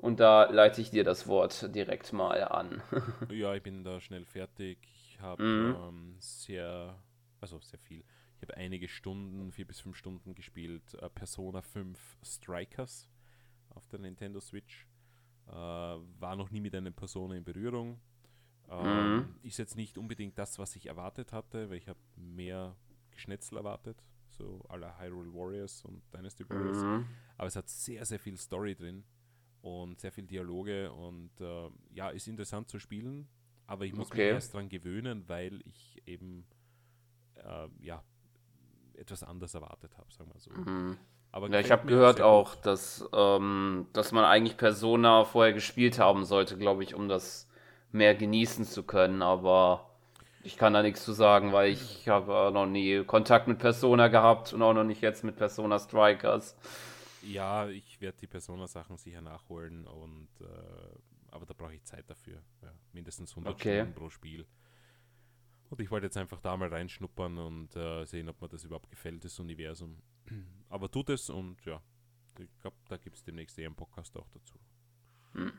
Und 0.00 0.18
da 0.18 0.50
leite 0.50 0.80
ich 0.80 0.90
dir 0.90 1.04
das 1.04 1.26
Wort 1.26 1.74
direkt 1.74 2.14
mal 2.14 2.42
an. 2.44 2.82
ja, 3.30 3.54
ich 3.54 3.62
bin 3.62 3.84
da 3.84 4.00
schnell 4.00 4.24
fertig. 4.24 4.78
Ich 4.82 5.20
habe 5.20 5.42
mhm. 5.42 5.76
ähm, 5.76 6.14
sehr, 6.18 6.98
also 7.38 7.60
sehr 7.60 7.78
viel. 7.78 8.02
Ich 8.36 8.42
habe 8.48 8.56
einige 8.56 8.88
Stunden, 8.88 9.52
vier 9.52 9.66
bis 9.66 9.80
fünf 9.80 9.98
Stunden 9.98 10.34
gespielt. 10.34 10.94
Äh, 10.94 11.10
Persona 11.10 11.60
5 11.60 11.98
Strikers 12.22 13.10
auf 13.68 13.86
der 13.88 13.98
Nintendo 13.98 14.40
Switch. 14.40 14.86
Äh, 15.48 15.52
war 15.52 16.34
noch 16.34 16.50
nie 16.50 16.60
mit 16.60 16.74
einer 16.74 16.92
Persona 16.92 17.34
in 17.34 17.44
Berührung. 17.44 18.00
Ähm, 18.70 19.16
mhm. 19.16 19.34
Ist 19.42 19.58
jetzt 19.58 19.76
nicht 19.76 19.98
unbedingt 19.98 20.38
das, 20.38 20.58
was 20.58 20.76
ich 20.76 20.86
erwartet 20.86 21.34
hatte, 21.34 21.68
weil 21.68 21.76
ich 21.76 21.88
habe 21.88 22.00
mehr 22.16 22.74
Geschnetzel 23.10 23.58
erwartet, 23.58 24.02
so 24.30 24.64
aller 24.70 24.98
Hyrule 24.98 25.34
Warriors 25.34 25.84
und 25.84 26.00
Dynasty 26.14 26.48
Warriors. 26.48 26.82
Mhm. 26.82 27.06
Aber 27.36 27.48
es 27.48 27.56
hat 27.56 27.68
sehr, 27.68 28.06
sehr 28.06 28.18
viel 28.18 28.38
Story 28.38 28.74
drin 28.74 29.04
und 29.62 30.00
sehr 30.00 30.12
viel 30.12 30.26
Dialoge 30.26 30.92
und 30.92 31.30
äh, 31.40 31.68
ja, 31.92 32.10
ist 32.10 32.28
interessant 32.28 32.68
zu 32.68 32.78
spielen, 32.78 33.28
aber 33.66 33.84
ich 33.84 33.94
muss 33.94 34.10
okay. 34.10 34.26
mich 34.26 34.34
erst 34.34 34.54
dran 34.54 34.68
gewöhnen, 34.68 35.24
weil 35.28 35.60
ich 35.64 36.02
eben 36.06 36.46
äh, 37.36 37.68
ja 37.80 38.02
etwas 38.96 39.22
anders 39.22 39.54
erwartet 39.54 39.96
habe, 39.96 40.12
sagen 40.12 40.30
wir 40.32 40.40
so. 40.40 40.50
Mhm. 40.50 40.96
Aber 41.32 41.48
ja, 41.48 41.60
ich 41.60 41.70
habe 41.70 41.86
gehört 41.86 42.20
auch, 42.20 42.56
dass, 42.56 43.08
ähm, 43.14 43.86
dass 43.92 44.12
man 44.12 44.24
eigentlich 44.24 44.56
Persona 44.56 45.24
vorher 45.24 45.52
gespielt 45.52 45.98
haben 45.98 46.24
sollte, 46.24 46.58
glaube 46.58 46.82
ich, 46.82 46.94
um 46.94 47.08
das 47.08 47.48
mehr 47.92 48.14
genießen 48.14 48.64
zu 48.64 48.82
können. 48.82 49.22
Aber 49.22 49.90
ich 50.42 50.56
kann 50.56 50.72
da 50.72 50.82
nichts 50.82 51.04
zu 51.04 51.12
sagen, 51.12 51.52
weil 51.52 51.70
ich 51.70 52.08
habe 52.08 52.50
noch 52.52 52.66
nie 52.66 53.04
Kontakt 53.04 53.46
mit 53.46 53.58
Persona 53.58 54.08
gehabt 54.08 54.52
und 54.52 54.62
auch 54.62 54.74
noch 54.74 54.84
nicht 54.84 55.02
jetzt 55.02 55.22
mit 55.22 55.36
Persona 55.36 55.78
Strikers. 55.78 56.56
Ja, 57.22 57.68
ich 57.68 58.00
werde 58.00 58.18
die 58.18 58.26
Persona-Sachen 58.26 58.96
sicher 58.96 59.20
nachholen 59.20 59.86
und 59.86 60.28
äh, 60.40 60.98
aber 61.30 61.46
da 61.46 61.54
brauche 61.54 61.74
ich 61.74 61.84
Zeit 61.84 62.08
dafür. 62.08 62.42
Ja, 62.62 62.72
mindestens 62.92 63.30
100 63.30 63.54
okay. 63.54 63.80
Stunden 63.80 63.94
pro 63.94 64.10
Spiel. 64.10 64.46
Und 65.68 65.80
ich 65.80 65.90
wollte 65.90 66.06
jetzt 66.06 66.16
einfach 66.16 66.40
da 66.40 66.56
mal 66.56 66.68
reinschnuppern 66.68 67.38
und 67.38 67.76
äh, 67.76 68.04
sehen, 68.04 68.28
ob 68.28 68.40
mir 68.40 68.48
das 68.48 68.64
überhaupt 68.64 68.90
gefällt, 68.90 69.24
das 69.24 69.38
Universum. 69.38 70.02
Aber 70.68 70.90
tut 70.90 71.10
es 71.10 71.30
und 71.30 71.64
ja, 71.64 71.80
ich 72.38 72.58
glaube, 72.60 72.76
da 72.88 72.96
gibt 72.96 73.16
es 73.16 73.22
demnächst 73.22 73.58
eher 73.58 73.66
einen 73.66 73.76
Podcast 73.76 74.16
auch 74.16 74.28
dazu. 74.30 74.58
Hm. 75.32 75.52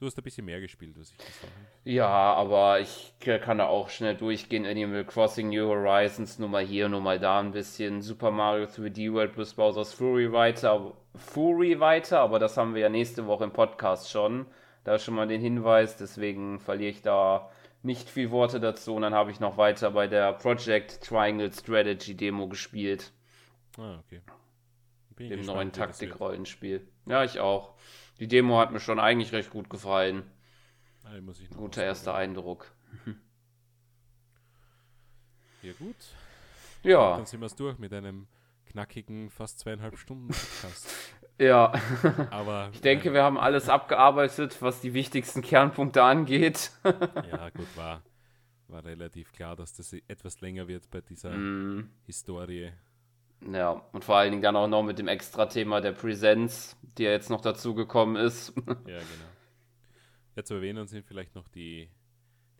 Du 0.00 0.06
hast 0.06 0.16
ein 0.16 0.24
bisschen 0.24 0.46
mehr 0.46 0.62
gespielt, 0.62 0.98
was 0.98 1.10
ich 1.10 1.18
gesagt 1.18 1.42
habe. 1.42 1.52
Ja, 1.84 2.08
aber 2.08 2.80
ich 2.80 3.12
kann 3.20 3.58
da 3.58 3.66
auch 3.66 3.90
schnell 3.90 4.16
durchgehen. 4.16 4.64
Animal 4.64 5.04
Crossing 5.04 5.50
New 5.50 5.68
Horizons, 5.68 6.38
nur 6.38 6.48
mal 6.48 6.64
hier, 6.64 6.88
nur 6.88 7.02
mal 7.02 7.18
da 7.20 7.38
ein 7.38 7.52
bisschen. 7.52 8.00
Super 8.00 8.30
Mario 8.30 8.64
3D 8.64 9.12
World 9.12 9.34
plus 9.34 9.52
Bowser's 9.52 9.92
Fury 9.92 10.32
weiter, 10.32 10.94
Fury 11.14 11.80
weiter, 11.80 12.20
aber 12.20 12.38
das 12.38 12.56
haben 12.56 12.74
wir 12.74 12.80
ja 12.80 12.88
nächste 12.88 13.26
Woche 13.26 13.44
im 13.44 13.52
Podcast 13.52 14.10
schon. 14.10 14.46
Da 14.84 14.98
schon 14.98 15.14
mal 15.14 15.28
den 15.28 15.42
Hinweis, 15.42 15.98
deswegen 15.98 16.60
verliere 16.60 16.92
ich 16.92 17.02
da 17.02 17.50
nicht 17.82 18.08
viel 18.08 18.30
Worte 18.30 18.58
dazu. 18.58 18.94
Und 18.94 19.02
dann 19.02 19.12
habe 19.12 19.30
ich 19.30 19.38
noch 19.38 19.58
weiter 19.58 19.90
bei 19.90 20.06
der 20.06 20.32
Project 20.32 21.02
Triangle 21.04 21.52
Strategy 21.52 22.16
Demo 22.16 22.48
gespielt. 22.48 23.12
Ah, 23.76 23.98
okay. 23.98 24.22
Dem 25.18 25.44
neuen 25.44 25.72
Taktik-Rollenspiel. 25.72 26.88
Ja, 27.04 27.22
ich 27.22 27.38
auch. 27.38 27.74
Die 28.20 28.28
Demo 28.28 28.58
hat 28.58 28.70
mir 28.70 28.80
schon 28.80 29.00
eigentlich 29.00 29.32
recht 29.32 29.50
gut 29.50 29.70
gefallen. 29.70 30.22
Ah, 31.04 31.18
Guter 31.56 31.82
erster 31.82 32.14
Eindruck. 32.14 32.70
Ja, 35.62 35.74
gut. 35.78 35.94
Ja. 36.82 37.18
Dann 37.18 37.26
sind 37.26 37.40
wir 37.40 37.46
es 37.46 37.54
durch 37.54 37.78
mit 37.78 37.92
einem 37.92 38.26
knackigen, 38.64 39.28
fast 39.28 39.58
zweieinhalb 39.58 39.98
Stunden 39.98 40.28
Podcast. 40.28 40.88
ja. 41.38 41.70
Aber. 42.30 42.70
Ich 42.72 42.80
denke, 42.80 43.10
äh, 43.10 43.12
wir 43.12 43.22
haben 43.22 43.36
alles 43.36 43.68
abgearbeitet, 43.68 44.62
was 44.62 44.80
die 44.80 44.94
wichtigsten 44.94 45.42
Kernpunkte 45.42 46.02
angeht. 46.02 46.70
ja, 46.82 47.50
gut, 47.50 47.76
war, 47.76 48.02
war 48.68 48.82
relativ 48.86 49.32
klar, 49.32 49.54
dass 49.54 49.74
das 49.74 49.92
etwas 50.08 50.40
länger 50.40 50.66
wird 50.66 50.90
bei 50.90 51.02
dieser 51.02 51.32
mm. 51.36 51.90
Historie. 52.06 52.72
Ja, 53.48 53.70
und 53.92 54.04
vor 54.04 54.16
allen 54.16 54.32
Dingen 54.32 54.42
dann 54.42 54.56
auch 54.56 54.68
noch 54.68 54.82
mit 54.82 54.98
dem 54.98 55.08
Extra-Thema 55.08 55.80
der 55.80 55.92
Präsenz, 55.92 56.76
die 56.98 57.04
ja 57.04 57.10
jetzt 57.10 57.30
noch 57.30 57.40
dazugekommen 57.40 58.16
ist. 58.16 58.52
ja, 58.86 58.98
genau. 58.98 60.44
Zu 60.44 60.54
erwähnen 60.54 60.86
sind 60.86 61.04
vielleicht 61.04 61.34
noch 61.34 61.48
die, 61.48 61.90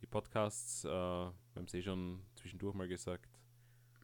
die 0.02 0.06
Podcasts. 0.06 0.84
Äh, 0.84 0.88
wir 0.88 1.32
haben 1.56 1.64
es 1.64 1.74
eh 1.74 1.82
schon 1.82 2.20
zwischendurch 2.34 2.74
mal 2.74 2.88
gesagt. 2.88 3.30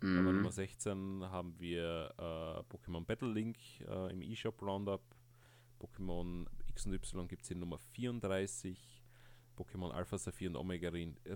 Mhm. 0.01 0.19
Aber 0.19 0.33
Nummer 0.33 0.51
16 0.51 1.25
haben 1.25 1.59
wir 1.59 2.15
äh, 2.19 2.75
Pokémon 2.75 3.05
Battle 3.05 3.33
Link 3.33 3.59
äh, 3.87 4.13
im 4.13 4.23
eShop 4.23 4.63
Roundup. 4.63 5.03
Pokémon 5.79 6.47
X 6.69 6.87
und 6.87 6.95
Y 6.95 7.29
gibt 7.29 7.45
es 7.45 7.51
in 7.51 7.61
Nummer 7.61 7.79
34. 7.79 9.03
Pokémon 9.57 9.91
Alpha 9.91 10.17
Saphir 10.19 10.51
und 10.51 10.57
Omega 10.57 10.91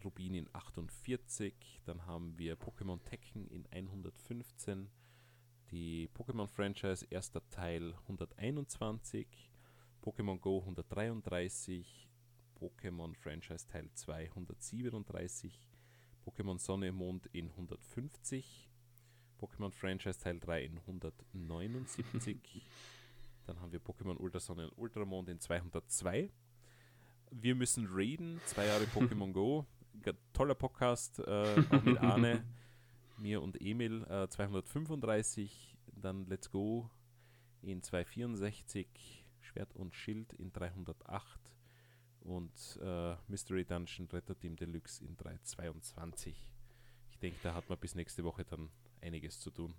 Rubin 0.05 0.35
in 0.35 0.49
48. 0.53 1.83
Dann 1.85 2.07
haben 2.07 2.39
wir 2.39 2.59
Pokémon 2.59 3.03
Tekken 3.05 3.49
in 3.49 3.67
115 3.71 4.89
die 5.71 6.09
Pokémon-Franchise 6.09 7.07
erster 7.11 7.49
Teil 7.51 7.95
121, 8.09 9.27
Pokémon 10.03 10.39
Go 10.41 10.59
133, 10.59 12.09
Pokémon 12.59 13.15
Franchise 13.15 13.67
Teil 13.67 13.89
2 13.95 14.31
137, 14.31 15.69
Pokémon 16.25 16.59
Sonne 16.59 16.93
Mond 16.93 17.27
in 17.33 17.51
150, 17.51 18.69
Pokémon 19.41 19.73
Franchise 19.73 20.19
Teil 20.19 20.41
3 20.41 20.65
in 20.65 20.79
179, 20.79 22.05
dann 23.47 23.61
haben 23.61 23.73
wir 23.73 23.81
Pokémon 23.81 24.17
Ultrasonne 24.17 24.69
und 24.69 24.79
Ultramond 24.79 25.29
in 25.29 25.41
202. 25.41 26.31
Wir 27.33 27.55
müssen 27.55 27.87
raiden, 27.89 28.41
zwei 28.47 28.67
Jahre 28.67 28.85
Pokémon 28.95 29.33
Go, 29.33 29.67
toller 30.33 30.55
Podcast, 30.55 31.21
äh, 31.21 31.65
auch 31.71 31.83
mit 31.83 31.99
Arne 31.99 32.45
mir 33.21 33.43
und 33.43 33.61
Emil 33.61 34.05
äh, 34.05 34.29
235, 34.29 35.77
dann 35.95 36.27
Let's 36.27 36.51
Go 36.51 36.91
in 37.63 37.83
264, 37.83 39.25
Schwert 39.41 39.75
und 39.75 39.95
Schild 39.95 40.33
in 40.35 40.53
308 40.53 41.41
und 42.21 42.79
äh, 42.83 43.15
Mystery 43.29 43.65
Dungeon 43.65 44.09
Retter 44.13 44.39
Team 44.39 44.57
Deluxe 44.57 45.05
in 45.05 45.17
322. 45.17 46.35
Ich 47.11 47.19
denke, 47.19 47.39
da 47.43 47.55
hat 47.55 47.69
man 47.69 47.79
bis 47.79 47.95
nächste 47.95 48.25
Woche 48.25 48.45
dann 48.45 48.71
einiges 49.01 49.41
zu 49.41 49.51
tun. 49.51 49.75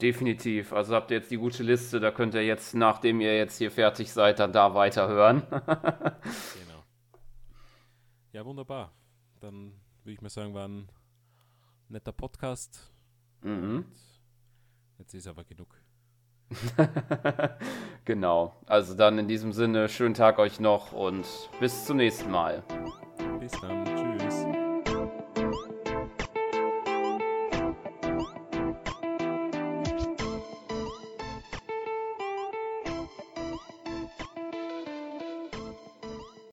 Definitiv. 0.00 0.72
Also 0.72 0.94
habt 0.94 1.10
ihr 1.10 1.18
jetzt 1.18 1.30
die 1.30 1.38
gute 1.38 1.62
Liste, 1.62 2.00
da 2.00 2.10
könnt 2.10 2.34
ihr 2.34 2.44
jetzt, 2.44 2.74
nachdem 2.74 3.20
ihr 3.20 3.36
jetzt 3.36 3.56
hier 3.56 3.70
fertig 3.70 4.12
seid, 4.12 4.38
dann 4.38 4.52
da 4.52 4.74
weiterhören. 4.74 5.42
genau. 5.50 6.84
Ja, 8.32 8.44
wunderbar. 8.44 8.92
Dann 9.40 9.72
würde 10.02 10.12
ich 10.12 10.20
mal 10.20 10.28
sagen, 10.28 10.52
waren 10.52 10.90
netter 11.88 12.12
Podcast. 12.12 12.90
Mhm. 13.42 13.84
Jetzt 14.98 15.14
ist 15.14 15.26
aber 15.26 15.44
genug. 15.44 15.80
genau. 18.04 18.54
Also 18.66 18.94
dann 18.94 19.18
in 19.18 19.28
diesem 19.28 19.52
Sinne, 19.52 19.88
schönen 19.88 20.14
Tag 20.14 20.38
euch 20.38 20.60
noch 20.60 20.92
und 20.92 21.26
bis 21.60 21.84
zum 21.84 21.96
nächsten 21.98 22.30
Mal. 22.30 22.62
Bis 23.40 23.52
dann. 23.60 23.84
Tschüss. 23.84 24.25